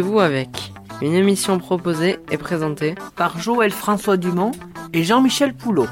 Rendez-vous 0.00 0.20
avec 0.20 0.72
une 1.02 1.12
émission 1.12 1.58
proposée 1.58 2.16
et 2.30 2.38
présentée 2.38 2.94
par 3.16 3.38
Joël 3.38 3.70
François 3.70 4.16
Dumont 4.16 4.52
et 4.94 5.04
Jean-Michel 5.04 5.52
Poulot. 5.52 5.88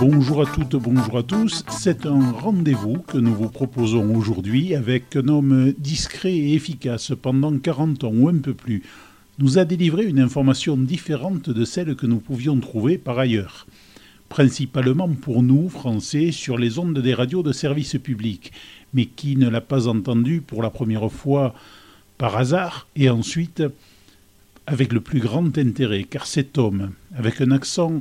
Bonjour 0.00 0.42
à 0.42 0.46
toutes, 0.46 0.74
bonjour 0.74 1.18
à 1.18 1.22
tous. 1.22 1.62
C'est 1.68 2.04
un 2.04 2.32
rendez-vous 2.32 2.98
que 3.06 3.16
nous 3.16 3.32
vous 3.32 3.48
proposons 3.48 4.16
aujourd'hui 4.16 4.74
avec 4.74 5.14
un 5.14 5.28
homme 5.28 5.72
discret 5.78 6.34
et 6.34 6.54
efficace 6.54 7.12
pendant 7.22 7.56
40 7.56 8.02
ans 8.02 8.12
ou 8.12 8.28
un 8.28 8.38
peu 8.38 8.54
plus. 8.54 8.82
Nous 9.38 9.58
a 9.58 9.64
délivré 9.64 10.04
une 10.04 10.18
information 10.18 10.76
différente 10.76 11.48
de 11.48 11.64
celle 11.64 11.94
que 11.94 12.06
nous 12.06 12.18
pouvions 12.18 12.58
trouver 12.58 12.98
par 12.98 13.20
ailleurs 13.20 13.68
principalement 14.34 15.08
pour 15.08 15.44
nous, 15.44 15.68
Français, 15.68 16.32
sur 16.32 16.58
les 16.58 16.80
ondes 16.80 16.98
des 16.98 17.14
radios 17.14 17.44
de 17.44 17.52
service 17.52 17.96
public, 18.02 18.50
mais 18.94 19.06
qui 19.06 19.36
ne 19.36 19.48
l'a 19.48 19.60
pas 19.60 19.88
entendu 19.88 20.40
pour 20.40 20.62
la 20.62 20.70
première 20.70 21.10
fois 21.10 21.54
par 22.16 22.36
hasard 22.36 22.86
et 22.96 23.10
ensuite 23.10 23.62
avec 24.66 24.92
le 24.92 25.00
plus 25.00 25.20
grand 25.20 25.58
intérêt, 25.58 26.04
car 26.04 26.26
cet 26.26 26.56
homme, 26.56 26.92
avec 27.14 27.40
un 27.40 27.50
accent 27.50 28.00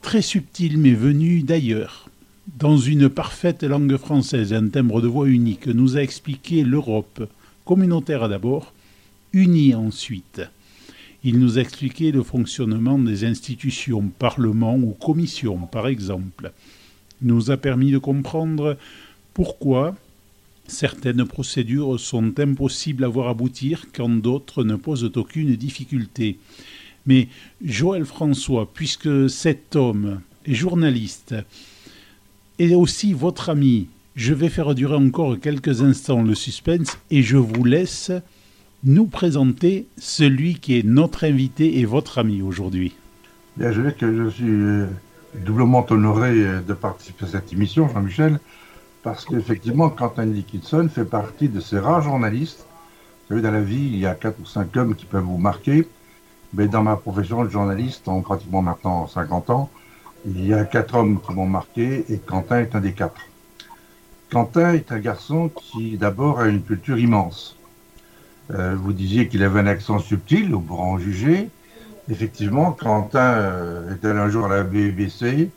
très 0.00 0.22
subtil 0.22 0.78
mais 0.78 0.94
venu 0.94 1.42
d'ailleurs, 1.42 2.08
dans 2.58 2.78
une 2.78 3.08
parfaite 3.08 3.62
langue 3.62 3.96
française 3.96 4.52
et 4.52 4.56
un 4.56 4.68
timbre 4.68 5.00
de 5.00 5.08
voix 5.08 5.28
unique, 5.28 5.66
nous 5.66 5.96
a 5.96 6.02
expliqué 6.02 6.64
l'Europe, 6.64 7.28
communautaire 7.64 8.28
d'abord, 8.28 8.72
unie 9.32 9.74
ensuite. 9.74 10.42
Il 11.24 11.38
nous 11.38 11.58
a 11.58 11.60
expliqué 11.60 12.10
le 12.10 12.22
fonctionnement 12.22 12.98
des 12.98 13.24
institutions, 13.24 14.10
parlements 14.18 14.76
ou 14.76 14.90
commissions, 14.90 15.68
par 15.70 15.86
exemple. 15.86 16.52
Nous 17.22 17.52
a 17.52 17.56
permis 17.56 17.92
de 17.92 17.98
comprendre 17.98 18.76
pourquoi 19.32 19.94
certaines 20.72 21.24
procédures 21.24 22.00
sont 22.00 22.38
impossibles 22.40 23.04
à 23.04 23.08
voir 23.08 23.28
aboutir 23.28 23.86
quand 23.94 24.08
d'autres 24.08 24.64
ne 24.64 24.76
posent 24.76 25.10
aucune 25.16 25.54
difficulté. 25.54 26.38
Mais 27.06 27.28
Joël 27.64 28.04
François, 28.04 28.68
puisque 28.72 29.28
cet 29.28 29.76
homme 29.76 30.20
est 30.46 30.54
journaliste, 30.54 31.34
et 32.58 32.74
aussi 32.74 33.12
votre 33.12 33.50
ami, 33.50 33.88
je 34.14 34.34
vais 34.34 34.48
faire 34.48 34.74
durer 34.74 34.96
encore 34.96 35.38
quelques 35.40 35.82
instants 35.82 36.22
le 36.22 36.34
suspense 36.34 36.98
et 37.10 37.22
je 37.22 37.36
vous 37.36 37.64
laisse 37.64 38.12
nous 38.84 39.06
présenter 39.06 39.86
celui 39.96 40.56
qui 40.56 40.78
est 40.78 40.84
notre 40.84 41.24
invité 41.24 41.78
et 41.78 41.84
votre 41.84 42.18
ami 42.18 42.42
aujourd'hui. 42.42 42.94
Que 43.58 43.72
je 43.72 44.30
suis 44.30 44.44
euh, 44.44 44.86
doublement 45.44 45.86
honoré 45.90 46.30
euh, 46.30 46.60
de 46.60 46.72
participer 46.72 47.24
à 47.24 47.28
cette 47.28 47.52
émission, 47.52 47.88
Jean-Michel, 47.88 48.40
parce 49.02 49.24
qu'effectivement, 49.24 49.90
Quentin 49.90 50.26
Dickinson 50.26 50.88
fait 50.92 51.04
partie 51.04 51.48
de 51.48 51.60
ces 51.60 51.78
rares 51.78 52.02
journalistes. 52.02 52.64
Vous 53.28 53.36
savez, 53.36 53.42
dans 53.42 53.50
la 53.50 53.60
vie, 53.60 53.86
il 53.86 53.98
y 53.98 54.06
a 54.06 54.14
quatre 54.14 54.38
ou 54.40 54.46
cinq 54.46 54.76
hommes 54.76 54.94
qui 54.94 55.06
peuvent 55.06 55.24
vous 55.24 55.38
marquer, 55.38 55.88
mais 56.54 56.68
dans 56.68 56.82
ma 56.82 56.96
profession 56.96 57.44
de 57.44 57.50
journaliste, 57.50 58.06
en 58.08 58.20
pratiquement 58.20 58.62
maintenant 58.62 59.06
50 59.08 59.50
ans, 59.50 59.70
il 60.24 60.46
y 60.46 60.54
a 60.54 60.64
quatre 60.64 60.94
hommes 60.94 61.20
qui 61.20 61.32
m'ont 61.32 61.46
marqué 61.46 62.04
et 62.08 62.18
Quentin 62.18 62.60
est 62.60 62.74
un 62.76 62.80
des 62.80 62.92
quatre. 62.92 63.22
Quentin 64.30 64.72
est 64.72 64.92
un 64.92 64.98
garçon 64.98 65.48
qui 65.48 65.96
d'abord 65.96 66.38
a 66.38 66.46
une 66.46 66.62
culture 66.62 66.98
immense. 66.98 67.56
Euh, 68.50 68.76
vous 68.76 68.92
disiez 68.92 69.28
qu'il 69.28 69.42
avait 69.42 69.60
un 69.60 69.66
accent 69.66 69.98
subtil, 69.98 70.54
au 70.54 70.60
pour 70.60 70.80
en 70.80 70.98
juger. 70.98 71.48
Effectivement, 72.08 72.72
Quentin 72.72 73.20
euh, 73.20 73.94
était 73.94 74.08
un 74.08 74.28
jour 74.28 74.46
à 74.46 74.48
la 74.48 74.62
BBC, 74.62 75.50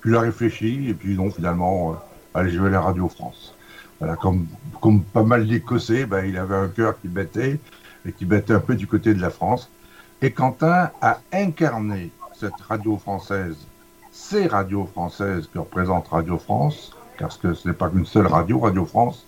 puis 0.00 0.10
il 0.10 0.16
a 0.16 0.20
réfléchi, 0.20 0.88
et 0.88 0.94
puis 0.94 1.14
non, 1.14 1.30
finalement, 1.30 1.96
allez, 2.38 2.50
je 2.50 2.60
vais 2.60 2.68
à 2.68 2.72
la 2.72 2.80
Radio 2.80 3.08
France. 3.08 3.54
Voilà, 3.98 4.16
comme, 4.16 4.46
comme 4.80 5.02
pas 5.02 5.24
mal 5.24 5.46
d'Écossais, 5.46 6.06
ben, 6.06 6.24
il 6.24 6.36
avait 6.36 6.56
un 6.56 6.68
cœur 6.68 7.00
qui 7.00 7.08
battait, 7.08 7.58
et 8.06 8.12
qui 8.12 8.24
battait 8.24 8.54
un 8.54 8.60
peu 8.60 8.74
du 8.74 8.86
côté 8.86 9.14
de 9.14 9.20
la 9.20 9.30
France. 9.30 9.70
Et 10.22 10.30
Quentin 10.30 10.90
a 11.00 11.20
incarné 11.32 12.10
cette 12.34 12.60
radio 12.68 12.96
française, 12.96 13.56
ces 14.12 14.46
radios 14.46 14.86
françaises 14.86 15.48
que 15.52 15.58
représente 15.58 16.08
Radio 16.08 16.38
France, 16.38 16.92
parce 17.18 17.36
que 17.36 17.54
ce 17.54 17.68
n'est 17.68 17.74
pas 17.74 17.88
qu'une 17.88 18.06
seule 18.06 18.26
radio, 18.26 18.60
Radio 18.60 18.84
France, 18.84 19.26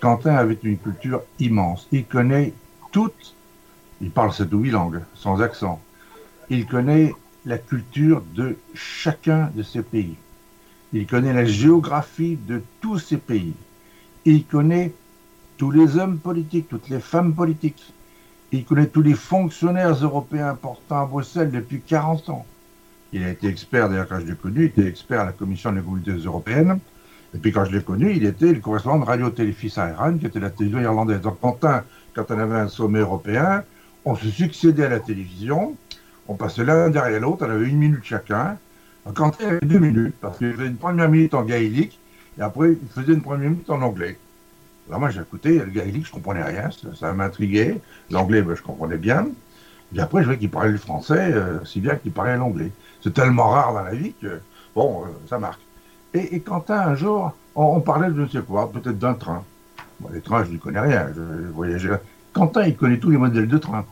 Quentin 0.00 0.34
avait 0.36 0.58
une 0.62 0.78
culture 0.78 1.22
immense. 1.40 1.88
Il 1.90 2.04
connaît 2.04 2.52
toutes, 2.92 3.34
il 4.00 4.10
parle 4.10 4.30
ou 4.52 4.58
huit 4.58 4.70
langues, 4.70 5.00
sans 5.14 5.40
accent. 5.40 5.80
Il 6.50 6.66
connaît 6.66 7.14
la 7.44 7.58
culture 7.58 8.22
de 8.34 8.56
chacun 8.74 9.50
de 9.54 9.62
ces 9.62 9.82
pays. 9.82 10.16
Il 10.92 11.06
connaît 11.06 11.32
la 11.34 11.44
géographie 11.44 12.38
de 12.48 12.62
tous 12.80 12.98
ces 12.98 13.18
pays. 13.18 13.54
Il 14.24 14.44
connaît 14.44 14.92
tous 15.58 15.70
les 15.70 15.96
hommes 15.96 16.18
politiques, 16.18 16.68
toutes 16.68 16.88
les 16.88 17.00
femmes 17.00 17.34
politiques. 17.34 17.92
Il 18.52 18.64
connaît 18.64 18.86
tous 18.86 19.02
les 19.02 19.14
fonctionnaires 19.14 19.92
européens 19.92 20.50
importants 20.50 21.02
à 21.02 21.06
Bruxelles 21.06 21.50
depuis 21.50 21.80
40 21.80 22.30
ans. 22.30 22.46
Il 23.12 23.22
a 23.22 23.30
été 23.30 23.48
expert, 23.48 23.88
d'ailleurs 23.88 24.08
quand 24.08 24.20
je 24.20 24.26
l'ai 24.26 24.34
connu, 24.34 24.60
il 24.60 24.64
était 24.66 24.86
expert 24.86 25.20
à 25.20 25.24
la 25.26 25.32
Commission 25.32 25.72
des 25.72 25.80
communautés 25.80 26.12
européennes. 26.12 26.78
Et 27.34 27.38
puis 27.38 27.52
quand 27.52 27.66
je 27.66 27.72
l'ai 27.72 27.82
connu, 27.82 28.14
il 28.14 28.24
était 28.24 28.52
le 28.52 28.60
correspondant 28.60 29.00
de 29.00 29.04
Radio 29.04 29.28
Téléfils 29.28 29.78
à 29.78 29.90
Iran, 29.90 30.16
qui 30.16 30.26
était 30.26 30.40
la 30.40 30.50
télévision 30.50 30.80
irlandaise. 30.80 31.20
Donc 31.20 31.40
Quentin, 31.40 31.84
quand 32.14 32.30
on 32.30 32.38
avait 32.38 32.56
un 32.56 32.68
sommet 32.68 33.00
européen, 33.00 33.62
on 34.06 34.14
se 34.14 34.28
succédait 34.28 34.86
à 34.86 34.88
la 34.88 35.00
télévision, 35.00 35.76
on 36.28 36.34
passait 36.34 36.64
l'un 36.64 36.88
derrière 36.88 37.20
l'autre, 37.20 37.46
on 37.46 37.50
avait 37.50 37.68
une 37.68 37.78
minute 37.78 38.04
chacun. 38.04 38.56
Quentin 39.14 39.46
avait 39.48 39.66
deux 39.66 39.78
minutes, 39.78 40.14
parce 40.20 40.38
qu'il 40.38 40.52
faisait 40.52 40.66
une 40.66 40.76
première 40.76 41.08
minute 41.08 41.34
en 41.34 41.42
gaélique, 41.42 41.98
et 42.38 42.42
après 42.42 42.72
il 42.72 42.88
faisait 42.88 43.14
une 43.14 43.22
première 43.22 43.50
minute 43.50 43.70
en 43.70 43.80
anglais. 43.82 44.18
Alors 44.88 45.00
moi 45.00 45.10
écouté, 45.10 45.58
le 45.58 45.66
gaélique, 45.66 46.06
je 46.06 46.12
comprenais 46.12 46.42
rien, 46.42 46.70
ça, 46.98 47.12
m'intriguait. 47.12 47.80
L'anglais, 48.10 48.40
ben, 48.40 48.54
je 48.54 48.62
comprenais 48.62 48.96
bien. 48.96 49.28
Et 49.94 50.00
après, 50.00 50.20
je 50.20 50.26
voyais 50.26 50.38
qu'il 50.38 50.50
parlait 50.50 50.70
le 50.70 50.78
français, 50.78 51.30
euh, 51.32 51.64
si 51.64 51.80
bien 51.80 51.96
qu'il 51.96 52.12
parlait 52.12 52.36
l'anglais. 52.36 52.72
C'est 53.02 53.12
tellement 53.12 53.48
rare 53.48 53.74
dans 53.74 53.82
la 53.82 53.94
vie 53.94 54.14
que, 54.20 54.40
bon, 54.74 55.02
euh, 55.04 55.08
ça 55.28 55.38
marque. 55.38 55.60
Et, 56.14 56.40
Quentin, 56.40 56.78
un 56.78 56.94
jour, 56.94 57.32
on, 57.54 57.80
parlait 57.80 58.08
de 58.08 58.16
je 58.16 58.20
ne 58.22 58.28
sais 58.28 58.40
quoi, 58.40 58.70
peut-être 58.70 58.98
d'un 58.98 59.14
train. 59.14 59.44
les 60.12 60.20
trains, 60.20 60.44
je 60.44 60.50
n'y 60.50 60.58
connais 60.58 60.80
rien, 60.80 61.08
je, 61.14 61.48
voyageais. 61.50 62.00
Quentin, 62.32 62.66
il 62.66 62.76
connaît 62.76 62.98
tous 62.98 63.10
les 63.10 63.18
modèles 63.18 63.48
de 63.48 63.58
train. 63.58 63.84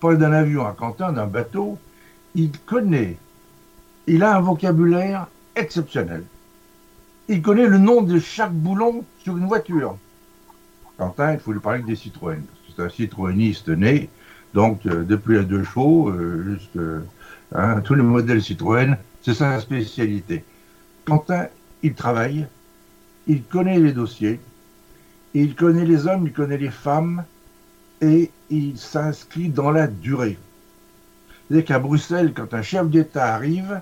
Parler 0.00 0.16
d'un 0.16 0.32
avion 0.32 0.66
à 0.66 0.72
Quentin, 0.72 1.12
d'un 1.12 1.26
bateau, 1.26 1.78
il 2.34 2.50
connaît. 2.66 3.16
Il 4.06 4.22
a 4.22 4.36
un 4.36 4.40
vocabulaire 4.40 5.28
exceptionnel. 5.56 6.24
Il 7.28 7.42
connaît 7.42 7.66
le 7.66 7.78
nom 7.78 8.02
de 8.02 8.18
chaque 8.18 8.52
boulon 8.52 9.04
sur 9.22 9.36
une 9.36 9.46
voiture. 9.46 9.96
Quentin, 10.98 11.34
il 11.34 11.38
faut 11.38 11.52
lui 11.52 11.60
parler 11.60 11.82
des 11.82 11.96
Citroën, 11.96 12.42
c'est 12.68 12.82
un 12.82 12.88
citroëniste 12.88 13.68
né. 13.68 14.10
Donc, 14.52 14.84
euh, 14.86 15.04
depuis 15.04 15.36
la 15.36 15.44
deux 15.44 15.62
chevaux, 15.62 16.10
euh, 16.10 16.58
hein, 17.54 17.80
tous 17.80 17.94
les 17.94 18.02
modèles 18.02 18.42
Citroën, 18.42 18.96
c'est 19.22 19.34
sa 19.34 19.60
spécialité. 19.60 20.44
Quentin, 21.04 21.46
il 21.82 21.94
travaille, 21.94 22.46
il 23.26 23.44
connaît 23.44 23.78
les 23.78 23.92
dossiers, 23.92 24.40
il 25.34 25.54
connaît 25.54 25.84
les 25.84 26.06
hommes, 26.06 26.26
il 26.26 26.32
connaît 26.32 26.58
les 26.58 26.70
femmes, 26.70 27.24
et 28.00 28.30
il 28.50 28.76
s'inscrit 28.76 29.48
dans 29.48 29.70
la 29.70 29.86
durée. 29.86 30.38
C'est-à-dire 31.48 31.64
qu'à 31.64 31.78
Bruxelles, 31.78 32.32
quand 32.34 32.54
un 32.54 32.62
chef 32.62 32.88
d'État 32.88 33.34
arrive, 33.34 33.80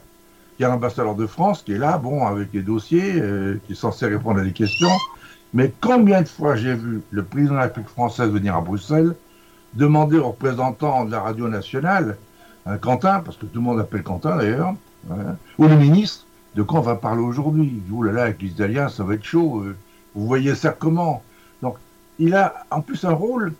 il 0.58 0.62
y 0.62 0.64
a 0.64 0.69
l'ambassadeur 0.69 1.14
de 1.14 1.26
France 1.26 1.62
qui 1.62 1.72
est 1.72 1.78
là, 1.78 1.98
bon, 1.98 2.26
avec 2.26 2.48
les 2.52 2.62
dossiers, 2.62 3.20
euh, 3.20 3.60
qui 3.66 3.72
est 3.72 3.76
censé 3.76 4.06
répondre 4.06 4.41
à 4.41 4.44
des 4.44 4.52
questions. 4.52 4.91
Mais 5.54 5.72
combien 5.80 6.22
de 6.22 6.28
fois 6.28 6.56
j'ai 6.56 6.74
vu 6.74 7.00
le 7.10 7.22
président 7.22 7.52
de 7.52 7.58
la 7.58 7.64
République 7.64 7.91
française 7.91 8.30
venir 8.30 8.56
à 8.56 8.60
Bruxelles 8.60 9.14
demander 9.74 10.19
aux 10.19 10.28
représentants 10.28 11.04
de 11.04 11.10
la 11.10 11.20
radio 11.20 11.48
nationale, 11.48 12.16
un 12.66 12.76
Quentin, 12.78 13.20
parce 13.20 13.37
que 13.37 13.46
tout 13.46 13.60
le 13.60 13.64
monde 13.64 13.81
appelle 13.81 14.02
Quentin 14.02 14.37
d'ailleurs, 14.37 14.75
hein, 15.10 15.37
ou 15.58 15.69
le 15.69 15.76
ministre, 15.76 16.26
de 16.55 16.62
quoi 16.62 16.81
on 16.81 16.82
va 16.82 16.96
parler 16.96 17.22
aujourd'hui 17.22 17.81
Ouh 17.90 18.02
là 18.02 18.12
là, 18.12 18.22
avec 18.25 18.43
les 18.43 18.49
Italiens, 18.49 18.88
ça 18.88 19.05
va 19.05 19.14
être 19.14 19.25
chaud. 19.25 19.60
Euh. 19.60 19.76
Vous 20.14 20.26
voyez 20.26 20.55
ça 20.55 20.70
comment? 20.70 21.22
Donc, 21.62 21.76
il 22.19 22.34
a 22.34 22.66
en 22.70 22.81
plus 22.81 23.05
un 23.05 23.12
rôle 23.12 23.52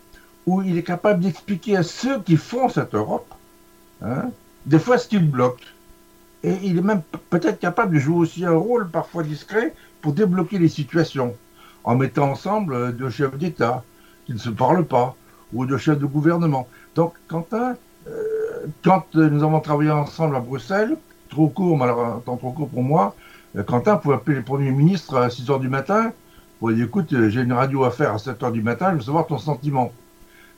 où 0.45 0.61
il 0.61 0.77
est 0.77 0.83
capable 0.83 1.23
d'expliquer 1.23 1.77
à 1.77 1.83
ceux 1.83 2.19
qui 2.21 2.35
font 2.35 2.69
cette 2.69 2.93
Europe, 2.93 3.33
hein, 4.03 4.31
des 4.65 4.79
fois 4.79 4.97
ce 4.97 5.07
qu'ils 5.07 5.29
bloquent. 5.29 5.63
Et 6.43 6.55
il 6.63 6.77
est 6.77 6.81
même 6.81 7.01
peut-être 7.29 7.59
capable 7.59 7.93
de 7.93 7.99
jouer 7.99 8.17
aussi 8.17 8.45
un 8.45 8.55
rôle 8.55 8.89
parfois 8.89 9.23
discret 9.23 9.73
pour 10.01 10.13
débloquer 10.13 10.57
les 10.57 10.69
situations, 10.69 11.35
en 11.83 11.95
mettant 11.95 12.31
ensemble 12.31 12.73
euh, 12.73 12.91
deux 12.91 13.09
chefs 13.09 13.37
d'État 13.37 13.83
qui 14.25 14.33
ne 14.33 14.37
se 14.37 14.49
parlent 14.49 14.85
pas, 14.85 15.15
ou 15.53 15.65
deux 15.65 15.77
chefs 15.77 15.99
de 15.99 16.05
gouvernement. 16.05 16.67
Donc, 16.95 17.13
Quentin, 17.27 17.75
euh, 18.07 18.67
quand 18.83 19.15
nous 19.15 19.43
avons 19.43 19.59
travaillé 19.59 19.91
ensemble 19.91 20.35
à 20.35 20.39
Bruxelles, 20.39 20.95
trop 21.29 21.47
court, 21.47 21.77
malheureusement, 21.77 22.37
trop 22.37 22.51
court 22.51 22.69
pour 22.69 22.83
moi. 22.83 23.15
Euh, 23.55 23.63
Quentin 23.63 23.97
pouvait 23.97 24.15
appeler 24.15 24.37
le 24.37 24.43
Premier 24.43 24.71
ministre 24.71 25.17
à 25.17 25.29
6 25.29 25.47
h 25.47 25.59
du 25.59 25.69
matin 25.69 26.11
pour 26.59 26.71
dire 26.71 26.85
écoute, 26.85 27.13
euh, 27.13 27.29
j'ai 27.29 27.41
une 27.41 27.53
radio 27.53 27.83
à 27.85 27.91
faire 27.91 28.13
à 28.13 28.17
7 28.17 28.41
h 28.41 28.51
du 28.51 28.61
matin, 28.61 28.91
je 28.91 28.95
veux 28.97 29.01
savoir 29.01 29.27
ton 29.27 29.37
sentiment. 29.37 29.91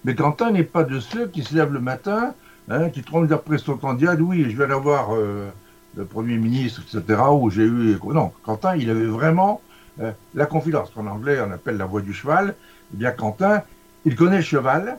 Mais 0.04 0.16
Quentin 0.16 0.52
n'est 0.52 0.64
pas 0.64 0.84
de 0.84 1.00
ceux 1.00 1.28
qui 1.28 1.44
se 1.44 1.54
lèvent 1.54 1.74
le 1.74 1.80
matin, 1.80 2.34
hein, 2.70 2.90
qui 2.90 3.04
trouvent 3.04 3.28
d'après 3.28 3.60
son 3.60 3.78
candidat, 3.78 4.16
oui, 4.16 4.50
je 4.50 4.58
vais 4.58 4.64
aller 4.64 4.74
voir 4.74 5.10
euh, 5.14 5.50
le 5.96 6.06
Premier 6.06 6.38
ministre, 6.38 6.82
etc., 6.82 7.22
où 7.32 7.50
j'ai 7.50 7.64
eu. 7.64 7.98
Non, 8.04 8.32
Quentin, 8.44 8.76
il 8.76 8.90
avait 8.90 9.06
vraiment 9.06 9.62
euh, 10.00 10.12
la 10.34 10.46
confidence, 10.46 10.90
qu'en 10.92 11.08
anglais 11.08 11.40
on 11.46 11.52
appelle 11.52 11.78
la 11.78 11.86
voix 11.86 12.02
du 12.02 12.14
cheval, 12.14 12.56
eh 12.94 12.98
bien 12.98 13.12
Quentin, 13.12 13.64
il 14.06 14.16
connaît 14.16 14.38
le 14.38 14.44
cheval 14.44 14.98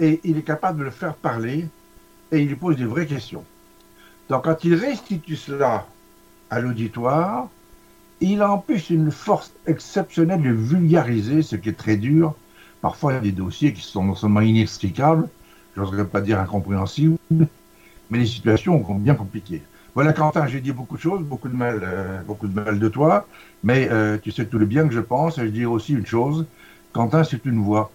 et 0.00 0.20
il 0.24 0.38
est 0.38 0.42
capable 0.42 0.78
de 0.78 0.84
le 0.84 0.90
faire 0.90 1.14
parler 1.14 1.68
et 2.30 2.38
il 2.40 2.48
lui 2.48 2.56
pose 2.56 2.76
des 2.76 2.86
vraies 2.86 3.06
questions. 3.06 3.44
Donc 4.28 4.44
quand 4.44 4.64
il 4.64 4.74
restitue 4.74 5.36
cela 5.36 5.86
à 6.50 6.60
l'auditoire, 6.60 7.48
il 8.20 8.40
a 8.40 8.50
en 8.50 8.58
plus 8.58 8.90
une 8.90 9.10
force 9.10 9.52
exceptionnelle 9.66 10.42
de 10.42 10.50
vulgariser, 10.50 11.42
ce 11.42 11.56
qui 11.56 11.68
est 11.68 11.78
très 11.78 11.96
dur. 11.96 12.34
Parfois, 12.80 13.12
il 13.12 13.14
y 13.16 13.18
a 13.18 13.22
des 13.22 13.32
dossiers 13.32 13.72
qui 13.72 13.82
sont 13.82 14.04
non 14.04 14.14
seulement 14.14 14.40
inextricables, 14.40 15.28
j'oserais 15.76 16.06
pas 16.06 16.20
dire 16.20 16.40
incompréhensibles, 16.40 17.18
mais 18.10 18.18
les 18.18 18.26
situations 18.26 18.84
sont 18.84 18.94
bien 18.94 19.14
compliquées. 19.14 19.62
Voilà, 19.94 20.14
Quentin, 20.14 20.46
j'ai 20.46 20.62
dit 20.62 20.72
beaucoup 20.72 20.96
de 20.96 21.02
choses, 21.02 21.20
beaucoup 21.22 21.48
de 21.48 21.56
mal, 21.56 21.80
euh, 21.82 22.22
beaucoup 22.22 22.48
de 22.48 22.58
mal 22.58 22.78
de 22.78 22.88
toi, 22.88 23.26
mais 23.62 23.90
euh, 23.90 24.16
tu 24.16 24.30
sais 24.30 24.46
tout 24.46 24.58
le 24.58 24.64
bien 24.64 24.88
que 24.88 24.94
je 24.94 25.00
pense. 25.00 25.36
Et 25.36 25.42
je 25.42 25.50
dis 25.50 25.66
aussi 25.66 25.92
une 25.92 26.06
chose, 26.06 26.46
Quentin, 26.94 27.24
c'est 27.24 27.44
une 27.44 27.62
voix. 27.62 27.90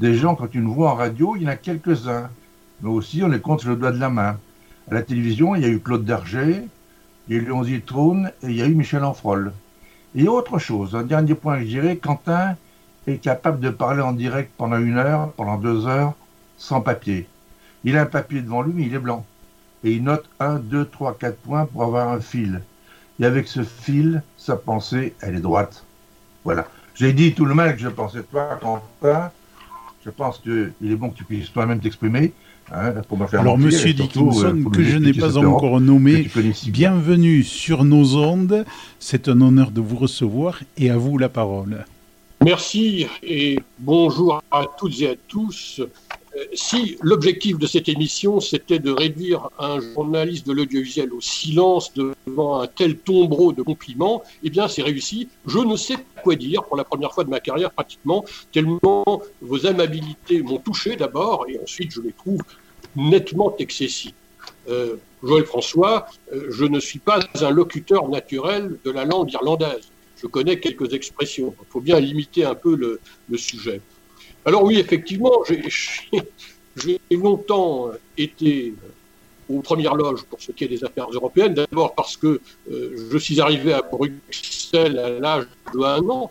Des 0.00 0.14
gens, 0.14 0.34
quand 0.34 0.52
une 0.54 0.66
voix 0.66 0.90
en 0.90 0.94
radio, 0.96 1.36
il 1.36 1.42
y 1.42 1.46
en 1.46 1.50
a 1.50 1.56
quelques-uns, 1.56 2.30
mais 2.82 2.90
aussi 2.90 3.22
on 3.22 3.28
les 3.28 3.38
compte 3.40 3.60
sur 3.60 3.70
le 3.70 3.76
doigt 3.76 3.92
de 3.92 4.00
la 4.00 4.10
main. 4.10 4.38
À 4.90 4.94
la 4.94 5.02
télévision, 5.02 5.54
il 5.54 5.62
y 5.62 5.66
a 5.66 5.68
eu 5.68 5.78
Claude 5.78 6.04
Darger, 6.04 6.62
il 7.28 7.36
y 7.36 7.38
a 7.38 7.42
eu 7.42 7.44
Léon 7.44 7.62
Zitroun 7.62 8.32
et 8.42 8.46
il 8.48 8.56
y 8.56 8.62
a 8.62 8.66
eu 8.66 8.74
Michel 8.74 9.04
Enfrol. 9.04 9.52
Et 10.16 10.26
autre 10.26 10.58
chose, 10.58 10.96
un 10.96 11.04
dernier 11.04 11.36
point 11.36 11.58
que 11.58 11.62
je 11.62 11.68
dirais, 11.68 11.96
Quentin 11.96 12.56
est 13.06 13.18
capable 13.18 13.60
de 13.60 13.70
parler 13.70 14.02
en 14.02 14.12
direct 14.12 14.52
pendant 14.56 14.78
une 14.78 14.96
heure, 14.98 15.30
pendant 15.34 15.58
deux 15.58 15.86
heures, 15.86 16.14
sans 16.56 16.80
papier. 16.80 17.28
Il 17.84 17.96
a 17.96 18.02
un 18.02 18.06
papier 18.06 18.42
devant 18.42 18.62
lui, 18.62 18.72
mais 18.74 18.86
il 18.86 18.94
est 18.94 18.98
blanc. 18.98 19.29
Et 19.84 19.92
il 19.92 20.02
note 20.02 20.28
un, 20.38 20.56
deux, 20.56 20.84
trois, 20.84 21.16
quatre 21.18 21.38
points 21.38 21.66
pour 21.66 21.82
avoir 21.82 22.08
un 22.10 22.20
fil. 22.20 22.62
Et 23.18 23.24
avec 23.24 23.48
ce 23.48 23.62
fil, 23.62 24.22
sa 24.36 24.56
pensée, 24.56 25.14
elle 25.20 25.36
est 25.36 25.40
droite. 25.40 25.84
Voilà. 26.44 26.66
J'ai 26.94 27.12
dit 27.12 27.32
tout 27.32 27.44
le 27.44 27.54
mal 27.54 27.76
que 27.76 27.82
je 27.82 27.88
pensais 27.88 28.18
de 28.18 28.22
toi, 28.24 28.58
Quentin. 28.60 29.30
Je 30.04 30.10
pense 30.10 30.38
qu'il 30.38 30.72
est 30.82 30.96
bon 30.96 31.10
que 31.10 31.16
tu 31.16 31.24
puisses 31.24 31.52
toi-même 31.52 31.80
t'exprimer. 31.80 32.32
Hein, 32.72 32.94
Alors, 33.32 33.58
Monsieur 33.58 33.92
Dickinson, 33.92 34.62
euh, 34.64 34.70
que 34.70 34.82
je 34.82 34.96
n'ai 34.96 35.12
pas 35.12 35.36
encore 35.38 35.80
nommé, 35.80 36.30
bienvenue 36.68 37.42
sur 37.42 37.84
nos 37.84 38.16
ondes. 38.16 38.64
C'est 39.00 39.28
un 39.28 39.40
honneur 39.40 39.72
de 39.72 39.80
vous 39.80 39.96
recevoir 39.96 40.60
et 40.76 40.88
à 40.90 40.96
vous 40.96 41.18
la 41.18 41.28
parole. 41.28 41.84
Merci 42.44 43.06
et 43.22 43.58
bonjour 43.78 44.42
à 44.50 44.66
toutes 44.78 45.00
et 45.00 45.10
à 45.10 45.14
tous. 45.26 45.82
Euh, 46.36 46.44
si 46.54 46.96
l'objectif 47.02 47.58
de 47.58 47.66
cette 47.66 47.88
émission, 47.88 48.40
c'était 48.40 48.78
de 48.78 48.90
réduire 48.90 49.50
un 49.58 49.80
journaliste 49.80 50.46
de 50.46 50.52
l'audiovisuel 50.52 51.12
au 51.12 51.20
silence 51.20 51.92
devant 51.94 52.60
un 52.60 52.66
tel 52.66 52.96
tombereau 52.96 53.52
de 53.52 53.62
compliments, 53.62 54.22
eh 54.42 54.50
bien, 54.50 54.68
c'est 54.68 54.82
réussi. 54.82 55.28
Je 55.46 55.58
ne 55.58 55.76
sais 55.76 55.96
quoi 56.22 56.36
dire 56.36 56.64
pour 56.64 56.76
la 56.76 56.84
première 56.84 57.12
fois 57.12 57.24
de 57.24 57.30
ma 57.30 57.40
carrière 57.40 57.72
pratiquement, 57.72 58.24
tellement 58.52 59.04
vos 59.40 59.66
amabilités 59.66 60.42
m'ont 60.42 60.58
touché 60.58 60.96
d'abord, 60.96 61.46
et 61.48 61.58
ensuite 61.60 61.90
je 61.92 62.00
les 62.00 62.12
trouve 62.12 62.40
nettement 62.94 63.56
excessif. 63.58 64.12
Euh, 64.68 64.96
Joël 65.22 65.44
François, 65.44 66.06
euh, 66.32 66.46
je 66.50 66.64
ne 66.64 66.80
suis 66.80 66.98
pas 66.98 67.20
un 67.40 67.50
locuteur 67.50 68.08
naturel 68.08 68.78
de 68.84 68.90
la 68.90 69.04
langue 69.04 69.32
irlandaise. 69.32 69.90
Je 70.16 70.26
connais 70.26 70.60
quelques 70.60 70.92
expressions. 70.92 71.54
Il 71.60 71.66
faut 71.70 71.80
bien 71.80 71.98
limiter 71.98 72.44
un 72.44 72.54
peu 72.54 72.76
le, 72.76 73.00
sujet. 73.36 73.80
Alors 74.44 74.64
oui, 74.64 74.78
effectivement, 74.78 75.42
j'ai 76.76 77.00
longtemps 77.10 77.90
été 78.16 78.74
aux 79.48 79.60
premières 79.60 79.94
loges 79.94 80.22
pour 80.24 80.40
ce 80.40 80.52
qui 80.52 80.64
est 80.64 80.68
des 80.68 80.84
affaires 80.84 81.10
européennes. 81.10 81.54
D'abord 81.54 81.94
parce 81.94 82.16
que 82.16 82.40
euh, 82.70 83.08
je 83.10 83.18
suis 83.18 83.40
arrivé 83.40 83.72
à 83.72 83.82
Bruxelles 83.82 84.98
à 84.98 85.10
l'âge 85.10 85.46
de 85.74 85.80
un 85.80 86.08
an. 86.08 86.30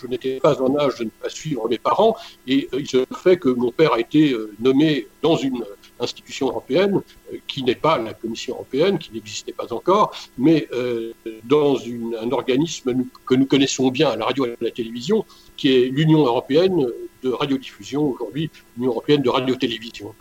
je 0.00 0.06
n'étais 0.06 0.38
pas 0.38 0.60
en 0.60 0.76
âge 0.76 0.98
de 0.98 1.04
ne 1.04 1.10
pas 1.10 1.30
suivre 1.30 1.68
mes 1.68 1.78
parents. 1.78 2.16
Et 2.46 2.68
il 2.72 2.86
se 2.86 3.04
fait 3.16 3.38
que 3.38 3.48
mon 3.48 3.72
père 3.72 3.94
a 3.94 4.00
été 4.00 4.36
nommé 4.60 5.08
dans 5.22 5.36
une 5.36 5.64
institution 6.02 6.48
européenne 6.48 7.02
euh, 7.32 7.36
qui 7.46 7.62
n'est 7.62 7.74
pas 7.74 7.98
la 7.98 8.14
Commission 8.14 8.54
européenne, 8.54 8.98
qui 8.98 9.12
n'existait 9.12 9.52
pas 9.52 9.72
encore, 9.72 10.14
mais 10.38 10.68
euh, 10.72 11.12
dans 11.44 11.76
un 12.20 12.30
organisme 12.30 13.04
que 13.26 13.34
nous 13.34 13.46
connaissons 13.46 13.88
bien 13.88 14.16
la 14.16 14.26
radio 14.26 14.46
et 14.46 14.56
la 14.60 14.70
télévision, 14.70 15.24
qui 15.56 15.74
est 15.74 15.88
l'Union 15.88 16.24
européenne 16.26 16.86
de 17.22 17.30
radiodiffusion, 17.30 18.10
aujourd'hui 18.10 18.50
l'Union 18.76 18.90
européenne 18.90 19.22
de 19.22 19.30
radio-télévision. 19.30 20.14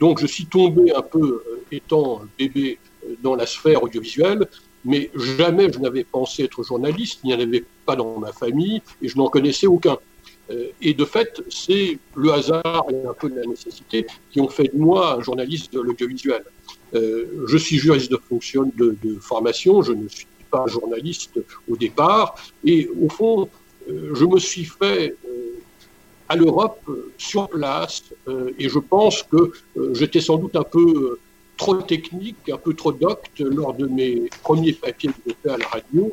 Donc 0.00 0.20
je 0.20 0.26
suis 0.26 0.46
tombé 0.46 0.94
un 0.94 1.02
peu, 1.02 1.42
euh, 1.46 1.64
étant 1.70 2.22
bébé, 2.38 2.78
dans 3.22 3.36
la 3.36 3.46
sphère 3.46 3.84
audiovisuelle, 3.84 4.48
mais 4.84 5.10
jamais 5.36 5.72
je 5.72 5.78
n'avais 5.78 6.04
pensé 6.04 6.44
être 6.44 6.62
journaliste, 6.62 7.20
il 7.22 7.28
n'y 7.28 7.34
en 7.34 7.40
avait 7.40 7.64
pas 7.84 7.96
dans 7.96 8.18
ma 8.18 8.32
famille, 8.32 8.82
et 9.02 9.08
je 9.08 9.16
n'en 9.16 9.28
connaissais 9.28 9.66
aucun. 9.66 9.96
Euh, 10.50 10.68
et 10.80 10.94
de 10.94 11.04
fait, 11.04 11.42
c'est 11.50 11.98
le 12.14 12.32
hasard 12.32 12.86
et 12.90 13.06
un 13.06 13.14
peu 13.14 13.28
la 13.28 13.44
nécessité 13.46 14.06
qui 14.30 14.40
ont 14.40 14.48
fait 14.48 14.70
de 14.72 14.78
moi 14.78 15.14
un 15.14 15.20
journaliste 15.20 15.72
de 15.72 15.80
l'audiovisuel. 15.80 16.44
Euh, 16.94 17.26
je 17.46 17.56
suis 17.56 17.78
juriste 17.78 18.10
de 18.10 18.16
fonction 18.16 18.70
de, 18.76 18.96
formation, 19.20 19.82
je 19.82 19.92
ne 19.92 20.08
suis 20.08 20.26
pas 20.50 20.66
journaliste 20.66 21.40
au 21.68 21.76
départ, 21.76 22.36
et 22.64 22.88
au 23.00 23.08
fond, 23.08 23.48
euh, 23.90 24.14
je 24.14 24.24
me 24.24 24.38
suis 24.38 24.64
fait 24.64 25.16
à 26.28 26.36
l'Europe 26.36 26.80
sur 27.18 27.48
place, 27.48 28.02
et 28.58 28.68
je 28.68 28.78
pense 28.80 29.22
que 29.22 29.52
j'étais 29.92 30.20
sans 30.20 30.38
doute 30.38 30.56
un 30.56 30.64
peu 30.64 31.18
trop 31.56 31.76
technique, 31.76 32.48
un 32.52 32.56
peu 32.56 32.74
trop 32.74 32.90
docte 32.90 33.38
lors 33.38 33.74
de 33.74 33.86
mes 33.86 34.28
premiers 34.42 34.72
papiers 34.72 35.10
que 35.10 35.20
j'ai 35.24 35.36
fait 35.40 35.50
à 35.50 35.56
la 35.56 35.68
radio, 35.68 36.12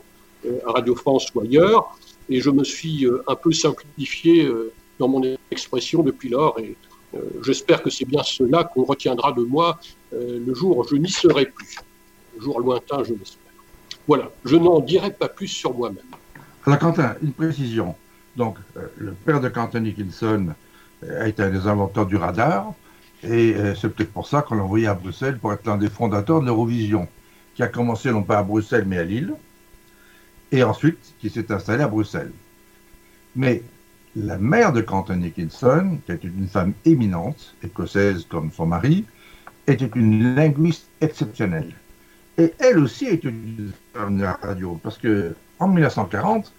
à 0.68 0.72
Radio 0.72 0.94
France 0.96 1.28
ou 1.34 1.42
ailleurs 1.42 1.98
et 2.34 2.42
je 2.42 2.50
me 2.50 2.64
suis 2.64 3.06
euh, 3.06 3.24
un 3.28 3.36
peu 3.36 3.52
simplifié 3.52 4.46
euh, 4.46 4.74
dans 4.98 5.08
mon 5.08 5.22
expression 5.52 6.02
depuis 6.02 6.30
lors 6.30 6.60
et 6.60 6.76
euh, 7.14 7.20
j'espère 7.46 7.84
que 7.84 7.92
c'est 7.92 8.06
bien 8.06 8.24
cela 8.24 8.64
qu'on 8.64 8.84
retiendra 8.84 9.32
de 9.34 9.44
moi 9.44 9.80
le 10.12 10.54
jour 10.54 10.78
où 10.78 10.84
je 10.84 10.96
n'y 10.96 11.10
serai 11.10 11.46
plus. 11.48 11.78
Le 12.36 12.42
jour 12.44 12.60
lointain, 12.60 13.04
je 13.04 13.14
l'espère. 13.14 13.52
Voilà, 14.08 14.30
je 14.46 14.56
n'en 14.56 14.80
dirai 14.80 15.12
pas 15.12 15.28
plus 15.28 15.48
sur 15.48 15.74
moi-même. 15.76 16.04
Alors 16.68 16.78
Quentin, 16.78 17.16
une 17.24 17.34
précision. 17.34 17.96
Donc, 18.36 18.58
le 18.98 19.12
père 19.14 19.42
de 19.42 19.50
Quentin 19.50 19.82
Dickinson 19.82 20.54
a 21.02 21.28
été 21.28 21.42
un 21.42 21.50
des 21.50 21.66
inventeurs 21.66 22.06
du 22.06 22.16
radar, 22.16 22.74
et 23.24 23.56
c'est 23.80 23.90
peut-être 23.90 24.14
pour 24.14 24.28
ça 24.28 24.44
qu'on 24.44 24.54
l'a 24.54 24.64
envoyé 24.64 24.86
à 24.86 24.94
Bruxelles 24.94 25.40
pour 25.40 25.52
être 25.52 25.66
l'un 25.66 25.78
des 25.78 25.90
fondateurs 25.90 26.42
de 26.42 26.46
l'Eurovision, 26.46 27.08
qui 27.56 27.64
a 27.64 27.68
commencé 27.68 28.12
non 28.12 28.22
pas 28.22 28.38
à 28.38 28.44
Bruxelles 28.44 28.86
mais 28.86 29.00
à 29.00 29.04
Lille, 29.04 29.34
et 30.54 30.64
ensuite 30.64 31.16
qui 31.20 31.30
s'est 31.30 31.52
installé 31.52 31.84
à 31.84 31.88
Bruxelles. 31.88 32.32
Mais 33.36 33.64
la 34.16 34.38
mère 34.38 34.72
de 34.72 34.82
Quentin 34.82 35.18
Dickinson, 35.18 35.98
qui 36.06 36.12
était 36.12 36.28
une 36.28 36.48
femme 36.48 36.74
éminente, 36.86 37.56
écossaise 37.64 38.26
comme 38.30 38.52
son 38.52 38.68
mari, 38.68 39.06
était 39.66 39.90
une 39.96 40.36
linguiste 40.36 40.88
exceptionnelle. 41.02 41.74
Et 42.38 42.54
elle 42.60 42.78
aussi 42.78 43.08
était 43.08 43.30
une 43.30 43.72
la 44.20 44.34
radio, 44.34 44.80
parce 44.84 44.98
que 44.98 45.36
en 45.60 45.68
1940, 45.68 46.54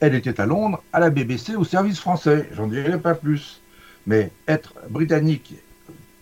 elle 0.00 0.14
était 0.14 0.40
à 0.40 0.46
Londres, 0.46 0.82
à 0.92 1.00
la 1.00 1.10
BBC, 1.10 1.54
au 1.54 1.64
service 1.64 2.00
français. 2.00 2.48
J'en 2.54 2.66
dirai 2.66 2.98
pas 2.98 3.14
plus. 3.14 3.60
Mais 4.06 4.30
être 4.46 4.74
britannique, 4.90 5.54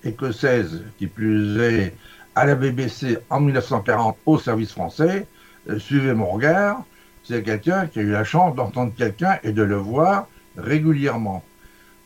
écossaise, 0.04 0.83
qui 0.99 1.07
plus 1.07 1.59
est 1.61 1.95
à 2.35 2.45
la 2.45 2.54
BBC 2.54 3.19
en 3.31 3.40
1940 3.40 4.16
au 4.26 4.38
service 4.38 4.73
français, 4.73 5.26
euh, 5.69 5.78
suivez 5.78 6.14
mon 6.14 6.26
regard, 6.26 6.85
c'est 7.25 7.43
quelqu'un 7.43 7.87
qui 7.87 7.99
a 7.99 8.02
eu 8.02 8.11
la 8.11 8.25
chance 8.25 8.54
d'entendre 8.54 8.93
quelqu'un 8.97 9.38
et 9.43 9.52
de 9.52 9.62
le 9.62 9.76
voir 9.76 10.28
régulièrement. 10.57 11.43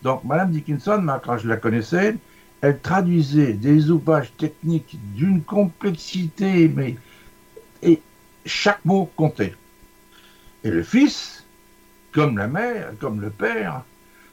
Donc, 0.03 0.25
Madame 0.25 0.53
Dickinson, 0.53 1.05
quand 1.25 1.39
je 1.39 1.49
la 1.49 1.57
connaissais, 1.57 2.17
elle 2.61 2.79
traduisait 2.79 3.53
des 3.53 3.91
ouvrages 3.91 4.33
techniques 4.37 4.97
d'une 5.15 5.43
complexité, 5.43 6.69
mais 6.69 6.97
chaque 8.47 8.85
mot 8.85 9.11
comptait. 9.17 9.55
Et 10.65 10.71
le 10.71 10.83
fils, 10.83 11.45
comme 12.13 12.39
la 12.39 12.47
mère, 12.47 12.93
comme 12.99 13.21
le 13.21 13.31
père, 13.31 13.83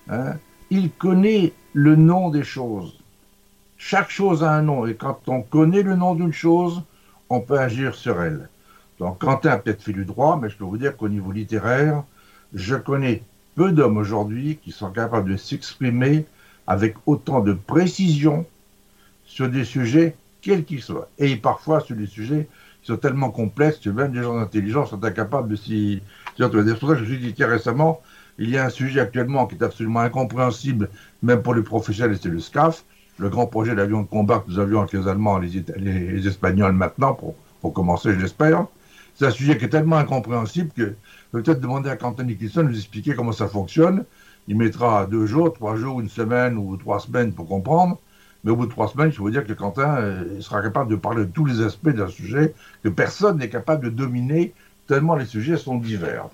hein, 0.10 0.36
il 0.70 0.92
connaît 0.92 1.51
le 1.74 1.96
nom 1.96 2.30
des 2.30 2.44
choses. 2.44 3.00
Chaque 3.77 4.10
chose 4.10 4.44
a 4.44 4.51
un 4.51 4.62
nom, 4.62 4.88
et 4.88 4.96
quand 4.96 5.27
on 5.27 5.42
connaît 5.42 5.84
le 5.84 5.96
nom 5.96 6.15
d'une 6.15 6.32
chose, 6.32 6.82
on 7.30 7.42
peut 7.42 7.60
agir 7.60 7.94
sur 7.96 8.22
elle. 8.22 8.50
Donc 9.00 9.20
Quentin 9.20 9.52
a 9.52 9.58
peut-être 9.58 9.82
fait 9.82 9.94
du 9.94 10.06
droit, 10.06 10.40
mais 10.42 10.50
je 10.50 10.58
peux 10.58 10.64
vous 10.64 10.78
dire 10.78 10.96
qu'au 10.96 11.10
niveau 11.10 11.32
littéraire, 11.32 12.04
je 12.54 12.75
connais 12.75 13.24
peu 13.56 13.72
d'hommes 13.72 13.98
aujourd'hui 13.98 14.60
qui 14.62 14.72
sont 14.72 14.92
capables 14.92 15.32
de 15.32 15.38
s'exprimer 15.38 16.25
avec 16.68 16.96
autant 17.06 17.42
de 17.42 17.54
précision 17.54 18.46
sur 19.25 19.50
des 19.50 19.66
sujets 19.66 20.16
quels 20.42 20.64
qu'ils 20.64 20.82
soient. 20.82 21.10
Et 21.18 21.36
parfois 21.36 21.80
sur 21.80 21.96
des 21.96 22.08
sujets 22.08 22.48
qui 22.82 22.88
sont 22.88 22.98
tellement 22.98 23.32
complexes 23.32 23.80
que 23.80 23.90
même 23.90 24.12
des 24.12 24.22
gens 24.22 24.38
intelligents 24.38 24.86
sont 24.86 25.04
incapables 25.04 25.50
de 25.50 25.56
s'y... 25.56 26.02
C'est 26.38 26.50
pour 26.50 26.90
ça 26.90 26.96
que 26.96 26.96
je 26.96 27.04
me 27.04 27.18
suis 27.20 27.34
dit, 27.34 27.44
récemment, 27.44 28.02
il 28.38 28.50
y 28.50 28.58
a 28.58 28.66
un 28.66 28.70
sujet 28.70 29.00
actuellement 29.00 29.48
qui 29.48 29.56
est 29.56 29.64
absolument 29.64 30.02
incompréhensible, 30.02 30.90
même 31.24 31.42
pour 31.42 31.56
les 31.56 31.64
professionnels, 31.64 32.18
c'est 32.22 32.30
le 32.30 32.40
SCAF, 32.40 32.84
le 33.18 33.30
grand 33.30 33.48
projet 33.48 33.74
d'avion 33.74 34.02
de 34.02 34.08
combat 34.08 34.40
que 34.40 34.52
nous 34.52 34.60
avions 34.60 34.82
avec 34.82 34.94
les 34.94 35.08
Allemands, 35.08 35.40
les, 35.40 35.64
les, 35.78 36.28
Espagnols 36.28 36.74
maintenant, 36.74 37.14
pour, 37.14 37.36
pour 37.62 37.74
commencer, 37.74 38.14
j'espère 38.20 38.68
c'est 39.15 39.25
un 39.25 39.31
sujet 39.31 39.57
qui 39.57 39.65
est 39.65 39.69
tellement 39.69 39.95
incompréhensible 39.95 40.72
que 40.75 40.95
peut-être 41.31 41.62
demander 41.62 41.89
à 41.89 41.95
Quentin 41.95 42.24
Nicholson 42.24 42.63
de 42.63 42.69
nous 42.69 42.77
expliquer 42.77 43.15
comment 43.15 43.31
ça 43.31 43.48
fonctionne. 43.48 44.03
Il 44.48 44.57
mettra 44.57 45.05
deux 45.07 45.25
jours, 45.25 45.53
trois 45.53 45.75
jours, 45.77 46.01
une 46.01 46.10
semaine 46.10 46.57
ou 46.57 46.75
trois 46.77 47.00
semaines 47.00 47.34
pour 47.34 47.48
comprendre. 47.48 48.00
Mais 48.43 48.51
au 48.51 48.57
bout 48.57 48.67
de 48.67 48.72
trois 48.72 48.89
semaines, 48.89 49.12
je 49.12 49.17
vous 49.17 49.31
dire 49.31 49.45
que 49.45 49.53
Quentin 49.53 49.98
euh, 49.98 50.41
sera 50.41 50.62
capable 50.62 50.91
de 50.91 50.95
parler 50.95 51.25
de 51.25 51.31
tous 51.31 51.45
les 51.45 51.62
aspects 51.62 51.89
d'un 51.89 52.10
sujet 52.10 52.53
que 52.84 52.89
personne 52.89 53.39
n'est 53.39 53.50
capable 53.50 53.86
de 53.86 53.89
dominer 53.89 54.53
tellement 54.86 55.15
les 55.15 55.25
sujets 55.25 55.57
sont 55.57 55.77
divers. 55.77 56.27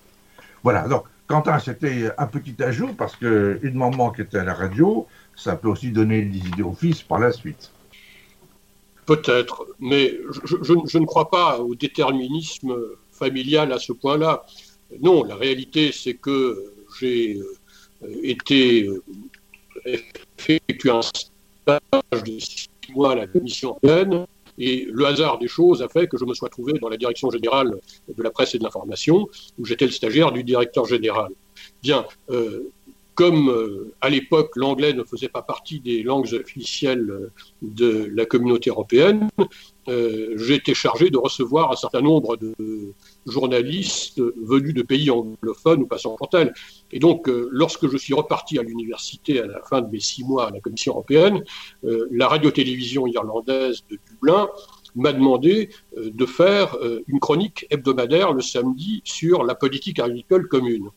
Voilà, 0.64 0.88
donc 0.88 1.06
Quentin, 1.28 1.58
c'était 1.60 2.12
un 2.18 2.28
petit 2.28 2.62
ajout 2.62 2.94
parce 2.96 3.16
qu'une 3.16 3.76
maman 3.76 4.12
qui 4.12 4.22
était 4.22 4.40
à 4.40 4.44
la 4.44 4.54
radio, 4.54 5.08
ça 5.36 5.56
peut 5.56 5.70
aussi 5.70 5.92
donner 5.92 6.24
des 6.24 6.40
idées 6.40 6.64
au 6.64 6.74
fils 6.74 7.02
par 7.02 7.20
la 7.20 7.32
suite. 7.32 7.72
Peut-être, 9.06 9.66
mais 9.80 10.18
je, 10.46 10.98
ne 10.98 11.06
crois 11.06 11.30
pas 11.30 11.60
au 11.60 11.76
déterminisme 11.76 12.76
familial 13.12 13.72
à 13.72 13.80
ce 13.80 13.94
point-là. 13.94 14.46
Non, 15.02 15.24
la 15.24 15.36
réalité, 15.36 15.92
c'est 15.92 16.14
que 16.14 16.74
j'ai 17.00 17.40
euh, 18.04 18.08
été 18.24 18.88
euh, 18.88 19.02
effectué 20.38 20.92
un 20.92 21.02
stage 21.02 22.24
de 22.26 22.40
six 22.40 22.68
mois 22.94 23.14
à 23.14 23.16
la 23.16 23.28
Commission 23.28 23.70
européenne, 23.70 24.26
et 24.58 24.88
le 24.92 25.06
hasard 25.06 25.40
des 25.40 25.48
choses 25.48 25.82
a 25.82 25.90
fait 25.90 26.08
que 26.08 26.18
je 26.18 26.26
me 26.26 26.34
sois 26.34 26.50
trouvé 26.50 26.74
dans 26.74 26.90
la 26.90 26.98
direction 26.98 27.32
générale 27.32 27.80
de 28.16 28.24
la 28.24 28.30
presse 28.30 28.54
et 28.54 28.60
de 28.60 28.64
l'information, 28.64 29.28
où 29.58 29.66
j'étais 29.66 29.86
le 29.86 29.92
stagiaire 29.92 30.32
du 30.32 30.44
directeur 30.44 30.86
général. 30.86 31.30
Bien, 31.82 32.06
euh, 32.30 32.70
comme 33.16 33.50
euh, 33.50 33.94
à 34.02 34.10
l'époque 34.10 34.52
l'anglais 34.56 34.94
ne 34.94 35.04
faisait 35.04 35.28
pas 35.28 35.42
partie 35.42 35.80
des 35.80 36.02
langues 36.04 36.34
officielles 36.34 37.10
euh, 37.10 37.32
de 37.62 38.10
la 38.14 38.26
communauté 38.26 38.70
européenne, 38.70 39.28
euh, 39.90 40.38
été 40.50 40.74
chargé 40.74 41.10
de 41.10 41.18
recevoir 41.18 41.72
un 41.72 41.76
certain 41.76 42.02
nombre 42.02 42.38
de 42.38 42.54
journalistes 43.26 44.22
venus 44.42 44.74
de 44.74 44.82
pays 44.82 45.10
anglophones 45.10 45.82
ou 45.82 45.88
passant 45.88 46.16
pour 46.16 46.30
tels. 46.30 46.54
Et 46.92 47.00
donc, 47.00 47.28
lorsque 47.28 47.90
je 47.90 47.98
suis 47.98 48.14
reparti 48.14 48.60
à 48.60 48.64
l'université 48.64 49.40
à 49.40 49.48
la 49.48 49.62
fin 49.62 49.82
de 49.82 49.90
mes 49.90 50.00
six 50.00 50.24
mois 50.24 50.48
à 50.48 50.52
la 50.52 50.60
Commission 50.60 50.94
européenne, 50.94 51.44
la 51.84 52.28
radio-télévision 52.28 53.08
irlandaise 53.08 53.84
de 53.90 53.98
Dublin 54.10 54.50
m'a 54.96 55.14
demandé 55.14 55.70
de 55.96 56.26
faire 56.26 56.78
une 57.08 57.20
chronique 57.20 57.66
hebdomadaire 57.70 58.34
le 58.34 58.42
samedi 58.42 59.02
sur 59.06 59.44
la 59.44 59.56
politique 59.56 60.00
agricole 60.00 60.48
commune 60.50 60.90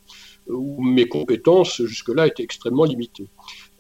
où 0.49 0.83
mes 0.83 1.09
compétences 1.09 1.83
jusque-là 1.83 2.27
étaient 2.27 2.43
extrêmement 2.43 2.85
limitées. 2.85 3.29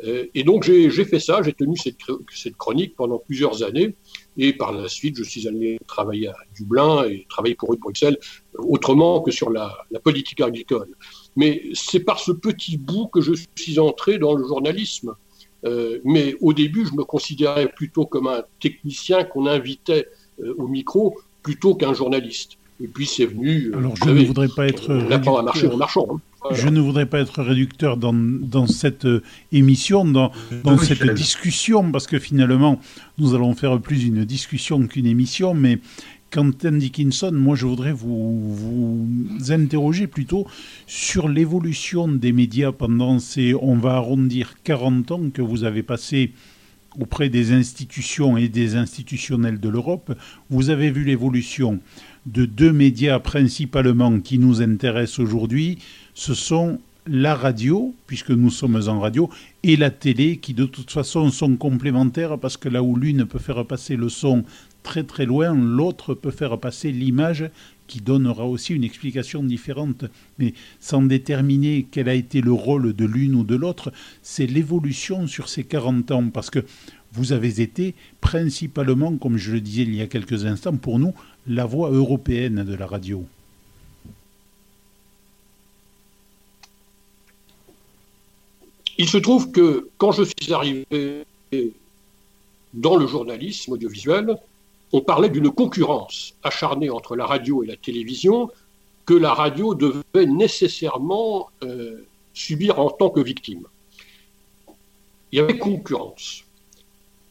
Euh, 0.04 0.26
et 0.34 0.42
donc 0.44 0.64
j'ai 0.64 0.90
fait 1.04 1.20
ça, 1.20 1.40
j'ai 1.42 1.52
tenu 1.52 1.76
cette, 1.76 1.98
cette, 2.32 2.56
chronique 2.56 2.96
pendant 2.96 3.18
plusieurs 3.18 3.62
années, 3.62 3.94
et 4.36 4.52
par 4.52 4.72
la 4.72 4.88
suite 4.88 5.16
je 5.16 5.22
suis 5.22 5.46
allé 5.46 5.78
travailler 5.86 6.28
à 6.28 6.36
Dublin 6.54 7.04
et 7.04 7.26
travailler 7.28 7.54
pour 7.54 7.72
eux 7.72 7.76
Bruxelles, 7.76 8.18
autrement 8.58 9.20
que 9.20 9.30
sur 9.30 9.50
la, 9.50 9.76
la 9.90 10.00
politique 10.00 10.40
agricole. 10.40 10.88
Mais 11.36 11.62
c'est 11.74 12.00
par 12.00 12.18
ce 12.18 12.32
petit 12.32 12.76
bout 12.76 13.06
que 13.08 13.20
je 13.20 13.32
suis 13.56 13.78
entré 13.78 14.18
dans 14.18 14.34
le 14.34 14.46
journalisme. 14.46 15.14
Euh, 15.64 15.98
mais 16.04 16.36
au 16.40 16.52
début, 16.52 16.86
je 16.86 16.92
me 16.92 17.04
considérais 17.04 17.68
plutôt 17.68 18.04
comme 18.04 18.26
un 18.26 18.42
technicien 18.60 19.24
qu'on 19.24 19.46
invitait 19.46 20.08
euh, 20.42 20.54
au 20.58 20.68
micro 20.68 21.18
plutôt 21.42 21.74
qu'un 21.74 21.94
journaliste. 21.94 22.52
Et 22.82 22.88
puis 22.88 23.06
c'est 23.06 23.26
venu. 23.26 23.72
Alors 23.74 23.94
je 23.96 24.10
ne 24.10 24.24
voudrais 24.24 24.48
pas 24.48 24.66
être. 24.66 24.92
L'apprendre 24.92 25.38
à 25.38 25.42
marcher 25.42 25.68
en 25.68 25.76
marchant. 25.76 26.06
Hein. 26.10 26.20
Je 26.50 26.68
ne 26.68 26.80
voudrais 26.80 27.06
pas 27.06 27.20
être 27.20 27.42
réducteur 27.42 27.96
dans, 27.96 28.12
dans 28.12 28.66
cette 28.66 29.06
euh, 29.06 29.22
émission, 29.52 30.04
dans, 30.04 30.30
dans 30.62 30.76
cette 30.76 31.08
discussion, 31.14 31.90
parce 31.90 32.06
que 32.06 32.18
finalement, 32.18 32.80
nous 33.18 33.34
allons 33.34 33.54
faire 33.54 33.80
plus 33.80 34.04
une 34.04 34.24
discussion 34.24 34.86
qu'une 34.86 35.06
émission, 35.06 35.54
mais 35.54 35.78
Quentin 36.30 36.72
Dickinson, 36.72 37.30
moi 37.32 37.54
je 37.54 37.64
voudrais 37.64 37.92
vous, 37.92 38.52
vous 38.54 39.52
interroger 39.52 40.08
plutôt 40.08 40.46
sur 40.86 41.28
l'évolution 41.28 42.08
des 42.08 42.32
médias 42.32 42.72
pendant 42.72 43.20
ces, 43.20 43.54
on 43.54 43.76
va 43.76 43.94
arrondir 43.94 44.54
40 44.64 45.10
ans 45.12 45.30
que 45.32 45.42
vous 45.42 45.62
avez 45.62 45.84
passé 45.84 46.32
auprès 46.98 47.28
des 47.28 47.52
institutions 47.52 48.36
et 48.36 48.48
des 48.48 48.76
institutionnels 48.76 49.60
de 49.60 49.68
l'Europe. 49.68 50.16
Vous 50.50 50.70
avez 50.70 50.90
vu 50.90 51.04
l'évolution 51.04 51.80
de 52.26 52.46
deux 52.46 52.72
médias 52.72 53.18
principalement 53.18 54.18
qui 54.20 54.38
nous 54.38 54.62
intéressent 54.62 55.20
aujourd'hui, 55.20 55.78
ce 56.14 56.34
sont 56.34 56.78
la 57.06 57.34
radio, 57.34 57.94
puisque 58.06 58.30
nous 58.30 58.50
sommes 58.50 58.80
en 58.88 59.00
radio, 59.00 59.28
et 59.62 59.76
la 59.76 59.90
télé, 59.90 60.38
qui 60.38 60.54
de 60.54 60.64
toute 60.64 60.90
façon 60.90 61.30
sont 61.30 61.56
complémentaires, 61.56 62.38
parce 62.38 62.56
que 62.56 62.68
là 62.68 62.82
où 62.82 62.96
l'une 62.96 63.26
peut 63.26 63.38
faire 63.38 63.66
passer 63.66 63.96
le 63.96 64.08
son 64.08 64.44
très 64.82 65.02
très 65.02 65.26
loin, 65.26 65.54
l'autre 65.54 66.14
peut 66.14 66.30
faire 66.30 66.58
passer 66.58 66.92
l'image 66.92 67.50
qui 67.86 68.00
donnera 68.00 68.46
aussi 68.46 68.74
une 68.74 68.84
explication 68.84 69.42
différente. 69.42 70.06
Mais 70.38 70.54
sans 70.80 71.02
déterminer 71.02 71.86
quel 71.90 72.08
a 72.08 72.14
été 72.14 72.40
le 72.40 72.52
rôle 72.52 72.94
de 72.94 73.04
l'une 73.04 73.34
ou 73.34 73.44
de 73.44 73.56
l'autre, 73.56 73.92
c'est 74.22 74.46
l'évolution 74.46 75.26
sur 75.26 75.48
ces 75.48 75.64
40 75.64 76.10
ans, 76.10 76.30
parce 76.30 76.50
que 76.50 76.64
vous 77.12 77.32
avez 77.32 77.60
été 77.60 77.94
principalement, 78.20 79.16
comme 79.16 79.36
je 79.36 79.52
le 79.52 79.60
disais 79.60 79.82
il 79.82 79.94
y 79.94 80.02
a 80.02 80.06
quelques 80.06 80.46
instants, 80.46 80.76
pour 80.76 80.98
nous, 80.98 81.14
la 81.46 81.66
voix 81.66 81.90
européenne 81.90 82.64
de 82.64 82.74
la 82.74 82.86
radio. 82.86 83.26
Il 88.98 89.08
se 89.08 89.18
trouve 89.18 89.50
que 89.50 89.88
quand 89.98 90.12
je 90.12 90.22
suis 90.22 90.52
arrivé 90.52 90.86
dans 92.74 92.96
le 92.96 93.06
journalisme 93.06 93.72
audiovisuel, 93.72 94.36
on 94.92 95.00
parlait 95.00 95.28
d'une 95.28 95.50
concurrence 95.50 96.34
acharnée 96.42 96.90
entre 96.90 97.16
la 97.16 97.26
radio 97.26 97.62
et 97.64 97.66
la 97.66 97.76
télévision 97.76 98.50
que 99.06 99.14
la 99.14 99.34
radio 99.34 99.74
devait 99.74 100.26
nécessairement 100.26 101.50
euh, 101.62 102.06
subir 102.32 102.78
en 102.78 102.90
tant 102.90 103.10
que 103.10 103.20
victime. 103.20 103.66
Il 105.32 105.38
y 105.38 105.40
avait 105.40 105.58
concurrence. 105.58 106.44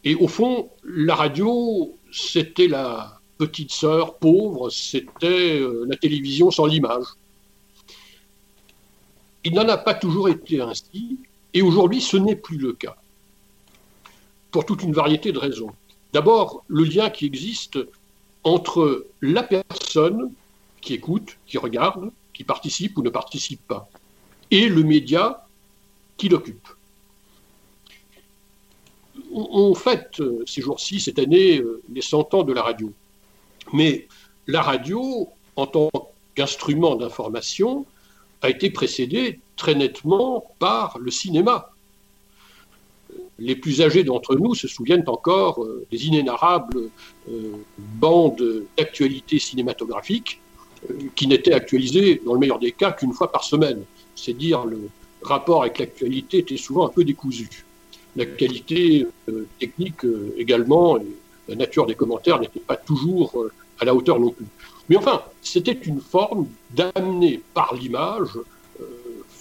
Et 0.04 0.16
au 0.16 0.28
fond, 0.28 0.70
la 0.84 1.16
radio, 1.16 1.96
c'était 2.12 2.68
la 2.68 3.20
petite 3.38 3.72
sœur 3.72 4.18
pauvre, 4.18 4.70
c'était 4.70 5.60
euh, 5.60 5.86
la 5.88 5.96
télévision 5.96 6.52
sans 6.52 6.66
l'image. 6.66 7.06
Il 9.46 9.54
n'en 9.54 9.68
a 9.68 9.78
pas 9.78 9.94
toujours 9.94 10.30
été 10.30 10.62
ainsi, 10.62 11.18
et 11.54 11.62
aujourd'hui, 11.62 12.02
ce 12.02 12.18
n'est 12.18 12.36
plus 12.36 12.58
le 12.58 12.74
cas, 12.74 12.96
pour 14.52 14.66
toute 14.66 14.84
une 14.84 14.94
variété 14.94 15.32
de 15.32 15.40
raisons. 15.40 15.72
D'abord, 16.14 16.64
le 16.68 16.84
lien 16.84 17.10
qui 17.10 17.26
existe 17.26 17.80
entre 18.44 19.06
la 19.22 19.44
personne 19.44 20.32
qui 20.82 20.94
écoute, 20.94 21.38
qui 21.46 21.58
regarde, 21.58 22.12
qui 22.34 22.44
participe 22.44 22.98
ou 22.98 23.04
ne 23.04 23.10
participe 23.10 23.66
pas, 23.68 23.90
et 24.52 24.68
le 24.68 24.84
média 24.84 25.48
qui 26.18 26.30
l'occupe. 26.30 26.68
On 29.32 29.74
fête 29.74 30.20
euh, 30.20 30.44
ces 30.46 30.62
jours-ci, 30.62 31.00
cette 31.00 31.18
année, 31.18 31.58
euh, 31.58 31.82
les 31.92 32.02
100 32.02 32.34
ans 32.34 32.44
de 32.44 32.54
la 32.54 32.62
radio. 32.62 32.92
Mais 33.72 34.08
la 34.48 34.62
radio, 34.62 35.30
en 35.56 35.66
tant 35.66 35.90
qu'instrument 36.36 36.96
d'information, 36.96 37.86
a 38.44 38.50
été 38.50 38.70
précédée 38.70 39.40
très 39.56 39.74
nettement 39.74 40.46
par 40.60 41.00
le 41.00 41.10
cinéma. 41.10 41.72
Les 43.40 43.56
plus 43.56 43.82
âgés 43.82 44.04
d'entre 44.04 44.36
nous 44.36 44.54
se 44.54 44.68
souviennent 44.68 45.06
encore 45.08 45.64
euh, 45.64 45.88
des 45.92 46.06
inénarrables 46.08 46.90
euh, 47.30 47.52
bandes 47.78 48.64
d'actualité 48.78 49.40
cinématographique 49.40 50.42
euh, 50.90 50.94
qui 51.16 51.28
n'étaient 51.28 51.54
actualisées, 51.54 52.22
dans 52.26 52.34
le 52.34 52.40
meilleur 52.40 52.60
des 52.60 52.74
cas, 52.74 52.92
qu'une 52.92 53.14
fois 53.14 53.32
par 53.32 53.44
semaine. 53.44 53.84
C'est 54.16 54.34
dire 54.34 54.66
le 54.66 54.90
rapport 55.22 55.64
avec 55.64 55.80
l'actualité 55.80 56.40
était 56.40 56.58
souvent 56.58 56.86
un 56.86 56.90
peu 56.90 57.04
décousu. 57.04 57.66
La 58.16 58.26
qualité 58.26 59.08
technique 59.58 60.06
également, 60.38 61.00
et 61.00 61.06
la 61.48 61.56
nature 61.56 61.88
des 61.88 61.96
commentaires 61.96 62.40
n'était 62.40 62.60
pas 62.60 62.76
toujours 62.76 63.46
à 63.80 63.86
la 63.86 63.96
hauteur 63.96 64.20
non 64.20 64.30
plus. 64.30 64.46
Mais 64.90 64.98
enfin, 64.98 65.24
c'était 65.42 65.72
une 65.72 66.02
forme 66.02 66.48
d'amener 66.72 67.42
par 67.54 67.74
l'image 67.74 68.38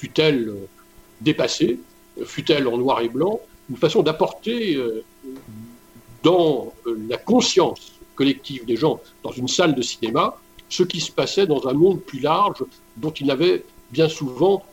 fut-elle 0.02 0.49
euh, 0.49 0.68
dépassée, 1.20 1.78
fut-elle 2.25 2.66
en 2.66 2.76
noir 2.76 3.00
et 3.02 3.08
blanc, 3.08 3.40
une 3.70 3.76
façon 3.76 4.02
d'apporter 4.02 4.75
euh, 4.75 5.04
dans 6.25 6.72
euh, 6.87 6.99
la 7.08 7.18
conscience 7.18 7.92
collective 8.16 8.64
des 8.64 8.76
gens 8.76 9.00
dans 9.22 9.30
une 9.30 9.46
salle 9.46 9.75
de 9.76 9.82
cinéma 9.82 10.37
ce 10.68 10.82
qui 10.82 11.00
se 11.00 11.12
passait 11.12 11.46
dans 11.46 11.68
un 11.68 11.72
monde 11.72 12.00
plus 12.00 12.18
large 12.18 12.64
dont 12.96 13.12
ils 13.12 13.26
n'avaient 13.26 13.62
bien 13.90 14.08
souvent 14.08 14.64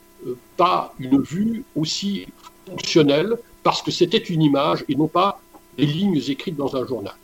pas 0.58 0.94
une 0.98 1.22
vue 1.22 1.64
aussi 1.76 2.26
fonctionnelle 2.66 3.38
parce 3.64 3.82
que 3.82 3.92
c'était 3.92 4.18
une 4.18 4.42
image 4.42 4.84
et 4.90 4.96
non 4.96 5.08
pas 5.08 5.42
des 5.78 5.86
lignes 5.86 6.22
écrites 6.28 6.56
dans 6.56 6.76
un 6.76 6.86
journal. 6.88 7.16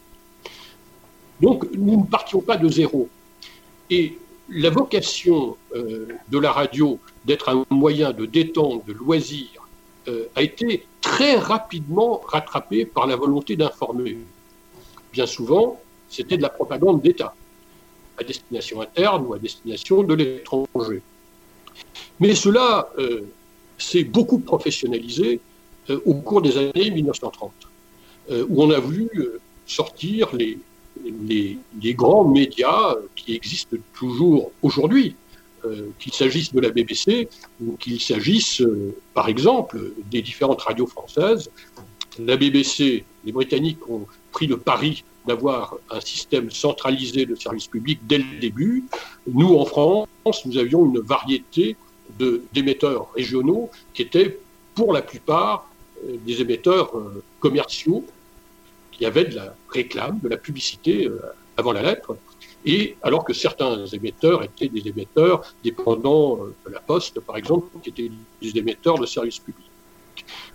Donc 1.42 1.66
nous 1.74 2.02
ne 2.02 2.06
partions 2.06 2.42
pas 2.42 2.58
de 2.58 2.68
zéro. 2.70 3.10
Et 3.90 4.18
la 4.50 4.70
vocation 4.70 5.58
de 5.74 6.40
la 6.40 6.52
radio 6.52 7.00
d'être 7.26 7.50
un 7.50 7.66
moyen 7.70 8.12
de 8.12 8.26
détente, 8.26 8.86
de 8.86 8.94
loisir, 8.94 9.48
euh, 10.08 10.26
a 10.36 10.44
été 10.44 10.86
très 11.02 11.36
rapidement 11.36 12.22
rattrapé 12.28 12.86
par 12.86 13.08
la 13.08 13.16
volonté 13.16 13.56
d'informer. 13.56 14.18
Bien 15.12 15.26
souvent, 15.26 15.80
c'était 16.10 16.38
de 16.38 16.44
la 16.44 16.50
propagande 16.50 17.02
d'État. 17.02 17.34
à 18.18 18.24
destination 18.24 18.80
interne 18.80 19.26
ou 19.28 19.34
à 19.34 19.40
destination 19.40 20.02
de 20.02 20.14
l'étranger. 20.14 21.02
Mais 22.22 22.34
cela 22.34 22.90
s'est 23.78 24.06
beaucoup 24.06 24.40
professionnalisé 24.40 25.42
au 26.06 26.14
cours 26.14 26.42
des 26.42 26.58
années 26.58 26.92
1930, 26.92 27.52
où 28.48 28.64
on 28.64 28.72
a 28.72 28.80
voulu 28.80 29.10
sortir 29.66 30.34
les, 30.34 30.58
les, 31.04 31.58
grands 31.94 32.26
médias 32.26 32.96
qui 33.16 33.36
existent 33.36 33.78
toujours 33.94 34.52
aujourd'hui, 34.62 35.16
euh, 35.66 35.90
qu'il 36.00 36.14
s'agisse 36.14 36.54
de 36.54 36.60
la 36.60 36.70
BBC 36.70 37.28
ou 37.64 37.76
qu'il 37.78 38.00
s'agisse, 38.00 38.62
euh, 38.62 38.96
par 39.14 39.28
exemple, 39.28 39.94
des 40.12 40.22
différentes 40.22 40.62
radios 40.62 40.88
françaises. 40.88 41.50
La 42.20 42.38
BBC, 42.38 43.04
les 43.26 43.32
Britanniques 43.32 43.90
ont 43.90 44.06
pris 44.32 44.48
le 44.48 44.58
pari 44.58 45.04
d'avoir 45.28 45.76
un 45.90 46.02
système 46.02 46.52
centralisé 46.52 47.26
de 47.26 47.36
service 47.36 47.68
public 47.68 48.00
dès 48.04 48.20
le 48.20 48.40
début. 48.40 48.84
Nous, 49.28 49.56
en 49.56 49.66
France, 49.66 50.08
nous 50.46 50.58
avions 50.58 50.86
une 50.86 51.00
variété 51.00 51.76
d'émetteurs 52.54 53.12
régionaux 53.14 53.70
qui 53.94 54.04
étaient, 54.04 54.38
pour 54.76 54.94
la 54.94 55.02
plupart, 55.02 55.68
euh, 56.08 56.16
des 56.26 56.42
émetteurs 56.42 56.94
commerciaux 57.40 58.06
qui 58.96 59.06
avaient 59.06 59.26
de 59.26 59.36
la 59.36 59.56
réclame, 59.70 60.20
de 60.24 60.30
la 60.30 60.38
publicité 60.38 61.10
avant 61.58 61.74
la 61.74 61.82
lettre, 61.82 62.18
et 62.66 62.98
alors 63.04 63.24
que 63.24 63.34
certains 63.34 63.86
émetteurs 63.86 64.44
étaient 64.44 64.68
des 64.68 64.88
émetteurs 64.90 65.54
dépendants 65.64 66.40
euh, 66.42 66.56
de 66.68 66.74
la 66.74 66.80
Poste, 66.80 67.20
par 67.20 67.38
exemple, 67.38 67.68
qui 67.84 67.90
étaient 67.90 68.12
des 68.42 68.58
émetteurs 68.58 68.98
de 68.98 69.06
services 69.06 69.40
publics. 69.40 69.72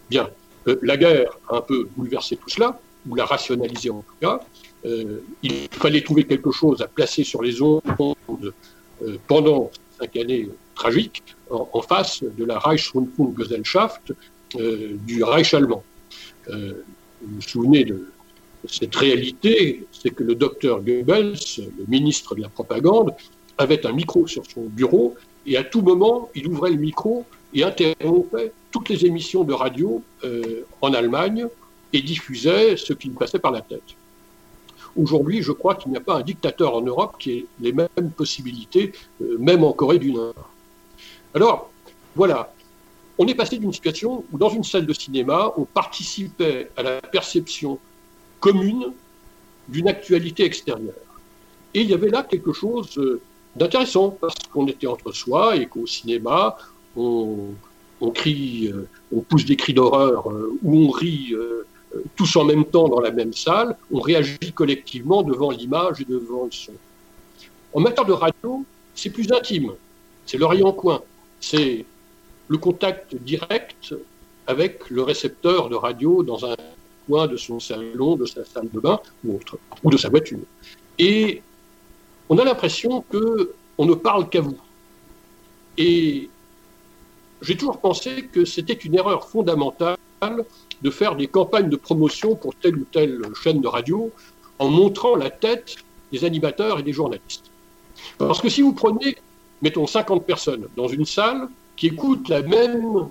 Bien, 0.08 0.28
euh, 0.66 0.78
la 0.82 0.96
guerre 0.96 1.30
a 1.48 1.58
un 1.58 1.60
peu 1.60 1.88
bouleversé 1.96 2.36
tout 2.36 2.48
cela, 2.48 2.80
ou 3.08 3.14
l'a 3.14 3.24
rationalisé 3.24 3.90
en 3.90 4.02
tout 4.02 4.16
cas. 4.20 4.40
Euh, 4.84 5.22
il 5.42 5.68
fallait 5.70 6.02
trouver 6.02 6.24
quelque 6.24 6.50
chose 6.50 6.82
à 6.82 6.88
placer 6.88 7.22
sur 7.22 7.42
les 7.42 7.62
ondes 7.62 7.82
pendant 9.26 9.70
cinq 9.98 10.16
années 10.16 10.48
tragiques, 10.74 11.22
en, 11.50 11.82
face 11.82 12.22
de 12.22 12.44
la 12.44 12.58
Reichsrundfunkgesellschaft 12.58 14.12
du 14.54 15.24
Reich 15.24 15.54
allemand. 15.54 15.82
vous 16.46 16.74
vous 17.22 17.40
souvenez 17.40 17.84
de 17.84 18.06
cette 18.68 18.94
réalité, 18.94 19.86
c'est 19.92 20.10
que 20.10 20.22
le 20.22 20.34
docteur 20.34 20.80
Goebbels, 20.80 21.36
le 21.58 21.86
ministre 21.88 22.34
de 22.34 22.42
la 22.42 22.48
propagande, 22.48 23.12
avait 23.58 23.86
un 23.86 23.92
micro 23.92 24.26
sur 24.26 24.44
son 24.46 24.62
bureau 24.62 25.16
et 25.46 25.56
à 25.56 25.64
tout 25.64 25.80
moment, 25.82 26.30
il 26.34 26.46
ouvrait 26.48 26.70
le 26.70 26.76
micro 26.76 27.24
et 27.54 27.64
interrompait 27.64 28.52
toutes 28.70 28.88
les 28.88 29.04
émissions 29.06 29.44
de 29.44 29.52
radio 29.52 30.02
euh, 30.24 30.64
en 30.80 30.92
Allemagne 30.92 31.46
et 31.92 32.02
diffusait 32.02 32.76
ce 32.76 32.92
qui 32.92 33.08
lui 33.08 33.16
passait 33.16 33.38
par 33.38 33.50
la 33.50 33.60
tête. 33.60 33.82
Aujourd'hui, 34.96 35.42
je 35.42 35.52
crois 35.52 35.74
qu'il 35.74 35.90
n'y 35.90 35.96
a 35.96 36.00
pas 36.00 36.16
un 36.16 36.22
dictateur 36.22 36.74
en 36.74 36.82
Europe 36.82 37.16
qui 37.18 37.30
ait 37.32 37.46
les 37.60 37.72
mêmes 37.72 38.10
possibilités, 38.16 38.92
euh, 39.22 39.36
même 39.38 39.64
en 39.64 39.72
Corée 39.72 39.98
du 39.98 40.12
Nord. 40.12 40.50
Alors, 41.34 41.70
voilà, 42.14 42.52
on 43.18 43.26
est 43.26 43.34
passé 43.34 43.58
d'une 43.58 43.72
situation 43.72 44.24
où 44.32 44.38
dans 44.38 44.50
une 44.50 44.64
salle 44.64 44.86
de 44.86 44.92
cinéma, 44.92 45.52
on 45.56 45.64
participait 45.64 46.70
à 46.76 46.82
la 46.82 47.00
perception 47.00 47.78
commune 48.40 48.92
d'une 49.68 49.88
actualité 49.88 50.44
extérieure. 50.44 50.94
Et 51.74 51.82
il 51.82 51.90
y 51.90 51.94
avait 51.94 52.08
là 52.08 52.22
quelque 52.22 52.52
chose 52.52 52.98
euh, 52.98 53.20
d'intéressant, 53.54 54.10
parce 54.10 54.34
qu'on 54.52 54.66
était 54.66 54.86
entre 54.86 55.12
soi 55.12 55.56
et 55.56 55.66
qu'au 55.66 55.86
cinéma, 55.86 56.56
on, 56.96 57.52
crie, 58.14 58.68
euh, 58.72 58.88
on 59.14 59.20
pousse 59.20 59.44
des 59.44 59.56
cris 59.56 59.74
d'horreur 59.74 60.30
euh, 60.30 60.58
ou 60.62 60.86
on 60.86 60.90
rit 60.90 61.34
tous 62.14 62.36
en 62.36 62.44
même 62.44 62.64
temps 62.64 62.88
dans 62.88 63.00
la 63.00 63.10
même 63.10 63.32
salle, 63.32 63.76
on 63.90 64.00
réagit 64.00 64.52
collectivement 64.54 65.24
devant 65.24 65.50
l'image 65.50 66.00
et 66.00 66.04
devant 66.04 66.44
le 66.44 66.52
son. 66.52 66.72
En 67.72 67.80
matière 67.80 68.04
de 68.04 68.12
radio, 68.12 68.64
c'est 68.94 69.10
plus 69.10 69.32
intime, 69.32 69.72
c'est 70.24 70.38
l'oreille 70.38 70.62
en 70.62 70.72
coin, 70.72 71.02
c'est 71.40 71.84
le 72.46 72.58
contact 72.58 73.16
direct 73.16 73.94
avec 74.46 74.88
le 74.88 75.02
récepteur 75.02 75.68
de 75.68 75.74
radio 75.74 76.22
dans 76.22 76.44
un 76.44 76.54
de 77.10 77.36
son 77.36 77.60
salon, 77.60 78.16
de 78.16 78.26
sa 78.26 78.44
salle 78.44 78.68
de 78.72 78.80
bain 78.80 79.00
ou 79.24 79.36
autre, 79.36 79.58
ou 79.82 79.90
de 79.90 79.96
sa 79.96 80.08
voiture. 80.08 80.38
Et 80.98 81.42
on 82.28 82.38
a 82.38 82.44
l'impression 82.44 83.04
que 83.10 83.52
on 83.78 83.86
ne 83.86 83.94
parle 83.94 84.28
qu'à 84.28 84.40
vous. 84.40 84.58
Et 85.78 86.28
j'ai 87.42 87.56
toujours 87.56 87.80
pensé 87.80 88.28
que 88.30 88.44
c'était 88.44 88.74
une 88.74 88.94
erreur 88.94 89.28
fondamentale 89.28 89.96
de 90.82 90.90
faire 90.90 91.16
des 91.16 91.26
campagnes 91.26 91.70
de 91.70 91.76
promotion 91.76 92.36
pour 92.36 92.54
telle 92.54 92.76
ou 92.76 92.84
telle 92.92 93.22
chaîne 93.42 93.60
de 93.60 93.68
radio 93.68 94.10
en 94.58 94.68
montrant 94.68 95.16
la 95.16 95.30
tête 95.30 95.76
des 96.12 96.24
animateurs 96.24 96.78
et 96.78 96.82
des 96.82 96.92
journalistes. 96.92 97.50
Parce 98.18 98.40
que 98.40 98.50
si 98.50 98.60
vous 98.60 98.74
prenez, 98.74 99.16
mettons, 99.62 99.86
50 99.86 100.26
personnes 100.26 100.68
dans 100.76 100.88
une 100.88 101.06
salle 101.06 101.48
qui 101.76 101.86
écoutent 101.86 102.28
la 102.28 102.42
même 102.42 103.08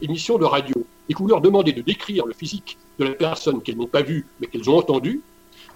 émission 0.00 0.38
de 0.38 0.44
radio 0.44 0.76
et 1.08 1.14
que 1.14 1.18
vous 1.18 1.28
leur 1.28 1.40
demandez 1.40 1.72
de 1.72 1.82
décrire 1.82 2.26
le 2.26 2.32
physique 2.32 2.78
de 2.98 3.04
la 3.04 3.12
personne 3.12 3.62
qu'elles 3.62 3.76
n'ont 3.76 3.86
pas 3.86 4.02
vue 4.02 4.26
mais 4.40 4.46
qu'elles 4.46 4.68
ont 4.70 4.78
entendue, 4.78 5.20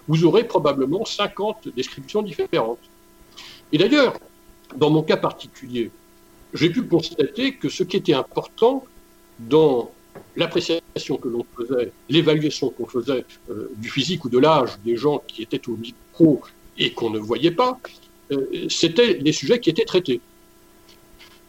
vous 0.07 0.25
aurez 0.25 0.43
probablement 0.43 1.05
50 1.05 1.69
descriptions 1.75 2.21
différentes. 2.21 2.79
Et 3.71 3.77
d'ailleurs, 3.77 4.17
dans 4.75 4.89
mon 4.89 5.03
cas 5.03 5.17
particulier, 5.17 5.91
j'ai 6.53 6.69
pu 6.69 6.83
constater 6.83 7.55
que 7.55 7.69
ce 7.69 7.83
qui 7.83 7.97
était 7.97 8.13
important 8.13 8.83
dans 9.39 9.91
l'appréciation 10.35 11.17
que 11.17 11.27
l'on 11.27 11.45
faisait, 11.55 11.91
l'évaluation 12.09 12.69
qu'on 12.71 12.85
faisait 12.85 13.25
euh, 13.49 13.71
du 13.77 13.89
physique 13.89 14.25
ou 14.25 14.29
de 14.29 14.39
l'âge 14.39 14.71
des 14.83 14.97
gens 14.97 15.21
qui 15.27 15.43
étaient 15.43 15.67
au 15.69 15.77
micro 15.77 16.41
et 16.77 16.91
qu'on 16.91 17.09
ne 17.09 17.19
voyait 17.19 17.51
pas, 17.51 17.79
euh, 18.31 18.67
c'était 18.69 19.13
les 19.13 19.31
sujets 19.31 19.59
qui 19.59 19.69
étaient 19.69 19.85
traités. 19.85 20.21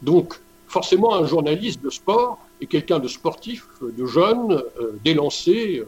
Donc, 0.02 0.34
forcément, 0.66 1.14
un 1.14 1.26
journaliste 1.26 1.82
de 1.82 1.90
sport 1.90 2.38
est 2.60 2.66
quelqu'un 2.66 2.98
de 2.98 3.08
sportif, 3.08 3.66
de 3.82 4.06
jeune, 4.06 4.52
euh, 4.52 4.92
d'élancé, 5.04 5.82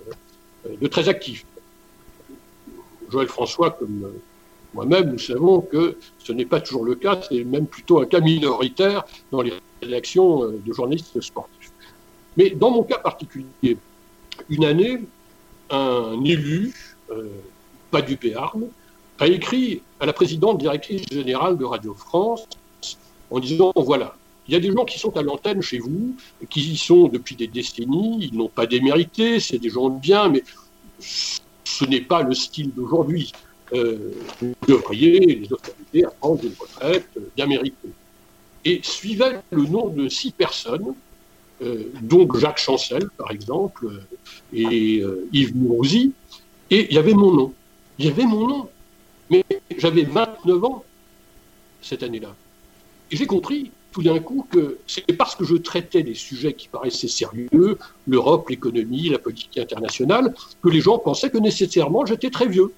euh, 0.66 0.76
de 0.80 0.86
très 0.86 1.08
actif. 1.08 1.44
Joël 3.10 3.28
François, 3.28 3.70
comme 3.70 4.04
euh, 4.04 4.20
moi-même, 4.74 5.12
nous 5.12 5.18
savons 5.18 5.60
que 5.60 5.96
ce 6.18 6.32
n'est 6.32 6.46
pas 6.46 6.60
toujours 6.60 6.84
le 6.84 6.94
cas, 6.94 7.20
c'est 7.28 7.44
même 7.44 7.66
plutôt 7.66 8.00
un 8.00 8.06
cas 8.06 8.20
minoritaire 8.20 9.04
dans 9.30 9.42
les 9.42 9.52
rédactions 9.82 10.48
de 10.48 10.72
journalistes 10.72 11.20
sportifs. 11.20 11.72
Mais 12.36 12.50
dans 12.50 12.70
mon 12.70 12.82
cas 12.82 12.98
particulier, 12.98 13.76
une 14.48 14.64
année, 14.64 15.00
un 15.68 16.24
élu, 16.24 16.72
pas 17.90 18.00
du 18.00 18.16
Béarn, 18.16 18.62
a 19.18 19.26
écrit 19.26 19.82
à 20.00 20.06
la 20.06 20.14
présidente 20.14 20.56
directrice 20.56 21.06
générale 21.10 21.58
de 21.58 21.66
Radio 21.66 21.92
France 21.92 22.46
en 23.30 23.38
disant 23.38 23.72
voilà, 23.76 24.14
il 24.48 24.54
y 24.54 24.56
a 24.56 24.60
des 24.60 24.72
gens 24.72 24.84
qui 24.84 24.98
sont 24.98 25.16
à 25.16 25.22
l'antenne 25.22 25.62
chez 25.62 25.78
vous, 25.78 26.16
qui 26.50 26.60
y 26.60 26.76
sont 26.76 27.08
depuis 27.08 27.36
des 27.36 27.46
décennies, 27.46 28.28
ils 28.30 28.36
n'ont 28.36 28.48
pas 28.48 28.66
démérité, 28.66 29.38
c'est 29.38 29.58
des 29.58 29.70
gens 29.70 29.88
de 29.88 30.00
bien, 30.00 30.28
mais 30.28 30.42
ce 30.98 31.84
n'est 31.84 32.00
pas 32.00 32.22
le 32.22 32.34
style 32.34 32.72
d'aujourd'hui. 32.74 33.32
Euh, 33.72 34.12
vous 34.40 34.54
devriez, 34.68 35.20
les 35.20 35.52
autorités, 35.52 36.04
prendre 36.20 36.44
une 36.44 36.54
retraite 36.58 37.08
bien 37.36 37.46
méritée. 37.46 37.88
Et 38.64 38.80
suivait 38.82 39.40
le 39.50 39.64
nom 39.64 39.88
de 39.88 40.08
six 40.08 40.32
personnes, 40.32 40.94
euh, 41.62 41.90
dont 42.02 42.28
Jacques 42.34 42.58
Chancel, 42.58 43.08
par 43.16 43.30
exemple, 43.30 43.88
et 44.52 45.00
euh, 45.00 45.28
Yves 45.32 45.56
Mourouzi, 45.56 46.12
et 46.70 46.88
il 46.90 46.94
y 46.94 46.98
avait 46.98 47.14
mon 47.14 47.32
nom. 47.32 47.54
Il 47.98 48.06
y 48.06 48.08
avait 48.08 48.24
mon 48.24 48.46
nom. 48.46 48.68
Mais 49.30 49.44
j'avais 49.78 50.02
29 50.02 50.64
ans 50.64 50.84
cette 51.80 52.02
année-là. 52.02 52.34
Et 53.10 53.16
j'ai 53.16 53.26
compris 53.26 53.70
tout 53.92 54.02
d'un 54.02 54.18
coup 54.18 54.46
que 54.50 54.78
c'est 54.86 55.12
parce 55.16 55.36
que 55.36 55.44
je 55.44 55.54
traitais 55.54 56.02
des 56.02 56.14
sujets 56.14 56.54
qui 56.54 56.68
paraissaient 56.68 57.08
sérieux, 57.08 57.78
l'Europe, 58.06 58.48
l'économie, 58.48 59.10
la 59.10 59.18
politique 59.18 59.58
internationale, 59.58 60.34
que 60.62 60.68
les 60.68 60.80
gens 60.80 60.98
pensaient 60.98 61.30
que 61.30 61.38
nécessairement 61.38 62.04
j'étais 62.06 62.30
très 62.30 62.46
vieux. 62.46 62.72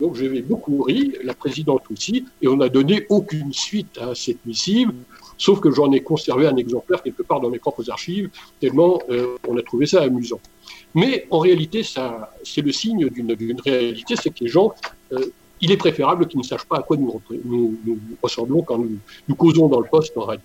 Donc 0.00 0.16
j'avais 0.16 0.40
beaucoup 0.40 0.82
ri, 0.82 1.12
la 1.22 1.34
présidente 1.34 1.82
aussi, 1.92 2.24
et 2.40 2.48
on 2.48 2.56
n'a 2.56 2.70
donné 2.70 3.04
aucune 3.10 3.52
suite 3.52 3.98
à 3.98 4.14
cette 4.14 4.44
missive, 4.46 4.90
sauf 5.36 5.60
que 5.60 5.70
j'en 5.70 5.92
ai 5.92 6.00
conservé 6.00 6.46
un 6.46 6.56
exemplaire 6.56 7.02
quelque 7.02 7.22
part 7.22 7.40
dans 7.40 7.50
mes 7.50 7.58
propres 7.58 7.90
archives, 7.90 8.30
tellement 8.60 8.98
euh, 9.10 9.36
on 9.46 9.58
a 9.58 9.62
trouvé 9.62 9.84
ça 9.84 10.00
amusant. 10.02 10.40
Mais 10.94 11.26
en 11.30 11.38
réalité, 11.38 11.82
c'est 11.82 12.62
le 12.62 12.72
signe 12.72 13.10
d'une 13.10 13.60
réalité, 13.60 14.14
c'est 14.16 14.30
que 14.30 14.42
les 14.42 14.48
gens 14.48 14.72
euh, 15.12 15.26
il 15.60 15.70
est 15.70 15.76
préférable 15.76 16.26
qu'ils 16.26 16.38
ne 16.38 16.44
sachent 16.44 16.64
pas 16.64 16.78
à 16.78 16.82
quoi 16.82 16.96
nous, 16.96 17.20
ressemblons 18.22 18.62
quand 18.62 18.78
nous, 18.78 19.34
causons 19.34 19.68
dans 19.68 19.80
le 19.80 19.86
poste 19.86 20.16
en 20.16 20.22
radio. 20.22 20.44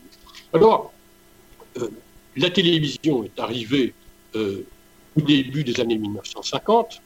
Alors, 0.54 0.94
euh, 1.82 1.90
la 2.36 2.50
télévision 2.50 3.24
est 3.24 3.40
arrivée 3.40 3.94
euh, 4.36 4.66
au 5.18 5.22
début 5.22 5.64
des 5.64 5.80
années 5.80 5.98
1950. 5.98 7.02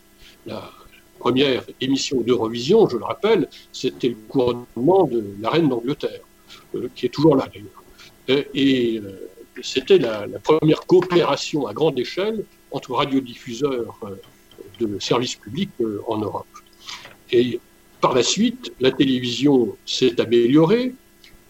La 0.48 0.72
première 1.20 1.64
émission 1.82 2.22
d'Eurovision, 2.22 2.90
je 2.90 2.98
le 2.98 3.04
rappelle, 3.04 3.48
c'était 3.72 4.10
le 4.10 4.18
couronnement 4.28 5.06
de 5.06 5.24
la 5.40 5.52
reine 5.52 5.70
d'Angleterre, 5.70 6.22
euh, 6.76 6.90
qui 6.96 7.06
est 7.06 7.10
toujours 7.10 7.36
là 7.36 7.48
d'ailleurs. 7.54 8.48
Et 8.54 9.02
c'était 9.64 9.98
la, 9.98 10.28
la, 10.28 10.38
première 10.38 10.82
coopération 10.86 11.66
à 11.66 11.74
grande 11.74 11.98
échelle 11.98 12.46
entre 12.70 12.94
radiodiffuseurs 12.94 14.00
de 14.80 15.00
services 15.00 15.34
publics 15.34 15.72
en 16.06 16.20
Europe. 16.20 16.46
Et 17.32 17.60
Par 18.02 18.14
la 18.14 18.24
suite, 18.24 18.72
la 18.80 18.92
télévision 18.92 19.76
s'est 19.86 20.20
améliorée, 20.22 20.94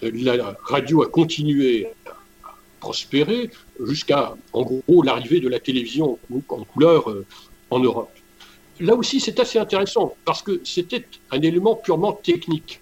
la 0.01 0.57
radio 0.63 1.03
a 1.03 1.07
continué 1.07 1.87
à 2.07 2.15
prospérer 2.79 3.51
jusqu'à, 3.85 4.35
l'arrivée 5.03 5.41
de 5.41 5.49
la 5.49 5.59
télévision 5.59 6.17
en 6.49 6.63
couleur 6.63 7.09
euh, 7.09 7.25
en 7.69 7.79
Europe. 7.79 8.11
Là 8.79 8.95
aussi, 8.95 9.19
c'est 9.19 9.39
assez 9.39 9.59
intéressant 9.59 10.15
parce 10.25 10.41
que 10.41 10.61
c'était 10.63 11.05
un 11.31 11.41
élément 11.41 11.75
purement 11.75 12.13
technique. 12.13 12.79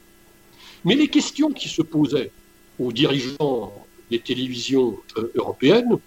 Mais 0.86 0.96
les 0.96 1.08
questions 1.08 1.52
qui 1.52 1.68
se 1.68 1.82
posaient 1.82 2.32
aux 2.80 2.92
dirigeants 2.92 3.74
des 4.12 4.20
télévisions 4.20 4.98
euh, 5.18 5.32
européennes 5.36 5.98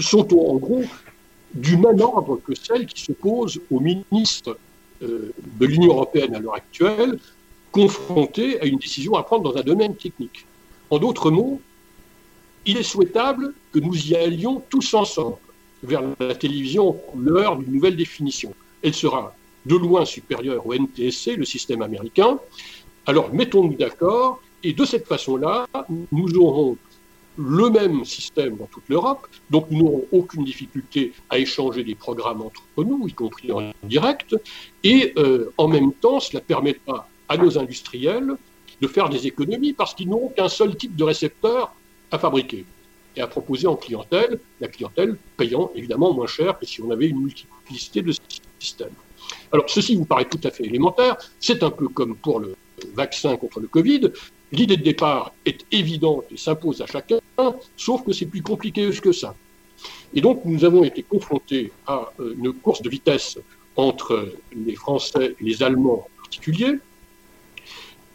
sont 0.00 0.32
en 0.34 0.56
gros 0.56 0.84
du 1.52 1.76
même 1.76 2.00
ordre 2.00 2.40
que 2.44 2.54
celles 2.54 2.86
qui 2.86 3.02
se 3.02 3.12
posent 3.12 3.60
aux 3.70 3.80
ministres 3.80 4.56
de 5.04 5.66
l'Union 5.66 5.92
européenne 5.92 6.34
à 6.34 6.38
l'heure 6.38 6.54
actuelle, 6.54 7.18
confrontés 7.72 8.60
à 8.60 8.66
une 8.66 8.78
décision 8.78 9.14
à 9.14 9.22
prendre 9.22 9.50
dans 9.50 9.58
un 9.58 9.62
domaine 9.62 9.96
technique. 9.96 10.46
En 10.90 10.98
d'autres 10.98 11.30
mots, 11.30 11.60
il 12.66 12.76
est 12.78 12.84
souhaitable 12.84 13.52
que 13.72 13.78
nous 13.78 13.96
y 14.08 14.14
allions 14.14 14.62
tous 14.70 14.94
ensemble 14.94 15.36
vers 15.82 16.02
la 16.18 16.34
télévision 16.34 16.92
couleur 16.92 17.56
d'une 17.56 17.72
nouvelle 17.72 17.96
définition. 17.96 18.54
Elle 18.82 18.94
sera 18.94 19.34
de 19.66 19.76
loin 19.76 20.04
supérieure 20.04 20.66
au 20.66 20.74
NTSC, 20.74 21.36
le 21.36 21.44
système 21.44 21.82
américain. 21.82 22.38
Alors 23.06 23.32
mettons-nous 23.32 23.74
d'accord, 23.74 24.40
et 24.62 24.72
de 24.72 24.84
cette 24.84 25.06
façon-là, 25.06 25.66
nous 26.10 26.36
aurons 26.38 26.76
le 27.36 27.70
même 27.70 28.04
système 28.04 28.56
dans 28.56 28.66
toute 28.66 28.88
l'Europe, 28.88 29.26
donc 29.50 29.66
nous 29.70 29.82
n'aurons 29.82 30.04
aucune 30.12 30.44
difficulté 30.44 31.12
à 31.30 31.38
échanger 31.38 31.82
des 31.82 31.94
programmes 31.94 32.42
entre 32.42 32.62
nous, 32.76 33.08
y 33.08 33.12
compris 33.12 33.50
en 33.52 33.72
direct, 33.82 34.36
et 34.82 35.12
euh, 35.16 35.52
en 35.58 35.68
même 35.68 35.92
temps, 35.92 36.20
cela 36.20 36.40
permettra 36.40 37.08
à 37.28 37.36
nos 37.36 37.58
industriels 37.58 38.36
de 38.80 38.86
faire 38.86 39.08
des 39.08 39.26
économies 39.26 39.72
parce 39.72 39.94
qu'ils 39.94 40.08
n'auront 40.08 40.28
qu'un 40.28 40.48
seul 40.48 40.76
type 40.76 40.94
de 40.94 41.04
récepteur 41.04 41.74
à 42.10 42.18
fabriquer 42.18 42.64
et 43.16 43.20
à 43.20 43.26
proposer 43.26 43.66
en 43.66 43.76
clientèle, 43.76 44.40
la 44.60 44.68
clientèle 44.68 45.16
payant 45.36 45.70
évidemment 45.74 46.12
moins 46.12 46.26
cher 46.26 46.58
que 46.58 46.66
si 46.66 46.82
on 46.82 46.90
avait 46.90 47.06
une 47.06 47.20
multiplicité 47.20 48.02
de 48.02 48.12
systèmes. 48.58 48.88
Alors 49.52 49.66
ceci 49.68 49.94
vous 49.94 50.04
paraît 50.04 50.24
tout 50.24 50.40
à 50.44 50.50
fait 50.50 50.64
élémentaire, 50.64 51.16
c'est 51.40 51.62
un 51.62 51.70
peu 51.70 51.88
comme 51.88 52.16
pour 52.16 52.40
le 52.40 52.56
vaccin 52.94 53.36
contre 53.36 53.60
le 53.60 53.68
Covid, 53.68 54.10
l'idée 54.54 54.76
de 54.76 54.82
départ 54.82 55.32
est 55.44 55.64
évidente 55.72 56.24
et 56.30 56.36
s'impose 56.36 56.80
à 56.80 56.86
chacun, 56.86 57.18
sauf 57.76 58.04
que 58.04 58.12
c'est 58.12 58.26
plus 58.26 58.42
compliqué 58.42 58.88
que 58.90 59.12
ça. 59.12 59.34
Et 60.14 60.20
donc 60.20 60.44
nous 60.44 60.64
avons 60.64 60.84
été 60.84 61.02
confrontés 61.02 61.72
à 61.86 62.12
euh, 62.20 62.34
une 62.38 62.52
course 62.52 62.80
de 62.82 62.88
vitesse 62.88 63.38
entre 63.76 64.32
les 64.54 64.76
Français 64.76 65.34
et 65.40 65.44
les 65.44 65.62
Allemands 65.62 66.06
en 66.06 66.22
particulier, 66.22 66.74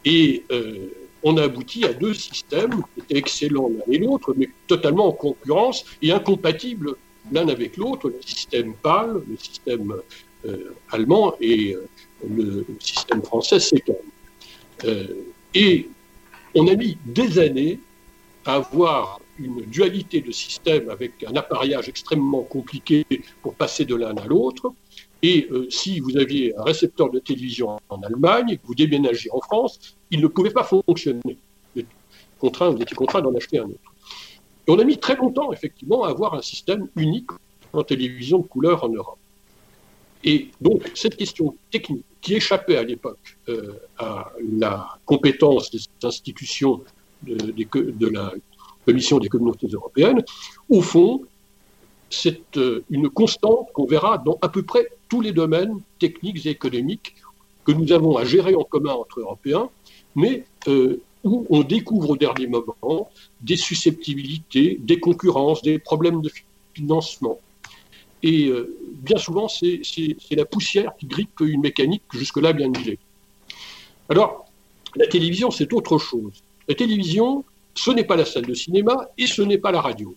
et 0.05 0.43
euh, 0.51 0.87
on 1.23 1.35
a 1.35 1.43
abouti 1.43 1.83
à 1.83 1.91
deux 1.91 2.13
systèmes 2.13 2.81
qui 2.93 3.01
étaient 3.01 3.17
excellents 3.17 3.69
l'un 3.69 3.93
et 3.93 3.97
l'autre, 3.97 4.33
mais 4.37 4.49
totalement 4.67 5.07
en 5.07 5.11
concurrence 5.11 5.85
et 6.01 6.11
incompatibles 6.13 6.95
l'un 7.31 7.49
avec 7.49 7.75
l'autre, 7.75 8.07
le 8.09 8.21
système 8.25 8.73
PAL, 8.75 9.21
le 9.29 9.37
système 9.37 9.93
euh, 10.45 10.73
allemand 10.91 11.33
et 11.41 11.75
le 12.27 12.65
système 12.79 13.21
français 13.21 13.59
SECAM. 13.59 13.95
Et 15.53 15.89
on 16.55 16.67
a 16.67 16.75
mis 16.75 16.97
des 17.05 17.39
années 17.39 17.79
à 18.45 18.55
avoir 18.55 19.19
une 19.37 19.61
dualité 19.61 20.21
de 20.21 20.31
systèmes 20.31 20.89
avec 20.89 21.23
un 21.23 21.35
appareillage 21.35 21.87
extrêmement 21.87 22.41
compliqué 22.43 23.05
pour 23.41 23.53
passer 23.55 23.85
de 23.85 23.95
l'un 23.95 24.15
à 24.17 24.25
l'autre. 24.25 24.73
Et 25.21 25.47
euh, 25.51 25.69
si 25.69 25.99
vous 25.99 26.17
aviez 26.17 26.57
un 26.57 26.63
récepteur 26.63 27.09
de 27.09 27.19
télévision 27.19 27.79
en 27.89 28.01
Allemagne 28.01 28.51
et 28.51 28.57
que 28.57 28.65
vous 28.65 28.75
déménagiez 28.75 29.31
en 29.31 29.41
France, 29.41 29.95
il 30.11 30.21
ne 30.21 30.27
pouvait 30.27 30.51
pas 30.51 30.63
fonctionner. 30.63 31.37
Vous, 32.41 32.47
étiez 32.81 32.95
contraint 32.95 33.21
d'en 33.21 33.35
acheter 33.35 33.59
un 33.59 33.65
autre. 33.65 33.93
On 34.67 34.79
a 34.79 34.83
mis 34.83 34.97
très 34.97 35.15
longtemps, 35.15 35.51
effectivement, 35.51 36.03
à 36.03 36.09
avoir 36.09 36.35
un 36.35 36.41
système 36.41 36.87
unique 36.95 37.31
en 37.73 37.83
télévision 37.83 38.39
de 38.39 38.47
couleur 38.47 38.83
en 38.83 38.89
Europe. 38.89 39.17
Et 40.23 40.49
donc, 40.61 40.89
cette 40.95 41.17
question 41.17 41.55
technique 41.69 42.05
qui 42.21 42.35
échappait 42.35 42.77
à 42.77 42.83
l'époque 42.83 43.37
euh, 43.47 43.73
à 43.97 44.31
la 44.59 44.97
compétence 45.05 45.71
des 45.71 45.79
institutions 46.03 46.81
de, 47.23 48.07
la 48.11 48.33
Commission 48.85 49.19
des 49.19 49.29
communautés 49.29 49.67
européennes, 49.67 50.23
au 50.69 50.81
fond, 50.81 51.21
c'est 52.09 52.57
euh, 52.57 52.83
une 52.89 53.09
constante 53.09 53.67
qu'on 53.73 53.85
verra 53.85 54.17
dans 54.17 54.37
à 54.41 54.49
peu 54.49 54.63
près 54.63 54.87
tous 55.09 55.21
les 55.21 55.31
domaines 55.31 55.79
techniques 55.99 56.45
et 56.45 56.49
économiques 56.49 57.15
que 57.65 57.71
nous 57.71 57.91
avons 57.91 58.17
à 58.17 58.25
gérer 58.25 58.55
en 58.55 58.63
commun 58.63 58.93
entre 58.93 59.19
Européens, 59.19 59.69
mais 60.15 60.43
euh, 60.67 61.01
où 61.23 61.45
on 61.49 61.61
découvre 61.61 62.11
au 62.11 62.17
dernier 62.17 62.47
moment 62.47 63.09
des 63.41 63.57
susceptibilités, 63.57 64.79
des 64.81 64.99
concurrences, 64.99 65.61
des 65.61 65.77
problèmes 65.77 66.21
de 66.21 66.31
financement. 66.73 67.37
Et 68.21 68.47
euh, 68.47 68.75
bien 69.01 69.17
souvent, 69.17 69.47
c'est 69.47 69.81
la 70.31 70.45
poussière 70.45 70.95
qui 70.97 71.05
grippe 71.07 71.39
une 71.39 71.61
mécanique 71.61 72.03
jusque-là 72.13 72.53
bien 72.53 72.67
huilée. 72.67 72.99
Alors, 74.09 74.45
la 74.95 75.07
télévision, 75.07 75.51
c'est 75.51 75.71
autre 75.73 75.97
chose. 75.97 76.43
La 76.67 76.75
télévision, 76.75 77.45
ce 77.75 77.91
n'est 77.91 78.03
pas 78.03 78.15
la 78.15 78.25
salle 78.25 78.45
de 78.45 78.53
cinéma 78.53 79.07
et 79.17 79.27
ce 79.27 79.41
n'est 79.41 79.57
pas 79.57 79.71
la 79.71 79.81
radio. 79.81 80.15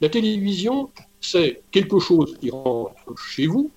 La 0.00 0.08
télévision, 0.08 0.90
c'est 1.20 1.62
quelque 1.70 1.98
chose 1.98 2.36
qui 2.40 2.50
rentre 2.50 3.16
chez 3.18 3.46
vous, 3.46 3.70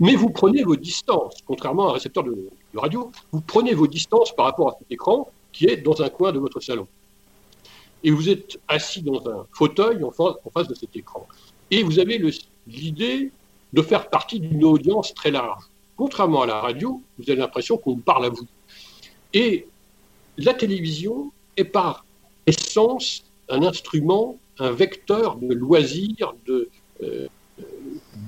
mais 0.00 0.14
vous 0.16 0.30
prenez 0.30 0.62
vos 0.62 0.76
distances, 0.76 1.36
contrairement 1.46 1.88
à 1.88 1.90
un 1.90 1.92
récepteur 1.94 2.24
de, 2.24 2.50
radio, 2.74 3.10
vous 3.30 3.40
prenez 3.40 3.74
vos 3.74 3.86
distances 3.86 4.34
par 4.34 4.46
rapport 4.46 4.70
à 4.70 4.76
cet 4.78 4.90
écran 4.90 5.30
qui 5.52 5.66
est 5.66 5.76
dans 5.76 6.02
un 6.02 6.08
coin 6.08 6.32
de 6.32 6.38
votre 6.38 6.60
salon. 6.60 6.88
Et 8.02 8.10
vous 8.10 8.28
êtes 8.28 8.58
assis 8.66 9.02
dans 9.02 9.24
un 9.28 9.46
fauteuil 9.52 10.02
en 10.02 10.10
face, 10.10 10.66
de 10.68 10.74
cet 10.74 10.96
écran. 10.96 11.26
Et 11.72 11.82
vous 11.82 11.98
avez 11.98 12.22
l'idée 12.68 13.32
de 13.72 13.82
faire 13.82 14.08
partie 14.08 14.38
d'une 14.38 14.62
audience 14.62 15.12
très 15.14 15.32
large. 15.32 15.64
Contrairement 15.96 16.42
à 16.42 16.46
la 16.46 16.60
radio, 16.60 17.02
vous 17.18 17.28
avez 17.28 17.40
l'impression 17.40 17.76
qu'on 17.76 17.96
parle 17.96 18.26
à 18.26 18.28
vous. 18.28 18.46
Et 19.32 19.66
la 20.36 20.54
télévision 20.54 21.32
est 21.56 21.64
par 21.64 22.04
essence 22.46 23.24
un 23.48 23.62
instrument 23.62 24.38
un 24.58 24.70
vecteur 24.70 25.36
de 25.36 25.52
loisirs, 25.54 26.34
de, 26.46 26.68
euh, 27.02 27.26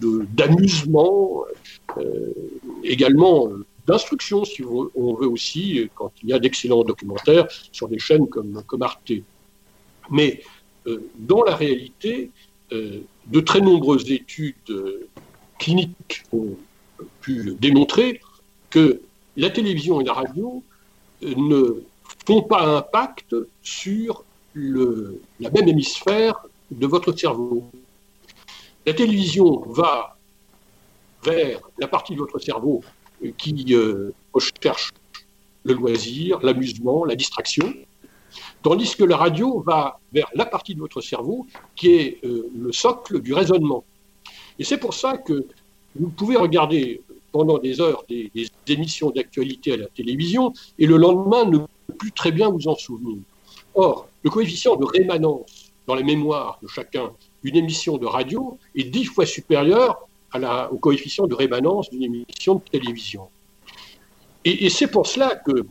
d'amusement, 0.01 1.45
euh, 1.99 2.33
également 2.83 3.49
euh, 3.49 3.65
d'instruction, 3.87 4.45
si 4.45 4.63
on 4.65 5.15
veut 5.15 5.29
aussi, 5.29 5.89
quand 5.95 6.13
il 6.23 6.31
y 6.31 6.33
a 6.33 6.39
d'excellents 6.39 6.85
documentaires 6.85 7.47
sur 7.71 7.89
des 7.89 7.99
chaînes 7.99 8.27
comme, 8.29 8.63
comme 8.67 8.83
Arte. 8.83 9.13
Mais 10.11 10.43
dans 11.19 11.45
la 11.45 11.55
réalité, 11.55 12.31
de 13.27 13.41
très 13.41 13.61
nombreuses 13.61 14.11
études 14.11 14.55
cliniques 15.59 16.23
ont 16.33 16.57
pu 17.21 17.57
démontrer 17.61 18.21
que 18.71 19.01
la 19.37 19.51
télévision 19.51 20.01
et 20.01 20.05
la 20.05 20.13
radio 20.13 20.63
ne 21.23 21.83
font 22.27 22.43
pas 22.43 22.79
impact 22.79 23.35
sur 23.63 24.25
le, 24.53 25.21
la 25.41 25.51
même 25.51 25.69
hémisphère 25.69 26.47
de 26.71 26.87
votre 26.87 27.13
cerveau. 27.13 27.65
La 28.87 28.93
télévision 28.93 29.61
va 29.69 30.17
vers 31.25 31.61
la 31.79 31.89
partie 31.89 32.15
de 32.15 32.19
votre 32.19 32.39
cerveau 32.39 32.83
qui 33.39 33.67
euh, 33.71 34.11
recherche 34.33 34.93
le 35.65 35.75
loisir, 35.75 36.41
l'amusement, 36.43 37.05
la 37.05 37.17
distraction, 37.17 37.73
tandis 38.65 38.97
que 38.97 39.05
la 39.05 39.19
radio 39.19 39.61
va 39.61 40.01
vers 40.13 40.29
la 40.35 40.47
partie 40.47 40.75
de 40.75 40.81
votre 40.81 41.03
cerveau 41.03 41.47
qui 41.77 41.91
est 41.91 42.19
euh, 42.25 42.51
le 42.57 42.73
socle 42.73 43.21
du 43.21 43.35
raisonnement. 43.35 43.85
Et 44.59 44.65
c'est 44.65 44.79
pour 44.79 44.95
ça 44.95 45.19
que 45.19 45.47
vous 45.95 46.09
pouvez 46.09 46.37
regarder 46.37 47.03
pendant 47.31 47.59
des 47.59 47.81
heures 47.81 48.05
des, 48.09 48.31
émissions 48.67 49.11
d'actualité 49.11 49.75
à 49.75 49.77
la 49.77 49.87
télévision 49.87 50.53
et 50.79 50.87
le 50.87 50.97
lendemain 50.97 51.45
ne 51.45 51.59
plus 51.99 52.13
très 52.13 52.33
bien 52.33 52.49
vous 52.49 52.67
en 52.67 52.75
souvenir. 52.75 53.19
Or, 53.75 54.09
le 54.23 54.31
coefficient 54.31 54.77
de 54.77 54.87
rémanence 54.87 55.73
dans 55.87 55.95
la 55.95 56.03
mémoire 56.03 56.59
de 56.63 56.69
chacun 56.69 57.13
d'une 57.43 57.57
émission 57.57 57.99
de 57.99 58.07
radio 58.07 58.57
est 58.75 58.85
dix 58.85 59.05
fois 59.05 59.27
supérieur 59.27 60.09
au 60.71 60.79
coefficient 60.79 61.27
de 61.27 61.35
rémanence 61.35 61.91
d'une 61.91 62.03
émission 62.03 62.55
de 62.55 62.63
télévision. 62.71 63.29
Et, 64.47 64.71
c'est 64.71 64.89
pour 64.89 65.07
cela 65.07 65.37
que, 65.37 65.67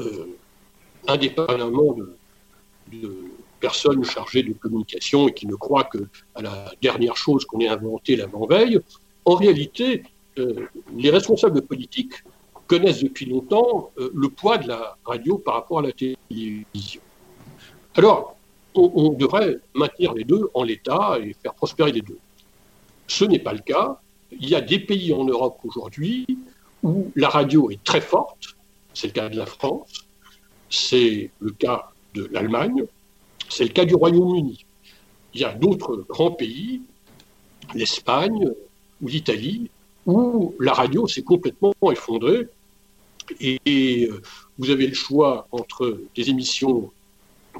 euh, 0.00 0.37
indépendamment 1.08 1.96
de, 2.92 3.24
personnes 3.60 4.04
chargées 4.04 4.44
de 4.44 4.52
communication 4.52 5.26
et 5.26 5.34
qui 5.34 5.46
ne 5.46 5.56
croient 5.56 5.84
que 5.84 5.98
à 6.36 6.42
la 6.42 6.72
dernière 6.80 7.16
chose 7.16 7.44
qu'on 7.44 7.58
ait 7.58 7.68
inventée 7.68 8.14
l'avant-veille, 8.14 8.78
en 9.24 9.34
réalité, 9.34 10.04
euh, 10.38 10.68
les 10.96 11.10
responsables 11.10 11.60
politiques 11.62 12.22
connaissent 12.68 13.02
depuis 13.02 13.26
longtemps 13.26 13.90
euh, 13.98 14.10
le 14.14 14.28
poids 14.28 14.58
de 14.58 14.68
la 14.68 14.96
radio 15.04 15.38
par 15.38 15.54
rapport 15.54 15.80
à 15.80 15.82
la 15.82 15.92
télévision. 15.92 17.00
Alors, 17.96 18.36
on, 18.74 19.12
devrait 19.12 19.58
maintenir 19.74 20.14
les 20.14 20.22
deux 20.22 20.48
en 20.54 20.62
l'état 20.62 21.18
et 21.20 21.34
faire 21.42 21.54
prospérer 21.54 21.90
les 21.90 22.02
deux. 22.02 22.18
Ce 23.08 23.24
n'est 23.24 23.40
pas 23.40 23.52
le 23.52 23.58
cas. 23.58 23.98
Il 24.30 24.48
y 24.48 24.54
a 24.54 24.60
des 24.60 24.78
pays 24.78 25.12
en 25.12 25.24
Europe 25.24 25.58
aujourd'hui 25.64 26.26
où 26.84 27.10
la 27.16 27.28
radio 27.28 27.70
est 27.70 27.82
très 27.82 28.00
forte, 28.00 28.56
c'est 28.94 29.08
le 29.08 29.12
cas 29.14 29.28
de 29.28 29.36
la 29.36 29.46
France, 29.46 30.06
c'est 30.70 31.30
le 31.40 31.50
cas 31.52 31.90
de 32.14 32.28
l'Allemagne, 32.32 32.84
c'est 33.48 33.64
le 33.64 33.70
cas 33.70 33.84
du 33.84 33.94
Royaume-Uni. 33.94 34.64
Il 35.34 35.40
y 35.40 35.44
a 35.44 35.52
d'autres 35.52 36.04
grands 36.08 36.32
pays, 36.32 36.82
l'Espagne 37.74 38.50
ou 39.00 39.08
l'Italie, 39.08 39.70
où 40.06 40.54
la 40.58 40.72
radio 40.72 41.06
s'est 41.06 41.22
complètement 41.22 41.74
effondrée. 41.92 42.48
Et, 43.40 44.08
euh, 44.10 44.22
vous 44.58 44.70
avez 44.70 44.86
le 44.86 44.94
choix 44.94 45.46
entre 45.52 46.00
des 46.16 46.30
émissions 46.30 46.90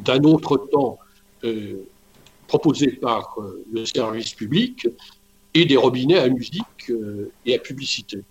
d'un 0.00 0.22
autre 0.24 0.56
temps 0.56 0.98
euh, 1.44 1.84
proposées 2.46 2.92
par 2.92 3.38
euh, 3.38 3.62
le 3.70 3.84
service 3.84 4.32
public 4.32 4.88
et 5.52 5.66
des 5.66 5.76
robinets 5.76 6.18
à 6.18 6.28
musique 6.28 6.90
et 7.44 7.54
à 7.54 7.58
publicité. 7.58 8.22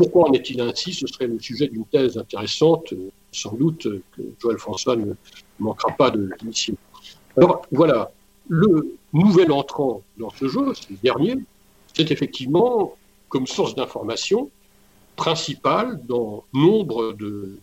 Pourquoi 0.00 0.30
en 0.30 0.32
est-il 0.32 0.58
ainsi? 0.62 0.94
Ce 0.94 1.06
serait 1.06 1.26
le 1.26 1.38
sujet 1.38 1.68
d'une 1.68 1.84
thèse 1.84 2.16
intéressante, 2.16 2.94
sans 3.32 3.52
doute, 3.52 3.82
que 3.82 4.22
Joël 4.40 4.56
François 4.56 4.96
ne 4.96 5.12
manquera 5.58 5.94
pas 5.94 6.10
de 6.10 6.30
l'initier. 6.40 6.74
Alors 7.36 7.66
voilà, 7.70 8.10
le 8.48 8.96
nouvel 9.12 9.52
entrant 9.52 10.00
dans 10.16 10.30
ce 10.30 10.48
jeu, 10.48 10.72
c'est 10.72 10.88
le 10.88 10.96
dernier, 11.02 11.34
c'est 11.92 12.10
effectivement 12.10 12.94
comme 13.28 13.46
source 13.46 13.74
d'information 13.74 14.48
principale 15.16 16.00
dans 16.06 16.44
nombre 16.54 17.12
de, 17.12 17.58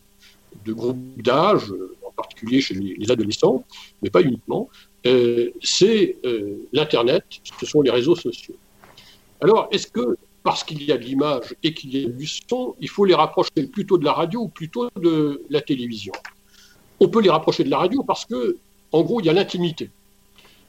groupes 0.68 1.20
d'âge, 1.20 1.74
en 2.06 2.12
particulier 2.12 2.62
chez 2.62 2.76
les, 2.76 3.10
adolescents, 3.10 3.66
mais 4.04 4.12
pas 4.12 4.22
uniquement, 4.22 4.70
euh, 5.08 5.50
c'est 5.64 6.18
euh, 6.24 6.68
l'Internet, 6.72 7.24
ce 7.60 7.66
sont 7.66 7.82
les 7.82 7.90
réseaux 7.90 8.16
sociaux. 8.16 8.56
Alors, 9.42 9.70
est-ce 9.72 9.88
que 9.88 10.18
parce 10.44 10.64
qu'il 10.64 10.82
y 10.84 10.92
a 10.92 10.98
de 10.98 11.04
l'image 11.04 11.56
et 11.64 11.74
qu'il 11.74 11.96
y 11.96 12.06
a 12.06 12.10
du 12.10 12.28
son, 12.28 12.76
il 12.80 12.90
faut 12.90 13.06
les 13.06 13.16
rapprocher 13.16 13.68
plutôt 13.72 13.98
de 13.98 14.06
la 14.06 14.14
radio 14.14 14.42
ou 14.42 14.48
plutôt 14.48 14.90
de 14.96 15.44
la 15.50 15.62
télévision 15.62 16.14
On 17.00 17.10
peut 17.10 17.22
les 17.22 17.30
rapprocher 17.30 17.64
de 17.64 17.70
la 17.70 17.80
radio 17.80 18.04
parce 18.04 18.26
que, 18.26 18.58
en 18.92 19.02
gros, 19.04 19.20
il 19.20 19.26
y 19.26 19.30
a 19.30 19.34
l'intimité. 19.34 19.90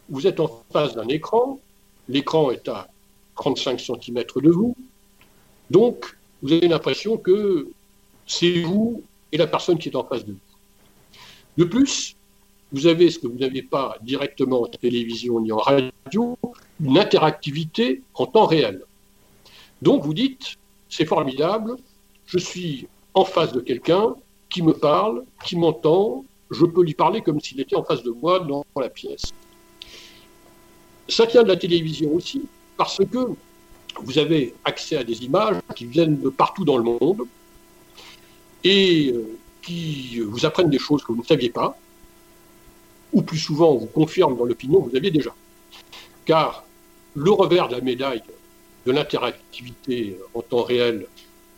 Vous 0.09 0.27
êtes 0.27 0.41
en 0.41 0.65
face 0.73 0.95
d'un 0.95 1.07
écran, 1.09 1.61
l'écran 2.09 2.51
est 2.51 2.69
à 2.69 2.89
35 3.37 3.79
cm 3.79 4.25
de 4.37 4.51
vous, 4.51 4.75
donc 5.71 6.17
vous 6.43 6.53
avez 6.53 6.69
l'impression 6.69 7.17
que 7.17 7.69
c'est 8.27 8.63
vous 8.63 9.03
et 9.33 9.37
la 9.37 9.47
personne 9.47 9.79
qui 9.79 9.89
est 9.91 9.97
en 9.97 10.05
face 10.05 10.25
de 10.25 10.33
vous. 10.33 10.39
De 11.59 11.65
plus, 11.65 12.17
vous 12.73 12.87
avez 12.87 13.11
ce 13.11 13.19
que 13.19 13.27
vous 13.27 13.39
n'avez 13.39 13.63
pas 13.63 13.97
directement 14.03 14.63
en 14.63 14.67
télévision 14.67 15.41
ni 15.41 15.53
en 15.53 15.59
radio, 15.59 16.39
une 16.81 16.99
interactivité 16.99 18.03
en 18.15 18.27
temps 18.27 18.47
réel. 18.47 18.83
Donc 19.83 20.05
vous 20.05 20.15
dites, 20.15 20.57
c'est 20.89 21.05
formidable, 21.05 21.77
je 22.27 22.39
suis 22.39 22.89
en 23.15 23.25
face 23.25 23.53
de 23.53 23.61
quelqu'un 23.61 24.15
qui 24.49 24.63
me 24.63 24.73
parle, 24.73 25.25
qui 25.45 25.57
m'entend, 25.57 26.25
je 26.51 26.65
peux 26.65 26.83
lui 26.83 26.95
parler 26.95 27.21
comme 27.21 27.41
s'il 27.41 27.61
était 27.61 27.77
en 27.77 27.85
face 27.85 28.03
de 28.03 28.11
moi 28.11 28.41
dans 28.41 28.65
la 28.77 28.89
pièce. 28.89 29.33
Ça 31.09 31.27
tient 31.27 31.43
de 31.43 31.49
la 31.49 31.57
télévision 31.57 32.13
aussi, 32.15 32.43
parce 32.77 32.99
que 32.99 33.29
vous 34.01 34.19
avez 34.19 34.55
accès 34.65 34.97
à 34.97 35.05
des 35.05 35.25
images 35.25 35.57
qui 35.75 35.87
viennent 35.87 36.21
de 36.21 36.29
partout 36.29 36.65
dans 36.65 36.77
le 36.77 36.85
monde 36.85 37.27
et 38.65 39.13
euh, 39.13 39.39
qui 39.63 40.21
vous 40.21 40.47
apprennent 40.47 40.71
des 40.71 40.79
choses 40.79 41.03
que 41.03 41.13
vous 41.13 41.23
ne 41.23 41.27
saviez 41.27 41.51
pas, 41.51 41.77
ou 43.13 43.23
plus 43.23 43.39
souvent 43.39 43.75
vous 43.75 43.87
confirment 43.87 44.37
dans 44.37 44.45
l'opinion 44.45 44.83
que 44.83 44.91
vous 44.91 44.97
aviez 44.97 45.11
déjà. 45.11 45.35
Car 46.25 46.65
le 47.15 47.31
revers 47.31 47.69
de 47.69 47.77
la 47.77 47.81
médaille 47.81 48.23
de 48.87 48.93
l'interactivité 48.93 50.19
en 50.35 50.43
temps 50.43 50.63
réel 50.63 51.07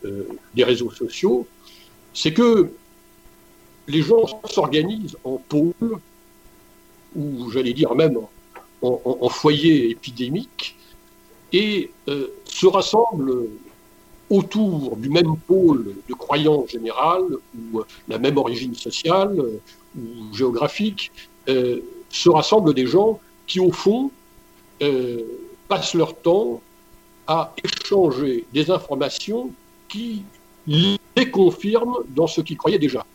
euh, 0.04 0.24
des 0.54 0.64
réseaux 0.64 0.90
sociaux, 0.90 1.46
c'est 2.14 2.32
que 2.32 2.70
les 3.86 4.02
gens 4.02 4.26
s'organisent 4.48 5.16
en 5.24 5.36
pôles, 5.36 5.98
ou 7.14 7.50
j'allais 7.50 7.72
dire 7.72 7.94
même 7.94 8.16
en, 8.82 9.00
en, 9.04 9.28
foyers 9.28 9.90
épidémiques, 9.90 10.76
et 11.52 11.90
euh, 12.08 12.28
se 12.44 12.66
rassemblent 12.66 13.48
autour 14.30 14.96
du 14.96 15.08
même 15.08 15.36
pôle 15.46 15.94
de 16.08 16.14
croyance 16.14 16.70
générale, 16.70 17.26
ou 17.54 17.80
euh, 17.80 17.84
la 18.08 18.18
même 18.18 18.38
origine 18.38 18.74
sociale 18.74 19.38
ou 19.96 20.34
géographique, 20.34 21.10
se 21.46 22.28
rassemblent 22.28 22.74
des 22.74 22.86
gens 22.86 23.18
qui, 23.48 23.58
au 23.58 23.72
fond, 23.72 24.12
passent 25.68 25.94
leur 25.94 26.14
temps 26.16 26.62
à 27.30 27.54
échanger 27.62 28.44
des 28.52 28.72
informations 28.72 29.52
qui 29.88 30.24
les 30.66 31.30
confirment 31.30 31.98
dans 32.08 32.26
ce 32.26 32.40
qu'ils 32.40 32.56
croyaient 32.56 32.80
déjà. 32.80 33.06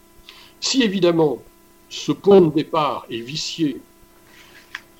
Si 0.62 0.84
évidemment 0.84 1.40
ce 1.90 2.14
point 2.14 2.40
de 2.40 2.50
départ 2.50 3.06
est 3.10 3.20
vicié 3.20 3.82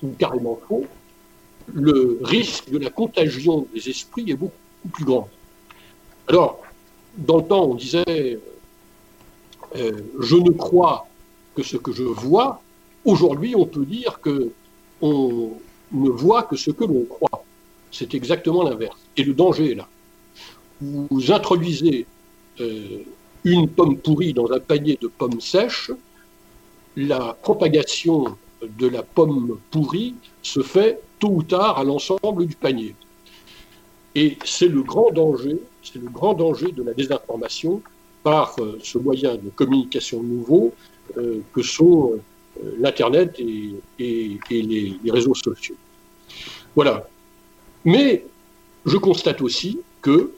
ou 0.02 0.10
carrément 0.18 0.60
faux, 0.68 0.84
le 1.72 2.18
risque 2.24 2.68
de 2.68 2.76
la 2.76 2.90
contagion 2.90 3.66
des 3.72 3.88
esprits 3.88 4.30
est 4.30 4.36
beaucoup 4.36 4.88
plus 4.92 5.06
grand. 5.06 5.30
Alors, 6.28 6.60
dans 7.16 7.38
le 7.38 7.44
temps, 7.44 7.64
on 7.64 7.74
disait 7.74 8.38
euh, 9.76 9.92
je 10.20 10.36
ne 10.36 10.50
crois 10.50 11.08
que 11.54 11.62
ce 11.62 11.78
que 11.78 11.90
je 11.90 12.02
vois. 12.02 12.60
Aujourd'hui, 13.06 13.54
on 13.56 13.64
peut 13.64 13.86
dire 13.86 14.20
que 14.20 14.50
on 15.00 15.52
ne 15.92 16.10
voit 16.10 16.42
que 16.42 16.56
ce 16.56 16.70
que 16.70 16.84
l'on 16.84 17.06
croit. 17.06 17.45
C'est 17.98 18.14
exactement 18.14 18.62
l'inverse. 18.62 18.98
Et 19.16 19.24
le 19.24 19.32
danger 19.32 19.72
est 19.72 19.74
là. 19.74 19.88
Vous 20.82 21.32
introduisez 21.32 22.04
euh, 22.60 22.98
une 23.44 23.68
pomme 23.68 23.96
pourrie 23.96 24.34
dans 24.34 24.52
un 24.52 24.60
panier 24.60 24.98
de 25.00 25.08
pommes 25.08 25.40
sèches, 25.40 25.90
la 26.94 27.34
propagation 27.40 28.36
de 28.78 28.86
la 28.86 29.02
pomme 29.02 29.58
pourrie 29.70 30.14
se 30.42 30.60
fait 30.60 31.00
tôt 31.18 31.30
ou 31.30 31.42
tard 31.42 31.78
à 31.78 31.84
l'ensemble 31.84 32.44
du 32.44 32.54
panier. 32.54 32.94
Et 34.14 34.36
c'est 34.44 34.68
le 34.68 34.82
grand 34.82 35.10
danger, 35.10 35.58
c'est 35.82 35.98
le 35.98 36.10
grand 36.10 36.34
danger 36.34 36.72
de 36.72 36.82
la 36.82 36.92
désinformation 36.92 37.80
par 38.22 38.56
euh, 38.58 38.78
ce 38.82 38.98
moyen 38.98 39.36
de 39.36 39.48
communication 39.54 40.22
nouveau 40.22 40.74
euh, 41.16 41.40
que 41.54 41.62
sont 41.62 42.12
l'Internet 42.78 43.38
et, 43.38 43.74
les, 43.98 44.38
les, 44.50 45.10
réseaux 45.10 45.34
sociaux. 45.34 45.76
Voilà. 46.74 47.06
Mais 47.86 48.26
je 48.84 48.96
constate 48.96 49.40
aussi 49.40 49.80
que 50.02 50.32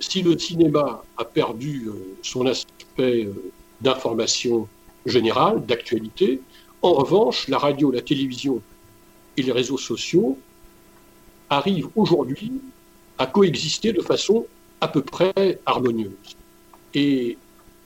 si 0.00 0.22
le 0.22 0.36
cinéma 0.36 1.04
a 1.16 1.24
perdu 1.24 1.86
euh, 1.86 2.16
son 2.22 2.46
aspect 2.46 3.24
euh, 3.24 3.52
d'information 3.80 4.66
générale, 5.06 5.64
d'actualité, 5.64 6.40
en 6.82 6.94
revanche, 6.94 7.46
la 7.46 7.58
radio, 7.58 7.92
la 7.92 8.02
télévision 8.02 8.60
et 9.36 9.42
les 9.42 9.52
réseaux 9.52 9.78
sociaux 9.78 10.36
arrivent 11.48 11.90
aujourd'hui 11.94 12.52
à 13.18 13.26
coexister 13.26 13.92
de 13.92 14.02
façon 14.02 14.46
à 14.80 14.88
peu 14.88 15.02
près 15.02 15.60
harmonieuse. 15.64 16.36
Et 16.92 17.38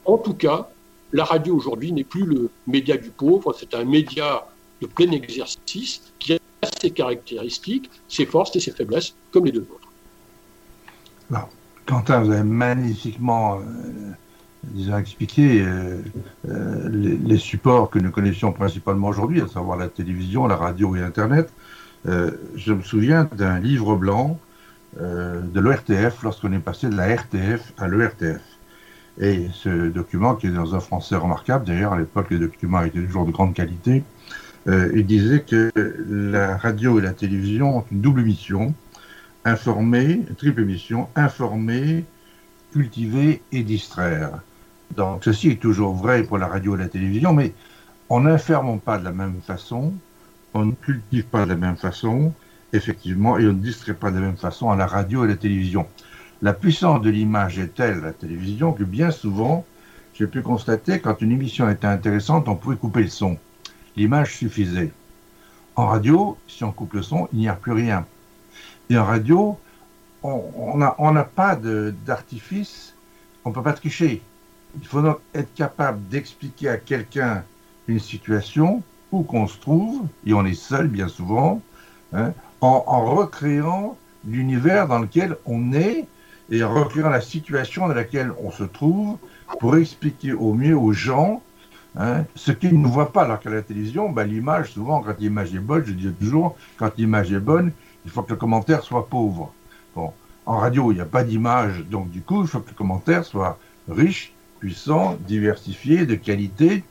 en 0.07 0.17
tout 0.17 0.35
cas, 0.35 0.71
la 1.13 1.25
radio 1.25 1.55
aujourd'hui 1.55 1.93
n'est 1.93 2.05
plus 2.05 2.25
le 2.25 2.49
média 2.67 2.97
du 2.97 3.11
pauvre, 3.11 3.55
c'est 3.59 3.75
un 3.75 3.85
média 3.85 4.47
de 4.81 4.87
plein 4.87 5.11
exercice 5.11 6.01
qui 6.19 6.33
ses 6.81 6.91
caractéristiques, 6.91 7.91
ses 8.09 8.27
forces 8.27 8.55
et 8.57 8.61
ses 8.61 8.73
faiblesses, 8.73 9.15
comme 9.33 9.47
les 9.47 9.53
deux 9.53 9.67
autres. 9.73 9.85
Quentin, 11.87 12.21
vous 12.21 12.31
avez 12.31 12.43
magnifiquement 12.43 13.61
euh, 13.61 14.99
expliqué 14.99 15.61
euh, 15.61 15.99
euh, 16.49 16.89
les, 16.91 17.37
supports 17.37 17.91
que 17.91 17.99
nous 17.99 18.11
connaissions 18.11 18.53
principalement 18.53 19.09
aujourd'hui, 19.09 19.43
à 19.43 19.49
savoir 19.49 19.77
la 19.77 19.89
télévision, 19.89 20.47
la 20.47 20.57
radio 20.57 20.97
et 20.97 21.03
Internet. 21.03 21.53
je 22.07 22.73
me 22.73 22.83
souviens 22.83 23.29
d'un 23.37 23.59
livre 23.61 23.97
blanc 23.97 24.39
de 25.01 25.61
l'ERTF 25.61 26.23
lorsqu'on 26.23 26.53
est 26.53 26.59
passé 26.59 26.89
de 26.89 26.97
la 26.97 27.15
RTF 27.15 27.73
à 27.79 27.89
l'ERTF. 27.89 28.43
Et 29.19 29.49
ce 29.53 29.89
document, 29.89 30.35
qui 30.35 30.47
est 30.47 30.51
dans 30.51 30.75
un 30.75 30.81
français 30.81 31.17
remarquable, 31.17 31.65
d'ailleurs 31.67 31.93
à 31.93 31.99
l'époque 31.99 32.27
les 32.31 32.39
documents 32.39 32.83
étaient 32.83 33.01
toujours 33.01 33.27
de 33.27 33.33
grande 33.33 33.55
qualité, 33.55 34.03
euh, 34.67 34.91
il 34.95 35.05
disait 35.07 35.43
que 35.43 35.71
la 36.09 36.57
radio 36.57 36.99
et 36.99 37.03
la 37.03 37.13
télévision 37.13 37.79
ont 37.79 37.85
une 37.93 38.01
double 38.01 38.23
mission, 38.23 38.75
informer, 39.45 40.21
triple 40.39 40.65
mission, 40.65 41.09
informer, 41.17 42.05
cultiver 42.73 43.43
et 43.53 43.63
distraire. 43.63 44.41
Donc 44.97 45.25
ceci 45.25 45.51
est 45.51 45.61
toujours 45.61 45.95
vrai 45.95 46.23
pour 46.23 46.39
la 46.39 46.47
radio 46.47 46.77
et 46.77 46.79
la 46.79 46.89
télévision, 46.89 47.35
mais 47.35 47.53
on 48.09 48.21
n'informe 48.21 48.81
pas 48.81 48.99
de 48.99 49.05
la 49.05 49.13
même 49.13 49.41
façon, 49.47 49.93
on 50.55 50.67
ne 50.67 50.73
cultive 50.73 51.25
pas 51.25 51.45
de 51.45 51.51
la 51.51 51.57
même 51.57 51.77
façon, 51.77 52.33
effectivement, 52.73 53.39
et 53.39 53.47
on 53.47 53.53
ne 53.53 53.59
distrait 53.59 53.95
pas 53.95 54.11
de 54.11 54.17
la 54.17 54.27
même 54.27 54.37
façon 54.37 54.71
à 54.71 54.77
la 54.77 54.87
radio 54.87 55.25
et 55.25 55.29
la 55.29 55.37
télévision. 55.37 55.87
La 56.43 56.53
puissance 56.53 57.03
de 57.03 57.11
l'image 57.11 57.59
est 57.59 57.75
telle, 57.75 58.01
la 58.01 58.13
télévision, 58.13 58.73
que 58.73 58.85
bien 58.85 59.11
souvent, 59.11 59.65
j'ai 60.15 60.27
pu 60.27 60.43
constater, 60.43 61.01
quand 61.01 61.21
une 61.21 61.33
émission 61.33 61.69
était 61.69 61.87
intéressante, 61.87 62.49
on 62.49 62.57
pouvait 62.57 62.77
couper 62.77 63.03
le 63.03 63.09
son 63.09 63.39
l'image 63.97 64.37
suffisait. 64.37 64.93
En 65.77 65.87
radio, 65.87 66.37
si 66.47 66.65
on 66.65 66.73
coupe 66.73 66.95
le 66.95 67.03
son, 67.03 67.29
il 67.33 67.41
n'y 67.41 67.49
a 67.49 67.55
plus 67.55 67.73
rien. 67.73 68.07
Et 68.91 68.99
en 68.99 69.05
radio, 69.05 69.59
on 70.23 70.77
n'a 70.77 71.25
pas 71.25 71.57
d'artifice, 71.57 72.95
on 73.45 73.51
ne 73.51 73.55
peut 73.55 73.63
pas 73.63 73.73
tricher. 73.73 74.23
Il 74.81 74.87
faut 74.87 75.03
donc 75.03 75.19
être 75.35 75.53
capable 75.55 76.07
d'expliquer 76.09 76.69
à 76.69 76.77
quelqu'un 76.77 77.45
une 77.87 78.01
situation 78.01 78.83
où 79.13 79.23
qu'on 79.23 79.47
se 79.47 79.59
trouve, 79.59 80.07
et 80.27 80.33
on 80.33 80.45
est 80.45 80.55
seul 80.55 80.89
bien 80.89 81.09
souvent, 81.09 81.61
hein, 82.13 82.33
en, 82.61 82.85
en, 82.87 83.05
recréant 83.05 83.97
l'univers 84.27 84.89
dans 84.89 84.99
lequel 84.99 85.37
on 85.45 85.73
est 85.73 86.07
et 86.51 86.65
en 86.65 86.73
recréant 86.73 87.11
la 87.11 87.21
situation 87.21 87.87
dans 87.87 87.95
laquelle 87.95 88.33
on 88.43 88.51
se 88.51 88.65
trouve 88.65 89.19
pour 89.61 89.77
expliquer 89.77 90.33
au 90.33 90.55
mieux 90.55 90.77
aux 90.77 90.93
gens 90.93 91.43
hein, 91.97 92.25
ce 92.35 92.53
qu'ils 92.53 92.81
ne 92.81 92.87
voient 92.87 93.13
pas. 93.13 93.23
Alors 93.23 93.41
qu'à 93.41 93.51
la 93.51 93.63
télévision, 93.63 94.11
ben, 94.11 94.25
l'image, 94.25 94.73
souvent, 94.73 95.03
quand 95.03 95.19
l'image 95.19 95.55
est 95.55 95.59
bonne, 95.59 95.85
je 95.87 95.93
dis 95.93 96.13
toujours, 96.13 96.57
quand 96.77 96.97
l'image 96.97 97.33
est 97.33 97.41
bonne, 97.41 97.73
il 98.05 98.11
faut 98.11 98.23
que 98.23 98.31
le 98.31 98.37
commentaire 98.37 98.83
soit 98.83 99.09
pauvre. 99.09 99.53
Bon, 99.95 100.13
en 100.47 100.59
radio, 100.59 100.93
il 100.93 100.97
n'y 100.97 101.01
a 101.01 101.07
pas 101.07 101.25
d'image, 101.25 101.85
donc 101.91 102.11
du 102.11 102.21
coup, 102.21 102.43
il 102.43 102.49
faut 102.49 102.61
que 102.61 102.71
le 102.71 102.75
commentaire 102.75 103.25
soit 103.25 103.59
riche, 103.89 104.33
puissant, 104.61 105.17
diversifié, 105.27 106.07
de 106.07 106.15
qualité, 106.15 106.85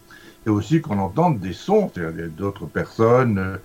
et 0.45 0.49
aussi 0.49 0.81
qu'on 0.81 0.99
entende 0.99 1.39
des 1.39 1.53
sons, 1.53 1.91
c'est-à-dire 1.93 2.29
d'autres 2.29 2.65
personnes. 2.65 3.37
Euh, 3.37 3.57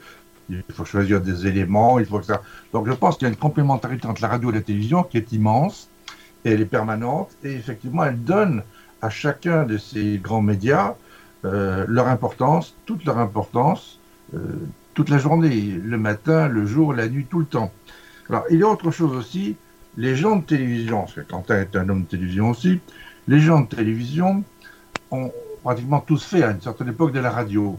il 0.50 0.62
faut 0.72 0.84
choisir 0.84 1.20
des 1.20 1.46
éléments, 1.46 1.98
il 1.98 2.06
faut 2.06 2.18
que 2.18 2.24
ça. 2.24 2.40
Donc 2.72 2.86
je 2.86 2.92
pense 2.92 3.16
qu'il 3.16 3.26
y 3.26 3.30
a 3.30 3.32
une 3.32 3.38
complémentarité 3.38 4.06
entre 4.06 4.22
la 4.22 4.28
radio 4.28 4.50
et 4.50 4.54
la 4.54 4.60
télévision 4.62 5.02
qui 5.02 5.18
est 5.18 5.32
immense, 5.32 5.90
et 6.44 6.52
elle 6.52 6.60
est 6.62 6.66
permanente, 6.66 7.30
et 7.44 7.52
effectivement, 7.52 8.04
elle 8.04 8.22
donne 8.22 8.62
à 9.02 9.10
chacun 9.10 9.64
de 9.64 9.76
ces 9.76 10.18
grands 10.18 10.42
médias 10.42 10.94
euh, 11.44 11.84
leur 11.88 12.08
importance, 12.08 12.74
toute 12.86 13.04
leur 13.04 13.18
importance, 13.18 13.98
euh, 14.34 14.38
toute 14.94 15.08
la 15.08 15.18
journée, 15.18 15.80
le 15.82 15.96
matin, 15.96 16.48
le 16.48 16.66
jour, 16.66 16.92
la 16.92 17.08
nuit, 17.08 17.26
tout 17.28 17.38
le 17.38 17.46
temps. 17.46 17.72
Alors, 18.28 18.44
il 18.50 18.58
y 18.58 18.62
a 18.62 18.66
autre 18.66 18.90
chose 18.90 19.12
aussi, 19.12 19.56
les 19.96 20.16
gens 20.16 20.36
de 20.36 20.42
télévision, 20.42 21.00
parce 21.00 21.14
que 21.14 21.20
Quentin 21.20 21.60
est 21.60 21.76
un 21.76 21.88
homme 21.88 22.02
de 22.02 22.08
télévision 22.08 22.50
aussi, 22.50 22.80
les 23.28 23.40
gens 23.40 23.60
de 23.60 23.66
télévision 23.66 24.42
ont 25.10 25.32
pratiquement 25.62 26.00
tous 26.00 26.24
fait 26.24 26.42
à 26.42 26.50
une 26.50 26.60
certaine 26.60 26.88
époque 26.88 27.12
de 27.12 27.20
la 27.20 27.30
radio. 27.30 27.78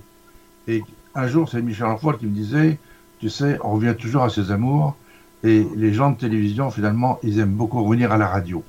Et 0.67 0.83
un 1.15 1.27
jour, 1.27 1.49
c'est 1.49 1.61
Michel 1.61 1.87
Enfroy 1.87 2.17
qui 2.17 2.25
me 2.25 2.33
disait, 2.33 2.79
tu 3.19 3.29
sais, 3.29 3.57
on 3.63 3.71
revient 3.71 3.95
toujours 3.99 4.23
à 4.23 4.29
ses 4.29 4.51
amours, 4.51 4.95
et 5.43 5.67
les 5.75 5.93
gens 5.93 6.11
de 6.11 6.17
télévision, 6.17 6.71
finalement, 6.71 7.19
ils 7.23 7.39
aiment 7.39 7.55
beaucoup 7.55 7.83
revenir 7.83 8.11
à 8.11 8.17
la 8.17 8.27
radio. 8.27 8.63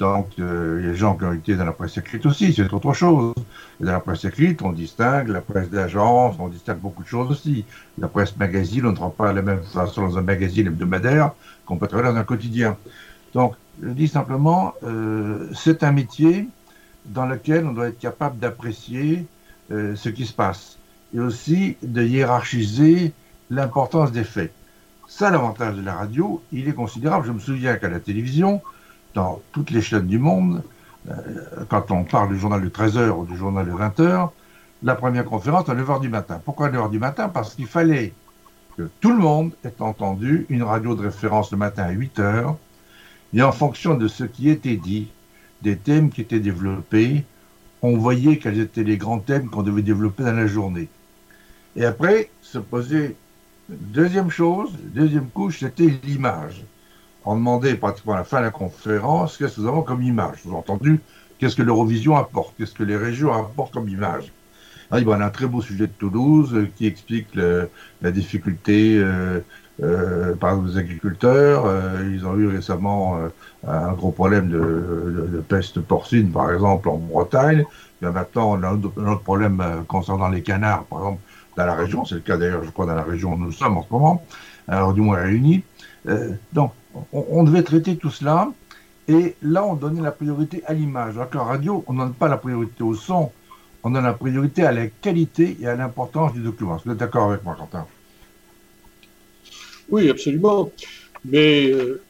Donc, 0.00 0.30
euh, 0.38 0.82
des 0.82 0.96
gens 0.96 1.14
qui 1.16 1.24
ont 1.24 1.32
été 1.32 1.54
dans 1.54 1.64
la 1.64 1.72
presse 1.72 1.96
écrite 1.96 2.26
aussi, 2.26 2.52
c'est 2.52 2.72
autre 2.72 2.92
chose. 2.92 3.32
Et 3.80 3.84
dans 3.84 3.92
la 3.92 4.00
presse 4.00 4.24
écrite, 4.24 4.60
on 4.62 4.72
distingue 4.72 5.28
la 5.28 5.40
presse 5.40 5.70
d'agence, 5.70 6.36
on 6.38 6.48
distingue 6.48 6.78
beaucoup 6.78 7.02
de 7.04 7.08
choses 7.08 7.30
aussi. 7.30 7.64
La 7.98 8.08
presse 8.08 8.36
magazine, 8.36 8.86
on 8.86 8.90
ne 8.90 8.96
travaille 8.96 9.16
pas 9.16 9.30
de 9.30 9.36
la 9.36 9.42
même 9.42 9.62
façon 9.62 10.02
dans 10.02 10.18
un 10.18 10.22
magazine 10.22 10.66
hebdomadaire 10.66 11.32
qu'on 11.64 11.76
peut 11.76 11.86
travailler 11.86 12.12
dans 12.12 12.18
un 12.18 12.24
quotidien. 12.24 12.76
Donc, 13.34 13.54
je 13.82 13.88
dis 13.88 14.08
simplement, 14.08 14.74
euh, 14.82 15.48
c'est 15.54 15.82
un 15.84 15.92
métier 15.92 16.48
dans 17.06 17.26
lequel 17.26 17.66
on 17.66 17.72
doit 17.72 17.88
être 17.88 17.98
capable 17.98 18.38
d'apprécier 18.38 19.26
euh, 19.70 19.94
ce 19.94 20.08
qui 20.08 20.26
se 20.26 20.32
passe 20.32 20.78
et 21.14 21.20
aussi 21.20 21.76
de 21.82 22.02
hiérarchiser 22.02 23.12
l'importance 23.50 24.10
des 24.10 24.24
faits. 24.24 24.52
Ça, 25.06 25.30
l'avantage 25.30 25.76
de 25.76 25.82
la 25.82 25.94
radio, 25.94 26.42
il 26.52 26.68
est 26.68 26.72
considérable. 26.72 27.26
Je 27.26 27.32
me 27.32 27.38
souviens 27.38 27.76
qu'à 27.76 27.88
la 27.88 28.00
télévision, 28.00 28.62
dans 29.14 29.40
toutes 29.52 29.70
les 29.70 29.80
chaînes 29.80 30.06
du 30.06 30.18
monde, 30.18 30.62
euh, 31.08 31.14
quand 31.68 31.90
on 31.90 32.04
parle 32.04 32.30
du 32.30 32.38
journal 32.38 32.62
de 32.62 32.68
13h 32.68 33.10
ou 33.10 33.24
du 33.24 33.36
journal 33.36 33.66
de 33.66 33.72
20h, 33.72 34.30
la 34.82 34.94
première 34.94 35.24
conférence 35.24 35.68
à 35.68 35.74
9h 35.74 36.00
du 36.00 36.08
matin. 36.08 36.40
Pourquoi 36.44 36.66
à 36.66 36.70
9h 36.70 36.90
du 36.90 36.98
matin? 36.98 37.28
Parce 37.28 37.54
qu'il 37.54 37.66
fallait 37.66 38.12
que 38.76 38.90
tout 39.00 39.12
le 39.12 39.18
monde 39.18 39.52
ait 39.64 39.74
entendu 39.80 40.46
une 40.48 40.62
radio 40.62 40.94
de 40.94 41.02
référence 41.02 41.50
le 41.52 41.58
matin 41.58 41.84
à 41.84 41.92
8h, 41.92 42.56
et 43.34 43.42
en 43.42 43.52
fonction 43.52 43.94
de 43.94 44.08
ce 44.08 44.24
qui 44.24 44.48
était 44.48 44.76
dit, 44.76 45.08
des 45.62 45.76
thèmes 45.76 46.10
qui 46.10 46.20
étaient 46.20 46.40
développés, 46.40 47.24
on 47.82 47.96
voyait 47.96 48.38
quels 48.38 48.60
étaient 48.60 48.84
les 48.84 48.96
grands 48.96 49.18
thèmes 49.18 49.48
qu'on 49.48 49.62
devait 49.62 49.82
développer 49.82 50.22
dans 50.22 50.32
la 50.32 50.46
journée. 50.46 50.88
Et 51.76 51.84
après, 51.84 52.30
se 52.40 52.58
posait 52.58 53.16
deuxième 53.68 54.30
chose, 54.30 54.72
deuxième 54.94 55.28
couche, 55.28 55.60
c'était 55.60 55.98
l'image. 56.04 56.64
On 57.26 57.36
demandait 57.36 57.74
pratiquement 57.74 58.14
à 58.14 58.18
la 58.18 58.24
fin 58.24 58.38
de 58.38 58.44
la 58.44 58.50
conférence 58.50 59.38
qu'est-ce 59.38 59.56
que 59.56 59.62
nous 59.62 59.68
avons 59.68 59.82
comme 59.82 60.02
image. 60.02 60.38
Vous 60.44 60.50
avez 60.50 60.58
entendu 60.58 61.00
qu'est-ce 61.38 61.56
que 61.56 61.62
l'Eurovision 61.62 62.16
apporte, 62.16 62.54
qu'est-ce 62.58 62.74
que 62.74 62.84
les 62.84 62.96
régions 62.96 63.32
apportent 63.32 63.72
comme 63.72 63.88
image. 63.88 64.32
Ah, 64.90 64.98
on 65.06 65.12
a 65.12 65.24
un 65.24 65.30
très 65.30 65.46
beau 65.46 65.62
sujet 65.62 65.86
de 65.86 65.92
Toulouse 65.92 66.54
euh, 66.54 66.68
qui 66.76 66.86
explique 66.86 67.28
la 67.34 68.10
difficulté 68.10 68.98
euh, 68.98 69.40
euh, 69.82 70.34
par 70.36 70.50
exemple, 70.50 70.68
les 70.68 70.78
agriculteurs. 70.78 71.66
ils 72.12 72.24
ont 72.26 72.36
eu 72.36 72.46
récemment 72.46 73.18
un 73.66 73.92
gros 73.94 74.12
problème 74.12 74.48
de, 74.48 75.42
peste 75.48 75.80
porcine, 75.80 76.30
par 76.30 76.52
exemple, 76.52 76.88
en 76.88 76.98
Bretagne. 76.98 77.64
Et 78.00 78.06
maintenant, 78.06 78.52
on 78.52 78.62
a 78.62 78.68
un 78.68 78.82
autre, 78.82 79.22
problème 79.22 79.84
concernant 79.88 80.28
les 80.28 80.42
canards, 80.42 80.84
par 80.84 80.98
exemple, 81.00 81.20
dans 81.56 81.66
la 81.66 81.74
région. 81.74 82.04
C'est 82.04 82.14
le 82.14 82.20
cas 82.20 82.36
d'ailleurs, 82.36 82.62
je 82.62 82.70
crois, 82.70 82.86
dans 82.86 82.94
la 82.94 83.02
région 83.02 83.32
où 83.32 83.38
nous 83.38 83.50
sommes 83.50 83.76
en 83.76 83.82
ce 83.82 83.92
moment, 83.92 84.22
alors 84.68 84.92
du 84.92 85.00
moins 85.00 85.16
réunis. 85.16 85.64
donc, 86.52 86.72
on, 87.12 87.44
devait 87.44 87.62
traiter 87.62 87.96
tout 87.96 88.10
cela. 88.10 88.52
Et 89.08 89.34
là, 89.42 89.64
on 89.64 89.74
donnait 89.74 90.00
la 90.00 90.12
priorité 90.12 90.62
à 90.66 90.72
l'image. 90.72 91.16
Alors 91.16 91.30
qu'en 91.30 91.44
radio, 91.44 91.84
on 91.86 91.92
ne 91.92 91.98
donne 92.00 92.14
pas 92.14 92.28
la 92.28 92.38
priorité 92.38 92.82
au 92.82 92.94
son, 92.94 93.32
on 93.82 93.90
donne 93.90 94.04
la 94.04 94.14
priorité 94.14 94.64
à 94.64 94.72
la 94.72 94.86
qualité 94.86 95.56
et 95.60 95.66
à 95.66 95.76
l'importance 95.76 96.32
du 96.32 96.40
document. 96.40 96.80
Vous 96.84 96.92
êtes 96.92 96.98
d'accord 96.98 97.30
avec 97.30 97.44
moi, 97.44 97.54
Quentin? 97.58 97.86
Oui, 99.90 100.08
absolument. 100.08 100.70
Mais 101.24 101.70
euh, 101.70 102.02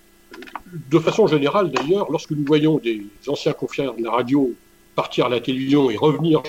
de 0.91 0.99
façon 0.99 1.27
générale, 1.27 1.71
d'ailleurs, 1.71 2.11
lorsque 2.11 2.31
nous 2.31 2.45
voyons 2.45 2.79
des 2.79 3.05
anciens 3.27 3.53
confrères 3.53 3.95
de 3.95 4.03
la 4.03 4.11
radio 4.11 4.53
partir 4.95 5.27
à 5.27 5.29
la 5.29 5.41
télévision 5.41 5.91
et 5.91 5.97
revenir 5.97 6.43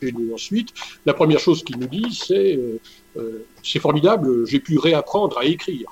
chez 0.00 0.12
nous 0.12 0.32
ensuite, 0.32 0.72
la 1.04 1.12
première 1.12 1.38
chose 1.38 1.62
qu'ils 1.62 1.78
nous 1.78 1.86
disent, 1.86 2.22
c'est 2.26 2.56
euh, 2.56 2.80
euh, 3.16 3.46
c'est 3.62 3.78
formidable, 3.78 4.46
j'ai 4.46 4.60
pu 4.60 4.78
réapprendre 4.78 5.36
à 5.38 5.44
écrire. 5.44 5.90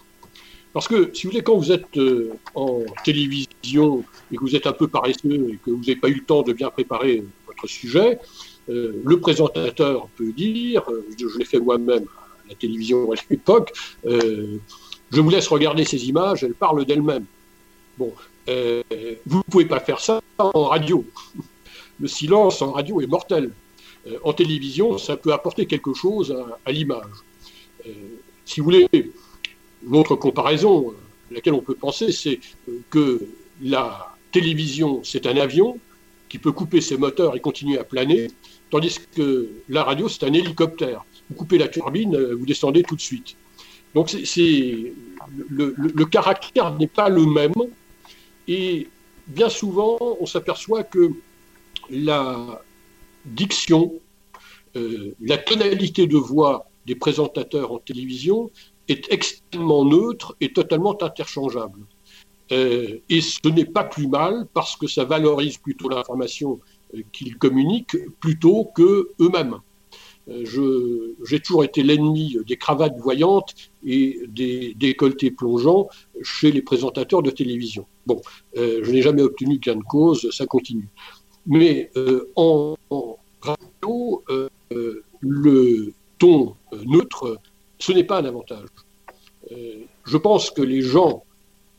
Parce 0.78 0.86
que, 0.86 1.10
si 1.12 1.26
vous 1.26 1.32
voulez, 1.32 1.42
quand 1.42 1.56
vous 1.56 1.72
êtes 1.72 1.96
euh, 1.96 2.30
en 2.54 2.84
télévision 3.02 4.04
et 4.30 4.36
que 4.36 4.40
vous 4.40 4.54
êtes 4.54 4.68
un 4.68 4.72
peu 4.72 4.86
paresseux 4.86 5.48
et 5.50 5.56
que 5.56 5.72
vous 5.72 5.80
n'avez 5.80 5.96
pas 5.96 6.08
eu 6.08 6.14
le 6.14 6.24
temps 6.24 6.42
de 6.42 6.52
bien 6.52 6.70
préparer 6.70 7.24
votre 7.48 7.66
sujet, 7.66 8.20
euh, 8.68 8.92
le 9.04 9.18
présentateur 9.18 10.06
peut 10.16 10.30
dire, 10.30 10.84
euh, 10.88 11.04
je, 11.18 11.36
l'ai 11.36 11.44
fait 11.44 11.58
moi-même 11.58 12.04
à 12.04 12.50
la 12.50 12.54
télévision 12.54 13.10
à 13.10 13.16
l'époque, 13.28 13.72
je 14.04 15.20
vous 15.20 15.30
laisse 15.30 15.48
regarder 15.48 15.84
ces 15.84 16.08
images, 16.08 16.44
elles 16.44 16.54
parlent 16.54 16.84
d'elles-mêmes. 16.84 17.26
Bon, 17.98 18.12
vous 18.46 19.38
ne 19.38 19.50
pouvez 19.50 19.64
pas 19.64 19.80
faire 19.80 19.98
ça 19.98 20.20
en 20.38 20.62
radio. 20.62 21.04
Le 22.00 22.06
silence 22.06 22.62
en 22.62 22.70
radio 22.70 23.00
est 23.00 23.08
mortel. 23.08 23.50
en 24.22 24.32
télévision, 24.32 24.96
ça 24.96 25.16
peut 25.16 25.32
apporter 25.32 25.66
quelque 25.66 25.92
chose 25.92 26.32
à 26.64 26.70
l'image. 26.70 27.16
si 28.44 28.60
vous 28.60 28.64
voulez, 28.66 28.86
L'autre 29.86 30.16
comparaison 30.16 30.90
à 31.30 31.34
laquelle 31.34 31.54
on 31.54 31.62
peut 31.62 31.74
penser, 31.74 32.12
c'est 32.12 32.40
que 32.90 33.20
la 33.62 34.14
télévision, 34.32 35.02
c'est 35.04 35.26
un 35.26 35.36
avion 35.36 35.78
qui 36.28 36.38
peut 36.38 36.52
couper 36.52 36.80
ses 36.80 36.96
moteurs 36.96 37.36
et 37.36 37.40
continuer 37.40 37.78
à 37.78 37.84
planer, 37.84 38.28
tandis 38.70 38.98
que 39.14 39.48
la 39.68 39.82
radio, 39.82 40.08
c'est 40.08 40.24
un 40.24 40.32
hélicoptère. 40.32 41.04
Vous 41.30 41.36
coupez 41.36 41.58
la 41.58 41.68
turbine, 41.68 42.16
vous 42.32 42.46
descendez 42.46 42.82
tout 42.82 42.96
de 42.96 43.00
suite. 43.00 43.36
Donc 43.94 44.10
c'est 44.10 44.92
le, 45.48 46.04
caractère 46.04 46.74
n'est 46.76 46.86
pas 46.86 47.08
le 47.08 47.24
même, 47.24 47.54
et 48.46 48.88
bien 49.26 49.48
souvent, 49.48 49.98
on 50.20 50.26
s'aperçoit 50.26 50.84
que 50.84 51.10
la 51.90 52.62
diction, 53.24 53.92
euh, 54.76 55.14
la 55.20 55.38
tonalité 55.38 56.06
de 56.06 56.16
voix 56.16 56.70
des 56.87 56.94
présentateurs 56.94 57.72
en 57.72 57.79
télévision 57.79 58.50
est 58.88 59.10
extrêmement 59.12 59.84
neutre 59.84 60.36
et 60.40 60.52
totalement 60.52 60.96
interchangeable. 61.02 61.80
Euh, 62.52 62.98
et 63.08 63.20
ce 63.20 63.46
n'est 63.48 63.64
pas 63.66 63.84
plus 63.84 64.08
mal 64.08 64.46
parce 64.54 64.76
que 64.76 64.86
ça 64.86 65.04
valorise 65.04 65.58
plutôt 65.58 65.88
l'information 65.88 66.60
euh, 66.94 67.02
qu'ils 67.12 67.36
communiquent 67.36 67.98
plutôt 68.20 68.70
que 68.74 69.10
eux-mêmes. 69.20 69.56
Euh, 70.28 71.14
j'ai 71.24 71.40
toujours 71.40 71.64
été 71.64 71.82
l'ennemi 71.82 72.36
des 72.46 72.56
cravates 72.56 72.98
voyantes 72.98 73.54
et 73.84 74.20
des 74.28 74.74
décolletés 74.74 75.30
plongeants 75.30 75.88
chez 76.22 76.52
les 76.52 76.60
présentateurs 76.60 77.22
de 77.22 77.30
télévision. 77.30 77.86
Bon, 78.06 78.20
je 78.54 78.90
n'ai 78.90 79.00
jamais 79.00 79.22
obtenu 79.22 79.58
gain 79.58 79.76
de 79.76 79.82
cause, 79.82 80.30
ça 80.30 80.44
continue. 80.44 80.88
Mais 81.46 81.90
en, 82.36 82.76
en, 82.90 83.16
radio, 83.40 84.22
le 85.20 85.94
ton 86.18 86.56
neutre 86.86 87.38
ce 87.79 87.92
n'est 87.92 88.04
pas 88.04 88.18
un 88.20 88.24
avantage. 88.24 88.68
Euh, 89.52 89.85
je 90.04 90.16
pense 90.16 90.50
que 90.50 90.62
les 90.62 90.83
gens 90.83 91.22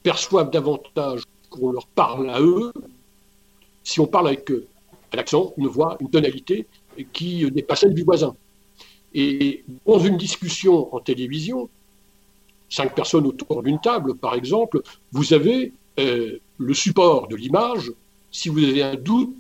perçoivent 0.04 0.50
davantage 0.50 1.24
qu'on 1.50 1.72
leur 1.72 1.88
parle 1.88 2.30
à 2.30 2.40
eux 2.42 2.72
si 3.84 4.00
on 4.00 4.08
parle 4.08 4.28
avec 4.28 4.50
eux. 4.52 4.68
Un 5.14 5.18
accent, 5.18 5.54
une 5.58 5.68
voix, 5.68 5.98
une 6.00 6.10
tonalité 6.10 6.68
qui 7.14 7.50
n'est 7.52 7.64
pas 7.64 7.76
celle 7.76 7.94
du 7.94 8.04
voisin. 8.04 8.36
Et 9.14 9.64
dans 9.86 10.00
une 10.00 10.18
discussion 10.18 10.94
en 10.94 11.00
télévision, 11.00 11.70
cinq 12.70 12.94
personnes 12.94 13.26
autour 13.26 13.64
d'une 13.64 13.82
table, 13.82 14.16
par 14.16 14.36
exemple, 14.36 14.82
vous 15.12 15.34
avez 15.34 15.74
le 15.98 16.74
support 16.74 17.28
de 17.28 17.36
l'image. 17.36 17.92
Si 18.32 18.50
vous 18.50 18.64
avez 18.64 18.84
un 18.84 18.96
doute 18.96 19.36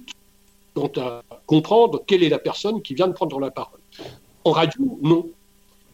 quant 0.74 0.92
à 0.98 1.22
comprendre 1.46 2.04
quelle 2.06 2.24
est 2.24 2.30
la 2.30 2.40
personne 2.40 2.82
qui 2.82 2.96
vient 2.96 3.08
de 3.08 3.14
prendre 3.14 3.40
la 3.40 3.52
parole. 3.52 3.80
En 4.44 4.52
radio, 4.52 5.00
non. 5.02 5.30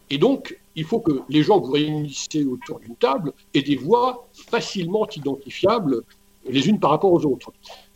Et 0.09 0.17
donc, 0.17 0.57
il 0.75 0.83
faut 0.83 0.99
que 0.99 1.21
les 1.29 1.43
gens 1.43 1.59
que 1.59 1.67
vous 1.67 1.73
réunissez 1.73 2.43
autour 2.43 2.79
d'une 2.79 2.95
table 2.95 3.33
aient 3.53 3.61
des 3.61 3.75
voix 3.75 4.27
facilement 4.33 5.07
identifiables 5.15 6.01
les 6.47 6.67
unes 6.67 6.79
par 6.79 6.91
rapport 6.91 7.11
aux 7.11 7.25
autres. 7.25 7.51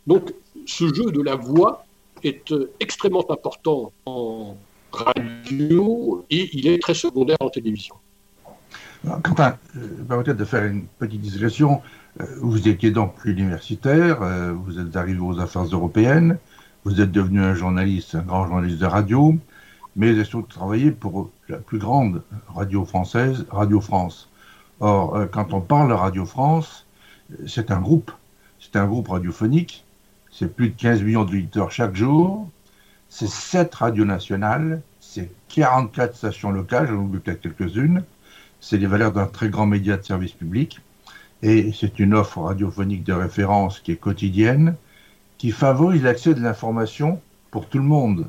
Donc, 0.06 0.32
ce 0.66 0.92
jeu 0.92 1.12
de 1.12 1.22
la 1.22 1.36
voix 1.36 1.84
est 2.24 2.52
euh, 2.52 2.70
extrêmement 2.80 3.24
important 3.30 3.92
en 4.06 4.56
radio 4.92 6.24
et 6.30 6.50
il 6.52 6.66
est 6.66 6.80
très 6.80 6.94
secondaire 6.94 7.36
en 7.40 7.48
télévision. 7.48 7.94
Quentin, 9.22 9.56
euh, 9.76 10.04
permettez 10.06 10.34
de 10.34 10.44
faire 10.44 10.64
une 10.64 10.84
petite 10.98 11.20
digression. 11.20 11.80
Euh, 12.20 12.24
vous 12.40 12.68
étiez 12.68 12.90
donc 12.90 13.14
universitaire, 13.24 14.20
vous 14.54 14.78
êtes 14.78 14.96
arrivé 14.96 15.20
aux 15.20 15.38
affaires 15.38 15.64
européennes, 15.64 16.38
vous 16.84 17.00
êtes 17.00 17.12
devenu 17.12 17.40
un 17.40 17.54
journaliste, 17.54 18.14
un 18.14 18.22
grand 18.22 18.46
journaliste 18.46 18.78
de 18.78 18.86
radio, 18.86 19.34
mais 19.96 20.10
vous 20.10 20.18
avez 20.18 20.24
surtout 20.24 20.48
travaillé 20.48 20.90
pour 20.90 21.30
la 21.50 21.58
plus 21.58 21.78
grande 21.78 22.22
radio 22.48 22.84
française, 22.84 23.46
Radio 23.50 23.80
France. 23.80 24.28
Or, 24.80 25.26
quand 25.30 25.52
on 25.52 25.60
parle 25.60 25.88
de 25.90 25.94
Radio 25.94 26.24
France, 26.24 26.86
c'est 27.46 27.70
un 27.70 27.80
groupe, 27.80 28.10
c'est 28.58 28.76
un 28.76 28.86
groupe 28.86 29.08
radiophonique. 29.08 29.84
C'est 30.32 30.54
plus 30.54 30.70
de 30.70 30.76
15 30.76 31.02
millions 31.02 31.24
de 31.24 31.44
chaque 31.70 31.96
jour, 31.96 32.48
c'est 33.08 33.28
7 33.28 33.74
radios 33.74 34.04
nationales, 34.04 34.80
c'est 35.00 35.28
44 35.48 36.14
stations 36.16 36.52
locales, 36.52 36.86
j'en 36.86 36.94
oublie 36.94 37.18
peut-être 37.18 37.40
quelques-unes, 37.40 38.04
c'est 38.60 38.78
les 38.78 38.86
valeurs 38.86 39.10
d'un 39.10 39.26
très 39.26 39.48
grand 39.48 39.66
média 39.66 39.96
de 39.96 40.02
service 40.02 40.32
public, 40.32 40.80
et 41.42 41.72
c'est 41.72 41.98
une 41.98 42.14
offre 42.14 42.42
radiophonique 42.42 43.02
de 43.02 43.12
référence 43.12 43.80
qui 43.80 43.90
est 43.90 43.96
quotidienne, 43.96 44.76
qui 45.36 45.50
favorise 45.50 46.04
l'accès 46.04 46.32
de 46.32 46.40
l'information 46.40 47.20
pour 47.50 47.66
tout 47.66 47.78
le 47.78 47.84
monde. 47.84 48.26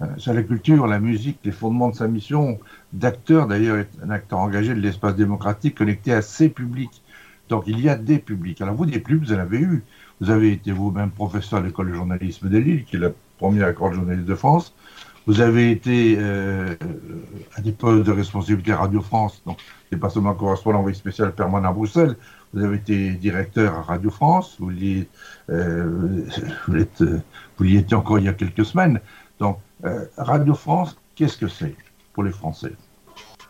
Euh, 0.00 0.06
sur 0.16 0.32
la 0.32 0.42
culture, 0.42 0.86
la 0.86 1.00
musique, 1.00 1.38
les 1.44 1.50
fondements 1.50 1.88
de 1.88 1.96
sa 1.96 2.06
mission 2.06 2.58
d'acteur, 2.92 3.48
d'ailleurs, 3.48 3.84
un 4.04 4.10
acteur 4.10 4.38
engagé 4.38 4.74
de 4.74 4.80
l'espace 4.80 5.16
démocratique 5.16 5.76
connecté 5.76 6.12
à 6.12 6.22
ses 6.22 6.48
publics. 6.48 7.02
Donc 7.48 7.64
il 7.66 7.80
y 7.80 7.88
a 7.88 7.96
des 7.96 8.18
publics. 8.18 8.60
Alors 8.60 8.74
vous, 8.74 8.86
des 8.86 9.00
publics, 9.00 9.28
vous 9.28 9.34
en 9.34 9.38
avez 9.38 9.58
eu. 9.58 9.82
Vous 10.20 10.30
avez 10.30 10.52
été 10.52 10.72
vous-même 10.72 11.10
professeur 11.10 11.60
à 11.60 11.62
l'école 11.62 11.88
de 11.88 11.94
journalisme 11.94 12.48
de 12.48 12.58
Lille, 12.58 12.84
qui 12.84 12.96
est 12.96 13.00
la 13.00 13.10
première 13.38 13.68
école 13.68 13.90
de 13.90 13.96
journalisme 13.96 14.26
de 14.26 14.34
France. 14.34 14.74
Vous 15.26 15.40
avez 15.40 15.70
été 15.70 16.16
euh, 16.18 16.74
à 17.54 17.60
des 17.60 17.72
postes 17.72 18.06
de 18.06 18.12
responsabilité 18.12 18.72
à 18.72 18.78
Radio 18.78 19.02
France, 19.02 19.42
donc 19.44 19.58
c'est 19.90 19.98
pas 19.98 20.08
seulement 20.08 20.34
correspondant 20.34 20.78
envoyé 20.78 20.96
spécial 20.96 21.34
permanent 21.34 21.68
à 21.68 21.72
Bruxelles. 21.72 22.16
Vous 22.54 22.64
avez 22.64 22.76
été 22.76 23.10
directeur 23.10 23.74
à 23.74 23.82
Radio 23.82 24.10
France. 24.10 24.56
Vous 24.58 24.70
y, 24.70 25.06
euh, 25.50 26.24
vous, 26.66 27.64
y 27.64 27.76
étiez 27.76 27.96
encore 27.96 28.18
il 28.18 28.24
y 28.24 28.28
a 28.28 28.32
quelques 28.32 28.64
semaines. 28.64 29.00
Donc 29.38 29.58
euh, 29.84 30.06
Radio 30.16 30.54
France, 30.54 30.96
qu'est-ce 31.14 31.36
que 31.36 31.48
c'est 31.48 31.74
pour 32.12 32.24
les 32.24 32.32
Français? 32.32 32.72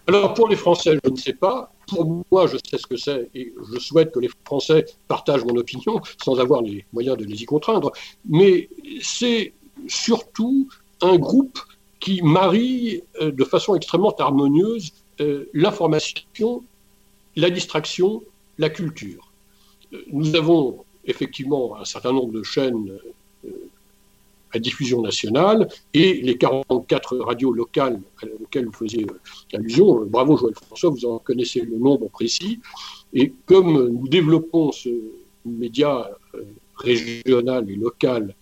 Alors 0.06 0.34
pour 0.34 0.48
les 0.48 0.56
Français, 0.56 0.98
je 1.04 1.10
ne 1.10 1.16
sais 1.16 1.34
pas 1.34 1.70
pour 1.86 2.24
moi, 2.30 2.46
je 2.46 2.56
sais 2.56 2.78
ce 2.78 2.86
que 2.86 2.96
c'est 2.96 3.30
et 3.34 3.54
je 3.72 3.78
souhaite 3.78 4.12
que 4.12 4.20
les 4.20 4.30
Français 4.44 4.84
partagent 5.06 5.44
mon 5.44 5.56
opinion 5.56 6.00
sans 6.22 6.38
avoir 6.38 6.62
les 6.62 6.84
moyens 6.92 7.16
de 7.16 7.24
les 7.24 7.42
y 7.42 7.46
contraindre. 7.46 7.92
Mais 8.28 8.68
c'est 9.00 9.52
surtout 9.86 10.68
un 11.00 11.16
groupe 11.16 11.58
qui 12.00 12.22
marie 12.22 13.02
euh, 13.20 13.32
de 13.32 13.44
façon 13.44 13.74
extrêmement 13.74 14.14
harmonieuse 14.16 14.92
euh, 15.20 15.48
l'information, 15.52 16.62
la 17.36 17.50
distraction, 17.50 18.22
la 18.58 18.70
culture. 18.70 19.32
Nous 20.12 20.36
avons 20.36 20.84
effectivement 21.06 21.76
un 21.76 21.84
certain 21.84 22.12
nombre 22.12 22.32
de 22.32 22.42
chaînes 22.42 22.98
à 24.52 24.58
diffusion 24.58 25.02
nationale 25.02 25.68
et 25.94 26.14
les 26.22 26.36
44 26.36 27.18
radios 27.18 27.52
locales 27.52 28.00
auxquelles 28.42 28.66
vous 28.66 28.72
faisiez 28.72 29.04
euh, 29.04 29.56
allusion. 29.56 30.02
Euh, 30.02 30.04
bravo 30.04 30.36
Joël 30.36 30.54
François, 30.54 30.90
vous 30.90 31.04
en 31.04 31.18
connaissez 31.18 31.60
le 31.60 31.78
nombre 31.78 32.08
précis. 32.08 32.60
Et 33.12 33.32
comme 33.46 33.88
nous 33.88 34.08
développons 34.08 34.72
ce 34.72 34.88
média 35.44 36.10
euh, 36.34 36.42
régional 36.76 37.70
et 37.70 37.76
local, 37.76 38.34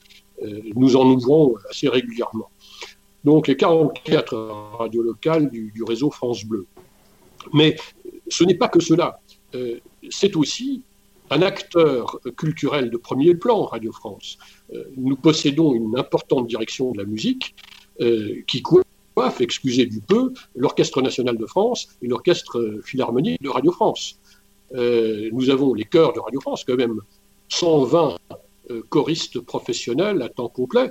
nous 0.74 0.96
en 0.96 1.10
ouvrons 1.10 1.54
assez 1.70 1.88
régulièrement. 1.88 2.50
Donc 3.24 3.48
les 3.48 3.56
44 3.56 4.36
radios 4.78 5.00
locales 5.00 5.48
du, 5.48 5.72
du 5.74 5.82
réseau 5.82 6.10
France 6.10 6.44
Bleu. 6.44 6.66
Mais 7.54 7.76
ce 8.28 8.44
n'est 8.44 8.56
pas 8.56 8.68
que 8.68 8.78
cela. 8.78 9.18
C'est 10.10 10.36
aussi 10.36 10.82
un 11.30 11.42
acteur 11.42 12.20
culturel 12.36 12.90
de 12.90 12.96
premier 12.96 13.34
plan, 13.34 13.64
Radio 13.64 13.92
France. 13.92 14.38
Euh, 14.72 14.84
nous 14.96 15.16
possédons 15.16 15.74
une 15.74 15.98
importante 15.98 16.46
direction 16.46 16.92
de 16.92 16.98
la 16.98 17.04
musique 17.04 17.54
euh, 18.00 18.42
qui 18.46 18.62
coiffe, 18.62 19.40
excusez 19.40 19.86
du 19.86 20.00
peu, 20.00 20.32
l'Orchestre 20.54 21.02
national 21.02 21.36
de 21.36 21.46
France 21.46 21.88
et 22.02 22.06
l'Orchestre 22.06 22.80
philharmonique 22.84 23.42
de 23.42 23.48
Radio 23.48 23.72
France. 23.72 24.18
Euh, 24.74 25.28
nous 25.32 25.50
avons 25.50 25.74
les 25.74 25.84
chœurs 25.84 26.12
de 26.12 26.20
Radio 26.20 26.40
France, 26.40 26.64
quand 26.64 26.76
même 26.76 27.00
120 27.48 28.16
choristes 28.88 29.38
professionnels 29.38 30.22
à 30.22 30.28
temps 30.28 30.48
complet. 30.48 30.90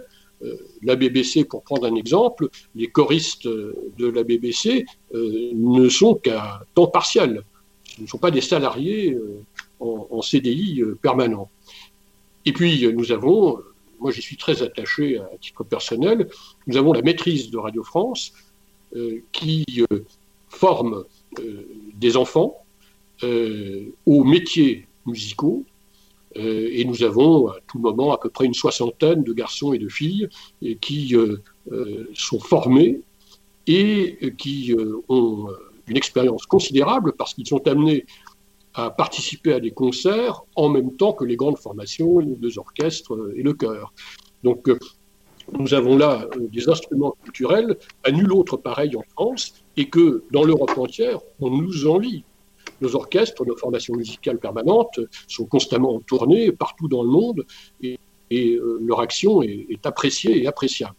la 0.81 0.95
BBC, 0.95 1.43
pour 1.43 1.61
prendre 1.61 1.85
un 1.85 1.95
exemple, 1.95 2.47
les 2.73 2.87
choristes 2.87 3.47
de 3.47 4.07
la 4.07 4.23
BBC 4.23 4.85
ne 5.11 5.89
sont 5.89 6.15
qu'à 6.15 6.63
temps 6.73 6.87
partiel. 6.87 7.43
Ce 7.83 8.01
ne 8.01 8.07
sont 8.07 8.17
pas 8.17 8.31
des 8.31 8.39
salariés 8.39 9.17
en, 9.79 10.21
CDI 10.21 10.81
euh, 10.81 10.97
permanent. 11.01 11.49
Et 12.45 12.53
puis, 12.53 12.85
euh, 12.85 12.91
nous 12.91 13.11
avons, 13.11 13.57
euh, 13.57 13.73
moi 13.99 14.11
j'y 14.11 14.21
suis 14.21 14.37
très 14.37 14.61
attaché 14.61 15.19
à 15.19 15.37
titre 15.39 15.63
personnel, 15.63 16.29
nous 16.67 16.77
avons 16.77 16.93
la 16.93 17.01
maîtrise 17.01 17.49
de 17.49 17.57
Radio 17.57 17.83
France 17.83 18.33
qui 19.33 19.65
forme 20.47 21.03
des 21.95 22.15
enfants 22.15 22.63
aux 23.23 24.23
métiers 24.23 24.87
musicaux. 25.05 25.65
et 26.35 26.85
nous 26.85 27.03
avons 27.03 27.49
à 27.49 27.57
tout 27.67 27.79
moment 27.79 28.13
à 28.13 28.17
peu 28.17 28.29
près 28.29 28.45
une 28.45 28.53
soixantaine 28.53 29.23
de 29.23 29.33
garçons 29.33 29.73
et 29.73 29.79
de 29.79 29.89
filles 29.89 30.29
qui 30.79 31.13
sont 32.13 32.39
formés 32.39 33.01
et 33.67 34.33
qui 34.37 34.73
ont 35.09 35.47
une 35.87 35.97
expérience 35.97 36.45
considérable 36.45 37.13
parce 37.17 37.33
qu'ils 37.33 37.47
sont 37.47 37.67
amenés 37.67 38.05
à 38.75 38.91
participer 38.91 39.53
à 39.53 39.59
des 39.59 39.71
concerts 39.71 40.41
en 40.55 40.69
même 40.69 40.95
temps 40.97 41.13
que 41.13 41.23
les 41.23 41.37
grandes 41.37 41.57
formations, 41.57 42.19
les 42.19 42.35
deux 42.35 42.59
orchestres 42.59 43.17
et 43.35 43.41
le 43.41 43.53
chœur. 43.53 43.93
Donc 44.43 44.67
euh, 44.67 44.77
nous 45.53 45.73
avons 45.73 45.97
là 45.97 46.27
euh, 46.35 46.47
des 46.51 46.69
instruments 46.69 47.15
culturels 47.23 47.77
à 48.03 48.11
nul 48.11 48.31
autre 48.33 48.57
pareil 48.57 48.95
en 48.97 49.03
France 49.13 49.53
et 49.77 49.89
que 49.89 50.23
dans 50.31 50.43
l'Europe 50.43 50.77
entière, 50.77 51.19
on 51.39 51.49
nous 51.49 51.87
envie. 51.87 52.23
Nos 52.81 52.95
orchestres, 52.95 53.45
nos 53.45 53.55
formations 53.55 53.95
musicales 53.95 54.39
permanentes 54.39 54.99
sont 55.29 55.45
constamment 55.45 55.95
en 55.95 56.01
partout 56.57 56.89
dans 56.89 57.03
le 57.03 57.09
monde 57.09 57.45
et, 57.81 57.97
euh, 58.33 58.79
leur 58.85 58.99
action 58.99 59.41
est, 59.41 59.85
appréciée 59.85 60.43
et 60.43 60.47
appréciable. 60.47 60.95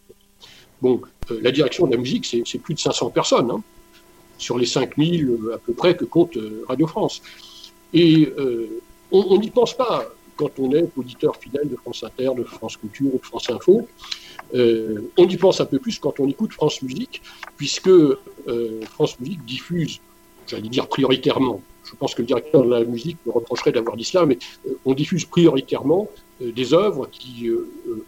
Bon, 0.81 1.01
la 1.29 1.51
direction 1.51 1.85
de 1.85 1.91
la 1.91 1.97
musique, 1.97 2.25
c'est 2.25 2.59
plus 2.59 2.73
de 2.73 2.79
500 2.79 3.11
personnes, 3.11 3.51
hein, 3.51 3.61
sur 4.39 4.57
les 4.57 4.65
5000 4.65 5.37
à 5.53 5.57
peu 5.57 5.73
près 5.73 5.95
que 5.95 6.05
compte 6.05 6.37
Radio 6.67 6.87
France. 6.87 7.21
Et 7.93 8.31
euh, 8.37 8.81
on 9.11 9.37
n'y 9.37 9.49
pense 9.49 9.73
pas 9.73 10.05
quand 10.35 10.51
on 10.59 10.71
est 10.73 10.87
auditeur 10.95 11.35
fidèle 11.37 11.69
de 11.69 11.75
France 11.75 12.03
Inter, 12.03 12.29
de 12.37 12.43
France 12.43 12.77
Culture 12.77 13.13
ou 13.13 13.17
de 13.17 13.25
France 13.25 13.49
Info. 13.49 13.87
Euh, 14.53 15.09
on 15.17 15.27
y 15.27 15.37
pense 15.37 15.59
un 15.61 15.65
peu 15.65 15.79
plus 15.79 15.99
quand 15.99 16.19
on 16.19 16.27
écoute 16.27 16.53
France 16.53 16.81
Musique, 16.81 17.21
puisque 17.55 17.87
euh, 17.87 18.81
France 18.93 19.19
Musique 19.19 19.43
diffuse, 19.45 19.99
j'allais 20.47 20.69
dire 20.69 20.87
prioritairement, 20.87 21.61
je 21.83 21.95
pense 21.95 22.13
que 22.13 22.21
le 22.21 22.27
directeur 22.27 22.63
de 22.63 22.69
la 22.69 22.83
musique 22.83 23.17
me 23.25 23.31
reprocherait 23.31 23.71
d'avoir 23.71 23.95
dit 23.95 24.03
cela, 24.03 24.25
mais 24.25 24.37
on 24.85 24.93
diffuse 24.93 25.25
prioritairement 25.25 26.09
des 26.41 26.73
œuvres 26.73 27.07
qui 27.09 27.49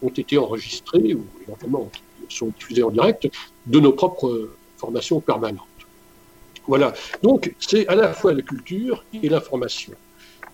ont 0.02 0.10
été 0.10 0.38
enregistrées 0.38 1.14
ou 1.14 1.26
éventuellement 1.48 1.90
sont 2.28 2.48
diffusées 2.48 2.84
en 2.84 2.92
direct 2.92 3.30
de 3.66 3.80
nos 3.80 3.94
propres 3.94 4.50
formations 4.78 5.22
permanentes. 5.22 5.69
Voilà. 6.70 6.94
Donc, 7.24 7.52
c'est 7.60 7.88
à 7.88 7.96
la 7.96 8.14
fois 8.14 8.32
la 8.32 8.44
culture 8.44 9.04
et 9.12 9.28
l'information. 9.28 9.94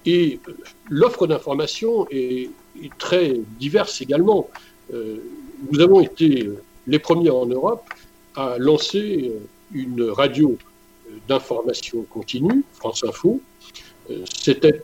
Et 0.05 0.39
euh, 0.47 0.53
l'offre 0.89 1.28
d'information 1.28 2.07
est, 2.09 2.49
très 2.97 3.34
diverse 3.59 4.01
également. 4.01 4.49
Euh, 4.93 5.18
nous 5.70 5.82
avons 5.82 5.99
été 5.99 6.43
euh, 6.43 6.63
les 6.88 6.99
premiers 6.99 7.32
en 7.32 7.45
Europe 7.45 7.84
à 8.34 8.57
lancer 8.57 9.34
une 9.74 10.03
radio 10.03 10.57
d'information 11.28 12.03
continue, 12.03 12.63
France 12.74 13.03
Info. 13.03 13.41
C'était 14.34 14.82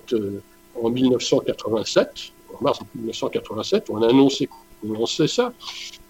en 0.81 0.89
1987, 0.89 2.33
en 2.55 2.63
mars 2.63 2.79
1987, 2.95 3.89
on 3.89 4.01
a 4.01 4.09
annoncé 4.09 4.47
qu'on 4.47 4.91
lançait 4.91 5.27
ça. 5.27 5.53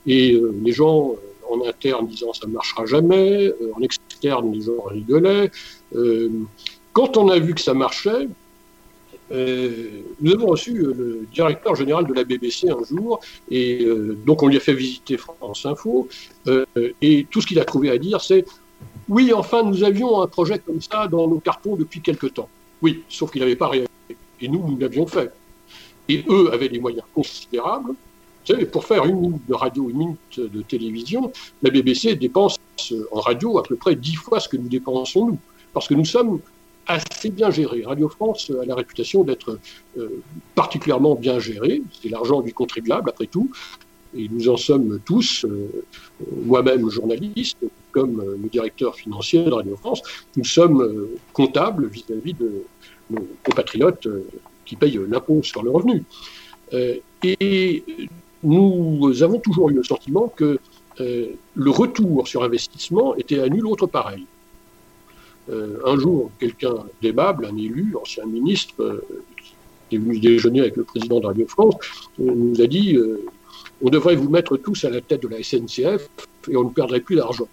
Et 0.08 0.40
les 0.64 0.72
gens 0.72 1.16
en 1.50 1.68
interne 1.68 2.08
disant 2.08 2.34
ça 2.34 2.48
ne 2.48 2.54
marchera 2.54 2.86
jamais, 2.86 3.52
en 3.76 3.82
externe 3.82 4.11
les 4.24 4.62
gens 4.62 4.82
rigolaient. 4.88 5.52
Euh, 5.96 6.30
quand 6.94 7.18
on 7.18 7.30
a 7.30 7.40
vu 7.40 7.54
que 7.54 7.62
ça 7.62 7.74
marchait, 7.74 8.28
nous 9.34 10.34
avons 10.34 10.48
reçu 10.48 10.74
le 10.74 11.26
directeur 11.34 11.76
général 11.76 12.06
de 12.06 12.14
la 12.14 12.26
BBC 12.26 12.70
un 12.70 12.84
jour, 12.84 13.22
et 13.50 13.88
donc 14.26 14.44
on 14.44 14.48
lui 14.48 14.58
a 14.58 14.60
fait 14.60 14.74
visiter 14.74 15.16
France 15.16 15.66
Info, 15.66 16.10
et 17.02 17.26
tout 17.32 17.40
ce 17.40 17.48
qu'il 17.48 17.58
a 17.58 17.64
trouvé 17.64 17.90
à 17.92 17.98
dire, 17.98 18.20
c'est 18.20 18.44
oui, 19.12 19.34
enfin, 19.34 19.64
nous 19.64 19.84
avions 19.84 20.22
un 20.22 20.28
projet 20.28 20.60
comme 20.60 20.82
ça 20.82 21.08
dans 21.08 21.28
nos 21.28 21.40
cartons 21.40 21.76
depuis 21.76 22.02
quelque 22.02 22.28
temps. 22.28 22.48
Oui, 22.82 23.04
sauf 23.10 23.32
qu'il 23.32 23.42
n'avait 23.42 23.56
pas 23.56 23.68
réalisé. 23.68 23.90
Et 24.40 24.48
nous, 24.48 24.66
nous 24.66 24.78
l'avions 24.78 25.06
fait. 25.06 25.32
Et 26.08 26.24
eux 26.30 26.52
avaient 26.54 26.70
des 26.70 26.80
moyens 26.80 27.04
considérables. 27.14 27.94
Vous 28.42 28.54
savez, 28.54 28.66
pour 28.66 28.86
faire 28.86 29.06
une 29.06 29.20
minute 29.20 29.48
de 29.48 29.54
radio, 29.54 29.90
une 29.90 29.98
minute 29.98 30.40
de 30.40 30.62
télévision, 30.64 31.32
la 31.62 31.70
BBC 31.70 32.16
dépense 32.16 32.58
en 33.12 33.20
radio 33.20 33.60
à 33.60 33.64
peu 33.64 33.76
près 33.76 33.96
dix 33.96 34.16
fois 34.16 34.40
ce 34.40 34.50
que 34.50 34.58
nous 34.58 34.68
dépensons 34.68 35.28
nous. 35.28 35.40
Parce 35.74 35.88
que 35.88 35.94
nous 35.94 36.06
sommes 36.06 36.40
assez 36.88 37.30
bien 37.30 37.52
gérés. 37.52 37.84
Radio 37.86 38.10
France 38.10 38.52
a 38.62 38.66
la 38.66 38.76
réputation 38.76 39.24
d'être 39.24 39.60
euh, 39.98 40.22
particulièrement 40.56 41.16
bien 41.16 41.40
géré. 41.40 41.82
C'est 42.02 42.10
l'argent 42.10 42.42
du 42.42 42.54
contribuable, 42.54 43.10
après 43.10 43.28
tout. 43.28 43.50
Et 44.18 44.28
nous 44.30 44.50
en 44.50 44.58
sommes 44.58 45.00
tous, 45.06 45.46
euh, 45.46 45.70
moi-même 46.46 46.90
journaliste, 46.90 47.60
comme 47.92 48.20
euh, 48.20 48.38
le 48.42 48.50
directeur 48.50 48.96
financier 48.96 49.44
de 49.44 49.52
Radio 49.52 49.76
France, 49.78 50.02
nous 50.36 50.44
sommes 50.44 51.08
comptables 51.34 51.88
vis-à-vis 51.88 52.34
de 52.34 52.64
nos 53.10 53.28
compatriotes 53.44 54.08
qui 54.66 54.76
payent 54.76 55.00
l'impôt 55.08 55.42
sur 55.44 55.64
le 55.64 55.70
revenu. 55.70 56.04
et 57.24 57.84
nous 58.44 59.24
avons 59.24 59.40
toujours 59.40 59.70
eu 59.70 59.74
le 59.74 59.84
sentiment 59.84 60.28
que 60.28 60.60
le 61.00 61.70
retour 61.70 62.28
sur 62.28 62.44
investissement 62.44 63.16
était 63.16 63.40
à 63.40 63.50
nul 63.50 63.66
autre 63.66 63.88
pareil. 63.88 64.26
Euh, 65.50 65.80
un 65.86 65.98
jour, 65.98 66.32
quelqu'un 66.40 66.76
d'aimable, 67.02 67.46
un 67.46 67.58
élu, 67.58 67.96
ancien 68.00 68.26
ministre, 68.26 68.76
euh, 68.80 69.02
qui 69.90 69.96
est 69.96 70.00
venu 70.00 70.20
déjeuner 70.20 70.62
avec 70.62 70.78
le 70.78 70.84
président 70.84 71.20
de 71.20 71.26
Radio 71.26 71.48
France, 71.48 71.76
euh, 72.20 72.32
nous 72.34 72.62
a 72.62 72.68
dit 72.68 72.98
on 73.82 73.90
devrait 73.90 74.16
vous 74.16 74.30
mettre 74.30 74.58
tous 74.58 74.86
à 74.86 74.90
la 74.90 75.02
tête 75.02 75.24
de 75.24 75.28
la 75.28 75.44
SNCF 75.44 76.08
et 76.50 76.56
on 76.56 76.66
ne 76.66 76.70
perdrait 76.70 77.00
plus 77.00 77.16
d'argent. 77.16 77.48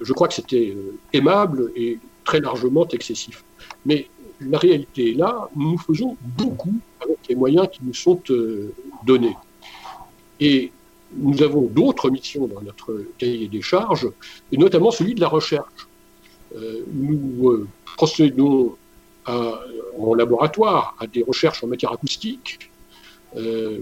je 0.00 0.12
crois 0.12 0.28
que 0.28 0.34
c'était 0.34 0.76
aimable 1.12 1.70
et 1.76 1.98
très 2.24 2.40
largement 2.40 2.86
excessif. 2.88 3.44
Mais 3.84 4.08
la 4.40 4.58
réalité 4.58 5.10
est 5.10 5.14
là, 5.14 5.50
nous 5.54 5.76
faisons 5.78 6.16
beaucoup 6.38 6.74
avec 7.00 7.18
les 7.28 7.34
moyens 7.34 7.68
qui 7.70 7.80
nous 7.82 7.94
sont 7.94 8.20
donnés. 9.04 9.36
Et 10.40 10.72
nous 11.16 11.42
avons 11.42 11.62
d'autres 11.62 12.10
missions 12.10 12.46
dans 12.46 12.60
notre 12.62 13.04
cahier 13.18 13.48
des 13.48 13.62
charges, 13.62 14.08
et 14.52 14.56
notamment 14.56 14.90
celui 14.90 15.14
de 15.14 15.20
la 15.20 15.28
recherche. 15.28 15.88
Euh, 16.56 16.82
nous 16.92 17.48
euh, 17.50 17.68
procédons 17.96 18.76
en 19.26 20.14
laboratoire 20.14 20.96
à 20.98 21.06
des 21.06 21.22
recherches 21.22 21.62
en 21.62 21.68
matière 21.68 21.92
acoustique. 21.92 22.70
Euh, 23.36 23.78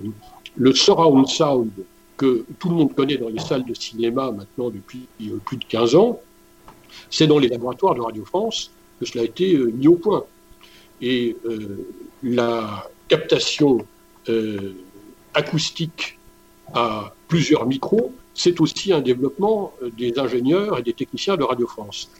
le 0.56 0.74
surround 0.74 1.26
sound 1.26 1.70
que 2.18 2.44
tout 2.58 2.68
le 2.68 2.74
monde 2.74 2.94
connaît 2.94 3.16
dans 3.16 3.28
les 3.28 3.38
salles 3.38 3.64
de 3.64 3.72
cinéma 3.72 4.30
maintenant 4.30 4.68
depuis 4.68 5.06
plus 5.46 5.56
de 5.56 5.64
15 5.64 5.94
ans, 5.94 6.20
c'est 7.08 7.26
dans 7.26 7.38
les 7.38 7.48
laboratoires 7.48 7.94
de 7.94 8.00
Radio 8.00 8.24
France 8.26 8.70
que 9.00 9.06
cela 9.06 9.22
a 9.22 9.24
été 9.24 9.56
mis 9.56 9.86
au 9.86 9.94
point. 9.94 10.24
Et 11.00 11.36
la 12.22 12.90
captation 13.06 13.86
acoustique 15.32 16.17
à 16.74 17.12
plusieurs 17.28 17.66
micros, 17.66 18.12
c'est 18.34 18.60
aussi 18.60 18.92
un 18.92 19.00
développement 19.00 19.72
des 19.96 20.18
ingénieurs 20.18 20.78
et 20.78 20.82
des 20.82 20.92
techniciens 20.92 21.36
de 21.36 21.44
Radio 21.44 21.66
France. 21.66 22.10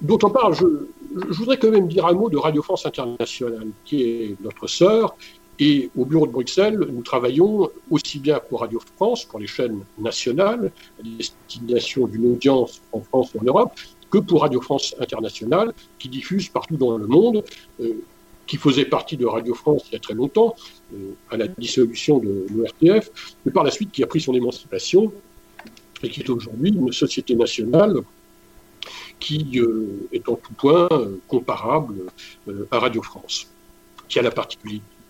D'autre 0.00 0.28
part, 0.28 0.52
je, 0.52 0.66
voudrais 1.12 1.56
quand 1.56 1.70
même 1.70 1.88
dire 1.88 2.06
un 2.06 2.12
mot 2.12 2.28
de 2.28 2.36
Radio 2.36 2.62
France 2.62 2.84
Internationale, 2.84 3.68
qui 3.84 4.02
est 4.02 4.36
notre 4.42 4.66
sœur. 4.66 5.16
Et 5.60 5.88
au 5.96 6.04
bureau 6.04 6.26
de 6.26 6.32
Bruxelles, 6.32 6.78
nous 6.92 7.02
travaillons 7.02 7.70
aussi 7.90 8.18
bien 8.18 8.40
pour 8.48 8.60
Radio 8.60 8.80
France, 8.96 9.24
pour 9.24 9.38
les 9.38 9.46
chaînes 9.46 9.84
nationales, 9.98 10.72
à 10.98 11.02
destination 11.02 12.06
d'une 12.08 12.32
audience 12.32 12.82
en 12.92 13.00
France 13.00 13.30
et 13.34 13.38
en 13.38 13.44
Europe, 13.44 13.72
que 14.10 14.18
pour 14.18 14.42
Radio 14.42 14.60
France 14.60 14.96
Internationale, 14.98 15.72
qui 15.98 16.08
diffuse 16.08 16.48
partout 16.48 16.76
dans 16.76 16.98
le 16.98 17.06
monde, 17.06 17.44
euh, 17.80 17.94
qui 18.46 18.56
faisait 18.56 18.84
partie 18.84 19.16
de 19.16 19.26
Radio 19.26 19.54
France 19.54 19.84
il 19.88 19.94
y 19.94 19.96
a 19.96 20.00
très 20.00 20.14
longtemps, 20.14 20.54
euh, 20.94 21.12
à 21.30 21.36
la 21.36 21.48
dissolution 21.48 22.18
de 22.18 22.46
l'ORTF, 22.54 23.10
mais 23.44 23.52
par 23.52 23.64
la 23.64 23.70
suite 23.70 23.90
qui 23.90 24.02
a 24.02 24.06
pris 24.06 24.20
son 24.20 24.34
émancipation 24.34 25.12
et 26.02 26.10
qui 26.10 26.20
est 26.20 26.28
aujourd'hui 26.28 26.70
une 26.70 26.92
société 26.92 27.34
nationale 27.34 27.96
qui 29.18 29.58
euh, 29.58 30.08
est 30.12 30.28
en 30.28 30.34
tout 30.34 30.52
point 30.54 30.88
euh, 30.92 31.16
comparable 31.28 31.94
à 32.70 32.78
Radio 32.78 33.02
France, 33.02 33.48
qui 34.08 34.18
a 34.18 34.22
la 34.22 34.32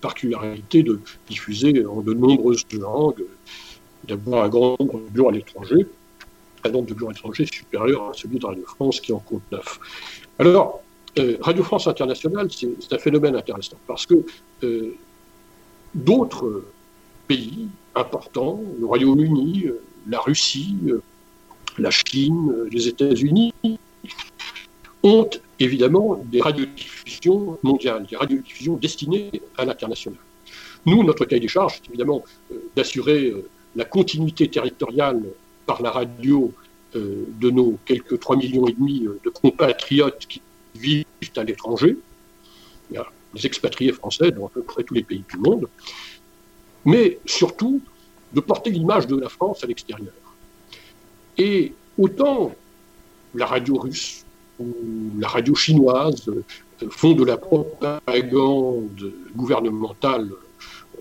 particularité 0.00 0.82
de 0.82 1.00
diffuser 1.28 1.84
en 1.84 2.00
de 2.00 2.14
nombreuses 2.14 2.64
langues, 2.72 3.24
d'avoir 4.06 4.44
un 4.44 4.48
grand 4.48 4.76
nombre 4.78 5.00
de 5.00 5.10
bureaux 5.10 5.30
à 5.30 5.32
l'étranger, 5.32 5.86
un 6.62 6.70
nombre 6.70 6.86
de 6.86 6.94
bureaux 6.94 7.10
à 7.10 7.14
l'étranger 7.14 7.46
supérieur 7.46 8.10
à 8.10 8.14
celui 8.14 8.38
de 8.38 8.46
Radio 8.46 8.64
France 8.64 9.00
qui 9.00 9.12
en 9.12 9.18
compte 9.18 9.42
neuf. 9.50 9.80
Alors, 10.38 10.83
Radio 11.40 11.62
France 11.62 11.86
Internationale, 11.86 12.48
c'est 12.50 12.92
un 12.92 12.98
phénomène 12.98 13.36
intéressant 13.36 13.76
parce 13.86 14.06
que 14.06 14.24
d'autres 15.94 16.64
pays 17.28 17.68
importants, 17.94 18.60
le 18.80 18.86
Royaume-Uni, 18.86 19.66
la 20.08 20.18
Russie, 20.18 20.76
la 21.78 21.90
Chine, 21.90 22.52
les 22.70 22.88
États-Unis, 22.88 23.54
ont 25.04 25.28
évidemment 25.60 26.20
des 26.24 26.40
radiodiffusions 26.40 27.58
mondiales, 27.62 28.06
des 28.06 28.16
radiodiffusions 28.16 28.76
destinées 28.76 29.30
à 29.56 29.64
l'international. 29.64 30.18
Nous, 30.86 31.02
notre 31.04 31.24
cahier 31.24 31.40
des 31.40 31.48
charges, 31.48 31.74
c'est 31.76 31.88
évidemment 31.88 32.24
euh, 32.52 32.56
d'assurer 32.76 33.28
euh, 33.28 33.48
la 33.76 33.84
continuité 33.84 34.48
territoriale 34.48 35.22
par 35.66 35.82
la 35.82 35.90
radio 35.90 36.52
euh, 36.96 37.24
de 37.40 37.50
nos 37.50 37.78
quelques 37.84 38.14
3,5 38.14 38.38
millions 38.38 38.66
et 38.66 38.72
demi 38.72 39.00
de 39.24 39.30
compatriotes 39.30 40.26
qui 40.28 40.40
vivent 40.74 41.04
à 41.36 41.44
l'étranger. 41.44 41.96
Il 42.90 42.94
y 42.94 42.98
a 42.98 43.06
des 43.34 43.46
expatriés 43.46 43.92
français 43.92 44.30
dans 44.30 44.46
à 44.46 44.48
peu 44.48 44.62
près 44.62 44.82
tous 44.84 44.94
les 44.94 45.02
pays 45.02 45.24
du 45.28 45.36
monde. 45.38 45.68
Mais 46.84 47.18
surtout, 47.24 47.80
de 48.32 48.40
porter 48.40 48.70
l'image 48.70 49.06
de 49.06 49.16
la 49.16 49.28
France 49.28 49.64
à 49.64 49.66
l'extérieur. 49.66 50.12
Et 51.38 51.72
autant 51.98 52.54
la 53.34 53.46
radio 53.46 53.76
russe 53.78 54.24
ou 54.60 54.72
la 55.18 55.28
radio 55.28 55.54
chinoise 55.54 56.28
euh, 56.28 56.44
font 56.90 57.12
de 57.12 57.24
la 57.24 57.36
propagande 57.36 59.12
gouvernementale 59.34 60.30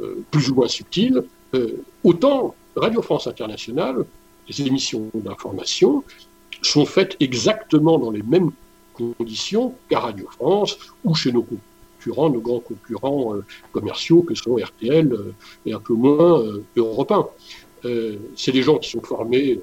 euh, 0.01 0.23
plus 0.31 0.49
ou 0.49 0.55
moins 0.55 0.67
subtile, 0.67 1.23
euh, 1.53 1.83
autant 2.03 2.55
Radio 2.75 3.01
France 3.03 3.27
Internationale, 3.27 4.05
les 4.47 4.61
émissions 4.61 5.09
d'information, 5.13 6.03
sont 6.63 6.85
faites 6.85 7.15
exactement 7.19 7.99
dans 7.99 8.09
les 8.09 8.23
mêmes 8.23 8.51
conditions 8.93 9.75
qu'à 9.89 9.99
Radio 9.99 10.27
France 10.31 10.77
ou 11.03 11.15
chez 11.15 11.31
nos 11.31 11.43
concurrents, 11.43 12.29
nos 12.29 12.41
grands 12.41 12.59
concurrents 12.59 13.35
commerciaux 13.71 14.21
que 14.21 14.35
sont 14.35 14.55
RTL 14.55 15.17
et 15.65 15.73
un 15.73 15.79
peu 15.79 15.93
moins 15.93 16.43
européens. 16.75 17.27
C'est 18.35 18.51
des 18.51 18.61
gens 18.61 18.77
qui 18.77 18.89
sont 18.89 19.01
formés 19.01 19.61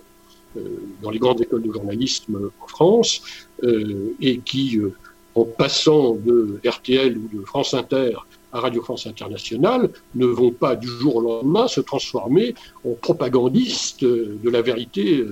euh, 0.57 0.63
dans 1.01 1.11
les 1.11 1.21
grandes 1.21 1.41
écoles 1.41 1.63
de 1.63 1.73
journalisme 1.73 2.51
en 2.61 2.67
France 2.67 3.23
euh, 3.63 4.17
et 4.21 4.39
qui, 4.39 4.79
euh, 4.79 4.93
en 5.37 5.45
passant 5.45 6.17
de 6.17 6.59
RTL 6.67 7.17
ou 7.17 7.39
de 7.39 7.45
France 7.45 7.73
Inter 7.73 8.17
à 8.53 8.59
Radio 8.59 8.83
France 8.83 9.07
Internationale, 9.07 9.91
ne 10.17 10.27
vont 10.27 10.51
pas 10.51 10.75
du 10.75 10.89
jour 10.89 11.17
au 11.17 11.21
lendemain 11.21 11.69
se 11.69 11.81
transformer 11.81 12.57
en 12.85 12.95
propagandistes 12.95 14.03
de 14.03 14.51
la 14.51 14.61
vérité 14.61 15.25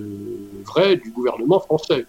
vraie 0.64 0.94
du 0.94 1.11
gouvernement 1.11 1.59
français. 1.59 2.07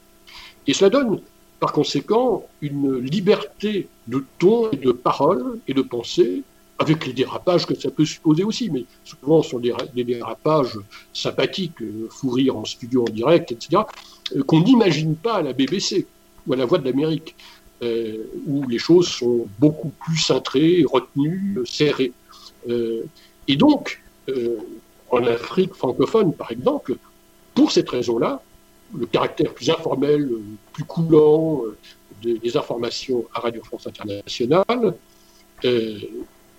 Et 0.67 0.73
cela 0.73 0.91
donne, 0.91 1.19
par 1.59 1.73
conséquent, 1.73 2.45
une 2.61 2.97
liberté 2.99 3.87
de 4.07 4.23
ton 4.37 4.71
et 4.71 4.77
de 4.77 4.91
parole 4.91 5.59
et 5.67 5.73
de 5.73 5.81
pensée 5.81 6.43
avec 6.79 7.05
les 7.05 7.11
dérapages 7.13 7.65
que 7.65 7.75
ça 7.75 7.91
peut 7.91 8.05
supposer 8.05 8.43
aussi, 8.45 8.69
mais 8.69 8.85
souvent 9.03 9.43
ce 9.43 9.49
sont 9.49 9.59
des, 9.59 9.73
dérapages 10.05 10.79
sympathiques, 11.13 11.81
euh, 11.81 12.07
fou 12.09 12.29
rire 12.29 12.55
en 12.55 12.63
studio 12.63 13.03
en 13.03 13.11
direct, 13.11 13.51
etc., 13.51 13.83
euh, 14.35 14.43
qu'on 14.43 14.61
n'imagine 14.61 15.15
pas 15.15 15.35
à 15.35 15.41
la 15.41 15.51
BBC 15.51 16.07
ou 16.47 16.53
à 16.53 16.55
la 16.55 16.65
Voix 16.65 16.77
de 16.77 16.85
l'Amérique, 16.85 17.35
euh, 17.83 18.23
où 18.47 18.65
les 18.67 18.79
choses 18.79 19.09
sont 19.09 19.47
beaucoup 19.59 19.91
plus 20.05 20.17
cintrées, 20.17 20.85
retenues, 20.89 21.59
serrées. 21.65 22.13
et 23.47 23.55
donc, 23.55 24.01
en 25.09 25.23
Afrique 25.25 25.73
francophone, 25.73 26.33
par 26.33 26.51
exemple, 26.51 26.97
pour 27.55 27.71
cette 27.71 27.89
raison-là, 27.89 28.41
le 28.97 29.05
caractère 29.05 29.53
plus 29.53 29.69
informel, 29.69 30.29
plus 30.73 30.83
coulant 30.83 31.63
des, 32.21 32.57
informations 32.57 33.25
à 33.33 33.39
Radio 33.41 33.63
France 33.63 33.87
Internationale, 33.87 34.95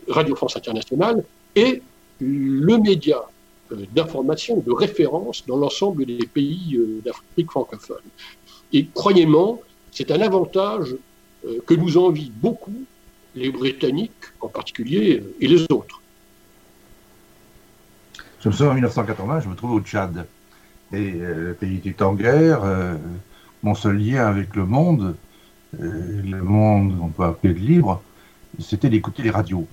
Radio 0.08 0.36
France 0.36 0.56
Internationale 0.56 1.24
est 1.54 1.82
le 2.20 2.78
média 2.78 3.22
euh, 3.72 3.76
d'information, 3.94 4.58
de 4.58 4.72
référence 4.72 5.44
dans 5.46 5.56
l'ensemble 5.56 6.04
des 6.04 6.26
pays 6.26 6.76
euh, 6.76 7.00
d'Afrique 7.04 7.50
francophone. 7.50 8.02
Et 8.72 8.86
croyez-moi, 8.86 9.58
c'est 9.90 10.10
un 10.10 10.20
avantage 10.20 10.94
que 11.66 11.74
nous 11.74 11.96
envient 11.96 12.30
beaucoup 12.30 12.84
les 13.34 13.50
Britanniques 13.50 14.12
en 14.40 14.48
particulier 14.48 15.22
et 15.40 15.46
les 15.46 15.62
autres. 15.70 16.00
Je 18.40 18.48
me 18.48 18.52
souviens 18.52 18.72
en 18.72 18.74
1980, 18.74 19.40
je 19.40 19.48
me 19.48 19.54
trouvais 19.54 19.74
au 19.74 19.80
Tchad. 19.80 20.26
Et 20.92 21.12
le 21.12 21.54
pays 21.58 21.76
était 21.76 22.02
en 22.02 22.14
guerre. 22.14 22.62
mon 23.62 23.74
seul 23.74 23.98
lien 23.98 24.26
avec 24.26 24.56
le 24.56 24.66
monde, 24.66 25.16
le 25.78 26.40
monde, 26.42 26.98
on 27.00 27.08
peut 27.08 27.24
appeler 27.24 27.54
de 27.54 27.60
libre, 27.60 28.02
c'était 28.58 28.88
d'écouter 28.88 29.22
les 29.22 29.30
radios. 29.30 29.68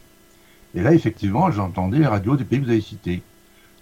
Et 0.76 0.82
là, 0.82 0.94
effectivement, 0.94 1.50
j'entendais 1.52 2.00
les 2.00 2.08
radios 2.08 2.36
des 2.36 2.44
pays 2.44 2.60
que 2.60 2.66
vous 2.66 2.72
avez 2.72 2.82
cités. 2.82 3.22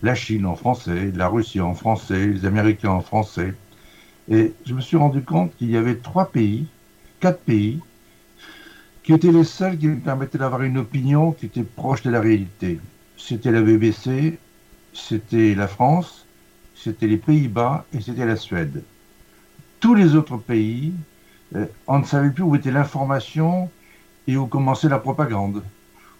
La 0.01 0.15
Chine 0.15 0.45
en 0.45 0.55
français, 0.55 1.11
la 1.15 1.27
Russie 1.27 1.59
en 1.59 1.73
français, 1.73 2.27
les 2.27 2.45
Américains 2.45 2.91
en 2.91 3.01
français. 3.01 3.53
Et 4.29 4.53
je 4.65 4.73
me 4.73 4.81
suis 4.81 4.97
rendu 4.97 5.21
compte 5.21 5.55
qu'il 5.57 5.71
y 5.71 5.77
avait 5.77 5.95
trois 5.95 6.31
pays, 6.31 6.67
quatre 7.19 7.39
pays, 7.39 7.79
qui 9.03 9.13
étaient 9.13 9.31
les 9.31 9.43
seuls 9.43 9.77
qui 9.77 9.87
me 9.87 9.99
permettaient 9.99 10.37
d'avoir 10.37 10.63
une 10.63 10.77
opinion 10.77 11.31
qui 11.31 11.45
était 11.47 11.63
proche 11.63 12.01
de 12.01 12.09
la 12.09 12.21
réalité. 12.21 12.79
C'était 13.17 13.51
la 13.51 13.61
BBC, 13.61 14.39
c'était 14.93 15.53
la 15.53 15.67
France, 15.67 16.24
c'était 16.85 17.07
les 17.07 17.17
Pays-Bas 17.17 17.85
et 17.93 17.99
c'était 17.99 18.27
la 18.27 18.35
Suède. 18.35 18.83
Tous 19.79 19.95
les 19.95 20.15
autres 20.15 20.37
pays, 20.37 20.93
euh, 21.55 21.65
on 21.87 21.97
ne 21.97 22.05
savait 22.05 22.29
plus 22.29 22.43
où 22.43 22.55
était 22.55 22.69
l'information 22.69 23.69
et 24.27 24.37
où 24.37 24.45
commençait 24.45 24.87
la 24.89 24.99
propagande, 24.99 25.63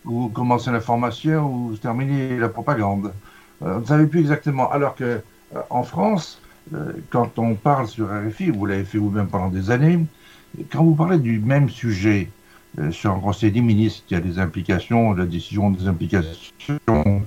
où 0.05 0.27
commençait 0.29 0.71
l'information, 0.71 1.45
où 1.45 1.75
terminait 1.75 2.37
la 2.37 2.49
propagande. 2.49 3.13
Euh, 3.61 3.77
on 3.77 3.79
ne 3.81 3.85
savait 3.85 4.07
plus 4.07 4.21
exactement. 4.21 4.71
Alors 4.71 4.95
que 4.95 5.03
euh, 5.03 5.61
en 5.69 5.83
France, 5.83 6.41
euh, 6.73 6.93
quand 7.11 7.37
on 7.37 7.53
parle 7.53 7.87
sur 7.87 8.07
RFI, 8.07 8.49
vous 8.49 8.65
l'avez 8.65 8.85
fait 8.85 8.97
vous-même 8.97 9.27
pendant 9.27 9.49
des 9.49 9.69
années, 9.69 9.99
quand 10.71 10.83
vous 10.83 10.95
parlez 10.95 11.19
du 11.19 11.39
même 11.39 11.69
sujet 11.69 12.29
sur 12.91 13.11
un 13.11 13.19
conseil 13.19 13.51
des 13.51 13.61
ministres 13.61 14.03
qui 14.05 14.15
a 14.15 14.19
des 14.19 14.37
implications, 14.37 15.13
la 15.13 15.25
décision 15.25 15.71
des 15.71 15.87
implications 15.87 17.23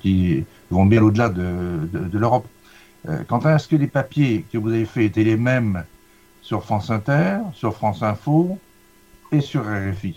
qui 0.00 0.44
vont 0.70 0.86
bien 0.86 1.02
au-delà 1.02 1.28
de, 1.28 1.86
de, 1.92 1.98
de 2.08 2.18
l'Europe. 2.18 2.46
Quant 3.28 3.38
à 3.38 3.58
ce 3.58 3.68
que 3.68 3.76
les 3.76 3.86
papiers 3.86 4.44
que 4.52 4.58
vous 4.58 4.70
avez 4.70 4.84
faits 4.84 5.04
étaient 5.04 5.24
les 5.24 5.36
mêmes 5.36 5.84
sur 6.42 6.64
France 6.64 6.90
Inter, 6.90 7.38
sur 7.54 7.74
France 7.74 8.02
Info, 8.02 8.58
et 9.32 9.40
sur 9.40 9.62
RFI 9.62 10.14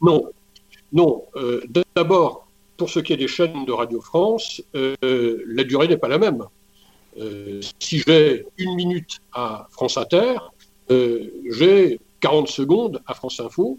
Non, 0.00 0.30
non. 0.92 1.24
Euh, 1.36 1.62
D'abord, 1.94 2.48
pour 2.76 2.90
ce 2.90 3.00
qui 3.00 3.12
est 3.12 3.16
des 3.16 3.28
chaînes 3.28 3.64
de 3.64 3.72
Radio 3.72 4.00
France, 4.00 4.62
euh, 4.74 4.96
la 5.46 5.64
durée 5.64 5.88
n'est 5.88 5.98
pas 5.98 6.08
la 6.08 6.18
même. 6.18 6.44
Euh, 7.18 7.60
si 7.78 7.98
j'ai 7.98 8.46
une 8.56 8.74
minute 8.74 9.20
à 9.32 9.68
France 9.70 9.96
Inter, 9.96 10.36
euh, 10.90 11.30
j'ai 11.50 12.00
40 12.20 12.48
secondes 12.48 13.02
à 13.06 13.14
France 13.14 13.40
Info 13.40 13.78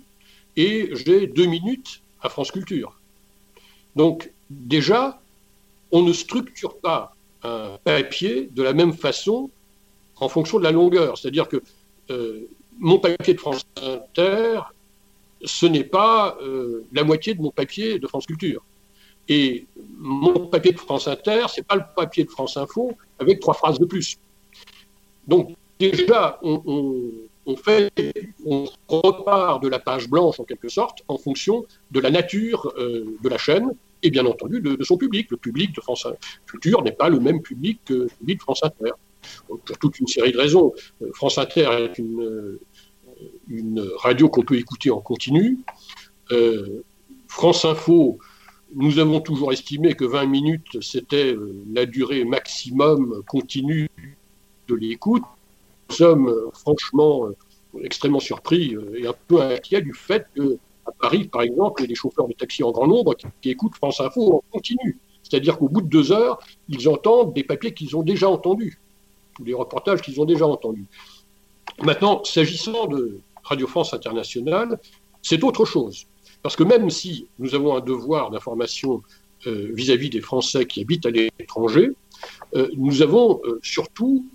et 0.56 0.92
j'ai 0.94 1.28
deux 1.28 1.48
minutes 1.48 2.02
à 2.22 2.30
France 2.30 2.52
Culture. 2.52 3.00
Donc 3.96 4.32
déjà, 4.50 5.20
on 5.94 6.02
ne 6.02 6.12
structure 6.12 6.78
pas 6.80 7.16
un 7.44 7.78
papier 7.84 8.50
de 8.52 8.64
la 8.64 8.74
même 8.74 8.94
façon 8.94 9.50
en 10.18 10.28
fonction 10.28 10.58
de 10.58 10.64
la 10.64 10.72
longueur. 10.72 11.18
C'est-à-dire 11.18 11.48
que 11.48 11.62
euh, 12.10 12.50
mon 12.80 12.98
papier 13.00 13.36
de 13.36 13.40
France 13.40 13.64
Inter, 13.82 14.62
ce 15.46 15.68
n'est 15.68 15.84
pas 15.84 16.36
euh, 16.42 16.84
la 16.92 17.04
moitié 17.04 17.36
de 17.36 17.42
mon 17.42 17.52
papier 17.52 18.00
de 18.00 18.08
France 18.08 18.26
Culture. 18.26 18.64
Et 19.30 19.68
mon 19.98 20.48
papier 20.48 20.74
de 20.74 20.80
France 20.80 21.08
Inter, 21.08 21.46
c'est 21.54 21.66
pas 21.66 21.76
le 21.76 21.84
papier 21.96 22.24
de 22.24 22.30
France 22.30 22.58
Info 22.58 22.94
avec 23.20 23.40
trois 23.40 23.54
phrases 23.54 23.80
de 23.80 23.86
plus. 23.86 24.18
Donc 25.28 25.56
déjà, 25.80 26.40
on, 26.42 27.56
fait, 27.56 27.92
repart 28.88 29.62
de 29.62 29.68
la 29.68 29.80
page 29.80 30.10
blanche 30.10 30.40
en 30.40 30.44
quelque 30.44 30.70
sorte 30.70 31.04
en 31.08 31.18
fonction 31.18 31.66
de 31.92 32.00
la 32.00 32.10
nature 32.10 32.74
euh, 32.78 33.16
de 33.22 33.30
la 33.30 33.38
chaîne 33.38 33.70
et 34.04 34.12
bien 34.12 34.26
entendu 34.26 34.62
de, 34.62 34.84
son 34.84 34.98
public. 34.98 35.32
Le 35.32 35.38
public 35.38 35.74
de 35.74 35.82
France 35.82 36.06
Culture 36.46 36.84
n'est 36.84 36.92
pas 36.92 37.10
le 37.10 37.20
même 37.20 37.42
public 37.42 37.80
que 37.86 38.08
public 38.20 38.38
de 38.38 38.44
France 38.44 38.62
Inter. 38.64 38.92
Pour 39.48 39.62
toute 39.80 40.00
une 40.00 40.08
série 40.08 40.34
de 40.34 40.38
raisons. 40.38 40.74
Euh, 41.02 41.10
France 41.14 41.38
Inter 41.38 41.70
est 41.80 41.98
une, 41.98 42.22
euh, 42.22 42.60
une 43.48 43.90
radio 43.98 44.28
qu'on 44.28 44.44
peut 44.44 44.58
écouter 44.58 44.92
en 44.92 45.00
continu. 45.00 45.60
Euh, 46.32 46.84
France 47.30 47.64
Info, 47.64 48.20
nous 48.76 49.00
avons 49.00 49.22
toujours 49.22 49.54
estimé 49.54 49.94
que 49.94 50.04
20 50.04 50.26
minutes, 50.26 50.82
c'était 50.82 51.38
la 51.74 51.86
durée 51.86 52.26
maximum 52.26 53.24
continue 53.28 53.90
de 54.68 54.76
l'écoute. 54.76 55.24
Nous 55.90 55.96
sommes 55.96 56.34
franchement 56.54 57.28
extrêmement 57.82 58.20
surpris 58.20 58.76
et 58.96 59.08
un 59.08 59.16
peu 59.28 59.42
inquiets 59.42 59.82
du 59.82 59.94
fait 59.94 60.28
que 60.36 60.58
à 60.86 60.92
Paris, 60.92 61.26
par 61.26 61.42
exemple, 61.42 61.82
il 61.82 61.84
y 61.84 61.86
a 61.86 61.88
des 61.88 61.96
chauffeurs 61.96 62.28
de 62.28 62.34
taxi 62.34 62.64
en 62.64 62.72
grand 62.72 62.88
nombre 62.88 63.16
qui, 63.42 63.50
écoutent 63.50 63.76
France 63.76 64.02
Info 64.02 64.36
en 64.36 64.44
continu. 64.52 65.00
C'est-à-dire 65.24 65.58
qu'au 65.58 65.70
bout 65.70 65.82
de 65.82 65.88
deux 65.88 66.12
heures, 66.12 66.40
ils 66.68 66.90
entendent 66.90 67.34
des 67.34 67.44
papiers 67.44 67.74
qu'ils 67.74 67.96
ont 67.96 68.04
déjà 68.04 68.30
entendus 68.30 68.80
tous 69.36 69.44
les 69.44 69.54
reportages 69.54 70.02
qu'ils 70.02 70.20
ont 70.22 70.26
déjà 70.26 70.46
entendus. 70.46 70.86
Maintenant, 71.82 72.24
s'agissant 72.24 72.88
de 72.88 73.20
Radio 73.44 73.68
France 73.68 73.94
Internationale, 73.94 74.80
c'est 75.22 75.44
autre 75.44 75.66
chose. 75.66 76.06
Parce 76.42 76.56
que 76.56 76.64
même 76.64 76.90
si 76.90 77.28
nous 77.40 77.56
avons 77.56 77.76
un 77.76 77.82
devoir 77.82 78.30
d'information 78.30 79.02
euh, 79.48 79.72
vis-à-vis 79.74 80.10
des 80.10 80.22
Français 80.22 80.66
qui 80.66 80.82
habitent 80.82 81.06
à 81.06 81.10
l'étranger, 81.10 81.92
euh, 82.56 82.70
nous 82.78 83.02
avons 83.02 83.42
euh, 83.46 83.60
surtout 83.64 84.26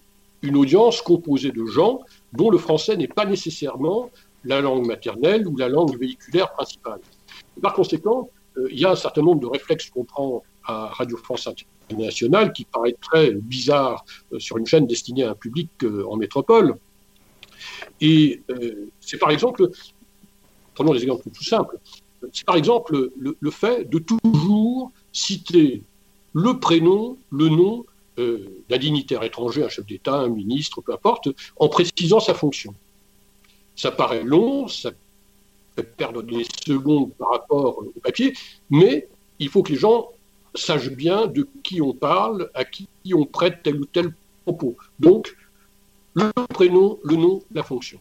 une 0.43 0.57
audience 0.57 1.03
composée 1.03 1.51
de 1.51 1.65
gens 1.67 2.01
dont 2.33 2.51
le 2.51 2.59
français 2.59 2.97
n'est 2.97 3.09
pas 3.09 3.25
nécessairement 3.25 4.11
la 4.45 4.61
langue 4.61 4.87
maternelle 4.87 5.47
ou 5.47 5.57
la 5.57 5.69
langue 5.69 5.99
véhiculaire 5.99 6.53
principale. 6.53 7.01
Par 7.61 7.75
conséquent, 7.75 8.31
euh, 8.59 8.69
il 8.71 8.79
y 8.79 8.85
a 8.85 8.91
un 8.91 8.97
certain 8.97 9.23
nombre 9.23 9.41
de 9.41 9.47
réflexes 9.47 9.91
qu'on 9.91 10.05
prend 10.05 10.43
à 10.65 10.89
Radio 10.89 11.17
France 11.17 11.49
Internationale 11.91 12.53
qui 12.53 12.65
paraît 12.65 12.97
très 13.01 13.33
bizarre 13.33 14.05
euh, 14.33 14.39
sur 14.39 14.59
une 14.59 14.67
chaîne 14.67 14.87
destinée 14.87 15.25
à 15.25 15.31
un 15.31 15.35
public 15.35 15.71
euh, 15.83 16.05
en 16.09 16.17
métropole. 16.17 16.77
Et 18.01 18.43
c'est 19.01 19.19
par 19.19 19.31
exemple, 19.31 19.69
prenons 20.75 20.95
des 20.95 21.03
exemples 21.03 21.29
tout 21.29 21.43
simples, 21.43 21.77
c'est 22.33 22.45
par 22.45 22.55
exemple 22.55 23.11
le, 23.17 23.37
le, 23.39 23.51
fait 23.51 23.91
de 23.91 23.99
toujours 23.99 24.93
citer 25.13 25.83
le 26.33 26.61
prénom, 26.61 27.19
le 27.31 27.49
nom 27.49 27.85
d'un 28.17 28.79
dignitaire 28.79 29.25
étranger, 29.25 29.65
un 29.65 29.69
chef 29.69 29.87
d'État, 29.87 30.15
un 30.15 30.29
ministre, 30.29 30.81
peu 30.81 30.93
importe, 30.93 31.29
en 31.57 31.69
précisant 31.69 32.21
sa 32.21 32.35
fonction. 32.35 32.75
Ça 33.79 33.93
paraît 33.93 34.25
long, 34.25 34.67
ça 34.67 34.91
fait 35.77 35.85
perdre 35.85 36.21
des 36.25 36.45
secondes 36.67 37.13
par 37.15 37.31
rapport 37.31 37.79
au 37.79 38.01
papier, 38.03 38.35
mais 38.71 39.07
il 39.39 39.49
faut 39.49 39.63
que 39.63 39.71
les 39.71 39.79
gens 39.79 40.09
sachent 40.53 40.91
bien 40.91 41.29
de 41.29 41.47
qui 41.63 41.81
on 41.81 41.93
parle, 41.93 42.51
à 42.55 42.65
qui 42.65 42.89
on 43.15 43.25
prête 43.25 43.63
tel 43.63 43.81
ou 43.81 43.85
tel 43.85 44.13
propos. 44.45 44.77
Donc, 44.99 45.33
le 46.15 46.33
prénom, 46.49 46.99
le 47.05 47.15
nom, 47.15 47.41
la 47.53 47.63
fonction. 47.63 48.01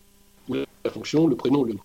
La 0.50 0.90
fonction, 0.90 1.28
le 1.28 1.36
prénom, 1.36 1.64
le 1.64 1.74
nom. 1.74 1.84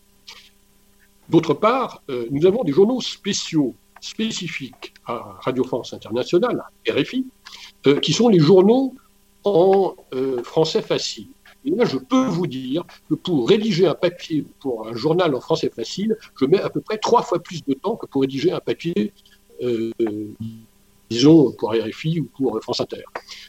D'autre 1.28 1.52
part, 1.52 2.02
euh, 2.08 2.26
nous 2.30 2.46
avons 2.46 2.64
des 2.64 2.72
journaux 2.72 3.02
spéciaux, 3.02 3.74
spécifiques 4.00 4.94
à 5.04 5.36
Radio 5.40 5.64
France 5.64 5.92
Internationale, 5.92 6.62
RFI, 6.88 7.26
euh, 7.86 8.00
qui 8.00 8.14
sont 8.14 8.30
les 8.30 8.38
journaux 8.38 8.94
en 9.44 9.94
euh, 10.14 10.42
français 10.42 10.80
facile. 10.80 11.28
Et 11.64 11.70
là, 11.70 11.84
je 11.84 11.96
peux 11.96 12.26
vous 12.26 12.46
dire 12.46 12.84
que 13.08 13.14
pour 13.14 13.48
rédiger 13.48 13.86
un 13.86 13.94
papier 13.94 14.44
pour 14.60 14.88
un 14.88 14.94
journal 14.94 15.34
en 15.34 15.40
français 15.40 15.70
facile, 15.70 16.16
je 16.38 16.44
mets 16.46 16.60
à 16.60 16.70
peu 16.70 16.80
près 16.80 16.98
trois 16.98 17.22
fois 17.22 17.38
plus 17.38 17.64
de 17.64 17.74
temps 17.74 17.96
que 17.96 18.06
pour 18.06 18.22
rédiger 18.22 18.50
un 18.50 18.60
papier, 18.60 19.12
euh, 19.62 19.92
disons, 21.08 21.52
pour 21.52 21.72
RFI 21.72 22.20
ou 22.20 22.28
pour 22.36 22.60
France 22.62 22.80
Inter. 22.80 23.04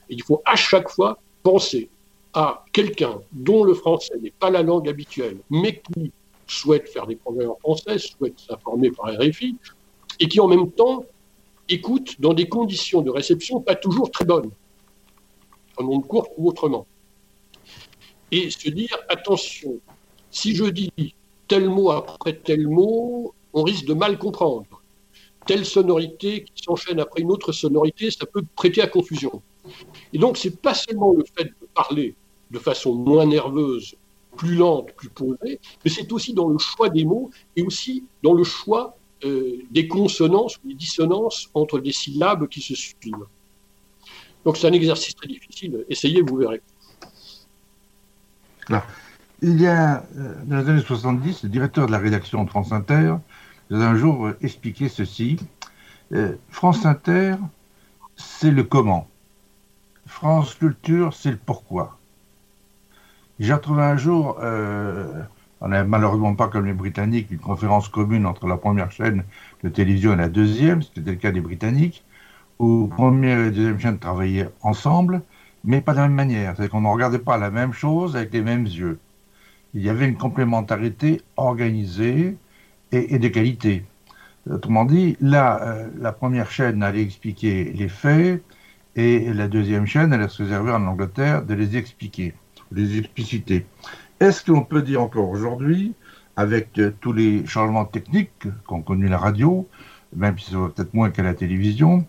Et 0.09 0.15
il 0.15 0.23
faut 0.23 0.41
à 0.45 0.55
chaque 0.55 0.89
fois 0.89 1.19
penser 1.41 1.89
à 2.33 2.65
quelqu'un 2.71 3.19
dont 3.31 3.63
le 3.63 3.73
français 3.73 4.15
n'est 4.21 4.31
pas 4.31 4.49
la 4.49 4.61
langue 4.61 4.87
habituelle, 4.89 5.37
mais 5.49 5.81
qui 5.81 6.11
souhaite 6.47 6.89
faire 6.89 7.07
des 7.07 7.15
progrès 7.15 7.45
en 7.45 7.55
français, 7.55 7.97
souhaite 7.97 8.39
s'informer 8.39 8.91
par 8.91 9.07
RFI, 9.07 9.55
et 10.19 10.27
qui 10.27 10.39
en 10.39 10.47
même 10.47 10.71
temps 10.71 11.05
écoute 11.69 12.19
dans 12.19 12.33
des 12.33 12.47
conditions 12.47 13.01
de 13.01 13.09
réception 13.09 13.61
pas 13.61 13.75
toujours 13.75 14.11
très 14.11 14.25
bonnes, 14.25 14.51
en 15.77 15.85
ondes 15.85 16.07
courtes 16.07 16.31
ou 16.37 16.49
autrement. 16.49 16.85
Et 18.33 18.49
se 18.49 18.67
dire, 18.67 18.97
attention, 19.09 19.79
si 20.31 20.55
je 20.55 20.65
dis 20.65 21.13
tel 21.47 21.69
mot 21.69 21.91
après 21.91 22.33
tel 22.33 22.67
mot, 22.67 23.31
on 23.53 23.61
risque 23.61 23.85
de 23.85 23.93
mal 23.93 24.17
comprendre. 24.17 24.81
Telle 25.45 25.63
sonorité 25.63 26.43
qui 26.43 26.63
s'enchaîne 26.63 26.99
après 26.99 27.21
une 27.21 27.29
autre 27.29 27.51
sonorité, 27.51 28.09
ça 28.09 28.25
peut 28.25 28.41
prêter 28.55 28.81
à 28.81 28.87
confusion. 28.87 29.43
Et 30.13 30.17
donc, 30.17 30.37
c'est 30.37 30.59
pas 30.59 30.73
seulement 30.73 31.13
le 31.13 31.23
fait 31.37 31.43
de 31.43 31.67
parler 31.75 32.15
de 32.49 32.57
façon 32.57 32.95
moins 32.95 33.27
nerveuse, 33.27 33.93
plus 34.35 34.55
lente, 34.55 34.91
plus 34.93 35.09
posée, 35.09 35.59
mais 35.85 35.91
c'est 35.91 36.11
aussi 36.11 36.33
dans 36.33 36.47
le 36.47 36.57
choix 36.57 36.89
des 36.89 37.05
mots 37.05 37.29
et 37.55 37.61
aussi 37.61 38.03
dans 38.23 38.33
le 38.33 38.43
choix 38.43 38.97
euh, 39.25 39.59
des 39.69 39.87
consonances 39.87 40.57
ou 40.57 40.69
des 40.69 40.73
dissonances 40.73 41.51
entre 41.53 41.77
des 41.77 41.91
syllabes 41.91 42.47
qui 42.47 42.61
se 42.61 42.73
suivent. 42.73 43.27
Donc 44.43 44.57
c'est 44.57 44.65
un 44.65 44.73
exercice 44.73 45.13
très 45.13 45.27
difficile. 45.27 45.85
Essayez, 45.87 46.23
vous 46.23 46.37
verrez. 46.37 46.61
Là. 48.69 48.83
Il 49.41 49.59
y 49.59 49.67
a, 49.67 50.05
euh, 50.17 50.35
dans 50.45 50.57
les 50.59 50.69
années 50.69 50.81
70, 50.81 51.43
le 51.43 51.49
directeur 51.49 51.87
de 51.87 51.91
la 51.91 51.97
rédaction 51.97 52.43
de 52.45 52.49
France 52.49 52.71
Inter 52.71 53.15
a 53.71 53.75
un 53.75 53.95
jour 53.95 54.27
euh, 54.27 54.37
expliqué 54.41 54.87
ceci. 54.87 55.37
Euh, 56.13 56.35
France 56.49 56.85
Inter, 56.85 57.35
c'est 58.15 58.51
le 58.51 58.63
comment. 58.63 59.07
France 60.05 60.55
Culture, 60.55 61.13
c'est 61.13 61.31
le 61.31 61.37
pourquoi. 61.37 61.97
J'ai 63.39 63.53
retrouvé 63.53 63.83
un 63.83 63.97
jour, 63.97 64.37
on 64.39 65.67
n'a 65.67 65.83
malheureusement 65.83 66.35
pas 66.35 66.47
comme 66.49 66.67
les 66.67 66.73
Britanniques 66.73 67.31
une 67.31 67.39
conférence 67.39 67.89
commune 67.89 68.27
entre 68.27 68.47
la 68.47 68.57
première 68.57 68.91
chaîne 68.91 69.23
de 69.63 69.69
télévision 69.69 70.13
et 70.13 70.17
la 70.17 70.29
deuxième, 70.29 70.83
c'était 70.83 71.11
le 71.11 71.15
cas 71.17 71.31
des 71.31 71.41
Britanniques, 71.41 72.05
où 72.59 72.87
première 72.87 73.39
et 73.39 73.51
deuxième 73.51 73.79
chaîne 73.79 73.97
travaillaient 73.97 74.49
ensemble, 74.61 75.23
mais 75.63 75.81
pas 75.81 75.93
de 75.93 75.97
la 75.97 76.03
même 76.03 76.15
manière. 76.15 76.55
C'est 76.57 76.69
qu'on 76.69 76.81
ne 76.81 76.87
regardait 76.87 77.19
pas 77.19 77.37
la 77.37 77.49
même 77.49 77.73
chose 77.73 78.15
avec 78.15 78.33
les 78.33 78.41
mêmes 78.41 78.65
yeux. 78.65 78.99
Il 79.73 79.81
y 79.81 79.89
avait 79.89 80.07
une 80.07 80.17
complémentarité 80.17 81.21
organisée 81.35 82.37
et, 82.91 83.17
de 83.17 83.27
qualité. 83.27 83.85
Autrement 84.49 84.85
dit, 84.85 85.17
là, 85.19 85.59
euh, 85.63 85.87
la 85.99 86.11
première 86.11 86.51
chaîne 86.51 86.83
allait 86.83 87.01
expliquer 87.01 87.71
les 87.73 87.89
faits 87.89 88.43
et 88.95 89.33
la 89.33 89.47
deuxième 89.47 89.87
chaîne 89.87 90.13
allait 90.13 90.27
se 90.27 90.43
réserver 90.43 90.71
en 90.71 90.85
Angleterre 90.85 91.43
de 91.43 91.55
les 91.55 91.75
expliquer, 91.77 92.33
les 92.71 92.99
expliciter. 92.99 93.65
Est-ce 94.19 94.45
qu'on 94.45 94.61
peut 94.61 94.83
dire 94.83 95.01
encore 95.01 95.29
aujourd'hui, 95.29 95.95
avec 96.35 96.77
euh, 96.77 96.93
tous 97.01 97.13
les 97.13 97.45
changements 97.45 97.85
techniques 97.85 98.47
qu'ont 98.67 98.81
connu 98.81 99.07
la 99.07 99.17
radio, 99.17 99.67
même 100.15 100.37
si 100.37 100.53
va 100.53 100.69
peut-être 100.69 100.93
moins 100.93 101.09
qu'à 101.09 101.23
la 101.23 101.33
télévision, 101.33 102.05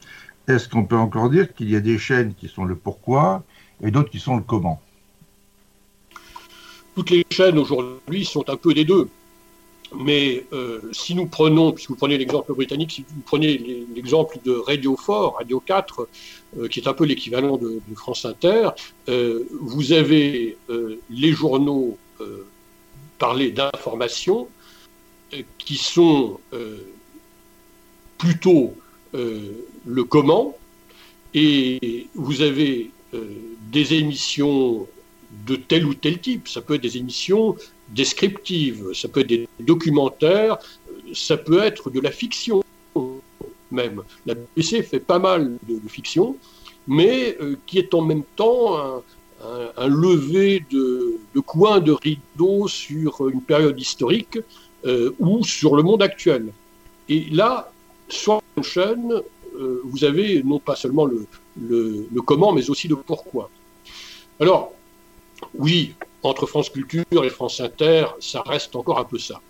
est-ce 0.49 0.69
qu'on 0.69 0.85
peut 0.85 0.97
encore 0.97 1.31
dire 1.31 1.55
qu'il 1.55 1.71
y 1.71 1.77
a 1.77 1.81
des 1.81 1.99
chaînes 1.99 2.35
qui 2.35 2.49
sont 2.49 2.65
le 2.65 2.77
pourquoi 2.77 3.43
et 3.83 3.91
d'autres 3.91 4.11
qui 4.11 4.21
sont 4.21 4.37
le 4.37 4.43
comment? 4.43 4.81
Toutes 6.95 7.11
les 7.11 7.25
chaînes 7.31 7.59
aujourd'hui 7.59 8.25
sont 8.25 8.49
un 8.49 8.57
peu 8.57 8.73
des 8.75 8.85
deux. 8.85 9.09
Mais 9.97 10.45
euh, 10.53 10.81
si 10.93 11.15
nous 11.15 11.27
prenons, 11.27 11.73
puisque 11.73 11.91
vous 11.91 11.97
prenez 11.97 12.19
l'exemple 12.19 12.53
britannique, 12.53 12.93
si 12.93 13.03
vous 13.03 13.23
prenez 13.25 13.59
l'exemple 13.95 14.39
de 14.45 14.53
Radio 14.53 14.97
4, 14.97 15.35
Radio 15.37 15.61
4, 15.61 16.09
euh, 16.59 16.69
qui 16.69 16.81
est 16.81 16.89
un 16.89 16.95
peu 16.95 17.05
l'équivalent 17.05 17.57
de, 17.57 17.81
France 17.95 18.25
Inter, 18.25 18.71
euh, 19.09 19.45
vous 19.61 19.93
avez 19.93 20.57
les 21.11 21.33
journaux 21.33 21.97
parler 23.19 23.51
d'informations 23.51 24.49
qui 25.59 25.77
sont 25.77 26.39
plutôt 28.19 28.75
le 29.87 30.05
comment, 30.05 30.57
et 31.35 32.09
vous 32.14 32.43
avez 32.43 32.91
des 33.70 33.95
émissions 33.95 34.87
de 35.47 35.57
tel 35.57 35.85
ou 35.85 35.95
tel 35.95 36.20
type. 36.20 36.49
Ça 36.49 36.61
peut 36.61 36.74
être 36.74 36.82
des 36.82 36.97
émissions 36.97 37.57
descriptives, 37.91 38.93
ça 38.95 39.09
peut 39.09 39.20
être 39.20 39.28
des 39.28 39.49
documentaires, 39.61 40.59
ça 41.12 41.37
peut 41.37 41.62
être 41.62 41.91
de 41.91 42.01
la 42.01 42.11
fiction 42.11 42.62
même. 43.74 44.03
La 44.24 44.35
BBC 44.35 44.82
fait 44.82 45.01
pas 45.01 45.18
mal 45.18 45.59
de, 45.68 45.89
fiction, 45.89 46.37
mais 46.87 47.37
euh, 47.41 47.57
qui 47.66 47.78
est 47.78 47.93
en 47.93 48.03
même 48.03 48.22
temps 48.37 49.03
un, 49.76 49.89
lever 49.89 50.64
de, 50.70 51.18
de, 51.35 51.41
coin 51.41 51.80
de 51.80 51.93
rideau 51.93 52.66
sur 52.68 53.28
une 53.28 53.43
période 53.43 53.78
historique 53.78 54.39
euh, 54.87 55.14
ou 55.18 55.45
sur 55.45 55.76
le 55.76 55.82
monde 55.82 56.03
actuel. 56.03 56.47
Et 57.11 57.26
là, 57.30 57.70
chaîne, 58.09 59.12
euh, 59.55 59.81
vous 59.85 60.05
avez 60.05 60.43
non 60.43 60.59
pas 60.59 60.77
seulement 60.77 61.07
le, 61.07 61.27
comment, 62.25 62.53
mais 62.53 62.69
aussi 62.71 62.89
le 62.89 62.97
pourquoi. 62.97 63.51
Alors, 64.41 64.73
oui, 65.55 65.95
entre 66.23 66.47
France 66.47 66.71
Culture 66.71 67.25
et 67.25 67.31
France 67.31 67.61
Inter, 67.61 68.07
ça 68.21 68.43
reste 68.43 68.75
encore 68.77 68.99
un 68.99 69.05
peu 69.05 69.19
ça. 69.19 69.41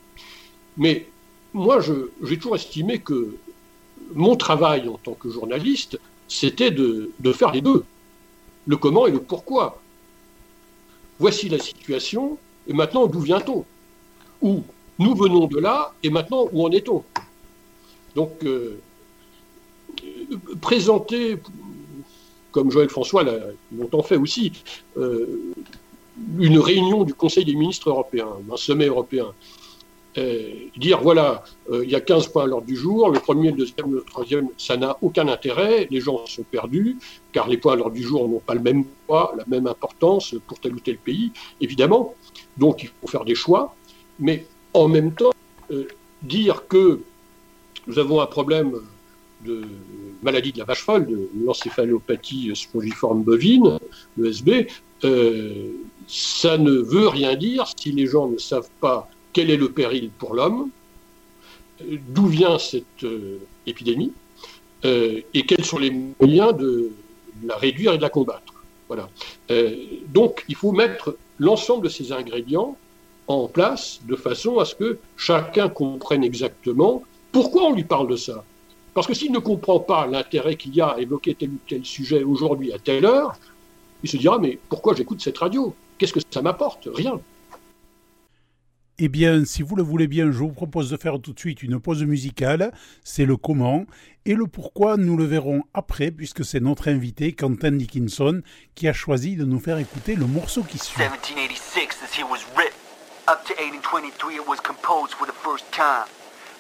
Mais 0.77 1.07
moi, 1.53 1.81
j'ai 1.81 2.37
toujours 2.37 2.57
estimé 2.57 2.99
que 2.99 3.37
mon 4.13 4.37
travail 4.37 4.89
en 4.89 4.99
tant 4.99 5.15
que 5.15 5.31
journaliste, 5.31 5.99
c'était 6.29 6.71
de, 6.71 7.11
faire 7.33 7.53
les 7.53 7.61
deux, 7.61 7.85
le 8.67 8.77
comment 8.77 9.07
et 9.07 9.11
le 9.11 9.21
pourquoi. 9.21 9.81
Voici 11.19 11.49
la 11.49 11.59
situation, 11.59 12.39
et 12.67 12.73
maintenant, 12.73 13.07
d'où 13.07 13.21
vient-on? 13.21 13.65
Où 14.43 14.63
nous 14.99 15.15
venons 15.15 15.47
de 15.47 15.59
là, 15.59 15.95
et 16.03 16.11
maintenant, 16.11 16.49
où 16.53 16.67
en 16.67 16.71
est-on? 16.71 17.05
Donc, 18.17 18.33
euh, 18.45 18.79
présenter, 20.61 21.39
comme 22.53 22.71
Joël 22.71 22.89
François 22.89 23.23
l'a 23.23 23.39
longtemps 23.77 24.03
fait 24.03 24.17
aussi, 24.17 24.53
euh, 24.97 25.53
une 26.39 26.59
réunion 26.59 27.05
du 27.05 27.15
Conseil 27.15 27.45
des 27.45 27.55
ministres 27.55 27.91
européens, 27.91 28.29
un 28.53 28.57
sommet 28.57 28.87
européen, 28.87 29.27
dire 30.77 31.01
voilà, 31.01 31.43
euh, 31.71 31.85
il 31.85 31.91
y 31.91 31.95
a 31.95 32.01
15 32.01 32.29
points 32.29 32.45
à 32.45 32.47
l'ordre 32.47 32.67
du 32.67 32.77
jour, 32.77 33.11
le 33.11 33.19
premier, 33.19 33.51
le 33.51 33.57
deuxième, 33.57 33.93
le 33.93 34.03
troisième, 34.03 34.49
ça 34.57 34.77
n'a 34.77 34.97
aucun 35.03 35.29
intérêt, 35.29 35.89
les 35.91 36.01
gens 36.01 36.25
sont 36.27 36.45
perdus, 36.45 36.99
car 37.33 37.49
les 37.49 37.57
points 37.57 37.73
à 37.73 37.77
l'ordre 37.77 37.95
du 37.95 38.03
jour 38.03 38.29
n'ont 38.29 38.41
pas 38.41 38.55
le 38.55 38.61
même 38.61 38.85
poids, 39.07 39.35
la 39.37 39.45
même 39.47 39.67
importance 39.67 40.35
pour 40.47 40.59
tel 40.61 40.75
ou 40.75 40.81
tel 40.81 40.99
pays, 40.99 41.33
évidemment. 41.61 42.15
Donc 42.57 42.83
il 42.83 42.91
faut 43.01 43.09
faire 43.09 43.25
des 43.25 43.35
choix, 43.35 43.75
mais 44.19 44.47
en 44.73 44.89
même 44.89 45.13
temps, 45.13 45.33
euh, 45.71 45.89
dire 46.23 46.67
que 46.69 47.01
nous 47.87 47.99
avons 47.99 48.21
un 48.21 48.27
problème 48.27 48.81
de 49.45 49.63
maladie 50.23 50.53
de 50.53 50.59
la 50.59 50.65
vache 50.65 50.83
folle, 50.83 51.07
de 51.07 51.29
l'encéphalopathie 51.45 52.53
spongiforme 52.55 53.23
bovine, 53.23 53.79
l'ESB, 54.17 54.67
euh, 55.05 55.73
ça 56.07 56.59
ne 56.59 56.73
veut 56.73 57.09
rien 57.09 57.35
dire 57.35 57.71
si 57.79 57.93
les 57.93 58.07
gens 58.07 58.29
ne 58.29 58.39
savent 58.39 58.71
pas 58.81 59.09
quel 59.33 59.51
est 59.51 59.57
le 59.57 59.71
péril 59.71 60.11
pour 60.19 60.35
l'homme, 60.35 60.71
d'où 62.09 62.27
vient 62.27 62.59
cette 62.59 63.05
euh, 63.05 63.39
épidémie, 63.67 64.13
euh, 64.85 65.21
et 65.33 65.45
quels 65.47 65.65
sont 65.65 65.79
les 65.79 65.91
moyens 65.91 66.57
de, 66.57 66.91
la 67.45 67.57
réduire 67.57 67.93
et 67.93 67.97
de 67.97 68.03
la 68.03 68.11
combattre. 68.11 68.53
Voilà. 68.87 69.09
donc, 70.13 70.45
il 70.49 70.55
faut 70.55 70.71
mettre 70.71 71.17
l'ensemble 71.39 71.85
de 71.85 71.89
ces 71.89 72.13
ingrédients 72.13 72.77
en 73.27 73.49
place 73.49 74.01
de 74.07 74.15
façon 74.15 74.59
à 74.59 74.67
ce 74.67 74.75
que 74.75 74.99
chacun 75.17 75.69
comprenne 75.69 76.23
exactement 76.23 77.03
pourquoi 77.33 77.65
on 77.65 77.73
lui 77.75 77.85
parle 77.85 78.09
de 78.09 78.17
ça. 78.17 78.45
Parce 78.95 79.09
que 79.09 79.15
s'il 79.15 79.33
ne 79.33 79.41
comprend 79.41 79.81
pas 79.81 80.07
l'intérêt 80.07 80.55
qu'il 80.55 80.75
y 80.75 80.81
a 80.81 80.89
à 80.89 80.99
évoquer 80.99 81.35
tel 81.35 81.51
ou 81.51 81.59
tel 81.69 81.85
sujet 81.85 82.23
aujourd'hui 82.23 82.73
à 82.73 82.79
telle 82.79 83.05
heure, 83.05 83.37
il 84.03 84.09
se 84.09 84.17
dira 84.17 84.39
mais 84.39 84.59
pourquoi 84.69 84.95
j'écoute 84.95 85.21
cette 85.21 85.39
radio? 85.39 85.75
Qu'est-ce 85.99 86.13
que 86.13 86.21
ça 86.31 86.43
m'apporte? 86.43 86.89
Rien. 86.95 87.21
Eh 88.99 89.09
bien, 89.09 89.45
si 89.45 89.63
vous 89.63 89.75
le 89.75 89.83
voulez 89.83 90.07
bien, 90.07 90.31
je 90.31 90.39
vous 90.39 90.53
propose 90.53 90.89
de 90.89 90.97
faire 90.97 91.19
tout 91.21 91.33
de 91.33 91.39
suite 91.41 91.65
une 91.65 91.81
pause 91.81 92.05
musicale. 92.05 92.73
C'est 93.03 93.25
le 93.25 93.37
comment. 93.37 93.87
Et 94.25 94.35
le 94.35 94.47
pourquoi, 94.47 94.97
nous 94.97 95.17
le 95.17 95.25
verrons 95.25 95.65
après, 95.75 96.13
puisque 96.13 96.45
c'est 96.45 96.61
notre 96.61 96.87
invité, 96.87 97.33
Quentin 97.33 97.73
Dickinson, 97.73 98.43
qui 98.77 98.87
a 98.87 98.93
choisi 98.93 99.35
de 99.35 99.45
nous 99.45 99.59
faire 99.59 99.79
écouter 99.79 100.15
le 100.15 100.27
morceau 100.27 100.63
qui 100.63 100.79
suit. 100.79 101.01
1786, 101.01 101.99
this 101.99 102.17
here 102.17 102.29
was 102.31 102.45
written. 102.57 102.79
Up 103.27 103.45
to 103.47 103.55
1823, 103.55 104.37
it 104.37 104.47
was 104.47 104.61
composed 104.61 105.15
for 105.15 105.27
the 105.27 105.35
first 105.43 105.65
time. 105.73 106.07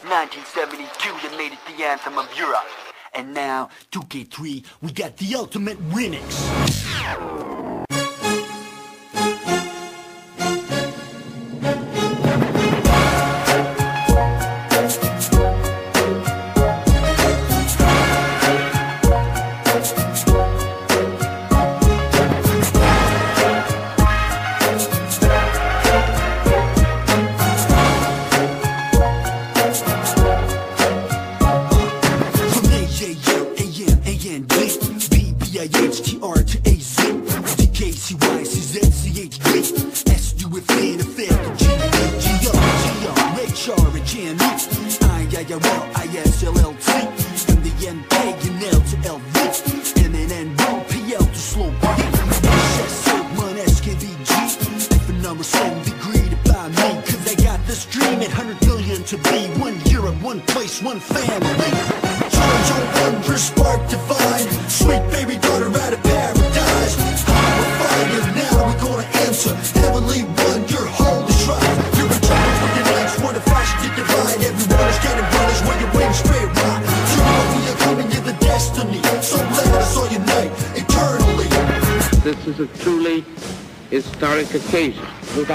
1972, 0.05 1.28
they 1.28 1.36
made 1.36 1.52
it 1.52 1.59
the 1.66 1.82
anthem 1.84 2.18
of 2.18 2.28
Europe. 2.36 2.66
And 3.14 3.32
now, 3.32 3.70
2K3, 3.92 4.64
we 4.82 4.92
got 4.92 5.16
the 5.16 5.34
ultimate 5.34 5.78
remix. 5.90 7.53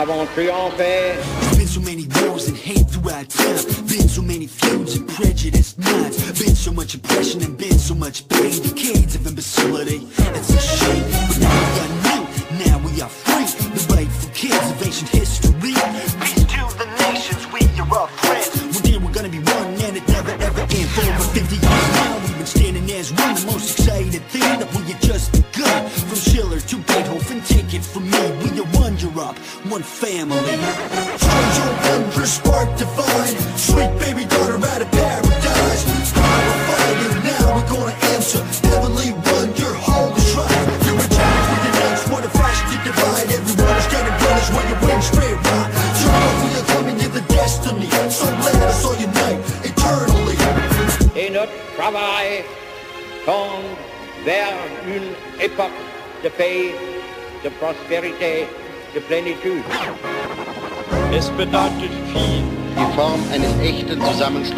Avons 0.09 0.25
triomphé. 0.27 1.08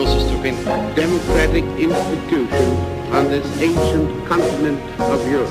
stricken 0.06 0.56
democratic 0.96 1.64
institution 1.78 2.76
on 3.14 3.28
this 3.30 3.46
ancient 3.62 4.28
continent 4.28 4.80
of 5.00 5.28
Europe. 5.30 5.50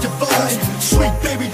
Divine, 0.00 0.80
sweet 0.80 1.12
baby 1.22 1.48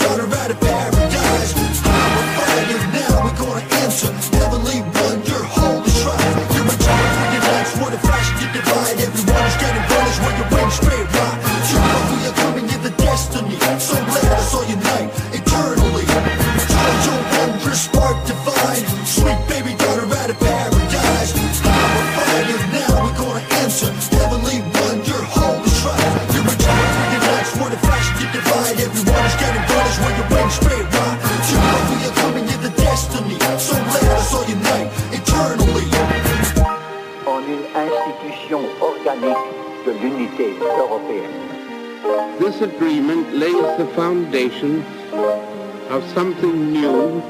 something 46.15 46.73
new 46.73 47.23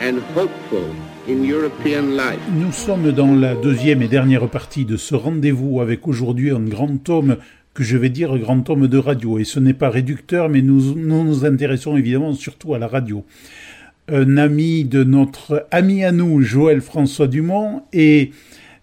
and 0.00 0.18
hopeful 0.36 0.84
in 1.26 1.42
European 1.42 2.16
life. 2.16 2.40
Nous 2.52 2.72
sommes 2.72 3.12
dans 3.12 3.34
la 3.34 3.54
deuxième 3.54 4.02
et 4.02 4.08
dernière 4.08 4.48
partie 4.48 4.84
de 4.84 4.96
ce 4.96 5.14
rendez-vous 5.14 5.80
avec 5.80 6.06
aujourd'hui 6.06 6.50
un 6.50 6.60
grand 6.60 7.02
tome 7.02 7.38
que 7.72 7.82
je 7.82 7.96
vais 7.96 8.10
dire 8.10 8.36
grand 8.38 8.60
tome 8.60 8.88
de 8.88 8.98
radio. 8.98 9.38
Et 9.38 9.44
ce 9.44 9.58
n'est 9.58 9.74
pas 9.74 9.88
réducteur, 9.88 10.50
mais 10.50 10.60
nous 10.60 10.94
nous 10.96 11.44
intéressons 11.46 11.96
évidemment 11.96 12.34
surtout 12.34 12.74
à 12.74 12.78
la 12.78 12.88
radio. 12.88 13.24
Un 14.08 14.36
ami 14.36 14.84
de 14.84 15.02
notre 15.02 15.66
ami 15.70 16.04
à 16.04 16.12
nous, 16.12 16.42
Joël 16.42 16.82
François 16.82 17.26
Dumont, 17.26 17.82
et 17.92 18.32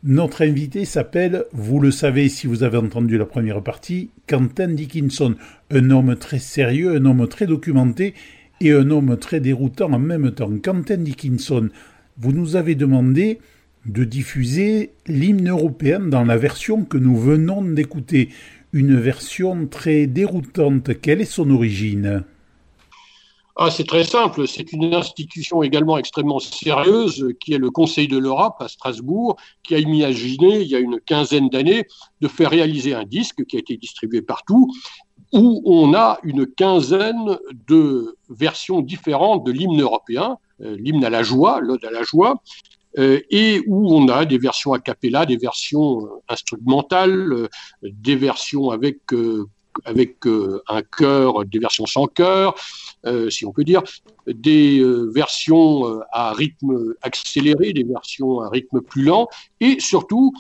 notre 0.04 0.44
invité 0.44 0.86
s'appelle, 0.86 1.44
vous 1.54 1.80
le 1.80 1.92
savez 1.92 2.30
si 2.30 2.48
vous 2.48 2.64
avez 2.64 2.78
entendu 2.78 3.18
la 3.18 3.26
première 3.26 3.62
partie, 3.62 4.10
Quentin 4.26 4.70
Dickinson. 4.70 5.36
Un 5.70 5.92
homme 5.92 6.16
très 6.16 6.40
sérieux, 6.40 6.96
un 6.96 7.06
homme 7.06 7.28
très 7.28 7.46
documenté 7.46 8.16
et 8.62 8.72
un 8.72 8.90
homme 8.90 9.18
très 9.18 9.40
déroutant 9.40 9.92
en 9.92 10.00
même 10.00 10.32
temps. 10.32 10.52
Quentin 10.64 10.98
Dickinson, 10.98 11.70
vous 12.18 12.32
nous 12.32 12.56
avez 12.56 12.76
demandé 12.76 13.40
de 13.86 14.04
diffuser 14.04 14.92
l'hymne 15.08 15.50
européen 15.50 16.00
dans 16.00 16.24
la 16.24 16.38
version 16.38 16.84
que 16.84 16.98
nous 16.98 17.18
venons 17.18 17.62
d'écouter. 17.62 18.30
Une 18.74 19.00
version 19.00 19.66
très 19.68 20.08
déroutante. 20.08 21.00
Quelle 21.02 21.22
est 21.22 21.26
son 21.26 21.50
origine? 21.52 22.24
Ah, 23.60 23.72
c'est 23.72 23.86
très 23.86 24.04
simple. 24.04 24.48
C'est 24.48 24.72
une 24.72 24.94
institution 24.94 25.64
également 25.64 25.98
extrêmement 25.98 26.40
sérieuse 26.40 27.34
qui 27.40 27.54
est 27.54 27.58
le 27.58 27.72
Conseil 27.72 28.08
de 28.08 28.18
l'Europe 28.18 28.58
à 28.60 28.68
Strasbourg, 28.68 29.36
qui 29.64 29.74
a 29.74 29.80
imaginé 29.80 30.62
il 30.62 30.68
y 30.68 30.76
a 30.76 30.80
une 30.80 31.00
quinzaine 31.00 31.50
d'années 31.50 31.88
de 32.22 32.28
faire 32.28 32.52
réaliser 32.52 32.94
un 32.94 33.04
disque 33.04 33.46
qui 33.46 33.56
a 33.56 33.60
été 33.60 33.78
distribué 33.78 34.22
partout 34.22 34.72
où 35.34 35.62
on 35.66 35.94
a 35.94 36.20
une 36.24 36.46
quinzaine 36.46 37.38
de 37.68 38.18
versions 38.30 38.82
différentes 38.82 39.46
de 39.46 39.52
l'hymne 39.52 39.82
européen, 39.82 40.38
euh, 40.62 40.76
l'hymne 40.78 41.04
à 41.04 41.10
la 41.10 41.24
joie, 41.24 41.60
l'ode 41.60 41.84
à 41.86 41.92
la 41.92 42.04
joie, 42.04 42.42
euh, 42.98 43.20
et 43.30 43.62
où 43.68 43.94
on 43.94 44.08
a 44.08 44.26
des 44.26 44.38
versions 44.40 44.74
a 44.74 44.80
cappella, 44.80 45.26
des 45.26 45.38
versions 45.38 46.06
euh, 46.06 46.10
instrumentales, 46.30 47.48
des 47.84 48.16
versions 48.16 48.72
avec 48.72 49.02
avec 49.86 50.16
un 50.26 50.82
chœur, 50.82 51.46
des 51.46 51.60
versions 51.60 51.86
sans 51.86 52.08
chœur, 52.08 52.56
euh, 53.06 53.30
si 53.30 53.46
on 53.46 53.52
peut 53.52 53.64
dire, 53.64 53.84
des 54.26 54.84
versions 55.14 56.02
à 56.12 56.34
rythme 56.34 56.96
accéléré, 57.04 57.74
des 57.74 57.84
versions 57.84 58.42
à 58.42 58.50
rythme 58.50 58.82
plus 58.82 59.04
lent, 59.04 59.28
et 59.60 59.80
surtout 59.80 60.34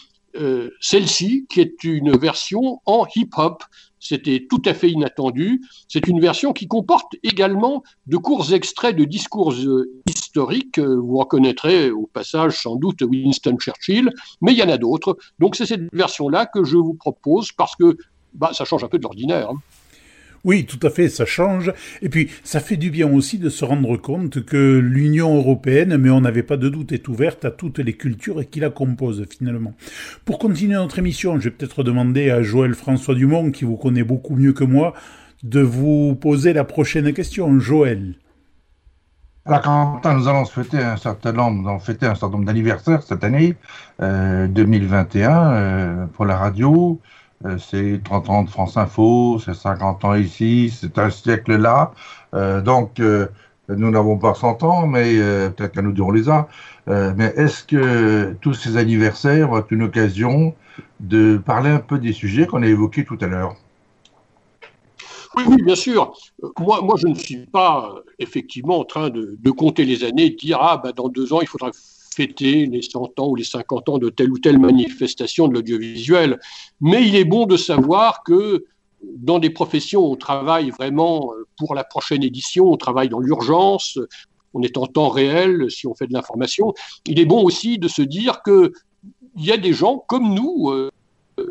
celle-ci 0.82 1.46
qui 1.50 1.62
est 1.62 1.84
une 1.84 2.18
version 2.18 2.82
en 2.86 3.06
hip-hop. 3.16 3.64
C'était 4.00 4.46
tout 4.50 4.62
à 4.66 4.74
fait 4.74 4.90
inattendu. 4.92 5.62
C'est 5.88 6.08
une 6.08 6.20
version 6.20 6.54
qui 6.54 6.68
comporte 6.68 7.14
également 7.24 7.84
de 8.06 8.18
courts 8.18 8.54
extraits 8.54 8.96
de 8.96 9.06
discours 9.06 9.54
euh, 9.54 9.90
historiques. 10.08 10.78
Euh, 10.80 10.96
Vous 10.96 11.18
reconnaîtrez 11.18 11.90
au 11.92 12.08
passage 12.08 12.62
sans 12.62 12.76
doute 12.76 13.02
Winston 13.02 13.58
Churchill, 13.60 14.12
mais 14.42 14.54
il 14.54 14.58
y 14.58 14.64
en 14.64 14.70
a 14.70 14.78
d'autres. 14.78 15.18
Donc 15.40 15.56
c'est 15.56 15.66
cette 15.66 15.88
version-là 15.94 16.46
que 16.46 16.64
je 16.64 16.78
vous 16.78 16.94
propose 16.94 17.52
parce 17.52 17.76
que 17.76 17.98
bah, 18.34 18.52
ça 18.54 18.66
change 18.66 18.84
un 18.84 18.88
peu 18.88 18.98
de 18.98 19.04
l'ordinaire. 19.04 19.50
hein. 19.50 19.58
Oui, 20.48 20.66
tout 20.66 20.80
à 20.88 20.90
fait, 20.90 21.10
ça 21.10 21.26
change. 21.26 21.74
Et 22.02 22.08
puis, 22.08 22.32
ça 22.42 22.62
fait 22.62 22.78
du 22.78 22.90
bien 22.90 23.12
aussi 23.12 23.38
de 23.38 23.50
se 23.50 23.66
rendre 23.66 23.98
compte 23.98 24.46
que 24.46 24.78
l'Union 24.80 25.36
européenne, 25.36 25.98
mais 25.98 26.10
on 26.10 26.22
n'avait 26.22 26.42
pas 26.42 26.56
de 26.56 26.70
doute, 26.70 26.94
est 26.94 27.10
ouverte 27.10 27.44
à 27.44 27.52
toutes 27.52 27.80
les 27.80 27.98
cultures 27.98 28.50
qui 28.50 28.62
la 28.62 28.70
composent 28.70 29.26
finalement. 29.30 29.74
Pour 30.24 30.40
continuer 30.40 30.76
notre 30.76 31.00
émission, 31.00 31.38
je 31.38 31.50
vais 31.50 31.52
peut-être 31.52 31.84
demander 31.84 32.30
à 32.30 32.44
Joël 32.44 32.76
François 32.76 33.14
Dumont, 33.14 33.52
qui 33.52 33.66
vous 33.66 33.76
connaît 33.76 34.06
beaucoup 34.06 34.38
mieux 34.38 34.54
que 34.54 34.64
moi, 34.64 34.94
de 35.44 35.60
vous 35.60 36.16
poser 36.16 36.54
la 36.54 36.64
prochaine 36.64 37.12
question. 37.12 37.60
Joël. 37.60 38.16
Alors, 39.44 40.00
nous 40.06 40.30
allons 40.30 40.46
fêter 40.46 40.78
un 40.78 40.96
certain 40.96 41.34
nombre, 41.34 41.74
nous 41.74 41.80
fêter 41.80 42.06
un 42.06 42.16
certain 42.16 42.38
nombre 42.38 42.46
d'anniversaires 42.46 43.04
cette 43.04 43.26
année, 43.26 43.58
euh, 44.02 44.48
2021, 44.48 45.52
euh, 45.52 46.06
pour 46.06 46.24
la 46.24 46.38
radio. 46.38 47.02
Euh, 47.46 47.58
c'est 47.60 48.02
30 48.04 48.30
ans 48.30 48.44
de 48.44 48.50
France 48.50 48.78
Info, 48.78 49.40
c'est 49.44 49.54
50 49.54 50.06
ans 50.06 50.16
ici, 50.16 50.74
c'est 50.76 50.98
un 50.98 51.10
siècle 51.10 51.56
là. 51.56 51.92
Euh, 52.34 52.62
donc, 52.62 53.00
euh, 53.00 53.28
nous 53.70 53.92
n'avons 53.92 54.18
pas 54.18 54.34
100 54.34 54.64
ans, 54.64 54.88
mais 54.88 55.18
peut-être 55.18 55.74
qu'à 55.74 55.82
nous 55.82 55.94
on 56.02 56.12
les 56.12 56.30
a. 56.30 56.48
Mais 56.88 57.34
est-ce 57.36 57.66
que 57.66 58.34
tous 58.40 58.54
ces 58.54 58.78
anniversaires 58.78 59.56
être 59.58 59.72
une 59.72 59.84
occasion 59.84 60.56
de 61.02 61.38
parler 61.38 61.70
un 61.70 61.80
peu 61.80 62.00
des 62.00 62.14
sujets 62.14 62.48
qu'on 62.48 62.64
a 62.64 62.68
évoqués 62.68 63.04
tout 63.04 63.18
à 63.20 63.28
l'heure? 63.28 63.56
Oui, 65.36 65.44
oui, 65.50 65.62
bien 65.62 65.76
sûr. 65.76 66.14
Moi, 66.58 66.82
moi, 66.82 66.96
je 66.98 67.08
ne 67.08 67.16
suis 67.16 67.46
pas 67.46 67.94
effectivement 68.20 68.80
en 68.80 68.86
train 68.86 69.10
de, 69.10 69.52
compter 69.52 69.84
les 69.84 70.06
années, 70.06 70.30
de 70.30 70.38
dire 70.38 70.60
ah 70.62 70.78
bah 70.82 70.94
dans 70.94 71.10
deux 71.10 71.34
ans 71.34 71.42
il 71.42 71.48
faudra 71.48 71.72
fêter 72.18 72.66
les 72.66 72.82
100 72.82 73.20
ans 73.20 73.28
ou 73.28 73.36
les 73.36 73.44
50 73.44 73.90
ans 73.90 73.98
de 74.00 74.10
telle 74.10 74.32
ou 74.32 74.40
telle 74.40 74.58
manifestation 74.58 75.48
de 75.48 75.54
l'audiovisuel. 75.54 76.40
Mais 76.82 77.08
il 77.08 77.16
est 77.16 77.26
bon 77.26 77.46
de 77.46 77.58
savoir 77.58 78.24
que 78.24 78.66
dans 79.04 79.38
des 79.38 79.52
professions 79.52 80.02
où 80.02 80.14
on 80.14 80.16
travaille 80.16 80.72
vraiment 80.72 81.32
euh, 81.34 81.46
pour 81.60 81.76
la 81.76 81.84
prochaine 81.84 82.24
édition, 82.24 82.66
on 82.72 82.78
travaille 82.78 83.10
dans 83.10 83.20
l'urgence, 83.20 84.00
on 84.56 84.64
est 84.64 84.78
en 84.78 84.88
temps 84.88 85.10
réel 85.10 85.70
si 85.70 85.86
on 85.86 85.94
fait 85.94 86.08
de 86.08 86.14
l'information. 86.14 86.74
Il 87.06 87.20
est 87.20 87.26
bon 87.26 87.44
aussi 87.44 87.78
de 87.78 87.88
se 87.88 88.02
dire 88.02 88.42
que 88.42 88.74
il 89.36 89.46
y 89.46 89.52
a 89.52 89.58
des 89.58 89.74
gens 89.74 90.04
comme 90.08 90.34
nous, 90.34 90.72
euh, 90.72 90.90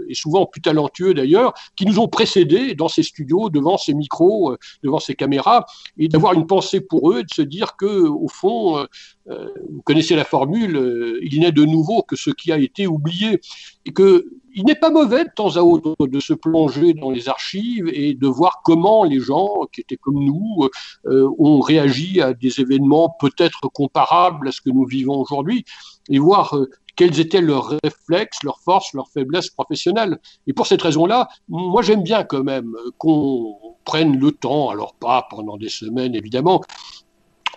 et 0.08 0.14
souvent 0.14 0.46
plus 0.46 0.60
talentueux 0.60 1.14
d'ailleurs, 1.14 1.54
qui 1.76 1.86
nous 1.86 1.98
ont 1.98 2.08
précédés 2.08 2.74
dans 2.74 2.88
ces 2.88 3.02
studios, 3.02 3.50
devant 3.50 3.78
ces 3.78 3.94
micros, 3.94 4.52
euh, 4.52 4.58
devant 4.82 4.98
ces 4.98 5.14
caméras, 5.14 5.66
et 5.98 6.08
d'avoir 6.08 6.34
une 6.34 6.46
pensée 6.46 6.80
pour 6.80 7.12
eux, 7.12 7.20
et 7.20 7.24
de 7.24 7.34
se 7.34 7.42
dire 7.42 7.76
que, 7.76 8.06
au 8.08 8.28
fond, 8.28 8.78
euh, 8.78 9.48
vous 9.70 9.82
connaissez 9.82 10.16
la 10.16 10.24
formule, 10.24 11.20
il 11.22 11.40
n'est 11.40 11.52
de 11.52 11.64
nouveau 11.64 12.02
que 12.02 12.16
ce 12.16 12.30
qui 12.30 12.52
a 12.52 12.58
été 12.58 12.86
oublié, 12.86 13.40
et 13.84 13.92
que 13.92 14.26
il 14.58 14.64
n'est 14.64 14.74
pas 14.74 14.88
mauvais 14.90 15.24
de 15.24 15.30
temps 15.36 15.56
à 15.56 15.60
autre 15.60 16.06
de 16.06 16.18
se 16.18 16.32
plonger 16.32 16.94
dans 16.94 17.10
les 17.10 17.28
archives 17.28 17.90
et 17.92 18.14
de 18.14 18.26
voir 18.26 18.62
comment 18.64 19.04
les 19.04 19.20
gens 19.20 19.66
qui 19.70 19.82
étaient 19.82 19.98
comme 19.98 20.24
nous 20.24 20.70
ont 21.04 21.60
réagi 21.60 22.22
à 22.22 22.32
des 22.32 22.58
événements 22.58 23.14
peut-être 23.20 23.68
comparables 23.74 24.48
à 24.48 24.52
ce 24.52 24.62
que 24.62 24.70
nous 24.70 24.86
vivons 24.86 25.20
aujourd'hui 25.20 25.66
et 26.08 26.18
voir 26.18 26.58
quels 26.96 27.20
étaient 27.20 27.40
leurs 27.40 27.78
réflexes, 27.84 28.42
leurs 28.42 28.60
forces, 28.60 28.92
leurs 28.94 29.08
faiblesses 29.08 29.50
professionnelles. 29.50 30.18
Et 30.46 30.52
pour 30.52 30.66
cette 30.66 30.82
raison-là, 30.82 31.28
moi 31.48 31.82
j'aime 31.82 32.02
bien 32.02 32.24
quand 32.24 32.42
même 32.42 32.74
qu'on 32.98 33.56
prenne 33.84 34.18
le 34.18 34.32
temps, 34.32 34.70
alors 34.70 34.94
pas 34.94 35.26
pendant 35.30 35.56
des 35.56 35.68
semaines 35.68 36.14
évidemment, 36.14 36.62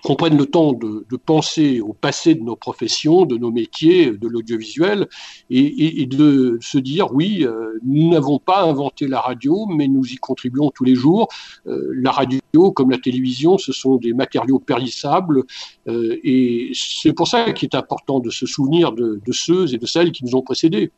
qu'on 0.04 0.16
prenne 0.16 0.38
le 0.38 0.46
temps 0.46 0.74
de, 0.74 1.06
penser 1.26 1.82
au 1.82 1.94
passé 1.94 2.34
de 2.36 2.42
nos 2.42 2.56
professions, 2.56 3.26
de 3.26 3.38
nos 3.38 3.52
métiers, 3.52 4.12
de 4.12 4.28
l'audiovisuel, 4.28 5.08
et, 5.50 6.06
de 6.06 6.58
se 6.62 6.78
dire, 6.78 7.14
oui, 7.14 7.46
euh, 7.46 7.78
nous 7.84 8.10
n'avons 8.10 8.40
pas 8.40 8.64
inventé 8.64 9.08
la 9.08 9.20
radio, 9.20 9.66
mais 9.68 9.88
nous 9.88 10.06
y 10.06 10.16
contribuons 10.16 10.72
tous 10.72 10.84
les 10.84 10.96
jours. 10.96 11.28
Euh, 11.68 11.92
la 11.94 12.12
radio, 12.12 12.40
comme 12.74 12.90
la 12.90 12.98
télévision, 12.98 13.58
ce 13.58 13.72
sont 13.72 13.98
des 13.98 14.14
matériaux 14.14 14.60
périssables, 14.60 15.44
euh, 15.88 16.18
et 16.24 16.72
c'est 16.74 17.14
pour 17.14 17.28
ça 17.28 17.52
qu'il 17.52 17.70
est 17.72 17.76
important 17.76 18.20
de 18.20 18.30
se 18.30 18.46
souvenir 18.46 18.92
de, 18.94 19.20
ceux 19.32 19.74
et 19.74 19.78
de 19.78 19.86
celles 19.86 20.12
qui 20.12 20.26
nous 20.26 20.36
ont 20.36 20.42
précédés. 20.42 20.92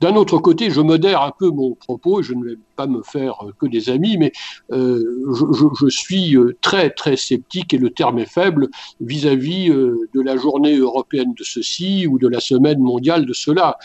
D'un 0.00 0.14
autre 0.16 0.38
côté, 0.38 0.70
je 0.70 0.80
modère 0.80 1.22
un 1.22 1.32
peu 1.36 1.48
mon 1.50 1.74
propos, 1.74 2.22
je 2.22 2.34
ne 2.34 2.44
vais 2.44 2.58
pas 2.76 2.86
me 2.86 3.02
faire 3.02 3.44
que 3.58 3.66
des 3.66 3.90
amis, 3.90 4.16
mais 4.18 4.32
je, 4.70 5.88
suis 5.88 6.36
très 6.60 6.90
très 6.90 7.16
sceptique, 7.16 7.74
et 7.74 7.78
le 7.78 7.90
terme 7.90 8.18
est 8.18 8.32
vis-à-vis 9.00 9.70
euh, 9.70 10.08
de 10.14 10.20
la 10.20 10.36
journée 10.36 10.76
européenne 10.76 11.34
de 11.34 11.44
ceci 11.44 12.06
ou 12.06 12.18
de 12.18 12.28
la 12.28 12.40
semaine 12.40 12.80
mondiale 12.80 13.26
de 13.26 13.32
cela. 13.32 13.78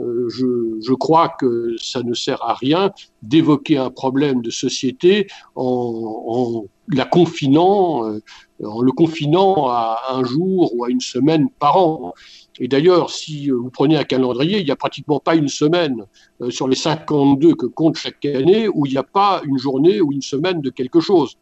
Euh, 0.00 0.28
je, 0.28 0.92
crois 0.94 1.28
que 1.28 1.76
ça 1.78 2.02
ne 2.02 2.14
sert 2.14 2.42
à 2.42 2.54
rien 2.54 2.90
d'évoquer 3.22 3.78
un 3.78 3.90
problème 3.90 4.42
de 4.42 4.50
société 4.50 5.28
en, 5.54 6.64
la 6.88 7.04
confinant, 7.04 8.04
euh, 8.04 8.20
en 8.64 8.82
le 8.82 8.90
confinant 8.90 9.68
à 9.68 10.00
un 10.10 10.24
jour 10.24 10.74
ou 10.74 10.84
à 10.84 10.90
une 10.90 11.00
semaine 11.00 11.48
par 11.60 11.76
an. 11.76 12.12
Et 12.58 12.66
d'ailleurs, 12.66 13.10
si 13.10 13.50
vous 13.50 13.70
prenez 13.70 13.96
un 13.96 14.04
calendrier, 14.04 14.58
il 14.58 14.64
n'y 14.64 14.72
a 14.72 14.76
pratiquement 14.76 15.20
pas 15.20 15.36
une 15.36 15.48
semaine 15.48 16.04
sur 16.50 16.66
les 16.68 16.76
52 16.76 17.54
que 17.54 17.66
compte 17.66 17.96
chaque 17.96 18.24
année 18.24 18.68
où 18.68 18.86
il 18.86 18.92
n'y 18.92 18.98
a 18.98 19.04
pas 19.04 19.42
une 19.44 19.58
journée 19.58 20.00
ou 20.00 20.12
une 20.12 20.22
semaine 20.22 20.60
de 20.60 20.70
quelque 20.70 21.00
chose. 21.00 21.36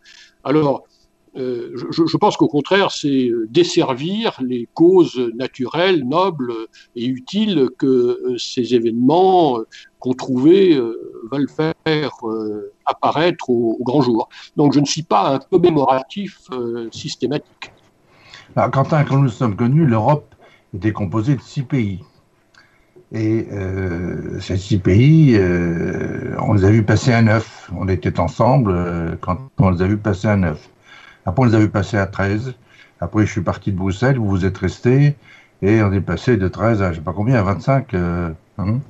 Alors, 0.44 0.84
euh, 1.36 1.74
je, 1.90 2.16
pense 2.18 2.36
qu'au 2.36 2.48
contraire, 2.48 2.90
c'est 2.90 3.30
desservir 3.48 4.38
les 4.42 4.68
causes 4.74 5.18
naturelles, 5.34 6.06
nobles 6.06 6.52
et 6.94 7.06
utiles 7.06 7.68
que 7.78 7.86
euh, 7.86 8.38
ces 8.38 8.74
événements 8.74 9.58
qu'on 9.98 10.12
trouvait 10.12 10.78
veulent 11.30 11.48
faire 11.48 12.10
apparaître 12.86 13.48
au, 13.48 13.78
grand 13.80 14.02
jour. 14.02 14.28
Donc 14.56 14.72
je 14.72 14.80
ne 14.80 14.84
suis 14.84 15.04
pas 15.04 15.34
un 15.34 15.38
commémoratif 15.38 16.48
systématique. 16.90 17.72
Alors, 18.56 18.70
Quentin, 18.70 19.04
quand 19.04 19.18
nous 19.18 19.28
sommes 19.28 19.56
connus, 19.56 19.86
l'Europe 19.86 20.34
était 20.74 20.92
composé 20.92 21.36
de 21.36 21.40
six 21.40 21.62
pays. 21.62 22.00
Et 23.12 23.46
euh, 23.52 24.40
ces 24.40 24.56
six 24.56 24.78
pays, 24.78 25.36
euh, 25.36 26.34
on 26.38 26.54
les 26.54 26.64
a 26.64 26.70
vus 26.70 26.82
passer 26.82 27.12
à 27.12 27.20
neuf. 27.20 27.70
On 27.76 27.88
était 27.88 28.18
ensemble 28.18 28.72
euh, 28.74 29.16
quand 29.20 29.38
on 29.58 29.70
les 29.70 29.82
a 29.82 29.86
vus 29.86 29.98
passer 29.98 30.28
à 30.28 30.36
neuf. 30.36 30.68
Après, 31.24 31.42
on 31.42 31.46
les 31.46 31.54
a 31.54 31.58
vus 31.58 31.68
passer 31.68 31.96
à 31.96 32.06
13. 32.06 32.54
Après, 33.00 33.26
je 33.26 33.30
suis 33.30 33.40
parti 33.40 33.72
de 33.72 33.76
Bruxelles, 33.76 34.18
où 34.18 34.26
vous 34.26 34.44
êtes 34.44 34.58
resté, 34.58 35.16
et 35.62 35.82
on 35.82 35.92
est 35.92 36.00
passé 36.00 36.36
de 36.36 36.48
13 36.48 36.82
à, 36.82 36.92
je 36.92 36.98
sais 36.98 37.04
pas 37.04 37.12
combien, 37.12 37.36
à 37.36 37.42
25. 37.42 37.94
Euh, 37.94 38.30
hein. 38.58 38.80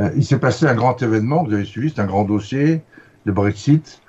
Euh, 0.00 0.10
il 0.16 0.24
s'est 0.24 0.38
passé 0.38 0.66
un 0.66 0.74
grand 0.74 1.00
événement, 1.02 1.44
vous 1.44 1.52
avez 1.52 1.64
suivi, 1.64 1.90
c'est 1.94 2.00
un 2.00 2.06
grand 2.06 2.24
dossier, 2.24 2.82
le 3.24 3.32
Brexit. 3.32 4.00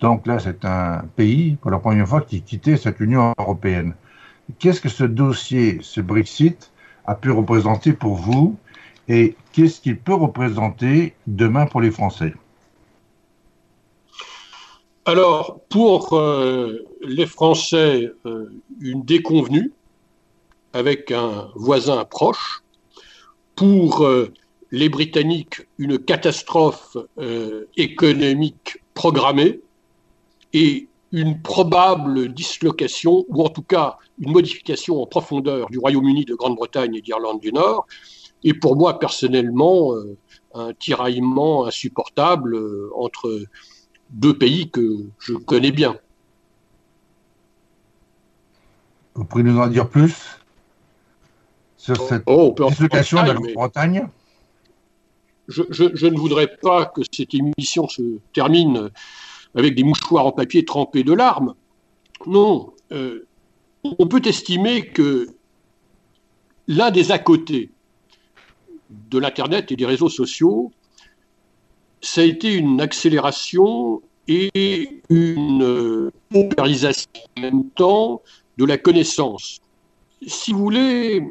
Donc 0.00 0.26
là, 0.26 0.38
c'est 0.38 0.64
un 0.64 1.04
pays, 1.16 1.56
pour 1.60 1.70
la 1.70 1.78
première 1.78 2.08
fois, 2.08 2.20
qui 2.20 2.42
quittait 2.42 2.76
cette 2.76 3.00
Union 3.00 3.32
européenne. 3.38 3.94
Qu'est-ce 4.58 4.80
que 4.80 4.88
ce 4.88 5.04
dossier, 5.04 5.78
ce 5.82 6.00
Brexit, 6.00 6.70
a 7.06 7.14
pu 7.14 7.30
représenter 7.30 7.92
pour 7.92 8.14
vous 8.14 8.56
et 9.08 9.36
qu'est-ce 9.52 9.80
qu'il 9.80 9.98
peut 9.98 10.14
représenter 10.14 11.14
demain 11.26 11.66
pour 11.66 11.80
les 11.80 11.90
Français? 11.90 12.34
Alors, 15.04 15.58
pour 15.68 16.12
euh, 16.12 16.86
les 17.00 17.26
Français, 17.26 18.12
euh, 18.24 18.46
une 18.80 19.02
déconvenue 19.02 19.72
avec 20.72 21.10
un 21.10 21.50
voisin 21.56 22.04
proche. 22.04 22.62
Pour 23.56 24.04
euh, 24.04 24.32
les 24.70 24.88
Britanniques, 24.88 25.66
une 25.76 25.98
catastrophe 25.98 26.96
économique 27.76 28.78
programmée 28.94 29.60
et 30.52 30.88
une 31.10 31.42
probable 31.42 32.32
dislocation, 32.32 33.24
ou 33.28 33.42
en 33.42 33.48
tout 33.48 33.62
cas 33.62 33.98
une 34.20 34.30
modification 34.30 35.02
en 35.02 35.06
profondeur 35.06 35.68
du 35.68 35.78
Royaume-Uni, 35.78 36.24
de 36.24 36.34
Grande-Bretagne 36.34 36.94
et 36.94 37.02
d'Irlande 37.02 37.40
du 37.40 37.52
Nord. 37.52 37.86
Et 38.44 38.54
pour 38.54 38.76
moi, 38.76 38.98
personnellement, 38.98 39.94
un 40.54 40.72
tiraillement 40.72 41.66
insupportable 41.66 42.56
entre 42.94 43.46
deux 44.12 44.36
pays 44.36 44.70
que 44.70 45.06
je 45.18 45.34
connais 45.34 45.72
bien. 45.72 45.96
Vous 49.14 49.24
pouvez 49.24 49.42
nous 49.42 49.58
en 49.58 49.66
dire 49.66 49.88
plus 49.88 50.38
sur 51.76 51.96
cette 52.08 52.22
oh, 52.26 52.54
dislocation 52.68 53.22
de 53.22 53.28
la 53.28 53.34
Grande-Bretagne? 53.34 54.08
Je, 55.48 55.62
je, 55.70 55.84
je, 55.94 56.06
ne 56.06 56.16
voudrais 56.16 56.46
pas 56.46 56.86
que 56.86 57.00
cette 57.12 57.34
émission 57.34 57.88
se 57.88 58.18
termine 58.32 58.90
avec 59.54 59.74
des 59.74 59.82
mouchoirs 59.82 60.26
en 60.26 60.32
papier 60.32 60.64
trempés 60.64 61.02
de 61.02 61.12
larmes. 61.12 61.54
Non, 62.26 62.72
euh, 62.92 63.26
on 63.84 64.06
peut 64.06 64.22
estimer 64.24 64.86
que 64.86 65.26
l'un 66.68 66.90
des 66.90 67.10
à 67.10 67.18
côté 67.18 67.70
de 68.90 69.18
l'Internet 69.18 69.72
et 69.72 69.76
des 69.76 69.86
réseaux 69.86 70.08
sociaux, 70.08 70.72
ça 72.02 72.20
a 72.20 72.24
été 72.24 72.52
une 72.52 72.80
accélération 72.80 74.02
et 74.28 75.02
une 75.08 76.10
paupérisation 76.30 77.10
en 77.38 77.40
même 77.40 77.70
temps 77.70 78.22
de 78.58 78.64
la 78.64 78.76
connaissance. 78.76 79.60
Si 80.26 80.52
vous 80.52 80.58
voulez, 80.58 81.22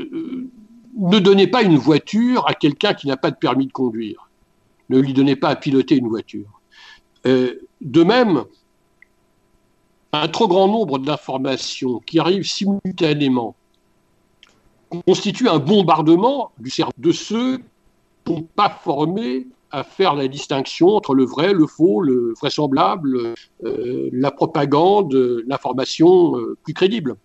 euh, 0.00 0.48
ne 0.96 1.18
donnez 1.18 1.46
pas 1.46 1.62
une 1.62 1.76
voiture 1.76 2.46
à 2.48 2.54
quelqu'un 2.54 2.94
qui 2.94 3.06
n'a 3.06 3.16
pas 3.16 3.30
de 3.30 3.36
permis 3.36 3.66
de 3.66 3.72
conduire. 3.72 4.28
Ne 4.90 4.98
lui 4.98 5.12
donnez 5.12 5.36
pas 5.36 5.48
à 5.48 5.56
piloter 5.56 5.96
une 5.96 6.08
voiture. 6.08 6.60
Euh, 7.26 7.60
de 7.80 8.02
même, 8.02 8.44
un 10.12 10.28
trop 10.28 10.48
grand 10.48 10.68
nombre 10.68 10.98
d'informations 10.98 12.00
qui 12.00 12.18
arrivent 12.18 12.46
simultanément 12.46 13.54
constitue 15.06 15.48
un 15.48 15.58
bombardement 15.58 16.52
de 16.58 17.12
ceux 17.12 17.58
qui 18.24 18.32
n'ont 18.32 18.42
pas 18.42 18.68
formé 18.68 19.46
à 19.72 19.84
faire 19.84 20.14
la 20.14 20.28
distinction 20.28 20.88
entre 20.88 21.14
le 21.14 21.24
vrai, 21.24 21.54
le 21.54 21.66
faux, 21.66 22.02
le 22.02 22.34
vraisemblable, 22.38 23.34
euh, 23.64 24.10
la 24.12 24.30
propagande, 24.30 25.14
l'information 25.46 26.36
euh, 26.36 26.56
plus 26.62 26.74
crédible. 26.74 27.16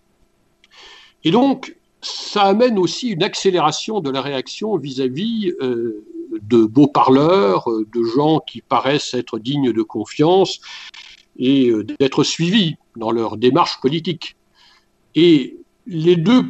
Et 1.24 1.30
donc, 1.30 1.76
ça 2.00 2.44
amène 2.44 2.78
aussi 2.78 3.10
une 3.10 3.22
accélération 3.22 4.00
de 4.00 4.10
la 4.10 4.22
réaction 4.22 4.76
vis-à-vis 4.78 5.52
euh, 5.60 6.04
de 6.42 6.64
beaux 6.64 6.86
parleurs, 6.86 7.68
de 7.68 8.02
gens 8.04 8.40
qui 8.40 8.62
paraissent 8.62 9.12
être 9.14 9.38
dignes 9.38 9.72
de 9.72 9.82
confiance 9.82 10.60
et 11.38 11.70
d'être 12.00 12.24
suivis 12.24 12.76
dans 12.96 13.10
leur 13.10 13.36
démarche 13.36 13.80
politique. 13.80 14.36
Et 15.14 15.56
les 15.86 16.16
deux 16.16 16.44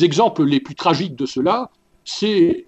exemples 0.00 0.44
les 0.44 0.60
plus 0.60 0.74
tragiques 0.74 1.16
de 1.16 1.26
cela, 1.26 1.70
c'est 2.04 2.66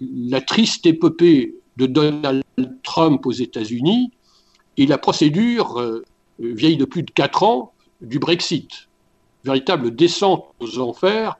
la 0.00 0.40
triste 0.40 0.86
épopée 0.86 1.54
de 1.76 1.86
Donald 1.86 2.42
Trump 2.82 3.24
aux 3.26 3.32
États-Unis 3.32 4.10
et 4.76 4.86
la 4.86 4.98
procédure 4.98 5.78
euh, 5.80 6.04
vieille 6.38 6.76
de 6.76 6.84
plus 6.84 7.02
de 7.02 7.10
quatre 7.10 7.42
ans 7.42 7.72
du 8.00 8.18
Brexit, 8.18 8.88
véritable 9.44 9.94
descente 9.94 10.46
aux 10.60 10.78
enfers 10.78 11.38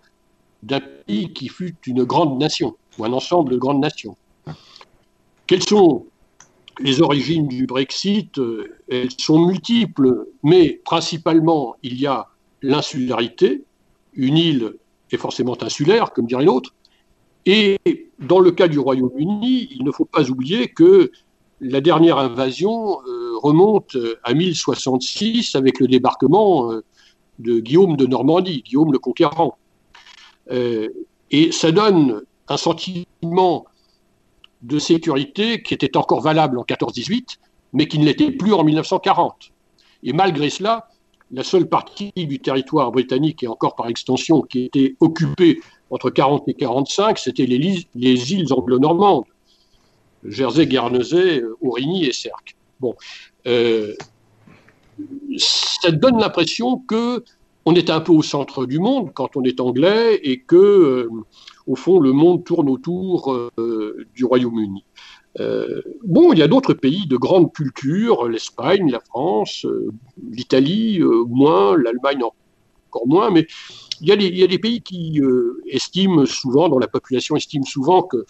d'un 0.62 0.80
pays 0.80 1.32
qui 1.32 1.48
fut 1.48 1.76
une 1.86 2.04
grande 2.04 2.38
nation 2.38 2.76
ou 2.98 3.04
un 3.04 3.12
ensemble 3.12 3.52
de 3.52 3.56
grandes 3.56 3.80
nations. 3.80 4.16
Quelles 5.46 5.62
sont 5.62 6.06
les 6.80 7.00
origines 7.00 7.46
du 7.46 7.66
Brexit? 7.66 8.40
Elles 8.88 9.10
sont 9.18 9.46
multiples, 9.46 10.26
mais 10.42 10.80
principalement, 10.84 11.76
il 11.82 12.00
y 12.00 12.06
a 12.06 12.26
l'insularité. 12.62 13.64
Une 14.14 14.36
île 14.36 14.74
est 15.10 15.16
forcément 15.16 15.56
insulaire, 15.62 16.12
comme 16.12 16.26
dirait 16.26 16.44
l'autre. 16.44 16.74
Et 17.50 17.78
dans 18.18 18.40
le 18.40 18.50
cas 18.50 18.68
du 18.68 18.78
Royaume-Uni, 18.78 19.70
il 19.74 19.82
ne 19.82 19.90
faut 19.90 20.04
pas 20.04 20.28
oublier 20.28 20.68
que 20.68 21.10
la 21.62 21.80
dernière 21.80 22.18
invasion 22.18 23.00
euh, 23.06 23.38
remonte 23.38 23.96
à 24.22 24.34
1066 24.34 25.54
avec 25.54 25.80
le 25.80 25.88
débarquement 25.88 26.70
euh, 26.70 26.84
de 27.38 27.58
Guillaume 27.60 27.96
de 27.96 28.04
Normandie, 28.04 28.62
Guillaume 28.66 28.92
le 28.92 28.98
Conquérant. 28.98 29.56
Euh, 30.50 30.88
et 31.30 31.50
ça 31.50 31.72
donne 31.72 32.20
un 32.48 32.56
sentiment 32.58 33.64
de 34.60 34.78
sécurité 34.78 35.62
qui 35.62 35.72
était 35.72 35.96
encore 35.96 36.20
valable 36.20 36.58
en 36.58 36.64
14-18, 36.64 37.38
mais 37.72 37.88
qui 37.88 37.98
ne 37.98 38.04
l'était 38.04 38.30
plus 38.30 38.52
en 38.52 38.62
1940. 38.62 39.52
Et 40.02 40.12
malgré 40.12 40.50
cela, 40.50 40.90
la 41.30 41.44
seule 41.44 41.66
partie 41.66 42.12
du 42.14 42.40
territoire 42.40 42.92
britannique, 42.92 43.42
et 43.42 43.48
encore 43.48 43.74
par 43.74 43.88
extension, 43.88 44.42
qui 44.42 44.66
était 44.66 44.96
occupée 45.00 45.60
entre 45.90 46.10
40 46.10 46.48
et 46.48 46.54
45, 46.54 47.18
c'était 47.18 47.46
les, 47.46 47.86
les, 47.94 48.32
îles 48.32 48.52
anglo-normandes, 48.52 49.24
Jersey, 50.24 50.66
Guernesey, 50.66 51.42
Aurigny 51.60 52.06
et 52.06 52.12
Sercq. 52.12 52.56
Bon, 52.80 52.94
euh, 53.46 53.94
ça 55.36 55.90
donne 55.90 56.18
l'impression 56.18 56.78
que 56.78 57.24
on 57.68 57.74
est 57.74 57.90
un 57.90 58.00
peu 58.00 58.12
au 58.12 58.22
centre 58.22 58.64
du 58.64 58.78
monde 58.78 59.10
quand 59.12 59.36
on 59.36 59.42
est 59.42 59.60
anglais 59.60 60.18
et 60.22 60.40
que, 60.40 60.56
euh, 60.56 61.10
au 61.66 61.76
fond, 61.76 62.00
le 62.00 62.12
monde 62.12 62.42
tourne 62.42 62.70
autour 62.70 63.34
euh, 63.34 64.06
du 64.14 64.24
Royaume-Uni. 64.24 64.84
Euh, 65.40 65.82
bon, 66.02 66.32
il 66.32 66.38
y 66.38 66.42
a 66.42 66.48
d'autres 66.48 66.72
pays 66.72 67.06
de 67.06 67.18
grande 67.18 67.52
culture, 67.52 68.26
l'Espagne, 68.26 68.90
la 68.90 69.00
France, 69.00 69.66
l'Italie, 70.30 71.00
moins, 71.28 71.76
l'Allemagne 71.76 72.22
encore 72.88 73.06
moins, 73.06 73.30
mais 73.30 73.46
il 74.00 74.08
y, 74.08 74.42
a 74.42 74.46
des 74.46 74.58
pays 74.58 74.80
qui 74.80 75.20
estiment 75.66 76.24
souvent, 76.26 76.68
dont 76.68 76.78
la 76.78 76.88
population 76.88 77.36
estime 77.36 77.64
souvent 77.64 78.02
que 78.02 78.24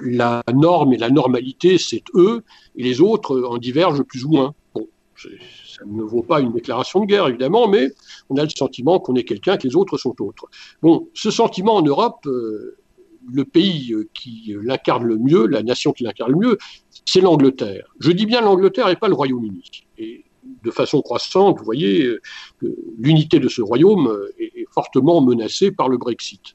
la 0.00 0.42
norme 0.52 0.92
et 0.92 0.98
la 0.98 1.10
normalité, 1.10 1.78
c'est 1.78 2.02
eux, 2.14 2.42
et 2.76 2.82
les 2.82 3.00
autres 3.00 3.42
en 3.42 3.58
divergent 3.58 4.02
plus 4.02 4.24
ou 4.24 4.30
moins. 4.30 4.54
Bon, 4.74 4.86
ça 5.16 5.84
ne 5.86 6.02
vaut 6.02 6.22
pas 6.22 6.40
une 6.40 6.52
déclaration 6.52 7.00
de 7.00 7.06
guerre, 7.06 7.28
évidemment, 7.28 7.68
mais 7.68 7.92
on 8.28 8.36
a 8.36 8.44
le 8.44 8.50
sentiment 8.50 9.00
qu'on 9.00 9.14
est 9.14 9.24
quelqu'un, 9.24 9.56
que 9.56 9.66
les 9.66 9.76
autres 9.76 9.98
sont 9.98 10.14
autres. 10.20 10.46
Bon, 10.82 11.08
ce 11.14 11.30
sentiment 11.30 11.76
en 11.76 11.82
Europe, 11.82 12.26
euh, 12.26 12.76
le 13.32 13.44
pays 13.44 13.94
qui 14.14 14.54
l'incarne 14.62 15.04
le 15.04 15.18
mieux, 15.18 15.46
la 15.46 15.62
nation 15.62 15.92
qui 15.92 16.04
l'incarne 16.04 16.32
le 16.32 16.38
mieux, 16.38 16.58
c'est 17.04 17.20
l'Angleterre. 17.20 17.86
Je 17.98 18.12
dis 18.12 18.26
bien 18.26 18.40
l'Angleterre 18.40 18.88
et 18.88 18.96
pas 18.96 19.08
le 19.08 19.14
Royaume-Uni. 19.14 19.62
De 20.62 20.70
façon 20.70 21.02
croissante, 21.02 21.58
vous 21.58 21.64
voyez, 21.64 22.04
euh, 22.04 22.20
l'unité 22.98 23.38
de 23.38 23.48
ce 23.48 23.62
royaume 23.62 24.18
est 24.38 24.66
fortement 24.72 25.20
menacée 25.20 25.70
par 25.70 25.88
le 25.88 25.98
Brexit. 25.98 26.54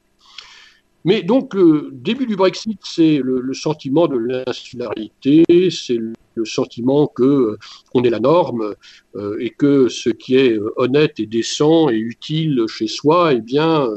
Mais 1.06 1.22
donc, 1.22 1.54
le 1.54 1.90
début 1.92 2.26
du 2.26 2.34
Brexit, 2.34 2.80
c'est 2.82 3.20
le, 3.22 3.54
sentiment 3.54 4.08
de 4.08 4.16
l'insularité, 4.16 5.44
c'est 5.70 5.98
le, 5.98 6.44
sentiment 6.44 7.06
que 7.06 7.56
on 7.94 8.02
est 8.02 8.10
la 8.10 8.18
norme 8.18 8.74
euh, 9.14 9.38
et 9.38 9.50
que 9.50 9.88
ce 9.88 10.10
qui 10.10 10.36
est 10.36 10.58
honnête 10.76 11.18
et 11.20 11.26
décent 11.26 11.88
et 11.88 11.96
utile 11.96 12.64
chez 12.68 12.88
soi, 12.88 13.34
eh 13.34 13.40
bien, 13.40 13.88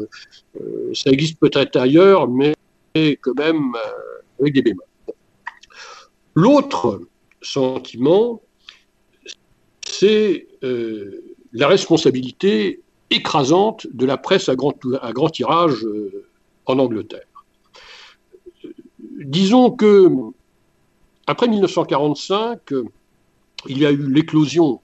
euh, 0.62 0.94
ça 0.94 1.10
existe 1.10 1.40
peut-être 1.40 1.78
ailleurs, 1.78 2.30
mais 2.30 2.54
quand 3.22 3.36
même 3.36 3.74
euh, 3.76 4.22
avec 4.40 4.54
des 4.54 4.62
bémols. 4.62 4.86
L'autre 6.36 7.02
sentiment, 7.42 8.40
c'est 10.00 10.48
la 11.52 11.68
responsabilité 11.68 12.82
écrasante 13.10 13.88
de 13.92 14.06
la 14.06 14.18
presse 14.18 14.48
à 14.48 14.56
grand, 14.56 15.30
tirage 15.30 15.86
en 16.66 16.80
Angleterre. 16.80 17.44
Disons 19.20 19.72
que 19.72 20.10
après 21.28 21.48
1945, 21.48 22.60
il 23.68 23.78
y 23.78 23.86
a 23.86 23.92
eu 23.92 24.10
l'éclosion 24.10 24.80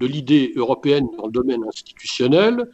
de 0.00 0.06
l'idée 0.06 0.52
européenne 0.56 1.08
dans 1.16 1.26
le 1.26 1.32
domaine 1.32 1.64
institutionnel, 1.64 2.68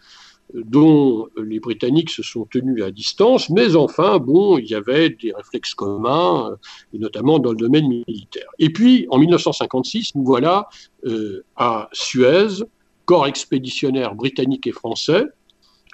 dont 0.54 1.28
les 1.36 1.60
Britanniques 1.60 2.10
se 2.10 2.22
sont 2.22 2.46
tenus 2.46 2.82
à 2.82 2.90
distance, 2.90 3.50
mais 3.50 3.76
enfin, 3.76 4.18
bon, 4.18 4.58
il 4.58 4.66
y 4.66 4.74
avait 4.74 5.10
des 5.10 5.32
réflexes 5.32 5.74
communs, 5.74 6.56
et 6.94 6.98
notamment 6.98 7.38
dans 7.38 7.50
le 7.50 7.56
domaine 7.56 7.88
militaire. 7.88 8.48
Et 8.58 8.70
puis, 8.70 9.06
en 9.10 9.18
1956, 9.18 10.14
nous 10.14 10.24
voilà 10.24 10.68
euh, 11.06 11.44
à 11.56 11.88
Suez, 11.92 12.64
corps 13.04 13.26
expéditionnaire 13.26 14.14
britannique 14.14 14.66
et 14.66 14.72
français, 14.72 15.24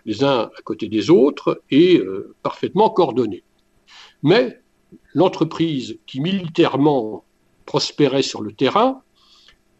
les 0.06 0.22
uns 0.22 0.50
à 0.56 0.62
côté 0.62 0.88
des 0.88 1.10
autres 1.10 1.62
et 1.70 1.98
euh, 1.98 2.34
parfaitement 2.42 2.90
coordonnés. 2.90 3.42
Mais 4.22 4.60
l'entreprise 5.14 5.98
qui 6.06 6.20
militairement 6.20 7.24
prospérait 7.66 8.22
sur 8.22 8.42
le 8.42 8.52
terrain 8.52 9.02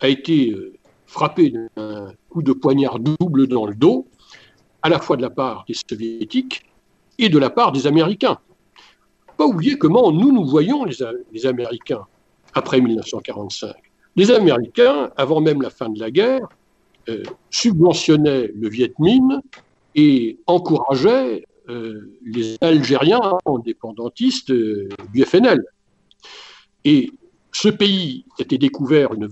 a 0.00 0.08
été 0.08 0.50
euh, 0.50 0.74
frappée 1.06 1.52
d'un 1.76 2.12
coup 2.28 2.42
de 2.42 2.52
poignard 2.52 2.98
double 2.98 3.46
dans 3.46 3.66
le 3.66 3.74
dos, 3.74 4.08
à 4.84 4.90
la 4.90 5.00
fois 5.00 5.16
de 5.16 5.22
la 5.22 5.30
part 5.30 5.64
des 5.66 5.74
soviétiques 5.74 6.62
et 7.18 7.28
de 7.30 7.38
la 7.38 7.50
part 7.50 7.72
des 7.72 7.86
Américains. 7.86 8.38
Pas 9.38 9.46
oublier 9.46 9.78
comment 9.78 10.12
nous 10.12 10.30
nous 10.30 10.46
voyons 10.46 10.84
les, 10.84 11.46
Américains 11.46 12.06
après 12.52 12.80
1945. 12.80 13.74
Les 14.14 14.30
Américains, 14.30 15.10
avant 15.16 15.40
même 15.40 15.62
la 15.62 15.70
fin 15.70 15.88
de 15.88 15.98
la 15.98 16.10
guerre, 16.10 16.46
euh, 17.08 17.22
subventionnaient 17.50 18.50
le 18.54 18.68
Viet 18.68 18.92
Minh 18.98 19.40
et 19.94 20.38
encourageait 20.46 21.44
euh, 21.70 22.14
les 22.22 22.56
Algériens 22.60 23.38
indépendantistes 23.46 24.50
euh, 24.50 24.90
du 25.14 25.24
FNL. 25.24 25.64
Et 26.84 27.10
ce 27.52 27.70
pays 27.70 28.26
était 28.38 28.58
découvert 28.58 29.14
une 29.14 29.28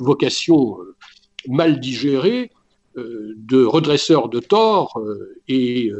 vocation 0.00 0.78
mal 1.48 1.78
digérée 1.80 2.50
de 2.96 3.64
redresseurs 3.64 4.28
de 4.28 4.40
tort 4.40 5.00
et, 5.48 5.92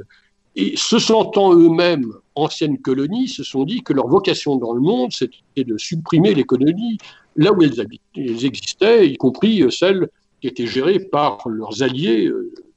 et, 0.55 0.77
se 0.77 0.99
sentant 0.99 1.55
eux-mêmes 1.55 2.13
anciennes 2.35 2.79
colonies, 2.79 3.29
se 3.29 3.45
sont 3.45 3.65
dit 3.65 3.83
que 3.83 3.93
leur 3.93 4.09
vocation 4.09 4.57
dans 4.57 4.73
le 4.73 4.81
monde, 4.81 5.13
c'était 5.13 5.65
de 5.65 5.77
supprimer 5.77 6.35
les 6.35 6.45
colonies 6.45 6.99
là 7.37 7.53
où 7.53 7.63
elles, 7.63 7.87
existaient, 8.15 9.09
y 9.09 9.17
compris 9.17 9.65
celles 9.71 10.09
qui 10.41 10.49
étaient 10.49 10.67
gérées 10.67 11.01
par 11.01 11.49
leurs 11.49 11.83
alliés 11.83 12.31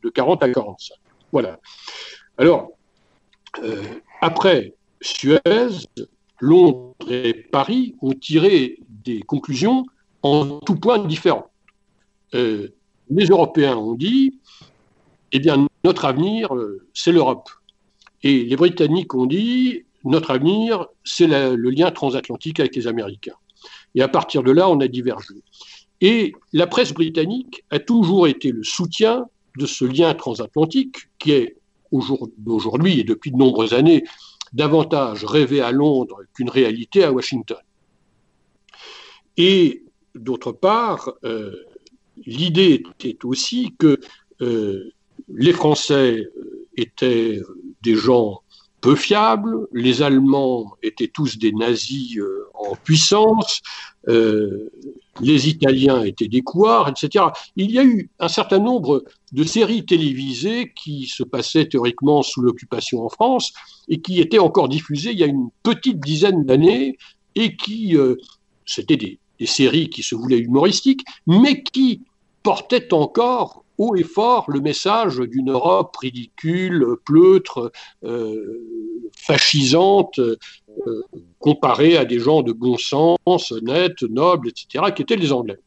de 0.03 0.09
40 0.09 0.43
à 0.43 0.49
45. 0.49 0.95
Voilà. 1.31 1.59
Alors, 2.37 2.71
euh, 3.63 3.83
après 4.21 4.73
Suez, 5.01 5.39
Londres 6.39 6.95
et 7.09 7.33
Paris 7.33 7.95
ont 8.01 8.13
tiré 8.13 8.79
des 9.03 9.21
conclusions 9.21 9.85
en 10.21 10.59
tout 10.59 10.75
point 10.75 10.99
différents. 10.99 11.49
Euh, 12.33 12.69
les 13.09 13.25
Européens 13.25 13.77
ont 13.77 13.95
dit, 13.95 14.39
eh 15.31 15.39
bien, 15.39 15.67
notre 15.83 16.05
avenir, 16.05 16.55
euh, 16.55 16.85
c'est 16.93 17.11
l'Europe. 17.11 17.49
Et 18.23 18.43
les 18.43 18.55
Britanniques 18.55 19.13
ont 19.13 19.25
dit, 19.25 19.83
notre 20.03 20.31
avenir, 20.31 20.87
c'est 21.03 21.27
le 21.27 21.69
lien 21.69 21.91
transatlantique 21.91 22.59
avec 22.59 22.75
les 22.75 22.87
Américains. 22.87 23.35
Et 23.95 24.01
à 24.01 24.07
partir 24.07 24.43
de 24.43 24.51
là, 24.51 24.69
on 24.69 24.79
a 24.79 24.87
divergé. 24.87 25.35
Et 26.01 26.33
la 26.53 26.67
presse 26.67 26.93
britannique 26.93 27.63
a 27.69 27.79
toujours 27.79 28.27
été 28.27 28.51
le 28.51 28.63
soutien 28.63 29.25
de 29.57 29.65
ce 29.65 29.83
lien 29.83 30.13
transatlantique 30.13 31.09
qui 31.17 31.31
est 31.31 31.57
aujourd'hui 31.91 32.99
et 32.99 33.03
depuis 33.03 33.31
de 33.31 33.37
nombreuses 33.37 33.73
années 33.73 34.03
davantage 34.53 35.25
rêvé 35.25 35.61
à 35.61 35.71
Londres 35.71 36.21
qu'une 36.33 36.49
réalité 36.49 37.03
à 37.03 37.11
Washington. 37.11 37.57
Et 39.37 39.83
d'autre 40.15 40.51
part, 40.51 41.13
euh, 41.23 41.53
l'idée 42.25 42.83
était 42.99 43.25
aussi 43.25 43.73
que 43.77 43.99
euh, 44.41 44.91
les 45.33 45.53
Français 45.53 46.17
euh, 46.37 46.67
étaient 46.77 47.39
des 47.81 47.95
gens 47.95 48.41
peu 48.81 48.95
fiables, 48.95 49.67
les 49.73 50.01
Allemands 50.01 50.77
étaient 50.83 51.09
tous 51.09 51.37
des 51.37 51.51
nazis 51.51 52.17
en 52.53 52.75
puissance, 52.77 53.61
les 54.07 55.49
Italiens 55.49 56.03
étaient 56.03 56.27
des 56.27 56.41
couards, 56.41 56.89
etc. 56.89 57.25
Il 57.55 57.71
y 57.71 57.79
a 57.79 57.83
eu 57.83 58.09
un 58.19 58.27
certain 58.27 58.59
nombre 58.59 59.03
de 59.31 59.43
séries 59.43 59.85
télévisées 59.85 60.71
qui 60.75 61.07
se 61.07 61.23
passaient 61.23 61.67
théoriquement 61.67 62.23
sous 62.23 62.41
l'occupation 62.41 63.03
en 63.03 63.09
France 63.09 63.51
et 63.87 63.99
qui 63.99 64.19
étaient 64.21 64.39
encore 64.39 64.69
diffusées 64.69 65.11
il 65.11 65.19
y 65.19 65.23
a 65.23 65.27
une 65.27 65.49
petite 65.63 65.99
dizaine 65.99 66.45
d'années 66.45 66.97
et 67.35 67.55
qui, 67.55 67.95
euh, 67.95 68.15
c'était 68.65 68.97
des, 68.97 69.19
séries 69.45 69.89
qui 69.89 70.03
se 70.03 70.15
voulaient 70.15 70.39
humoristiques, 70.39 71.05
mais 71.25 71.63
qui 71.63 72.01
portaient 72.43 72.93
encore 72.93 73.63
haut 73.79 73.95
et 73.95 74.03
fort 74.03 74.45
le 74.49 74.59
message 74.59 75.17
d'une 75.17 75.51
Europe 75.51 75.95
ridicule, 75.95 76.85
pleutre, 77.05 77.71
euh, 78.03 78.61
fascisante, 79.15 80.19
euh, 80.19 80.37
comparée 81.39 81.97
à 81.97 82.05
des 82.05 82.19
gens 82.19 82.43
de 82.43 82.51
bon 82.51 82.77
sens, 82.77 83.51
honnêtes, 83.51 84.03
nobles, 84.03 84.49
etc., 84.49 84.91
qui 84.93 85.01
étaient 85.01 85.15
les 85.15 85.31
Anglais. 85.31 85.59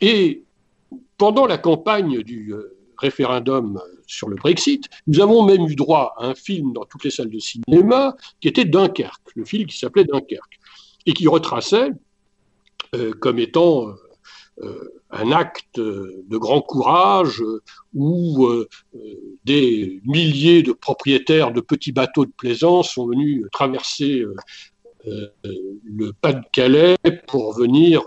Et 0.00 0.44
pendant 1.18 1.44
la 1.44 1.58
campagne 1.58 2.22
du 2.22 2.54
euh, 2.54 2.76
référendum 2.96 3.80
sur 4.06 4.28
le 4.28 4.36
Brexit, 4.36 4.88
nous 5.08 5.20
avons 5.20 5.44
même 5.44 5.66
eu 5.66 5.74
droit 5.74 6.14
à 6.18 6.26
un 6.26 6.34
film 6.34 6.72
dans 6.72 6.84
toutes 6.84 7.04
les 7.04 7.10
salles 7.10 7.30
de 7.30 7.38
cinéma 7.40 8.14
qui 8.40 8.46
était 8.46 8.64
Dunkerque, 8.64 9.34
le 9.34 9.44
film 9.44 9.66
qui 9.66 9.76
s'appelait 9.76 10.04
Dunkerque, 10.04 10.60
et 11.06 11.14
qui 11.14 11.26
retraçait 11.26 11.90
comme 13.20 13.38
étant 13.38 13.94
un 15.10 15.32
acte 15.32 15.78
de 15.78 16.36
grand 16.36 16.60
courage 16.60 17.42
où 17.94 18.48
des 19.44 20.00
milliers 20.04 20.62
de 20.62 20.72
propriétaires 20.72 21.52
de 21.52 21.60
petits 21.60 21.92
bateaux 21.92 22.26
de 22.26 22.32
plaisance 22.32 22.94
sont 22.94 23.06
venus 23.06 23.44
traverser 23.52 24.24
le 25.04 26.12
Pas-de-Calais 26.20 26.96
pour 27.26 27.54
venir 27.54 28.02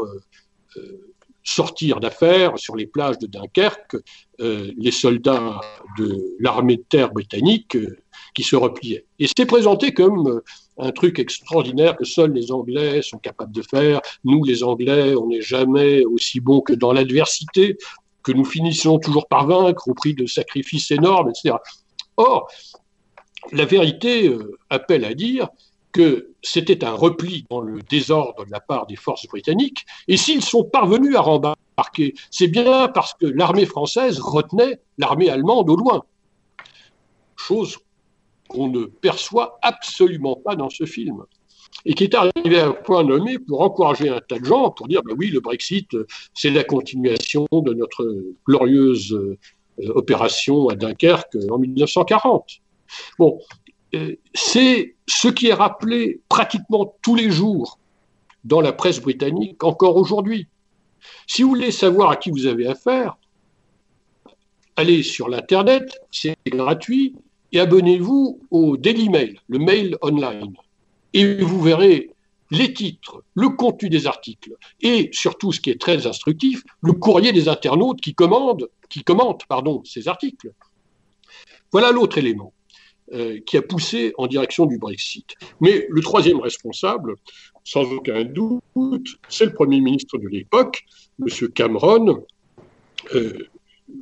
sortir 1.43 1.99
d'affaires 1.99 2.57
sur 2.57 2.75
les 2.75 2.87
plages 2.87 3.19
de 3.19 3.27
Dunkerque 3.27 3.97
euh, 4.39 4.71
les 4.77 4.91
soldats 4.91 5.61
de 5.97 6.35
l'armée 6.39 6.77
de 6.77 6.83
terre 6.83 7.11
britannique 7.11 7.75
euh, 7.75 7.97
qui 8.33 8.43
se 8.43 8.55
repliaient. 8.55 9.05
Et 9.19 9.27
c'est 9.35 9.45
présenté 9.45 9.93
comme 9.93 10.27
euh, 10.27 10.43
un 10.77 10.91
truc 10.91 11.19
extraordinaire 11.19 11.95
que 11.95 12.05
seuls 12.05 12.31
les 12.31 12.51
Anglais 12.51 13.01
sont 13.01 13.17
capables 13.17 13.51
de 13.51 13.61
faire. 13.61 14.01
Nous, 14.23 14.43
les 14.43 14.63
Anglais, 14.63 15.15
on 15.15 15.27
n'est 15.27 15.41
jamais 15.41 16.03
aussi 16.05 16.39
bons 16.39 16.61
que 16.61 16.73
dans 16.73 16.93
l'adversité, 16.93 17.77
que 18.23 18.31
nous 18.31 18.45
finissons 18.45 18.99
toujours 18.99 19.27
par 19.27 19.45
vaincre 19.47 19.87
au 19.87 19.93
prix 19.93 20.13
de 20.13 20.25
sacrifices 20.25 20.91
énormes, 20.91 21.29
etc. 21.29 21.55
Or, 22.17 22.47
la 23.51 23.65
vérité 23.65 24.35
appelle 24.69 25.05
à 25.05 25.13
dire 25.13 25.49
que 25.91 26.29
c'était 26.41 26.83
un 26.83 26.93
repli 26.93 27.45
dans 27.49 27.61
le 27.61 27.81
désordre 27.81 28.45
de 28.45 28.51
la 28.51 28.59
part 28.59 28.87
des 28.87 28.95
forces 28.95 29.27
britanniques, 29.27 29.85
et 30.07 30.17
s'ils 30.17 30.43
sont 30.43 30.63
parvenus 30.63 31.15
à 31.15 31.21
rembarquer, 31.21 32.15
c'est 32.31 32.47
bien 32.47 32.87
parce 32.87 33.13
que 33.13 33.27
l'armée 33.27 33.65
française 33.65 34.19
retenait 34.19 34.79
l'armée 34.97 35.29
allemande 35.29 35.69
au 35.69 35.75
loin. 35.75 36.03
Chose 37.35 37.77
qu'on 38.53 38.69
ne 38.69 38.85
perçoit 38.85 39.59
absolument 39.61 40.35
pas 40.35 40.55
dans 40.55 40.69
ce 40.69 40.85
film. 40.85 41.23
Et 41.85 41.95
qui 41.95 42.03
est 42.05 42.15
arrivé 42.15 42.59
à 42.59 42.67
un 42.67 42.71
point 42.71 43.03
nommé 43.03 43.39
pour 43.39 43.61
encourager 43.61 44.09
un 44.09 44.21
tas 44.21 44.39
de 44.39 44.45
gens, 44.45 44.71
pour 44.71 44.87
dire, 44.87 45.01
ben 45.03 45.15
oui, 45.17 45.29
le 45.29 45.39
Brexit, 45.39 45.89
c'est 46.33 46.51
la 46.51 46.63
continuation 46.63 47.47
de 47.51 47.73
notre 47.73 48.23
glorieuse 48.45 49.11
euh, 49.13 49.37
opération 49.89 50.69
à 50.69 50.75
Dunkerque 50.75 51.35
en 51.49 51.57
1940. 51.57 52.61
Bon, 53.17 53.39
euh, 53.95 54.15
c'est 54.33 54.95
ce 55.07 55.27
qui 55.27 55.47
est 55.47 55.53
rappelé 55.53 56.21
pratiquement 56.29 56.95
tous 57.01 57.15
les 57.15 57.31
jours 57.31 57.79
dans 58.43 58.61
la 58.61 58.71
presse 58.71 59.01
britannique 59.01 59.63
encore 59.63 59.97
aujourd'hui. 59.97 60.47
Si 61.27 61.43
vous 61.43 61.49
voulez 61.49 61.71
savoir 61.71 62.11
à 62.11 62.15
qui 62.15 62.31
vous 62.31 62.45
avez 62.45 62.67
affaire, 62.67 63.17
allez 64.75 65.03
sur 65.03 65.29
l'Internet, 65.29 65.99
c'est 66.11 66.35
gratuit, 66.47 67.15
et 67.53 67.59
abonnez-vous 67.59 68.41
au 68.51 68.77
Daily 68.77 69.09
Mail, 69.09 69.39
le 69.47 69.59
mail 69.59 69.97
online. 70.01 70.53
Et 71.13 71.35
vous 71.35 71.61
verrez 71.61 72.09
les 72.51 72.73
titres, 72.73 73.23
le 73.35 73.49
contenu 73.49 73.89
des 73.89 74.07
articles, 74.07 74.55
et 74.81 75.09
surtout 75.13 75.51
ce 75.51 75.61
qui 75.61 75.69
est 75.69 75.79
très 75.79 76.05
instructif, 76.05 76.63
le 76.81 76.93
courrier 76.93 77.31
des 77.31 77.47
internautes 77.47 78.01
qui, 78.01 78.13
commandent, 78.13 78.69
qui 78.89 79.03
commentent 79.03 79.45
pardon, 79.47 79.81
ces 79.85 80.07
articles. 80.07 80.51
Voilà 81.71 81.91
l'autre 81.91 82.17
élément. 82.17 82.53
Euh, 83.11 83.39
qui 83.45 83.57
a 83.57 83.61
poussé 83.61 84.13
en 84.17 84.27
direction 84.27 84.65
du 84.65 84.77
Brexit. 84.77 85.35
Mais 85.59 85.85
le 85.89 86.01
troisième 86.01 86.39
responsable, 86.39 87.15
sans 87.65 87.83
aucun 87.91 88.23
doute, 88.23 89.19
c'est 89.27 89.45
le 89.45 89.53
Premier 89.53 89.81
ministre 89.81 90.17
de 90.17 90.27
l'époque, 90.29 90.85
M. 91.19 91.49
Cameron. 91.49 92.23
Euh, 93.13 93.49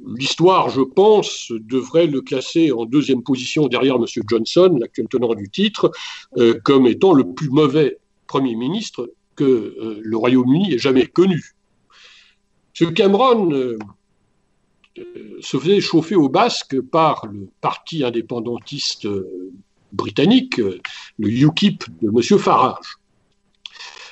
l'histoire, 0.05 0.69
je 0.69 0.81
pense, 0.81 1.51
devrait 1.51 2.07
le 2.07 2.21
classer 2.21 2.71
en 2.71 2.85
deuxième 2.85 3.23
position 3.23 3.67
derrière 3.67 3.95
M. 3.95 4.05
Johnson, 4.29 4.77
l'actuel 4.79 5.07
tenant 5.07 5.33
du 5.33 5.49
titre, 5.49 5.91
euh, 6.37 6.59
comme 6.63 6.87
étant 6.87 7.13
le 7.13 7.33
plus 7.33 7.49
mauvais 7.49 7.97
Premier 8.27 8.55
ministre 8.55 9.11
que 9.35 9.99
le 10.01 10.17
Royaume-Uni 10.17 10.73
ait 10.73 10.77
jamais 10.77 11.05
connu. 11.05 11.53
M. 12.79 12.93
Cameron 12.93 13.77
euh, 14.97 15.39
se 15.39 15.57
faisait 15.57 15.79
chauffer 15.79 16.15
au 16.15 16.27
basque 16.27 16.79
par 16.81 17.25
le 17.25 17.47
parti 17.61 18.03
indépendantiste 18.03 19.05
euh, 19.05 19.51
britannique, 19.93 20.59
euh, 20.59 20.79
le 21.17 21.29
UKIP 21.29 21.85
de 22.01 22.09
M. 22.09 22.39
Farage. 22.39 22.97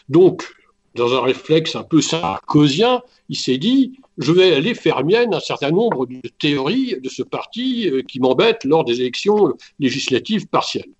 Donc, 0.07 0.49
dans 0.95 1.14
un 1.14 1.22
réflexe 1.22 1.76
un 1.76 1.84
peu 1.84 2.01
sarkozien, 2.01 3.01
il 3.27 3.35
s'est 3.35 3.57
dit 3.57 3.99
je 4.20 4.32
vais 4.32 4.54
aller 4.54 4.76
faire 4.76 5.04
mienne 5.04 5.34
un 5.34 5.40
certain 5.40 5.72
nombre 5.72 6.06
de 6.06 6.22
théories 6.38 6.96
de 7.02 7.10
ce 7.10 7.24
parti 7.24 7.91
qui 8.08 8.20
m'embêtent 8.20 8.66
lors 8.66 8.84
des 8.84 9.02
élections 9.02 9.54
législatives 9.80 10.48
partielles. 10.48 10.91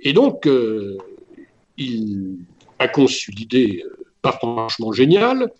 Et 0.00 0.12
donc, 0.12 0.48
il 1.76 2.38
a 2.78 2.88
conçu 2.88 3.32
l'idée, 3.32 3.84
pas 4.22 4.32
franchement 4.32 4.92
géniale, 4.92 5.50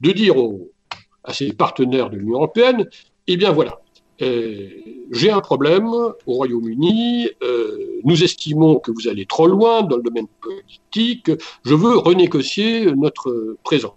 de 0.00 0.12
dire 0.12 0.36
aux, 0.36 0.70
à 1.24 1.32
ses 1.32 1.52
partenaires 1.52 2.10
de 2.10 2.16
l'Union 2.16 2.36
européenne, 2.36 2.88
eh 3.26 3.36
bien 3.36 3.52
voilà, 3.52 3.80
euh, 4.22 4.68
j'ai 5.10 5.30
un 5.30 5.40
problème 5.40 5.88
au 5.88 6.14
Royaume-Uni, 6.26 7.28
euh, 7.42 8.00
nous 8.04 8.24
estimons 8.24 8.78
que 8.78 8.90
vous 8.90 9.08
allez 9.08 9.26
trop 9.26 9.46
loin 9.46 9.82
dans 9.82 9.96
le 9.96 10.02
domaine 10.02 10.28
politique, 10.40 11.30
je 11.64 11.74
veux 11.74 11.98
renégocier 11.98 12.86
notre 12.92 13.56
présence. 13.62 13.94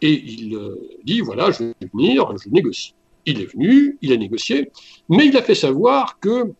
Et 0.00 0.12
il 0.12 0.54
euh, 0.54 0.76
dit, 1.04 1.20
voilà, 1.20 1.50
je 1.50 1.64
vais 1.64 1.74
venir, 1.92 2.30
je 2.42 2.48
négocie. 2.50 2.94
Il 3.26 3.40
est 3.40 3.52
venu, 3.52 3.98
il 4.00 4.12
a 4.12 4.16
négocié, 4.16 4.70
mais 5.08 5.26
il 5.26 5.36
a 5.36 5.42
fait 5.42 5.54
savoir 5.54 6.18
que, 6.20 6.52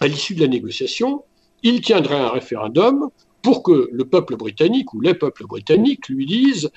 à 0.00 0.08
l'issue 0.08 0.34
de 0.34 0.40
la 0.40 0.48
négociation, 0.48 1.22
il 1.62 1.80
tiendrait 1.80 2.18
un 2.18 2.30
référendum 2.30 3.10
pour 3.42 3.62
que 3.62 3.88
le 3.92 4.04
peuple 4.04 4.36
britannique 4.36 4.94
ou 4.94 5.00
les 5.00 5.14
peuples 5.14 5.46
britanniques 5.46 6.08
lui 6.08 6.26
disent 6.26 6.70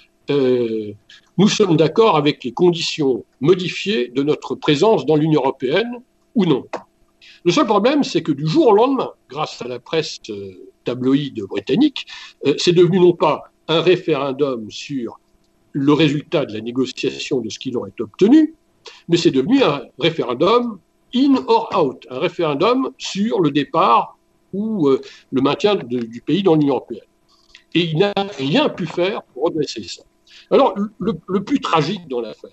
nous 1.37 1.49
sommes 1.49 1.77
d'accord 1.77 2.15
avec 2.15 2.43
les 2.43 2.51
conditions 2.51 3.25
modifiées 3.41 4.07
de 4.09 4.23
notre 4.23 4.55
présence 4.55 5.05
dans 5.05 5.15
l'Union 5.15 5.41
européenne 5.41 6.01
ou 6.33 6.45
non. 6.45 6.65
Le 7.43 7.51
seul 7.51 7.65
problème, 7.65 8.03
c'est 8.03 8.23
que 8.23 8.31
du 8.31 8.47
jour 8.47 8.67
au 8.67 8.73
lendemain, 8.73 9.11
grâce 9.29 9.61
à 9.61 9.67
la 9.67 9.79
presse 9.79 10.19
euh, 10.29 10.71
tabloïde 10.83 11.41
britannique, 11.43 12.05
euh, 12.45 12.55
c'est 12.57 12.71
devenu 12.71 12.99
non 12.99 13.13
pas 13.13 13.43
un 13.67 13.81
référendum 13.81 14.69
sur 14.71 15.19
le 15.77 15.91
résultat 15.91 16.45
de 16.45 16.53
la 16.53 16.61
négociation 16.61 17.41
de 17.41 17.49
ce 17.49 17.59
qu'il 17.59 17.75
aurait 17.75 17.91
obtenu, 17.99 18.55
mais 19.09 19.17
c'est 19.17 19.31
devenu 19.31 19.61
un 19.61 19.81
référendum 19.99 20.79
in 21.13 21.35
or 21.47 21.69
out, 21.77 22.07
un 22.09 22.19
référendum 22.19 22.91
sur 22.97 23.41
le 23.41 23.51
départ 23.51 24.17
ou 24.53 24.87
euh, 24.87 25.01
le 25.33 25.41
maintien 25.41 25.75
du 25.75 26.21
pays 26.21 26.43
dans 26.43 26.55
l'Union 26.55 26.75
européenne. 26.75 27.01
Et 27.73 27.81
il 27.81 27.97
n'a 27.97 28.13
rien 28.37 28.69
pu 28.69 28.87
faire 28.87 29.21
pour 29.23 29.43
redresser 29.43 29.83
ça. 29.83 30.03
Alors, 30.49 30.75
le, 30.97 31.43
plus 31.43 31.59
tragique 31.59 32.07
dans 32.07 32.21
l'affaire, 32.21 32.51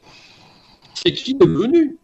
c'est 0.92 1.12
qu'il 1.12 1.36
est 1.40 1.46
venu 1.46 1.96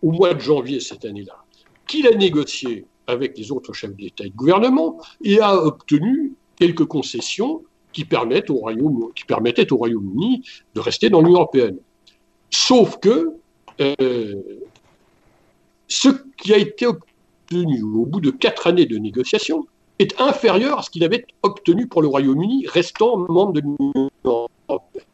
au 0.00 0.12
mois 0.12 0.32
de 0.32 0.40
janvier 0.40 0.80
cette 0.80 1.04
année-là, 1.04 1.44
qu'il 1.86 2.06
a 2.06 2.12
négocié 2.12 2.86
avec 3.06 3.36
les 3.36 3.52
autres 3.52 3.74
chefs 3.74 3.94
d'État 3.94 4.24
et 4.24 4.30
de 4.30 4.34
gouvernement 4.34 4.98
et 5.22 5.40
a 5.40 5.62
obtenu 5.62 6.32
quelques 6.56 6.86
concessions 6.86 7.64
qui, 8.04 8.50
au 8.50 8.54
Royaume, 8.54 9.12
qui 9.14 9.24
permettaient 9.24 9.72
au 9.72 9.76
Royaume-Uni 9.76 10.44
de 10.74 10.80
rester 10.80 11.10
dans 11.10 11.20
l'Union 11.20 11.38
européenne. 11.38 11.78
Sauf 12.50 12.98
que 12.98 13.32
euh, 13.80 14.34
ce 15.86 16.08
qui 16.36 16.52
a 16.52 16.58
été 16.58 16.86
obtenu 16.86 17.82
au 17.82 18.06
bout 18.06 18.20
de 18.20 18.30
quatre 18.30 18.66
années 18.66 18.86
de 18.86 18.98
négociations 18.98 19.66
est 19.98 20.20
inférieur 20.20 20.78
à 20.78 20.82
ce 20.82 20.90
qu'il 20.90 21.04
avait 21.04 21.26
obtenu 21.42 21.86
pour 21.88 22.02
le 22.02 22.08
Royaume-Uni 22.08 22.66
restant 22.68 23.16
membre 23.16 23.54
de 23.54 23.60
l'Union 23.60 24.10
européenne 24.24 25.04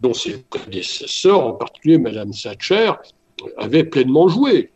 dont 0.00 0.14
ses 0.14 0.42
prédécesseurs, 0.42 1.46
en 1.46 1.52
particulier 1.52 1.98
Mme 1.98 2.32
Thatcher, 2.32 2.92
avaient 3.56 3.84
pleinement 3.84 4.28
joué. 4.28 4.70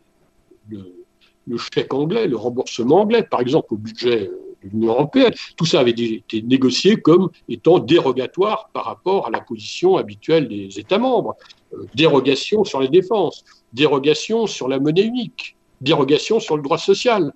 Le, 0.69 1.57
chèque 1.57 1.93
anglais, 1.93 2.27
le 2.27 2.37
remboursement 2.37 3.01
anglais, 3.01 3.23
par 3.23 3.41
exemple, 3.41 3.73
au 3.73 3.77
budget 3.77 4.31
l'Union 4.71 4.93
européenne, 4.93 5.33
tout 5.55 5.65
ça 5.65 5.79
avait 5.79 5.91
été 5.91 6.41
négocié 6.41 6.97
comme 6.97 7.29
étant 7.49 7.79
dérogatoire 7.79 8.69
par 8.73 8.85
rapport 8.85 9.27
à 9.27 9.29
la 9.29 9.41
position 9.41 9.97
habituelle 9.97 10.47
des 10.47 10.79
États 10.79 10.97
membres. 10.97 11.35
Euh, 11.73 11.85
dérogation 11.95 12.63
sur 12.63 12.79
les 12.79 12.89
défenses, 12.89 13.43
dérogation 13.73 14.47
sur 14.47 14.67
la 14.67 14.79
monnaie 14.79 15.03
unique, 15.03 15.55
dérogation 15.81 16.39
sur 16.39 16.55
le 16.57 16.63
droit 16.63 16.77
social. 16.77 17.33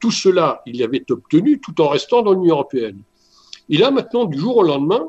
Tout 0.00 0.10
cela, 0.10 0.62
il 0.66 0.82
avait 0.82 1.04
obtenu 1.10 1.60
tout 1.60 1.80
en 1.80 1.88
restant 1.88 2.22
dans 2.22 2.32
l'Union 2.32 2.54
européenne. 2.54 3.00
Et 3.68 3.78
là, 3.78 3.90
maintenant, 3.90 4.24
du 4.24 4.38
jour 4.38 4.58
au 4.58 4.62
lendemain, 4.62 5.08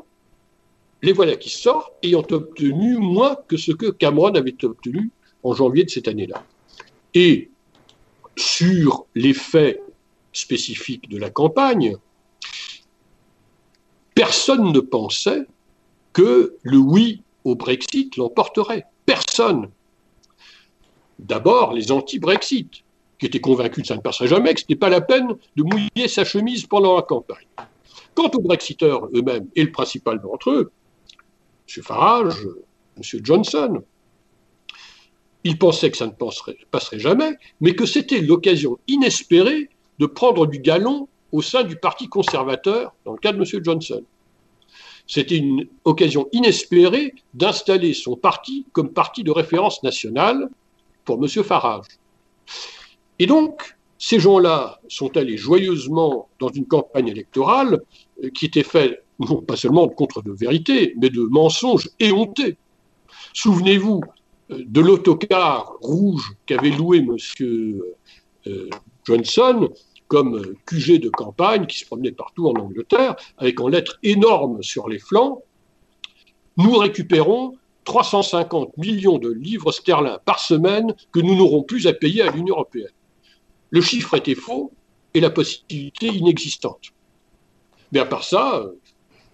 les 1.02 1.12
voilà 1.12 1.36
qui 1.36 1.50
sortent 1.50 1.92
ayant 2.02 2.24
obtenu 2.30 2.96
moins 2.96 3.36
que 3.48 3.56
ce 3.56 3.72
que 3.72 3.90
Cameron 3.90 4.34
avait 4.34 4.64
obtenu 4.64 5.10
en 5.42 5.52
janvier 5.54 5.84
de 5.84 5.90
cette 5.90 6.08
année-là. 6.08 6.42
Et 7.14 7.50
sur 8.36 9.06
les 9.14 9.34
faits 9.34 9.82
spécifiques 10.36 11.08
de 11.08 11.18
la 11.18 11.30
campagne, 11.30 11.96
personne 14.14 14.72
ne 14.72 14.80
pensait 14.80 15.46
que 16.12 16.56
le 16.62 16.78
oui 16.78 17.22
au 17.44 17.54
Brexit 17.54 18.16
l'emporterait. 18.16 18.86
Personne. 19.04 19.70
D'abord, 21.18 21.72
les 21.72 21.92
anti-Brexit, 21.92 22.82
qui 23.18 23.26
étaient 23.26 23.40
convaincus 23.40 23.82
que 23.82 23.88
ça 23.88 23.96
ne 23.96 24.00
passerait 24.00 24.28
jamais, 24.28 24.52
que 24.52 24.60
ce 24.60 24.64
n'était 24.64 24.78
pas 24.78 24.88
la 24.88 25.00
peine 25.00 25.28
de 25.56 25.62
mouiller 25.62 26.08
sa 26.08 26.24
chemise 26.24 26.66
pendant 26.66 26.96
la 26.96 27.02
campagne. 27.02 27.46
Quant 28.14 28.30
aux 28.34 28.40
Brexiteurs 28.40 29.08
eux-mêmes, 29.14 29.48
et 29.54 29.64
le 29.64 29.72
principal 29.72 30.20
d'entre 30.20 30.50
eux, 30.50 30.72
M. 31.68 31.82
Farage, 31.82 32.46
M. 32.96 33.02
Johnson, 33.22 33.82
ils 35.44 35.58
pensaient 35.58 35.90
que 35.90 35.96
ça 35.96 36.06
ne 36.06 36.12
passerait, 36.12 36.58
passerait 36.70 36.98
jamais, 36.98 37.36
mais 37.60 37.74
que 37.74 37.86
c'était 37.86 38.20
l'occasion 38.20 38.78
inespérée 38.88 39.70
de 39.98 40.06
prendre 40.06 40.46
du 40.46 40.58
galon 40.58 41.08
au 41.32 41.42
sein 41.42 41.64
du 41.64 41.76
Parti 41.76 42.08
conservateur, 42.08 42.94
dans 43.04 43.12
le 43.12 43.18
cas 43.18 43.32
de 43.32 43.38
M. 43.38 43.64
Johnson. 43.64 44.02
C'était 45.06 45.36
une 45.36 45.66
occasion 45.84 46.28
inespérée 46.32 47.14
d'installer 47.34 47.94
son 47.94 48.16
parti 48.16 48.66
comme 48.72 48.92
parti 48.92 49.22
de 49.22 49.30
référence 49.30 49.82
nationale 49.82 50.48
pour 51.04 51.22
M. 51.22 51.28
Farage. 51.44 51.86
Et 53.18 53.26
donc, 53.26 53.76
ces 53.98 54.18
gens-là 54.18 54.80
sont 54.88 55.16
allés 55.16 55.36
joyeusement 55.36 56.28
dans 56.38 56.48
une 56.48 56.66
campagne 56.66 57.08
électorale 57.08 57.80
euh, 58.22 58.30
qui 58.30 58.46
était 58.46 58.62
faite 58.62 59.02
non 59.18 59.40
pas 59.40 59.56
seulement 59.56 59.86
de 59.86 59.94
contre 59.94 60.22
de 60.22 60.32
vérité, 60.32 60.94
mais 60.98 61.08
de 61.08 61.22
mensonges 61.22 61.88
éhontés. 61.98 62.58
Souvenez-vous 63.32 64.02
euh, 64.50 64.62
de 64.66 64.80
l'autocar 64.80 65.72
rouge 65.80 66.34
qu'avait 66.44 66.70
loué 66.70 66.98
M. 66.98 67.16
Euh, 68.46 68.70
Johnson 69.04 69.70
comme 70.08 70.54
QG 70.66 71.00
de 71.00 71.08
campagne 71.08 71.66
qui 71.66 71.78
se 71.78 71.86
promenait 71.86 72.12
partout 72.12 72.48
en 72.48 72.54
Angleterre, 72.54 73.16
avec 73.38 73.60
en 73.60 73.68
lettres 73.68 73.98
énormes 74.02 74.62
sur 74.62 74.88
les 74.88 74.98
flancs, 74.98 75.42
nous 76.56 76.76
récupérons 76.76 77.56
350 77.84 78.76
millions 78.76 79.18
de 79.18 79.30
livres 79.30 79.72
sterling 79.72 80.16
par 80.24 80.38
semaine 80.38 80.94
que 81.12 81.20
nous 81.20 81.36
n'aurons 81.36 81.62
plus 81.62 81.86
à 81.86 81.92
payer 81.92 82.22
à 82.22 82.30
l'Union 82.30 82.54
européenne. 82.54 82.90
Le 83.70 83.80
chiffre 83.80 84.14
était 84.14 84.34
faux 84.34 84.72
et 85.14 85.20
la 85.20 85.30
possibilité 85.30 86.06
inexistante. 86.06 86.92
Mais 87.92 88.00
à 88.00 88.04
part 88.04 88.24
ça, 88.24 88.64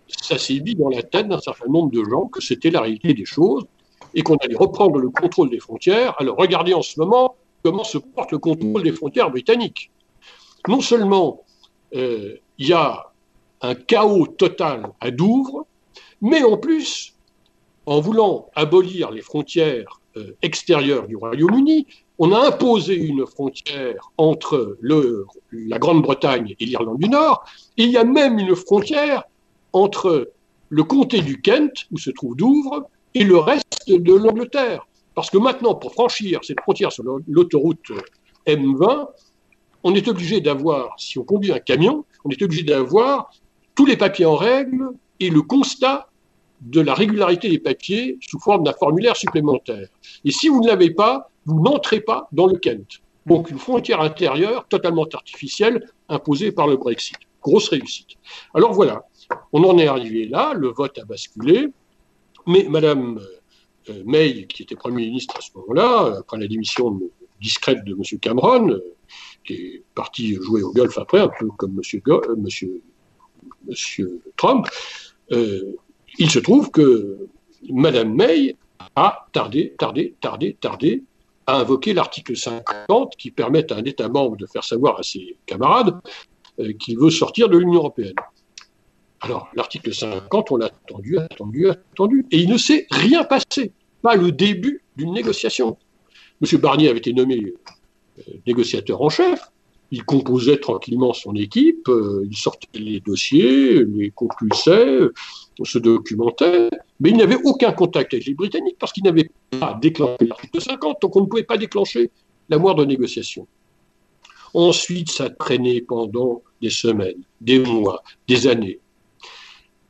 ça 0.09 0.39
s'est 0.39 0.61
mis 0.61 0.75
dans 0.75 0.89
la 0.89 1.03
tête 1.03 1.29
d'un 1.29 1.41
certain 1.41 1.69
nombre 1.69 1.91
de 1.91 2.03
gens 2.05 2.27
que 2.27 2.43
c'était 2.43 2.71
la 2.71 2.83
réalité 2.83 3.15
des 3.15 3.25
choses 3.25 3.65
et 4.15 4.23
qu'on 4.23 4.37
allait 4.37 4.57
reprendre 4.57 4.99
le 4.99 5.09
contrôle 5.09 5.51
des 5.51 5.61
frontières. 5.61 6.15
Alors 6.19 6.37
regardez 6.37 6.75
en 6.75 6.83
ce 6.83 7.01
moment 7.01 7.37
comment 7.65 7.85
se 7.85 7.99
porte 7.99 8.33
le 8.33 8.39
contrôle 8.39 8.83
des 8.83 8.93
frontières 8.93 9.31
britanniques 9.31 9.91
non 10.69 10.81
seulement 10.81 11.43
euh, 11.95 12.37
il 12.59 12.69
y 12.69 12.73
a 12.73 13.13
un 13.61 13.75
chaos 13.75 14.27
total 14.27 14.93
à 15.01 15.11
Douvres, 15.11 15.67
mais 16.21 16.43
en 16.43 16.57
plus, 16.57 17.15
en 17.87 18.01
voulant 18.01 18.49
abolir 18.55 19.11
les 19.11 19.23
frontières 19.23 20.01
euh, 20.17 20.37
extérieures 20.43 21.07
du 21.07 21.17
Royaume-Uni, 21.17 21.87
on 22.19 22.33
a 22.33 22.47
imposé 22.47 22.95
une 22.95 23.27
frontière 23.27 24.13
entre 24.17 24.79
la 25.51 25.79
Grande-Bretagne 25.79 26.55
et 26.61 26.65
l'Irlande 26.65 26.99
du 26.99 27.09
Nord, 27.09 27.45
et 27.77 27.85
il 27.85 27.91
y 27.91 27.97
a 27.97 28.05
même 28.05 28.39
une 28.39 28.55
frontière 28.55 29.25
entre 29.73 30.31
le 30.69 30.85
comté 30.85 31.21
du 31.23 31.41
Kent, 31.41 31.87
où 31.91 31.99
se 31.99 32.11
trouve 32.11 32.37
Douvres, 32.37 32.85
et 33.15 33.25
le 33.25 33.39
reste 33.39 33.89
de 33.89 34.15
l'Angleterre. 34.15 34.87
Parce 35.15 35.31
que 35.31 35.39
maintenant, 35.39 35.75
pour 35.75 35.93
franchir 35.93 36.41
cette 36.43 36.61
frontière 36.61 36.93
sur 36.93 37.05
l'autoroute 37.27 37.91
M20, 38.47 39.09
on 39.85 39.95
est 39.95 40.09
obligé 40.09 40.41
d'avoir, 40.41 40.95
si 40.99 41.19
on 41.19 41.25
conduit 41.25 41.53
un 41.53 41.59
camion, 41.59 42.05
on 42.25 42.31
est 42.31 42.43
obligé 42.43 42.63
d'avoir 42.63 43.31
tous 43.75 43.87
les 43.87 43.97
papiers 43.97 44.27
en 44.27 44.37
règle 44.37 44.91
et 45.21 45.31
le 45.31 45.43
constat 45.43 46.09
de 46.61 46.81
la 46.81 46.95
régularité 46.95 47.49
des 47.49 47.59
papiers 47.59 48.19
sous 48.21 48.39
forme 48.39 48.65
d'un 48.65 48.73
formulaire 48.73 49.17
supplémentaire. 49.17 49.89
Et 50.25 50.31
si 50.31 50.49
vous 50.49 50.63
ne 50.63 50.69
l'avez 50.69 50.91
pas, 50.91 51.29
vous 51.45 51.61
n'entrez 51.61 52.01
pas 52.01 52.29
dans 52.33 52.47
le 52.47 52.57
Kent. 52.59 53.01
Donc 53.27 53.51
une 53.51 53.59
frontière 53.59 54.01
intérieure 54.01 54.67
totalement 54.69 55.07
artificielle 55.13 55.89
imposée 56.09 56.53
par 56.53 56.67
le 56.67 56.77
Brexit. 56.77 57.17
Grosse 57.43 57.69
réussite. 57.69 58.11
Alors 58.55 58.73
voilà, 58.73 59.03
on 59.53 59.65
en 59.65 59.79
est 59.79 59.87
arrivé 59.89 60.27
là, 60.27 60.55
le 60.55 60.69
vote 60.69 60.99
a 60.99 61.05
basculé, 61.05 61.69
mais 62.47 62.67
Madame 62.69 63.21
euh, 63.89 64.03
May, 64.05 64.47
qui 64.47 64.63
était 64.63 64.77
Premier 64.77 65.07
ministre 65.07 65.37
à 65.39 65.41
ce 65.41 65.51
moment-là, 65.57 66.19
après 66.21 66.39
la 66.39 66.47
démission 66.47 67.01
discrète 67.41 67.85
de 67.85 67.93
M. 67.93 68.19
Cameron, 68.21 68.79
qui 69.45 69.55
est 69.55 69.83
parti 69.95 70.35
jouer 70.35 70.63
au 70.63 70.73
golf 70.73 70.97
après, 70.99 71.21
un 71.21 71.29
peu 71.29 71.49
comme 71.57 71.75
Monsieur, 71.75 72.03
euh, 74.01 74.23
Trump, 74.37 74.67
euh, 75.33 75.77
il 76.19 76.31
se 76.31 76.39
trouve 76.39 76.71
que 76.71 77.29
Madame 77.71 78.15
May 78.15 78.57
a 78.97 79.27
tardé, 79.33 79.75
tardé, 79.79 80.15
tardé, 80.21 80.57
tardé 80.61 81.03
à 81.47 81.59
invoquer 81.59 81.95
l'article 81.95 82.37
50 82.37 83.17
qui 83.17 83.31
permet 83.31 83.71
à 83.73 83.77
un 83.77 83.85
État 83.85 84.09
membre 84.09 84.37
de 84.37 84.47
faire 84.47 84.65
savoir 84.65 84.99
à 84.99 85.03
ses 85.03 85.37
camarades 85.47 86.01
euh, 86.61 86.73
qu'il 86.75 86.99
veut 86.99 87.11
sortir 87.11 87.49
de 87.49 87.59
l'Union 87.59 87.81
européenne. 87.81 88.15
Alors, 89.21 89.49
l'article 89.55 89.95
50, 89.95 90.51
on 90.51 90.57
l'a 90.57 90.67
attendu, 90.67 91.19
attendu, 91.19 91.69
attendu, 91.69 92.27
et 92.31 92.39
il 92.39 92.51
ne 92.51 92.59
s'est 92.59 92.87
rien 92.91 93.23
passé, 93.25 93.73
pas 94.03 94.17
le 94.17 94.33
début 94.33 94.83
d'une 94.97 95.13
négociation. 95.13 95.79
M. 96.43 96.59
Barnier 96.59 96.89
avait 96.89 96.99
été 96.99 97.13
nommé 97.13 97.41
négociateur 98.47 99.03
en 99.03 99.09
chef. 99.09 99.41
Il 99.91 100.05
composait 100.05 100.57
tranquillement 100.57 101.13
son 101.13 101.35
équipe, 101.35 101.87
euh, 101.89 102.27
il 102.31 102.35
sortait 102.35 102.79
les 102.79 103.01
dossiers, 103.01 103.85
les 103.85 104.11
concluait, 104.11 105.11
se 105.63 105.79
documentait, 105.79 106.71
mais 106.99 107.11
il 107.11 107.19
n'avait 107.19 107.39
aucun 107.45 107.73
contact 107.73 108.15
avec 108.15 108.27
les 108.27 108.35
Britanniques 108.35 108.77
parce 108.79 108.93
qu'il 108.93 109.05
n'avait 109.05 109.31
pas 109.51 109.79
déclenché 109.81 110.27
l'article 110.27 110.61
50, 110.63 111.03
donc 111.03 111.15
on 111.15 111.21
ne 111.21 111.27
pouvait 111.27 111.43
pas 111.43 111.59
déclencher 111.59 112.11
la 112.49 112.59
moindre 112.59 112.87
négociation. 112.87 113.47
Ensuite, 114.55 115.11
ça 115.11 115.31
traînait 115.31 115.81
pendant 115.81 116.43
des 116.61 116.71
semaines, 116.71 117.23
des 117.41 117.59
mois, 117.59 118.03
des 118.29 118.47
années. 118.47 118.81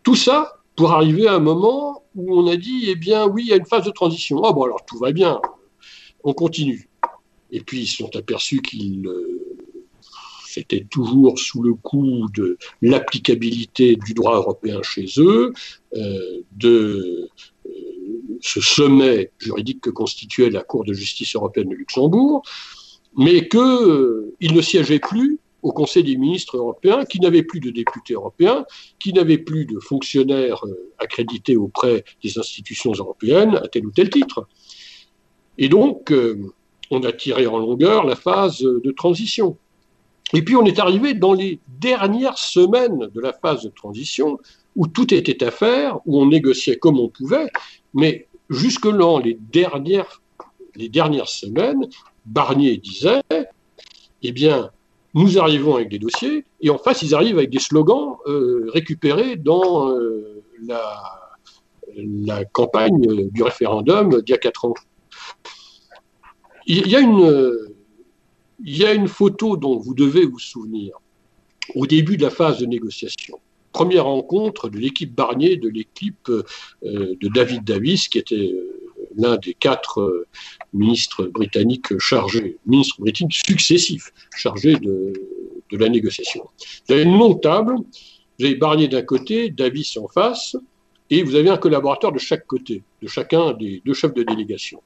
Tout 0.03 0.17
ça 0.17 0.53
pour 0.77 0.93
arriver 0.93 1.27
à 1.27 1.35
un 1.35 1.41
moment 1.41 2.03
où 2.15 2.41
on 2.41 2.47
a 2.49 2.57
dit, 2.57 2.87
eh 2.89 2.95
bien 2.95 3.27
oui, 3.27 3.45
il 3.45 3.49
y 3.49 3.53
a 3.53 3.57
une 3.57 3.67
phase 3.67 3.85
de 3.85 3.91
transition. 3.91 4.43
Ah 4.45 4.53
bon, 4.53 4.65
alors 4.65 4.85
tout 4.85 4.99
va 4.99 5.13
bien, 5.13 5.41
on 6.25 6.33
continue. 6.33 6.89
Et 7.53 7.61
puis 7.61 7.83
ils 7.83 7.87
se 7.87 7.99
sont 7.99 8.17
aperçus 8.17 8.63
qu'ils 8.63 9.07
étaient 10.57 10.83
euh, 10.83 10.87
toujours 10.91 11.39
sous 11.39 11.63
le 11.63 11.75
coup 11.75 12.27
de 12.35 12.57
l'applicabilité 12.81 13.97
du 13.97 14.15
droit 14.15 14.37
européen 14.37 14.83
chez 14.83 15.07
eux, 15.19 15.53
euh, 15.95 16.41
de 16.53 17.29
euh, 17.67 17.71
ce 18.41 18.61
sommet 18.61 19.31
juridique 19.39 19.83
que 19.83 19.91
constituait 19.91 20.51
la 20.51 20.63
Cour 20.63 20.85
de 20.85 20.95
justice 20.95 21.37
européenne 21.37 21.69
de 21.69 21.75
Luxembourg, 21.75 22.43
mais 23.17 23.47
qu'ils 23.49 24.55
ne 24.55 24.61
siégeaient 24.63 24.99
plus 24.99 25.39
au 25.61 25.71
Conseil 25.71 26.03
des 26.03 26.17
ministres 26.17 26.57
européens, 26.57 27.05
qui 27.05 27.21
n'avaient 27.21 27.45
plus 27.45 27.61
de 27.61 27.71
députés 27.71 28.15
européens, 28.15 28.65
qui 28.99 29.13
n'avaient 29.13 29.39
plus 29.39 29.65
de 29.65 29.79
fonctionnaires 29.79 30.65
accrédités 30.99 31.57
auprès 31.57 32.03
des 32.25 32.37
institutions 32.37 32.91
européennes 32.91 33.55
à 33.63 33.69
tel 33.69 33.87
ou 33.87 33.93
tel 33.93 34.11
titre. 34.11 34.49
Et 35.59 35.69
donc, 35.69 36.13
on 36.93 37.03
a 37.05 37.13
tiré 37.13 37.47
en 37.47 37.59
longueur 37.59 38.05
la 38.05 38.17
phase 38.17 38.61
de 38.61 38.91
transition. 38.93 39.57
Et 40.35 40.43
puis 40.43 40.57
on 40.57 40.65
est 40.65 40.79
arrivé 40.79 41.15
dans 41.15 41.33
les 41.33 41.59
dernières 41.81 42.39
semaines 42.39 43.11
de 43.15 43.21
la 43.21 43.33
phase 43.33 43.63
de 43.65 43.71
transition 43.71 44.39
où 44.77 44.87
tout 44.87 45.13
était 45.13 45.43
à 45.43 45.51
faire, 45.51 45.99
où 46.07 46.21
on 46.21 46.27
négociait 46.27 46.77
comme 46.77 47.01
on 47.01 47.09
pouvait, 47.09 47.49
mais 47.95 48.29
jusque-là, 48.51 49.21
les 49.21 49.39
dernières, 49.53 50.23
les 50.77 50.89
dernières 50.89 51.29
semaines, 51.29 51.89
Barnier 52.27 52.77
disait, 52.77 53.23
eh 54.23 54.33
bien, 54.33 54.71
nous 55.15 55.39
arrivons 55.39 55.77
avec 55.77 55.89
des 55.89 55.99
dossiers, 55.99 56.45
et 56.61 56.71
en 56.71 56.79
face, 56.79 57.03
ils 57.03 57.15
arrivent 57.15 57.39
avec 57.39 57.51
des 57.51 57.59
slogans 57.59 58.17
euh, 58.27 58.71
récupérés 58.73 59.37
dans 59.37 59.91
euh, 59.91 60.43
la, 60.67 60.83
la 61.97 62.45
campagne 62.45 63.29
du 63.31 63.43
référendum 63.43 64.23
d'il 64.23 64.33
y 64.33 64.35
a 64.35 64.39
quatre 64.39 64.65
ans. 64.67 64.75
Il 66.67 66.87
y, 66.87 66.97
a 68.85 68.93
une, 68.93 69.09
photo 69.09 69.57
dont 69.57 69.79
vous 69.79 69.95
devez 69.95 70.25
vous 70.25 70.39
souvenir 70.39 70.97
au 71.75 71.87
début 71.87 72.17
de 72.17 72.23
la 72.23 72.31
phase 72.31 72.59
de 72.59 72.67
négociation. 72.67 73.41
Première 73.73 74.05
rencontre 74.05 74.69
de 74.69 74.79
l'équipe 74.79 75.15
Barnier, 75.15 75.57
de 75.57 75.69
l'équipe 75.69 76.29
euh, 76.29 76.45
de 76.83 77.29
David 77.35 77.65
Davis, 77.65 78.09
qui 78.09 78.19
était 78.19 78.53
euh, 78.53 78.83
l'un 79.17 79.37
des 79.39 79.55
quatre 79.55 80.01
euh, 80.01 80.27
ministres 80.75 81.25
britanniques 81.25 81.99
chargés, 81.99 82.59
ministres 82.67 83.01
britanniques 83.01 83.41
successifs, 83.47 84.13
chargés 84.37 84.77
de, 84.77 85.13
de 85.71 85.77
la 85.79 85.89
négociation. 85.89 86.45
Vous 86.87 86.95
avez 86.95 87.03
une 87.03 87.19
longue 87.19 87.41
table, 87.41 87.77
vous 88.39 88.45
avez 88.45 88.55
Barnier 88.57 88.89
d'un 88.89 89.03
côté, 89.03 89.51
Davis 89.51 89.97
en 89.97 90.07
face, 90.07 90.57
et 91.11 91.23
vous 91.23 91.35
avez 91.35 91.51
un 91.51 91.59
collaborateur 91.59 92.13
de 92.13 92.19
chaque 92.19 92.47
côté, 92.47 92.83
de 93.01 93.09
chacun 93.09 93.53
des 93.53 93.83
deux 93.85 93.95
chefs 93.95 94.15
de 94.15 94.23
délégation. 94.23 94.83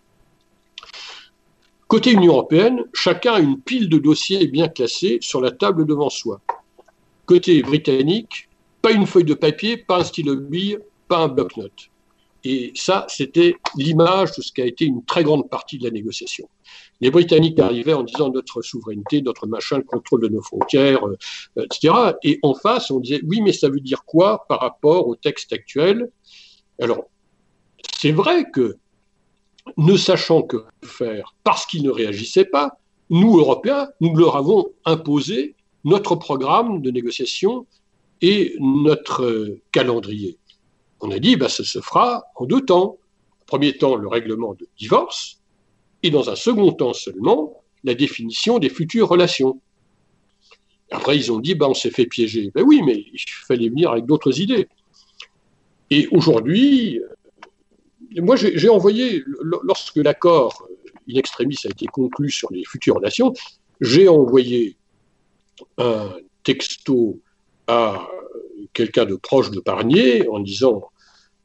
Côté 1.88 2.12
Union 2.12 2.32
européenne, 2.32 2.82
chacun 2.92 3.34
a 3.34 3.40
une 3.40 3.60
pile 3.60 3.88
de 3.88 3.98
dossiers 3.98 4.48
bien 4.48 4.66
classés 4.66 5.18
sur 5.20 5.40
la 5.40 5.52
table 5.52 5.86
devant 5.86 6.10
soi. 6.10 6.40
Côté 7.26 7.62
britannique, 7.62 8.48
pas 8.82 8.90
une 8.90 9.06
feuille 9.06 9.24
de 9.24 9.34
papier, 9.34 9.76
pas 9.76 10.00
un 10.00 10.04
stylo 10.04 10.36
bille, 10.36 10.78
pas 11.06 11.18
un 11.18 11.28
bloc-notes. 11.28 11.90
Et 12.42 12.72
ça, 12.74 13.06
c'était 13.08 13.56
l'image 13.76 14.32
de 14.36 14.42
ce 14.42 14.52
qui 14.52 14.62
a 14.62 14.66
été 14.66 14.84
une 14.84 15.04
très 15.04 15.22
grande 15.22 15.48
partie 15.48 15.78
de 15.78 15.84
la 15.84 15.90
négociation. 15.90 16.48
Les 17.00 17.10
Britanniques 17.10 17.58
arrivaient 17.58 17.92
en 17.92 18.02
disant 18.02 18.30
notre 18.30 18.62
souveraineté, 18.62 19.22
notre 19.22 19.46
machin, 19.46 19.78
le 19.78 19.84
contrôle 19.84 20.22
de 20.22 20.28
nos 20.28 20.42
frontières, 20.42 21.06
euh, 21.06 21.16
etc. 21.64 21.94
Et 22.22 22.38
en 22.42 22.54
face, 22.54 22.90
on 22.90 22.98
disait 22.98 23.20
oui, 23.24 23.40
mais 23.42 23.52
ça 23.52 23.68
veut 23.68 23.80
dire 23.80 24.04
quoi 24.04 24.44
par 24.48 24.60
rapport 24.60 25.06
au 25.06 25.14
texte 25.14 25.52
actuel? 25.52 26.10
Alors, 26.80 27.04
c'est 27.96 28.12
vrai 28.12 28.50
que 28.50 28.76
ne 29.76 29.97
sachant 29.97 30.43
que 30.43 30.64
faire 30.82 31.34
parce 31.44 31.66
qu'ils 31.66 31.82
ne 31.82 31.90
réagissaient 31.90 32.44
pas, 32.44 32.78
nous, 33.10 33.38
Européens, 33.38 33.88
nous 34.01 34.14
leur 34.16 34.36
avons 34.36 34.66
imposé 34.84 35.55
notre 35.84 36.16
programme 36.16 36.82
de 36.82 36.90
négociation 36.90 37.66
et 38.20 38.56
notre 38.59 39.24
euh, 39.24 39.60
calendrier 39.72 40.38
on 41.01 41.10
a 41.10 41.18
dit, 41.18 41.36
bah, 41.36 41.48
ça 41.48 41.64
se 41.64 41.80
fera 41.80 42.24
en 42.36 42.47
deux 42.47 42.64
temps. 42.64 42.98
Premier 43.47 43.76
temps, 43.76 43.97
le 43.97 44.09
règlement 44.09 44.55
de 44.55 44.66
divorce, 44.78 45.40
et 46.02 46.10
dans 46.10 46.30
un 46.30 46.36
second 46.36 46.72
temps 46.72 46.94
seulement, 46.94 47.62
la 47.84 47.94
définition 47.94 48.59
des 48.59 48.68
futures 48.68 49.09
relations. 49.09 49.60
Après, 50.90 51.16
ils 51.16 51.30
ont 51.30 51.38
dit, 51.38 51.55
bah, 51.55 51.68
on 51.68 51.74
s'est 51.74 51.90
fait 51.90 52.06
piéger. 52.06 52.51
Ben 52.55 52.64
oui, 52.64 52.82
mais 52.84 52.97
il 52.97 53.20
fallait 53.47 53.68
venir 53.68 53.90
avec 53.90 54.06
d'autres 54.06 54.40
idées. 54.40 54.68
Et 55.90 56.09
aujourd'hui, 56.10 57.01
moi, 58.22 58.36
j'ai 58.36 58.68
envoyé, 58.68 59.24
lorsque 59.62 59.97
l'accord 59.97 60.68
in 61.09 61.18
extremis 61.18 61.56
a 61.64 61.68
été 61.68 61.86
conclu 61.86 62.30
sur 62.30 62.51
les 62.51 62.64
futures 62.64 62.97
relations, 62.97 63.32
j'ai 63.80 64.09
envoyé 64.09 64.76
un 65.78 66.14
texto 66.43 67.20
à 67.66 68.09
quelqu'un 68.72 69.05
de 69.05 69.16
proche 69.16 69.51
de 69.51 69.60
Parnier 69.60 70.28
en 70.28 70.40
disant 70.40 70.90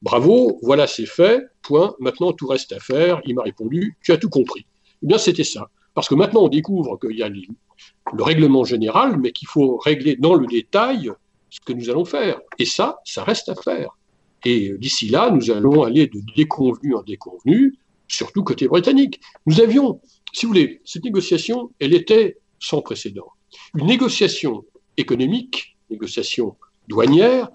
Bravo, 0.01 0.59
voilà 0.63 0.87
c'est 0.87 1.05
fait, 1.05 1.45
point, 1.61 1.95
maintenant 1.99 2.33
tout 2.33 2.47
reste 2.47 2.71
à 2.71 2.79
faire. 2.79 3.21
Il 3.25 3.35
m'a 3.35 3.43
répondu 3.43 3.97
Tu 4.01 4.11
as 4.11 4.17
tout 4.17 4.29
compris. 4.29 4.65
Eh 5.03 5.07
bien, 5.07 5.17
c'était 5.17 5.43
ça. 5.43 5.69
Parce 5.93 6.07
que 6.07 6.15
maintenant, 6.15 6.43
on 6.43 6.49
découvre 6.49 6.97
qu'il 6.97 7.17
y 7.17 7.23
a 7.23 7.29
le 7.29 8.23
règlement 8.23 8.63
général, 8.63 9.17
mais 9.17 9.31
qu'il 9.31 9.47
faut 9.47 9.77
régler 9.77 10.15
dans 10.15 10.35
le 10.35 10.47
détail 10.47 11.11
ce 11.49 11.59
que 11.59 11.73
nous 11.73 11.89
allons 11.89 12.05
faire. 12.05 12.39
Et 12.57 12.65
ça, 12.65 12.99
ça 13.03 13.23
reste 13.23 13.49
à 13.49 13.55
faire. 13.55 13.97
Et 14.45 14.73
d'ici 14.77 15.07
là, 15.09 15.29
nous 15.31 15.51
allons 15.51 15.83
aller 15.83 16.07
de 16.07 16.19
déconvenu 16.35 16.95
en 16.95 17.03
déconvenu, 17.03 17.77
surtout 18.07 18.43
côté 18.43 18.67
britannique. 18.67 19.21
Nous 19.45 19.61
avions, 19.61 20.01
si 20.33 20.45
vous 20.45 20.51
voulez, 20.51 20.81
cette 20.85 21.03
négociation, 21.03 21.71
elle 21.79 21.93
était 21.93 22.37
sans 22.59 22.81
précédent. 22.81 23.27
Une 23.75 23.85
négociation 23.85 24.65
économique, 24.97 25.77
négociation 25.89 26.55
douanière, 26.87 27.49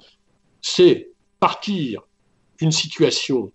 c'est 0.60 1.10
partir 1.40 2.02
d'une 2.58 2.72
situation 2.72 3.52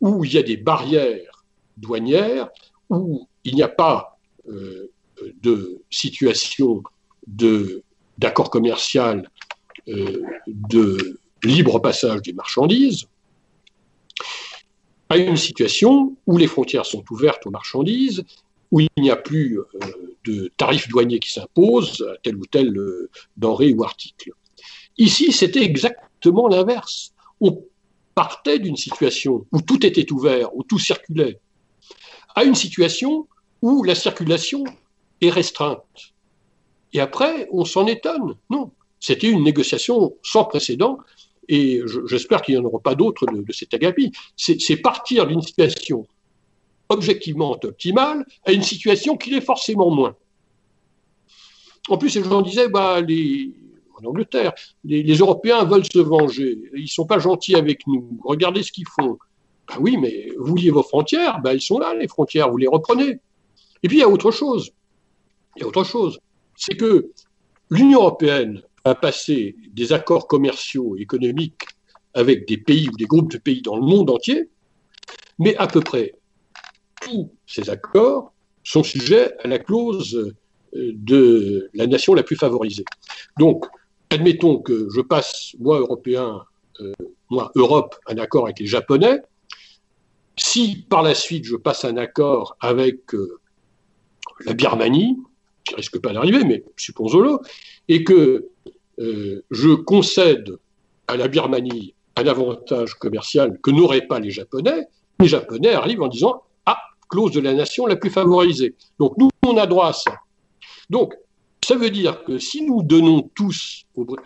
où 0.00 0.24
il 0.24 0.32
y 0.32 0.38
a 0.38 0.42
des 0.42 0.56
barrières 0.56 1.44
douanières, 1.76 2.48
où 2.88 3.28
il 3.44 3.54
n'y 3.54 3.62
a 3.62 3.68
pas 3.68 4.18
euh, 4.48 4.90
de 5.42 5.82
situation 5.90 6.82
d'accord 8.18 8.50
commercial 8.50 9.28
euh, 9.88 10.22
de 10.46 11.19
libre 11.44 11.78
passage 11.78 12.22
des 12.22 12.32
marchandises, 12.32 13.06
à 15.08 15.16
une 15.16 15.36
situation 15.36 16.16
où 16.26 16.36
les 16.36 16.46
frontières 16.46 16.86
sont 16.86 17.04
ouvertes 17.10 17.46
aux 17.46 17.50
marchandises, 17.50 18.24
où 18.70 18.80
il 18.80 18.88
n'y 18.98 19.10
a 19.10 19.16
plus 19.16 19.58
euh, 19.58 19.66
de 20.24 20.52
tarifs 20.56 20.88
douaniers 20.88 21.18
qui 21.18 21.32
s'imposent 21.32 22.06
à 22.08 22.16
tel 22.22 22.36
ou 22.36 22.46
tel 22.46 22.72
denrée 23.36 23.72
ou 23.72 23.82
article. 23.82 24.32
Ici, 24.98 25.32
c'était 25.32 25.62
exactement 25.62 26.46
l'inverse. 26.46 27.12
On 27.40 27.64
partait 28.14 28.58
d'une 28.58 28.76
situation 28.76 29.46
où 29.50 29.60
tout 29.60 29.84
était 29.84 30.12
ouvert, 30.12 30.54
où 30.54 30.62
tout 30.62 30.78
circulait, 30.78 31.40
à 32.34 32.44
une 32.44 32.54
situation 32.54 33.26
où 33.62 33.82
la 33.82 33.94
circulation 33.94 34.64
est 35.20 35.30
restreinte. 35.30 36.12
Et 36.92 37.00
après, 37.00 37.48
on 37.52 37.64
s'en 37.64 37.86
étonne. 37.86 38.36
Non, 38.50 38.72
c'était 38.98 39.30
une 39.30 39.42
négociation 39.42 40.14
sans 40.22 40.44
précédent, 40.44 40.98
et 41.50 41.82
j'espère 42.06 42.42
qu'il 42.42 42.54
n'y 42.54 42.60
en 42.60 42.64
aura 42.64 42.78
pas 42.78 42.94
d'autres 42.94 43.26
de, 43.26 43.52
cet 43.52 43.74
agapi. 43.74 44.12
C'est 44.36 44.76
partir 44.76 45.26
d'une 45.26 45.42
situation 45.42 46.06
objectivement 46.88 47.52
optimale 47.62 48.24
à 48.44 48.52
une 48.52 48.62
situation 48.62 49.16
qui 49.16 49.30
l'est 49.30 49.40
forcément 49.40 49.90
moins. 49.90 50.16
En 51.88 51.98
plus, 51.98 52.14
les 52.14 52.22
gens 52.22 52.42
disaient, 52.42 52.68
bah, 52.68 53.00
les, 53.00 53.52
en 54.00 54.08
Angleterre. 54.08 54.52
Les, 54.84 55.14
Européens 55.14 55.64
veulent 55.64 55.84
se 55.84 55.98
venger. 55.98 56.58
Ils 56.74 56.82
ne 56.82 56.86
sont 56.86 57.06
pas 57.06 57.18
gentils 57.18 57.56
avec 57.56 57.86
nous. 57.86 58.18
Regardez 58.24 58.62
ce 58.62 58.72
qu'ils 58.72 58.86
font. 58.86 59.18
Ben 59.68 59.76
oui, 59.80 59.96
mais 59.96 60.28
vous 60.38 60.56
liez 60.56 60.70
vos 60.70 60.82
frontières, 60.82 61.40
ben 61.40 61.52
ils 61.52 61.60
sont 61.60 61.78
là, 61.78 61.94
les 61.94 62.08
frontières, 62.08 62.50
vous 62.50 62.56
les 62.56 62.66
reprenez. 62.66 63.20
Et 63.82 63.88
puis 63.88 63.98
il 63.98 64.00
y 64.00 64.02
a 64.02 64.08
autre 64.08 64.30
chose. 64.30 64.72
Il 65.56 65.60
y 65.60 65.64
a 65.64 65.68
autre 65.68 65.84
chose. 65.84 66.18
C'est 66.56 66.76
que 66.76 67.10
l'Union 67.70 68.00
européenne 68.00 68.62
a 68.90 68.94
passé 68.94 69.56
des 69.72 69.92
accords 69.92 70.26
commerciaux 70.26 70.96
et 70.96 71.02
économiques 71.02 71.62
avec 72.14 72.46
des 72.46 72.58
pays 72.58 72.88
ou 72.88 72.96
des 72.96 73.06
groupes 73.06 73.30
de 73.30 73.38
pays 73.38 73.62
dans 73.62 73.76
le 73.76 73.82
monde 73.82 74.10
entier, 74.10 74.48
mais 75.38 75.56
à 75.56 75.66
peu 75.66 75.80
près 75.80 76.14
tous 77.00 77.32
ces 77.46 77.70
accords 77.70 78.32
sont 78.62 78.82
sujets 78.82 79.32
à 79.42 79.48
la 79.48 79.58
clause 79.58 80.14
euh, 80.74 80.92
de 80.94 81.70
la 81.74 81.86
nation 81.86 82.14
la 82.14 82.22
plus 82.22 82.36
favorisée. 82.36 82.84
Donc, 83.38 83.64
admettons 84.10 84.58
que 84.58 84.88
je 84.94 85.00
passe, 85.00 85.54
moi, 85.58 85.78
Européen, 85.78 86.42
euh, 86.80 86.92
moi, 87.30 87.50
Europe, 87.54 87.96
un 88.06 88.18
accord 88.18 88.44
avec 88.44 88.58
les 88.58 88.66
Japonais. 88.66 89.20
Si 90.36 90.84
par 90.88 91.02
la 91.02 91.14
suite 91.14 91.44
je 91.44 91.56
passe 91.56 91.84
un 91.84 91.96
accord 91.96 92.56
avec 92.60 93.14
euh, 93.14 93.40
la 94.44 94.54
Birmanie, 94.54 95.18
qui 95.64 95.74
risque 95.74 96.00
pas 96.00 96.12
d'arriver, 96.12 96.44
mais 96.44 96.64
supposons-le, 96.76 97.38
et 97.88 98.04
que 98.04 98.48
euh, 99.00 99.42
je 99.50 99.70
concède 99.74 100.56
à 101.08 101.16
la 101.16 101.28
Birmanie 101.28 101.94
un 102.16 102.26
avantage 102.26 102.94
commercial 102.94 103.58
que 103.62 103.70
n'auraient 103.70 104.06
pas 104.06 104.20
les 104.20 104.30
Japonais, 104.30 104.88
les 105.18 105.28
Japonais 105.28 105.72
arrivent 105.72 106.02
en 106.02 106.08
disant 106.08 106.42
Ah, 106.66 106.78
clause 107.08 107.32
de 107.32 107.40
la 107.40 107.54
nation 107.54 107.86
la 107.86 107.96
plus 107.96 108.10
favorisée. 108.10 108.74
Donc 108.98 109.16
nous, 109.16 109.30
on 109.46 109.56
a 109.56 109.66
droit 109.66 109.88
à 109.88 109.92
ça. 109.92 110.12
Donc, 110.90 111.14
ça 111.64 111.76
veut 111.76 111.90
dire 111.90 112.24
que 112.24 112.38
si 112.38 112.62
nous 112.62 112.82
donnons 112.82 113.30
tous 113.34 113.84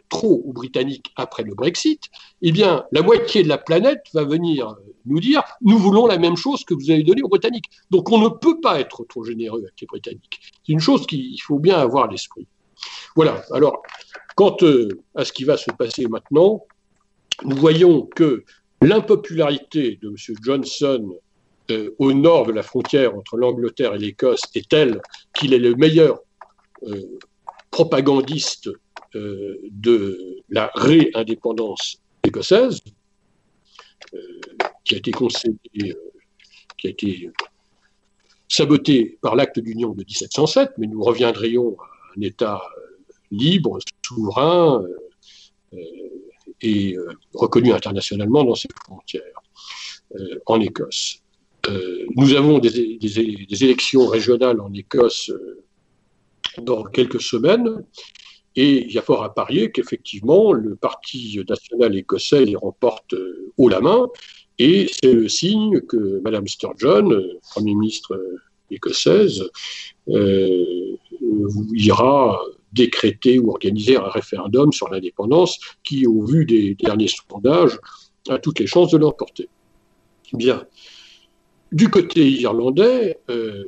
trop 0.09 0.43
aux 0.47 0.53
Britanniques 0.53 1.13
après 1.17 1.43
le 1.43 1.55
Brexit, 1.55 2.11
eh 2.43 2.53
bien, 2.53 2.85
la 2.93 3.03
moitié 3.03 3.43
de 3.43 3.49
la 3.49 3.59
planète 3.59 4.03
va 4.15 4.25
venir 4.25 4.77
nous 5.05 5.21
dire 5.21 5.43
nous 5.61 5.79
voulons 5.79 6.07
la 6.07 6.17
même 6.17 6.37
chose 6.37 6.65
que 6.65 6.75
vous 6.75 6.91
avez 6.91 7.03
donné 7.03 7.23
aux 7.23 7.29
Britanniques. 7.29 7.71
Donc, 7.91 8.11
on 8.11 8.19
ne 8.19 8.29
peut 8.29 8.61
pas 8.61 8.81
être 8.81 9.05
trop 9.05 9.25
généreux 9.25 9.61
avec 9.61 9.75
les 9.81 9.87
Britanniques. 9.87 10.41
C'est 10.67 10.73
une 10.73 10.81
chose 10.81 11.07
qu'il 11.07 11.41
faut 11.43 11.59
bien 11.59 11.79
avoir 11.79 12.05
à 12.05 12.11
l'esprit. 12.11 12.47
Voilà. 13.17 13.45
Alors, 13.53 13.83
quant 14.35 14.57
euh, 14.63 14.89
à 15.15 15.25
ce 15.25 15.33
qui 15.33 15.45
va 15.45 15.57
se 15.57 15.71
passer 15.71 16.07
maintenant, 16.07 16.65
nous 17.45 17.57
voyons 17.57 18.07
que 18.07 18.45
l'impopularité 18.83 19.99
de 20.03 20.09
M. 20.09 20.37
Johnson 20.43 21.19
euh, 21.71 21.95
au 21.99 22.13
nord 22.13 22.47
de 22.47 22.53
la 22.53 22.63
frontière 22.63 23.17
entre 23.17 23.37
l'Angleterre 23.37 23.95
et 23.95 23.99
l'Écosse 23.99 24.43
est 24.55 24.69
telle 24.69 25.01
qu'il 25.35 25.55
est 25.55 25.59
le 25.59 25.75
meilleur 25.75 26.21
euh, 26.85 27.19
propagandiste 27.71 28.71
de 29.15 30.43
la 30.49 30.73
réindépendance 30.75 32.03
écossaise, 32.25 32.81
qui 34.85 34.95
a 34.97 34.99
été 34.99 35.13
concédée, 35.13 35.95
qui 36.77 36.87
a 36.89 36.91
été 36.91 37.31
sabotée 38.49 39.19
par 39.23 39.37
l'acte 39.37 39.61
d'union 39.61 39.91
de 39.91 40.03
1707, 40.05 40.73
mais 40.79 40.89
nous 40.89 41.01
reviendrions 41.01 41.77
à 41.81 41.94
un 42.17 42.21
État 42.21 42.63
libre, 43.31 43.79
souverain 44.07 44.85
et 46.61 46.97
reconnu 47.33 47.73
internationalement 47.73 48.45
dans 48.45 48.55
ses 48.55 48.69
frontières, 48.85 49.41
en 50.47 50.61
Écosse. 50.61 51.21
nous 52.17 52.35
avons 52.35 52.59
des, 52.59 53.65
élections 53.65 54.07
régionales 54.07 54.61
en 54.61 54.73
Écosse 54.73 55.33
dans 56.59 56.85
quelques 56.85 57.21
semaines. 57.21 57.85
Et 58.57 58.85
il 58.85 58.93
y 58.93 58.99
a 58.99 59.03
fort 59.03 59.25
à 59.25 59.35
parier 59.35 59.73
qu'effectivement, 59.73 60.53
le 60.53 60.77
Parti 60.77 61.41
national 61.49 61.97
écossais 61.97 62.45
les 62.45 62.55
remporte 62.55 63.15
euh, 63.15 63.53
haut 63.57 63.69
la 63.69 63.81
main. 63.81 64.09
Et 64.59 64.87
c'est 64.89 65.13
le 65.13 65.29
signe 65.29 65.81
que 65.81 66.21
Mme 66.23 66.47
Sturgeon, 66.47 67.11
euh, 67.11 67.41
Premier 67.51 67.75
ministre 67.75 68.15
euh, 68.15 68.41
écossaise, 68.71 69.45
euh, 70.09 70.84
ira 71.73 72.41
décréter 72.73 73.39
ou 73.39 73.51
organiser 73.51 73.97
un 73.97 74.09
référendum 74.09 74.73
sur 74.73 74.89
l'indépendance 74.89 75.59
qui, 75.83 76.07
au 76.07 76.25
vu 76.25 76.45
des 76.45 76.75
derniers 76.75 77.09
sondages, 77.09 77.79
a 78.29 78.39
toutes 78.39 78.59
les 78.59 78.67
chances 78.67 78.91
de 78.91 78.99
l'emporter. 78.99 79.49
Bien. 80.33 80.65
Du 81.73 81.89
côté 81.89 82.29
irlandais, 82.31 83.19
euh, 83.31 83.65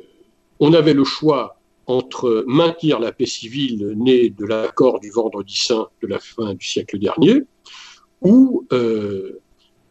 on 0.59 0.73
avait 0.73 0.93
le 0.93 1.03
choix 1.03 1.57
entre 1.85 2.43
maintenir 2.47 2.99
la 2.99 3.11
paix 3.11 3.25
civile 3.25 3.93
née 3.95 4.29
de 4.29 4.45
l'accord 4.45 4.99
du 4.99 5.09
Vendredi 5.09 5.57
Saint 5.57 5.87
de 6.01 6.07
la 6.07 6.19
fin 6.19 6.53
du 6.53 6.65
siècle 6.65 6.99
dernier, 6.99 7.43
ou 8.21 8.65
euh, 8.73 9.39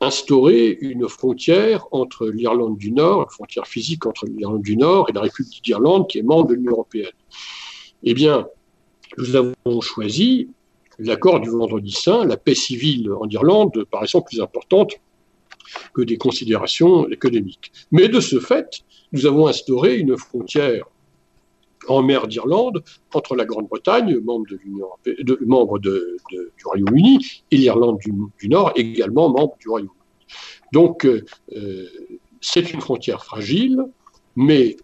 instaurer 0.00 0.76
une 0.80 1.08
frontière 1.08 1.86
entre 1.90 2.28
l'Irlande 2.28 2.76
du 2.76 2.92
Nord, 2.92 3.22
une 3.22 3.30
frontière 3.30 3.66
physique 3.66 4.04
entre 4.04 4.26
l'Irlande 4.26 4.62
du 4.62 4.76
Nord 4.76 5.08
et 5.08 5.12
la 5.12 5.22
République 5.22 5.64
d'Irlande 5.64 6.06
qui 6.08 6.18
est 6.18 6.22
membre 6.22 6.48
de 6.48 6.54
l'Union 6.54 6.72
européenne. 6.72 7.12
Eh 8.08 8.14
bien, 8.14 8.48
nous 9.18 9.34
avons 9.34 9.80
choisi 9.80 10.48
l'accord 11.00 11.40
du 11.40 11.50
vendredi 11.50 11.90
saint, 11.90 12.24
la 12.24 12.36
paix 12.36 12.54
civile 12.54 13.12
en 13.12 13.28
Irlande 13.28 13.84
paraissant 13.90 14.20
plus 14.22 14.40
importante 14.40 14.92
que 15.92 16.02
des 16.02 16.16
considérations 16.16 17.08
économiques. 17.10 17.72
Mais 17.90 18.08
de 18.08 18.20
ce 18.20 18.38
fait, 18.38 18.84
nous 19.10 19.26
avons 19.26 19.48
instauré 19.48 19.98
une 19.98 20.16
frontière 20.16 20.84
en 21.88 22.02
mer 22.02 22.28
d'Irlande 22.28 22.84
entre 23.12 23.34
la 23.34 23.44
Grande-Bretagne, 23.44 24.20
membre, 24.20 24.46
du 25.80 26.00
Royaume-Uni, 26.64 27.42
et 27.50 27.56
l'Irlande 27.56 27.98
du, 27.98 28.48
Nord, 28.48 28.70
également 28.76 29.28
membre 29.30 29.56
du 29.58 29.68
Royaume-Uni. 29.68 29.92
Donc, 30.72 31.04
euh, 31.04 31.24
c'est 32.40 32.72
une 32.72 32.80
frontière 32.80 33.24
fragile, 33.24 33.82
mais 34.36 34.76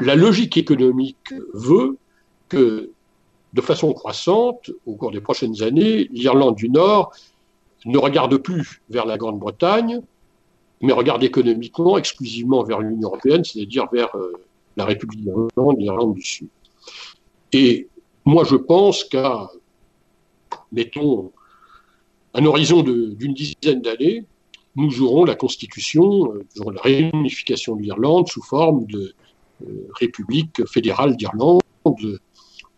la 0.00 0.14
logique 0.14 0.58
économique 0.58 1.32
veut 1.54 1.96
que, 2.50 2.90
de 3.54 3.60
façon 3.62 3.92
croissante, 3.94 4.70
au 4.84 4.94
cours 4.94 5.10
des 5.10 5.22
prochaines 5.22 5.62
années, 5.62 6.08
l'Irlande 6.12 6.56
du 6.56 6.68
Nord 6.68 7.12
ne 7.86 7.96
regarde 7.96 8.36
plus 8.36 8.82
vers 8.90 9.06
la 9.06 9.16
Grande-Bretagne, 9.16 10.02
mais 10.82 10.92
regarde 10.92 11.22
économiquement 11.24 11.96
exclusivement 11.96 12.62
vers 12.62 12.80
l'Union 12.80 13.08
européenne, 13.08 13.44
c'est-à-dire 13.44 13.86
vers 13.90 14.14
euh, 14.16 14.32
la 14.76 14.84
République 14.84 15.22
d'Irlande, 15.22 15.76
l'Irlande 15.78 16.14
du 16.14 16.22
Sud. 16.22 16.48
Et 17.52 17.88
moi, 18.24 18.44
je 18.44 18.56
pense 18.56 19.04
qu'à, 19.04 19.50
mettons, 20.72 21.32
un 22.34 22.44
horizon 22.44 22.82
d'une 22.82 23.34
dizaine 23.34 23.82
d'années, 23.82 24.24
nous 24.76 25.02
aurons 25.02 25.24
la 25.24 25.34
constitution, 25.34 26.32
euh, 26.32 26.44
nous 26.54 26.62
aurons 26.62 26.70
la 26.70 26.82
réunification 26.82 27.76
de 27.76 27.82
l'Irlande 27.82 28.28
sous 28.28 28.42
forme 28.42 28.84
de 28.86 29.14
euh, 29.66 29.88
République 29.98 30.64
fédérale 30.66 31.16
d'Irlande, 31.16 31.62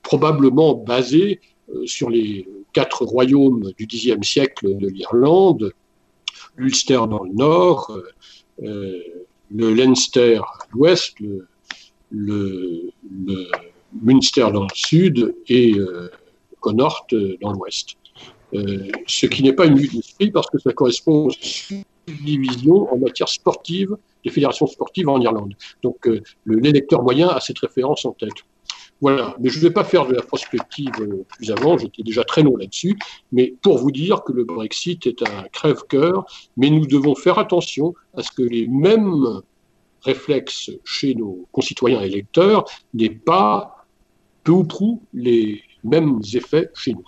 probablement 0.03 0.75
basée 0.75 1.41
sur 1.85 2.11
les 2.11 2.49
quatre 2.73 3.05
royaumes 3.05 3.73
du 3.77 3.87
Xe 3.87 4.17
siècle 4.23 4.77
de 4.77 4.89
l'Irlande, 4.89 5.73
l'Ulster 6.57 7.01
dans 7.09 7.23
le 7.23 7.33
nord, 7.33 7.97
le 8.59 9.75
Leinster 9.75 10.39
à 10.39 10.67
l'ouest, 10.73 11.15
le, 12.11 12.91
Munster 14.01 14.49
dans 14.53 14.63
le 14.63 14.75
sud 14.75 15.35
et 15.49 15.75
euh, 15.75 16.11
Connacht 16.61 17.15
dans 17.41 17.53
l'ouest. 17.53 17.97
Euh, 18.55 18.89
ce 19.07 19.27
qui 19.27 19.43
n'est 19.43 19.53
pas 19.53 19.67
une 19.67 19.79
vue 19.79 19.89
d'esprit 19.89 20.31
parce 20.31 20.49
que 20.49 20.59
ça 20.59 20.73
correspond 20.73 21.27
aux 21.27 21.31
subdivisions 21.31 22.93
en 22.93 22.99
matière 22.99 23.29
sportive 23.29 23.97
des 24.25 24.31
fédérations 24.31 24.67
sportives 24.67 25.09
en 25.09 25.21
Irlande. 25.21 25.55
Donc 25.83 26.07
euh, 26.07 26.23
l'électeur 26.47 27.03
moyen 27.03 27.29
a 27.29 27.41
cette 27.41 27.59
référence 27.59 28.05
en 28.05 28.13
tête. 28.13 28.31
Voilà, 29.03 29.37
mais 29.41 29.49
je 29.51 29.59
ne 29.59 29.65
vais 29.65 29.73
pas 29.73 29.83
faire 29.83 30.07
de 30.07 30.15
la 30.15 30.23
prospective 30.23 30.93
euh, 31.01 31.25
plus 31.37 31.51
avant, 31.51 31.77
j'étais 31.77 32.05
déjà 32.05 32.23
très 32.23 32.45
long 32.45 32.57
là-dessus, 32.57 32.97
mais 33.33 33.53
pour 33.61 33.79
vous 33.79 33.91
dire 33.91 34.23
que 34.23 34.33
le 34.33 34.45
Brexit 34.45 35.09
est 35.09 35.23
un 35.23 35.43
crève-cœur, 35.53 36.25
mais 36.57 36.71
nous 36.71 36.87
devons 36.87 37.17
faire 37.17 37.41
attention 37.41 37.95
à 38.17 38.23
ce 38.23 38.31
que 38.31 38.43
les 38.43 38.69
mêmes 38.69 39.41
réflexe 40.03 40.71
chez 40.85 41.17
nos 41.17 41.49
concitoyens 41.51 42.01
électeurs 42.01 42.65
n'est 42.95 43.11
pas 43.11 43.87
peu 44.45 44.53
ou 44.53 44.63
prou 44.63 45.03
les 45.13 45.63
mêmes 45.83 46.21
effets 46.35 46.71
chez 46.75 46.93
nous. 46.93 47.05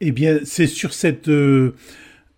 Eh 0.00 0.10
bien, 0.10 0.38
c'est 0.44 0.66
sur 0.66 0.94
cette 0.94 1.28
euh, 1.28 1.74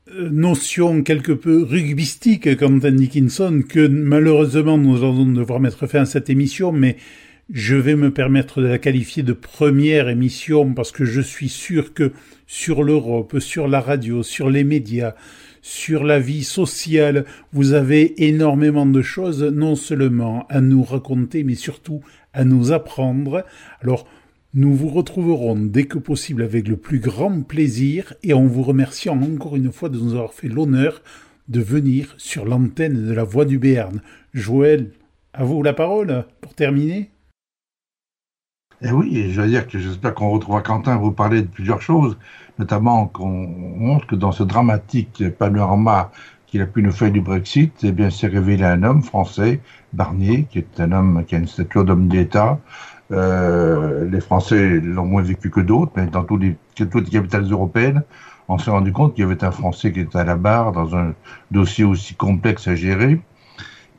notion 0.08 1.04
quelque 1.04 1.32
peu 1.32 1.62
rugbystique, 1.62 2.56
Quentin 2.56 2.90
Dickinson, 2.90 3.62
que 3.68 3.86
malheureusement 3.86 4.76
nous 4.76 4.96
allons 4.96 5.26
devoir 5.26 5.60
mettre 5.60 5.86
fin 5.86 6.00
à 6.00 6.04
cette 6.04 6.30
émission, 6.30 6.72
mais 6.72 6.96
je 7.52 7.74
vais 7.74 7.96
me 7.96 8.12
permettre 8.12 8.62
de 8.62 8.68
la 8.68 8.78
qualifier 8.78 9.24
de 9.24 9.32
première 9.32 10.08
émission 10.08 10.72
parce 10.72 10.92
que 10.92 11.04
je 11.04 11.20
suis 11.20 11.48
sûr 11.48 11.94
que 11.94 12.12
sur 12.46 12.84
l'Europe, 12.84 13.40
sur 13.40 13.66
la 13.66 13.80
radio, 13.80 14.22
sur 14.22 14.50
les 14.50 14.62
médias, 14.62 15.14
sur 15.60 16.04
la 16.04 16.20
vie 16.20 16.44
sociale. 16.44 17.24
Vous 17.52 17.72
avez 17.72 18.24
énormément 18.28 18.86
de 18.86 19.02
choses, 19.02 19.42
non 19.42 19.74
seulement 19.74 20.46
à 20.48 20.60
nous 20.60 20.84
raconter, 20.84 21.42
mais 21.42 21.56
surtout 21.56 22.02
à 22.32 22.44
nous 22.44 22.70
apprendre. 22.70 23.44
Alors, 23.80 24.06
nous 24.54 24.74
vous 24.74 24.88
retrouverons 24.88 25.56
dès 25.56 25.84
que 25.84 25.98
possible 25.98 26.42
avec 26.42 26.68
le 26.68 26.76
plus 26.76 27.00
grand 27.00 27.42
plaisir 27.42 28.14
et 28.22 28.32
en 28.32 28.46
vous 28.46 28.62
remerciant 28.62 29.20
encore 29.20 29.56
une 29.56 29.72
fois 29.72 29.88
de 29.88 29.98
nous 29.98 30.12
avoir 30.12 30.34
fait 30.34 30.48
l'honneur 30.48 31.02
de 31.48 31.60
venir 31.60 32.14
sur 32.16 32.44
l'antenne 32.44 33.08
de 33.08 33.12
la 33.12 33.24
Voix 33.24 33.44
du 33.44 33.58
Béarn. 33.58 34.02
Joël, 34.34 34.90
à 35.32 35.44
vous 35.44 35.64
la 35.64 35.72
parole 35.72 36.24
pour 36.40 36.54
terminer. 36.54 37.10
Eh 38.82 38.92
oui, 38.92 39.30
je 39.30 39.40
veux 39.42 39.48
dire 39.48 39.68
que 39.68 39.78
j'espère 39.78 40.14
qu'on 40.14 40.30
retrouvera 40.30 40.62
Quentin 40.62 40.96
vous 40.96 41.12
parler 41.12 41.42
de 41.42 41.46
plusieurs 41.46 41.82
choses, 41.82 42.16
notamment 42.58 43.06
qu'on 43.08 43.28
montre 43.28 44.06
que 44.06 44.14
dans 44.14 44.32
ce 44.32 44.42
dramatique 44.42 45.22
panorama 45.38 46.10
qu'il 46.46 46.62
a 46.62 46.66
pu 46.66 46.82
nous 46.82 46.90
faire 46.90 47.10
du 47.10 47.20
Brexit, 47.20 47.74
eh 47.82 47.92
bien, 47.92 48.08
s'est 48.08 48.26
révélé 48.28 48.64
un 48.64 48.82
homme 48.82 49.02
français, 49.02 49.60
Barnier, 49.92 50.46
qui 50.50 50.58
est 50.58 50.80
un 50.80 50.92
homme 50.92 51.24
qui 51.26 51.34
a 51.34 51.38
une 51.38 51.46
stature 51.46 51.84
d'homme 51.84 52.08
d'État. 52.08 52.58
Euh, 53.12 54.08
les 54.08 54.20
Français 54.20 54.80
l'ont 54.80 55.04
moins 55.04 55.22
vécu 55.22 55.50
que 55.50 55.60
d'autres, 55.60 55.92
mais 55.96 56.06
dans 56.06 56.24
toutes 56.24 56.42
les, 56.42 56.56
toutes 56.74 57.04
les 57.04 57.10
capitales 57.10 57.50
européennes, 57.50 58.02
on 58.48 58.56
s'est 58.56 58.70
rendu 58.70 58.92
compte 58.92 59.14
qu'il 59.14 59.22
y 59.22 59.26
avait 59.26 59.44
un 59.44 59.50
Français 59.50 59.92
qui 59.92 60.00
était 60.00 60.18
à 60.18 60.24
la 60.24 60.36
barre 60.36 60.72
dans 60.72 60.96
un 60.96 61.12
dossier 61.50 61.84
aussi 61.84 62.14
complexe 62.14 62.66
à 62.66 62.74
gérer. 62.74 63.20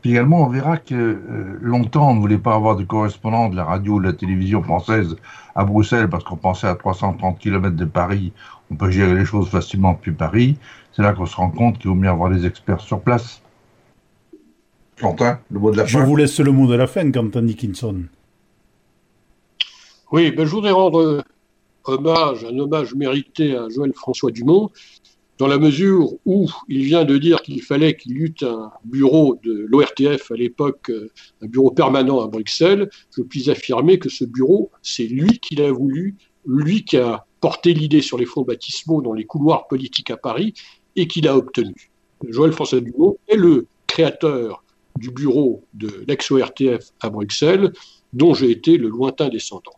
Puis 0.02 0.12
également, 0.12 0.44
on 0.44 0.50
verra 0.50 0.78
que 0.78 0.96
euh, 0.96 1.60
longtemps, 1.62 2.10
on 2.10 2.16
ne 2.16 2.20
voulait 2.20 2.40
pas 2.40 2.56
avoir 2.56 2.76
de 2.76 2.84
correspondant 2.84 3.50
de 3.50 3.56
la 3.56 3.66
radio 3.66 3.94
ou 3.94 4.00
de 4.00 4.06
la 4.06 4.14
télévision 4.14 4.64
française 4.64 5.16
à 5.54 5.64
Bruxelles 5.64 6.10
parce 6.10 6.24
qu'on 6.24 6.38
pensait 6.38 6.68
à 6.68 6.76
330 6.76 7.38
km 7.38 7.76
de 7.76 7.86
Paris, 7.86 8.34
on 8.72 8.76
peut 8.76 8.90
gérer 8.90 9.14
les 9.14 9.26
choses 9.26 9.50
facilement 9.50 9.94
depuis 9.94 10.12
Paris. 10.12 10.58
C'est 10.94 11.04
là 11.04 11.14
qu'on 11.14 11.26
se 11.26 11.36
rend 11.36 11.50
compte 11.50 11.78
qu'il 11.78 11.90
vaut 11.90 11.96
mieux 11.96 12.10
avoir 12.10 12.32
des 12.32 12.46
experts 12.46 12.82
sur 12.82 13.00
place. 13.00 13.42
Quentin, 15.00 15.40
le 15.52 15.60
mot 15.60 15.72
de 15.72 15.78
la 15.78 15.86
fin. 15.86 16.00
Je 16.00 16.06
vous 16.06 16.16
laisse 16.16 16.40
le 16.40 16.52
mot 16.52 16.68
de 16.68 16.76
la 16.76 16.88
fin, 16.88 17.12
Quentin 17.12 17.44
Dickinson. 17.44 18.04
Oui, 20.12 20.32
ben, 20.32 20.46
je 20.46 20.52
voudrais 20.52 20.72
rendre 20.72 21.24
hommage, 21.86 22.46
un 22.46 22.58
hommage 22.58 22.94
mérité 22.96 23.56
à 23.56 23.68
Joël 23.70 23.94
François 23.94 24.32
Dumont, 24.32 24.70
dans 25.42 25.48
la 25.48 25.58
mesure 25.58 26.14
où 26.28 26.48
il 26.68 26.84
vient 26.84 27.04
de 27.04 27.18
dire 27.18 27.42
qu'il 27.42 27.64
fallait 27.64 27.96
qu'il 27.96 28.12
y 28.12 28.20
eût 28.20 28.36
un 28.44 28.70
bureau 28.86 29.40
de 29.44 29.66
l'ORTF 29.70 30.30
à 30.30 30.36
l'époque, 30.36 30.92
euh, 30.92 31.10
un 31.42 31.48
bureau 31.48 31.72
permanent 31.72 32.22
à 32.22 32.28
Bruxelles, 32.28 32.92
je 33.18 33.24
puis 33.24 33.50
affirmer 33.50 33.98
que 33.98 34.08
ce 34.08 34.24
bureau, 34.24 34.70
c'est 34.84 35.08
lui 35.08 35.40
qui 35.40 35.56
l'a 35.56 35.72
voulu, 35.72 36.16
lui 36.46 36.86
qui 36.86 36.98
a 36.98 37.26
porté 37.40 37.74
l'idée 37.74 38.04
sur 38.04 38.20
les 38.20 38.28
fonds 38.28 38.44
baptismaux 38.44 39.02
dans 39.02 39.14
les 39.14 39.26
couloirs 39.26 39.68
politiques 39.68 40.12
à 40.12 40.18
Paris 40.18 40.54
et 40.96 41.08
qui 41.08 41.22
l'a 41.22 41.36
obtenu. 41.36 41.90
Joël 42.30 42.52
François 42.52 42.80
Dumont 42.80 43.18
est 43.28 43.36
le 43.36 43.66
créateur 43.88 44.64
du 44.96 45.10
bureau 45.10 45.64
de 45.74 46.06
l'ex-ORTF 46.08 46.92
à 47.00 47.10
Bruxelles, 47.10 47.74
dont 48.14 48.36
j'ai 48.36 48.52
été 48.52 48.78
le 48.78 48.90
lointain 48.90 49.30
descendant. 49.30 49.74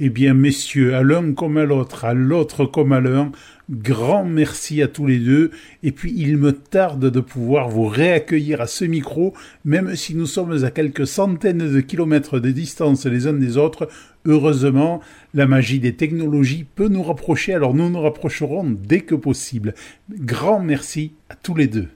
Eh 0.00 0.10
bien, 0.10 0.32
messieurs, 0.32 0.94
à 0.94 1.02
l'un 1.02 1.32
comme 1.32 1.56
à 1.56 1.64
l'autre, 1.64 2.04
à 2.04 2.14
l'autre 2.14 2.64
comme 2.64 2.92
à 2.92 3.00
l'un, 3.00 3.32
grand 3.68 4.24
merci 4.24 4.80
à 4.80 4.86
tous 4.86 5.06
les 5.06 5.18
deux. 5.18 5.50
Et 5.82 5.90
puis, 5.90 6.14
il 6.16 6.36
me 6.36 6.52
tarde 6.52 7.10
de 7.10 7.18
pouvoir 7.18 7.68
vous 7.68 7.86
réaccueillir 7.86 8.60
à 8.60 8.68
ce 8.68 8.84
micro, 8.84 9.34
même 9.64 9.96
si 9.96 10.14
nous 10.14 10.26
sommes 10.26 10.62
à 10.62 10.70
quelques 10.70 11.08
centaines 11.08 11.72
de 11.72 11.80
kilomètres 11.80 12.38
de 12.38 12.52
distance 12.52 13.06
les 13.06 13.26
uns 13.26 13.32
des 13.32 13.56
autres. 13.56 13.88
Heureusement, 14.24 15.00
la 15.34 15.48
magie 15.48 15.80
des 15.80 15.96
technologies 15.96 16.64
peut 16.76 16.88
nous 16.88 17.02
rapprocher, 17.02 17.52
alors 17.52 17.74
nous 17.74 17.90
nous 17.90 18.00
rapprocherons 18.00 18.70
dès 18.70 19.00
que 19.00 19.16
possible. 19.16 19.74
Grand 20.08 20.60
merci 20.60 21.14
à 21.28 21.34
tous 21.34 21.56
les 21.56 21.66
deux. 21.66 21.88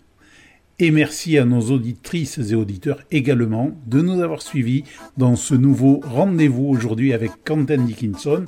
Et 0.83 0.91
merci 0.91 1.39
à 1.39 1.45
nos 1.45 1.71
auditrices 1.71 2.39
et 2.39 2.57
auditeurs 2.57 3.05
également 3.13 3.71
de 3.87 4.01
nous 4.01 4.21
avoir 4.21 4.43
suivis 4.43 4.83
dans 5.17 5.37
ce 5.37 5.55
nouveau 5.55 6.01
rendez-vous 6.03 6.67
aujourd'hui 6.67 7.13
avec 7.13 7.31
Quentin 7.45 7.77
Dickinson. 7.77 8.47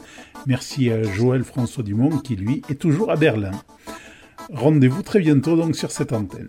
Merci 0.49 0.91
à 0.91 1.05
Joël 1.05 1.45
François 1.45 1.85
Dumont 1.85 2.19
qui 2.19 2.35
lui 2.35 2.61
est 2.69 2.81
toujours 2.81 3.13
à 3.13 3.17
Berlin. 3.17 3.53
Rendez-vous 4.53 5.03
très 5.05 5.21
bientôt 5.21 5.55
donc 5.55 5.77
sur 5.77 5.93
cette 5.93 6.13
antenne. 6.13 6.49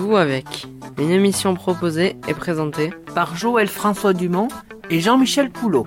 Avec, 0.00 0.66
une 0.98 1.10
émission 1.10 1.54
proposée 1.54 2.16
et 2.26 2.32
présentée 2.32 2.90
par 3.14 3.36
Joël 3.36 3.68
François 3.68 4.12
Dumont 4.12 4.48
et 4.88 4.98
Jean-Michel 4.98 5.50
Poulot. 5.50 5.86